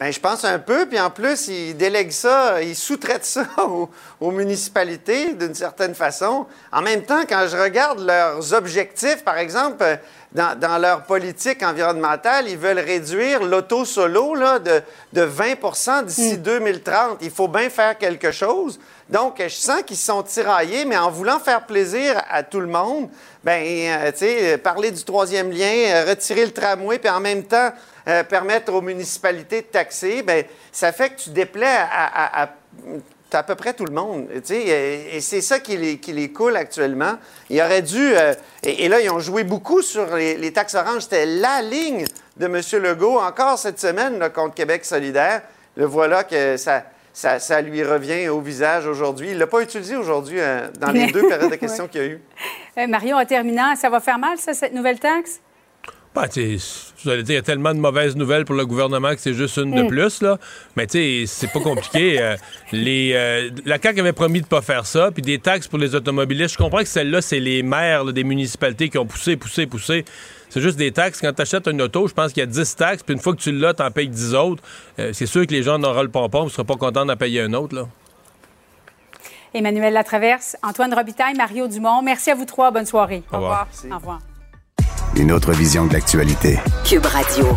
Bien, 0.00 0.10
je 0.10 0.18
pense 0.18 0.46
un 0.46 0.58
peu, 0.58 0.86
puis 0.86 0.98
en 0.98 1.10
plus, 1.10 1.48
ils 1.48 1.76
délèguent 1.76 2.10
ça, 2.10 2.62
ils 2.62 2.74
sous-traitent 2.74 3.26
ça 3.26 3.46
aux, 4.20 4.30
municipalités 4.30 5.34
d'une 5.34 5.54
certaine 5.54 5.94
façon. 5.94 6.46
En 6.72 6.80
même 6.80 7.02
temps, 7.02 7.24
quand 7.28 7.46
je 7.46 7.56
regarde 7.58 8.00
leurs 8.00 8.54
objectifs, 8.54 9.22
par 9.22 9.36
exemple, 9.36 9.84
dans, 10.32 10.80
leur 10.80 11.02
politique 11.02 11.62
environnementale, 11.62 12.48
ils 12.48 12.56
veulent 12.56 12.78
réduire 12.78 13.42
l'auto 13.42 13.84
solo 13.84 14.34
là, 14.34 14.58
de, 14.60 14.80
de 15.12 15.22
20% 15.22 16.04
d'ici 16.04 16.38
2030. 16.38 17.12
Hmm. 17.12 17.16
Il 17.20 17.30
faut 17.30 17.48
bien 17.48 17.68
faire 17.68 17.98
quelque 17.98 18.30
chose. 18.30 18.78
Donc, 19.08 19.42
je 19.42 19.48
sens 19.48 19.82
qu'ils 19.82 19.96
sont 19.96 20.22
tiraillés, 20.22 20.84
mais 20.84 20.96
en 20.96 21.10
voulant 21.10 21.40
faire 21.40 21.66
plaisir 21.66 22.22
à 22.30 22.44
tout 22.44 22.60
le 22.60 22.68
monde, 22.68 23.08
ben, 23.42 23.60
euh, 23.60 24.12
tu 24.12 24.18
sais, 24.18 24.58
parler 24.58 24.92
du 24.92 25.02
troisième 25.02 25.50
lien, 25.50 25.66
euh, 25.66 26.04
retirer 26.10 26.46
le 26.46 26.52
tramway, 26.52 26.98
puis 27.00 27.10
en 27.10 27.18
même 27.18 27.42
temps 27.42 27.72
euh, 28.06 28.22
permettre 28.22 28.72
aux 28.72 28.80
municipalités 28.80 29.62
de 29.62 29.66
taxer, 29.66 30.22
ben, 30.22 30.44
ça 30.70 30.92
fait 30.92 31.10
que 31.10 31.20
tu 31.20 31.30
déplais 31.30 31.66
à, 31.66 32.42
à, 32.42 32.48
peu 33.42 33.54
près 33.54 33.74
tout 33.74 33.84
le 33.84 33.92
monde. 33.92 34.28
Et, 34.50 35.16
et 35.16 35.20
c'est 35.20 35.40
ça 35.40 35.58
qui 35.60 35.76
les, 35.76 35.98
qui 35.98 36.12
les 36.12 36.30
coule 36.32 36.56
actuellement. 36.56 37.14
Il 37.48 37.60
aurait 37.60 37.82
dû. 37.82 38.12
et, 38.62 38.88
là, 38.88 39.00
ils 39.00 39.10
ont 39.10 39.20
joué 39.20 39.44
beaucoup 39.44 39.82
sur 39.82 40.16
les, 40.16 40.52
taxes 40.52 40.74
oranges. 40.74 41.02
C'était 41.02 41.26
la 41.26 41.62
ligne 41.62 42.04
de 42.36 42.46
M. 42.46 42.60
Legault, 42.82 43.18
encore 43.18 43.58
cette 43.58 43.80
semaine, 43.80 44.18
contre 44.34 44.54
Québec 44.54 44.84
solidaire. 44.84 45.42
Le 45.76 45.84
voilà 45.84 46.24
que 46.24 46.56
ça 46.56 46.84
ça, 47.12 47.60
lui 47.60 47.82
revient 47.82 48.28
au 48.28 48.40
visage 48.40 48.86
aujourd'hui. 48.86 49.28
Il 49.28 49.34
ne 49.34 49.40
l'a 49.40 49.46
pas 49.46 49.60
utilisé 49.60 49.96
aujourd'hui 49.96 50.38
euh, 50.40 50.68
dans 50.78 50.90
les 50.90 51.06
deux 51.12 51.26
périodes 51.26 51.50
de 51.50 51.56
questions 51.56 51.88
qu'il 51.88 52.00
y 52.00 52.04
a 52.04 52.06
eu. 52.08 52.20
Euh, 52.78 52.86
Marion, 52.86 53.16
en 53.16 53.24
terminant, 53.24 53.74
ça 53.76 53.90
va 53.90 54.00
faire 54.00 54.18
mal, 54.18 54.38
ça, 54.38 54.54
cette 54.54 54.72
nouvelle 54.72 54.98
taxe? 54.98 55.40
Bah, 56.12 56.26
tu 56.26 56.58
vous 57.04 57.08
allez 57.10 57.22
dire, 57.22 57.34
il 57.34 57.36
y 57.36 57.38
a 57.38 57.42
tellement 57.42 57.72
de 57.72 57.78
mauvaises 57.78 58.16
nouvelles 58.16 58.44
pour 58.44 58.56
le 58.56 58.66
gouvernement 58.66 59.10
que 59.14 59.20
c'est 59.20 59.32
juste 59.32 59.56
une 59.58 59.72
de 59.74 59.82
Mm. 59.84 59.86
plus, 59.86 60.22
là. 60.22 60.38
Mais 60.76 60.86
tu 60.88 60.98
sais, 60.98 61.24
c'est 61.26 61.52
pas 61.52 61.60
compliqué. 61.60 62.18
Euh, 62.20 62.36
les, 62.72 63.12
euh, 63.14 63.50
la 63.64 63.78
CAQ 63.80 64.00
avait 64.00 64.12
promis 64.12 64.40
de 64.40 64.46
pas 64.46 64.60
faire 64.60 64.84
ça, 64.86 65.10
puis 65.12 65.22
des 65.22 65.38
taxes 65.38 65.68
pour 65.68 65.78
les 65.78 65.94
automobilistes. 65.94 66.54
Je 66.54 66.58
comprends 66.58 66.80
que 66.80 66.84
celle-là, 66.88 67.22
c'est 67.22 67.38
les 67.40 67.62
maires 67.62 68.02
là, 68.04 68.12
des 68.12 68.24
municipalités 68.24 68.88
qui 68.88 68.98
ont 68.98 69.06
poussé, 69.06 69.36
poussé, 69.36 69.66
poussé. 69.66 70.04
C'est 70.48 70.60
juste 70.60 70.76
des 70.76 70.90
taxes. 70.90 71.20
Quand 71.20 71.32
tu 71.32 71.42
achètes 71.42 71.68
une 71.68 71.80
auto, 71.80 72.08
je 72.08 72.12
pense 72.12 72.32
qu'il 72.32 72.40
y 72.40 72.44
a 72.44 72.46
10 72.46 72.74
taxes, 72.76 73.02
puis 73.04 73.14
une 73.14 73.20
fois 73.20 73.32
que 73.34 73.40
tu 73.40 73.52
l'as, 73.52 73.72
t'en 73.72 73.90
payes 73.92 74.08
10 74.08 74.34
autres. 74.34 74.62
Euh, 74.98 75.10
c'est 75.12 75.26
sûr 75.26 75.46
que 75.46 75.52
les 75.52 75.62
gens 75.62 75.76
en 75.76 75.84
auront 75.84 76.02
le 76.02 76.10
pompon, 76.10 76.44
ne 76.44 76.48
seront 76.50 76.64
pas 76.64 76.76
contents 76.76 77.06
d'en 77.06 77.16
payer 77.16 77.42
un 77.42 77.52
autre, 77.54 77.74
là. 77.76 77.86
Emmanuel 79.54 79.92
Latraverse, 79.94 80.56
Antoine 80.62 80.92
Robitaille, 80.92 81.34
Mario 81.34 81.66
Dumont. 81.68 82.02
Merci 82.02 82.30
à 82.30 82.34
vous 82.34 82.44
trois. 82.44 82.70
Bonne 82.72 82.86
soirée. 82.86 83.22
Au 83.32 83.36
revoir. 83.36 83.68
Au 83.90 83.96
revoir. 83.96 84.20
Une 85.16 85.32
autre 85.32 85.52
vision 85.52 85.86
de 85.86 85.92
l'actualité. 85.92 86.58
Cube 86.84 87.04
Radio. 87.04 87.56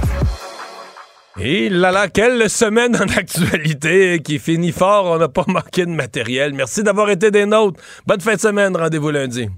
Et 1.40 1.70
là 1.70 1.92
là, 1.92 2.08
quelle 2.08 2.50
semaine 2.50 2.96
en 2.96 3.08
actualité 3.18 4.22
qui 4.24 4.40
finit 4.40 4.72
fort. 4.72 5.06
On 5.06 5.18
n'a 5.18 5.30
pas 5.30 5.46
manqué 5.48 5.86
de 5.86 5.92
matériel. 5.92 6.54
Merci 6.54 6.84
d'avoir 6.84 7.10
été 7.10 7.32
des 7.32 7.46
nôtres. 7.46 7.80
Bonne 8.06 8.22
fin 8.22 8.36
de 8.36 8.40
semaine. 8.40 8.76
Rendez-vous 8.76 9.12
lundi. 9.12 9.50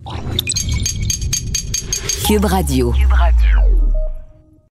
Cube 2.27 2.45
Radio. 2.45 2.93